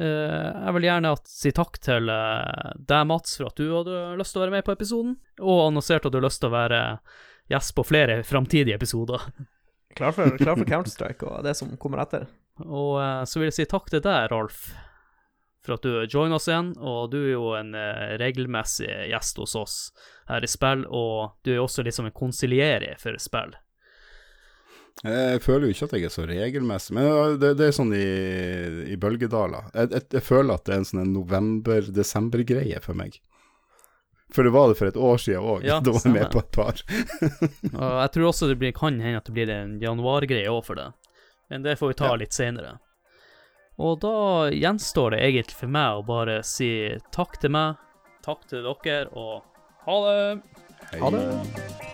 eh, 0.00 0.48
Jeg 0.64 0.72
vil 0.78 0.86
gjerne 0.88 1.10
at, 1.12 1.26
si 1.28 1.52
takk 1.52 1.76
til 1.84 2.08
eh, 2.08 2.70
deg, 2.80 3.06
Mats, 3.10 3.36
for 3.36 3.50
at 3.50 3.60
du 3.60 3.66
hadde 3.74 3.98
lyst 4.18 4.32
til 4.32 4.40
å 4.40 4.46
være 4.46 4.56
med 4.56 4.64
på 4.64 4.72
episoden, 4.72 5.18
og 5.40 5.66
annonserte 5.68 6.08
at 6.08 6.14
du 6.14 6.18
har 6.18 6.26
lyst 6.28 6.40
til 6.40 6.48
å 6.48 6.56
være 6.56 6.80
gjest 7.52 7.74
på 7.76 7.84
flere 7.84 8.22
framtidige 8.24 8.78
episoder. 8.80 9.20
Klar 9.94 10.14
for, 10.16 10.32
klar 10.40 10.56
for 10.56 10.64
Counter-Strike 10.64 11.28
og 11.28 11.42
det 11.44 11.52
som 11.58 11.74
kommer 11.76 12.00
etter. 12.06 12.24
Og 12.64 12.96
eh, 13.02 13.24
så 13.28 13.38
vil 13.42 13.50
jeg 13.50 13.58
si 13.60 13.68
takk 13.68 13.92
til 13.92 14.00
deg, 14.06 14.30
Rolf, 14.32 14.70
for 15.62 15.76
at 15.76 15.82
du 15.86 15.92
joiner 16.10 16.36
oss 16.38 16.48
igjen. 16.50 16.72
Og 16.78 17.10
du 17.12 17.18
er 17.22 17.32
jo 17.34 17.52
en 17.58 17.74
eh, 17.78 18.16
regelmessig 18.22 18.88
gjest 19.12 19.38
hos 19.42 19.54
oss 19.58 19.76
her 20.28 20.42
i 20.42 20.50
spill, 20.50 20.86
og 20.90 21.36
du 21.44 21.52
er 21.52 21.60
jo 21.60 21.66
også 21.68 21.84
liksom 21.86 22.08
en 22.10 22.16
konsilierer 22.16 22.96
for 23.02 23.18
spill. 23.22 23.54
Jeg 25.02 25.40
føler 25.42 25.66
jo 25.66 25.72
ikke 25.72 25.86
at 25.88 25.92
jeg 25.96 26.04
er 26.06 26.12
så 26.12 26.24
regelmessig, 26.28 26.92
men 26.94 27.38
det, 27.40 27.54
det 27.58 27.70
er 27.70 27.74
sånn 27.74 27.94
i, 27.96 28.02
i 28.92 28.96
bølgedaler. 29.00 29.70
Jeg, 29.72 29.88
jeg, 29.96 30.04
jeg 30.18 30.24
føler 30.26 30.54
at 30.58 30.66
det 30.68 30.74
er 30.74 30.82
en 30.82 30.88
sånn 30.90 31.14
november-desember-greie 31.16 32.82
for 32.84 32.98
meg. 32.98 33.16
For 34.32 34.46
det 34.46 34.52
var 34.54 34.68
det 34.70 34.78
for 34.78 34.88
et 34.88 34.96
år 35.00 35.18
siden 35.20 35.44
òg. 35.44 35.64
Ja, 35.66 35.78
da 35.84 35.92
var 35.96 36.04
jeg 36.06 36.14
med 36.14 36.28
på 36.32 36.40
et 36.44 36.52
par. 36.54 36.78
Jeg 38.04 38.12
tror 38.14 38.28
også 38.30 38.48
det 38.48 38.58
blir, 38.60 38.72
kan 38.76 39.00
hende 39.02 39.18
at 39.20 39.26
det 39.28 39.34
blir 39.36 39.50
en 39.52 39.74
januargreie 39.82 40.48
òg 40.52 40.62
for 40.68 40.78
det. 40.80 40.86
Men 41.52 41.64
det 41.66 41.74
får 41.80 41.92
vi 41.92 41.98
ta 41.98 42.12
Ja. 42.12 42.20
litt 42.22 42.32
senere. 42.36 42.76
Og 43.82 43.98
da 44.02 44.16
gjenstår 44.54 45.16
det 45.16 45.22
egentlig 45.26 45.58
for 45.58 45.72
meg 45.74 45.98
å 45.98 46.04
bare 46.06 46.40
si 46.46 46.70
takk 47.14 47.40
til 47.42 47.54
meg, 47.56 47.80
takk 48.22 48.46
til 48.50 48.68
dere, 48.68 49.08
og 49.10 49.42
ha 49.88 49.98
det! 50.06 50.60
Ha 51.00 51.10
det. 51.10 51.24
Hei. 51.82 51.91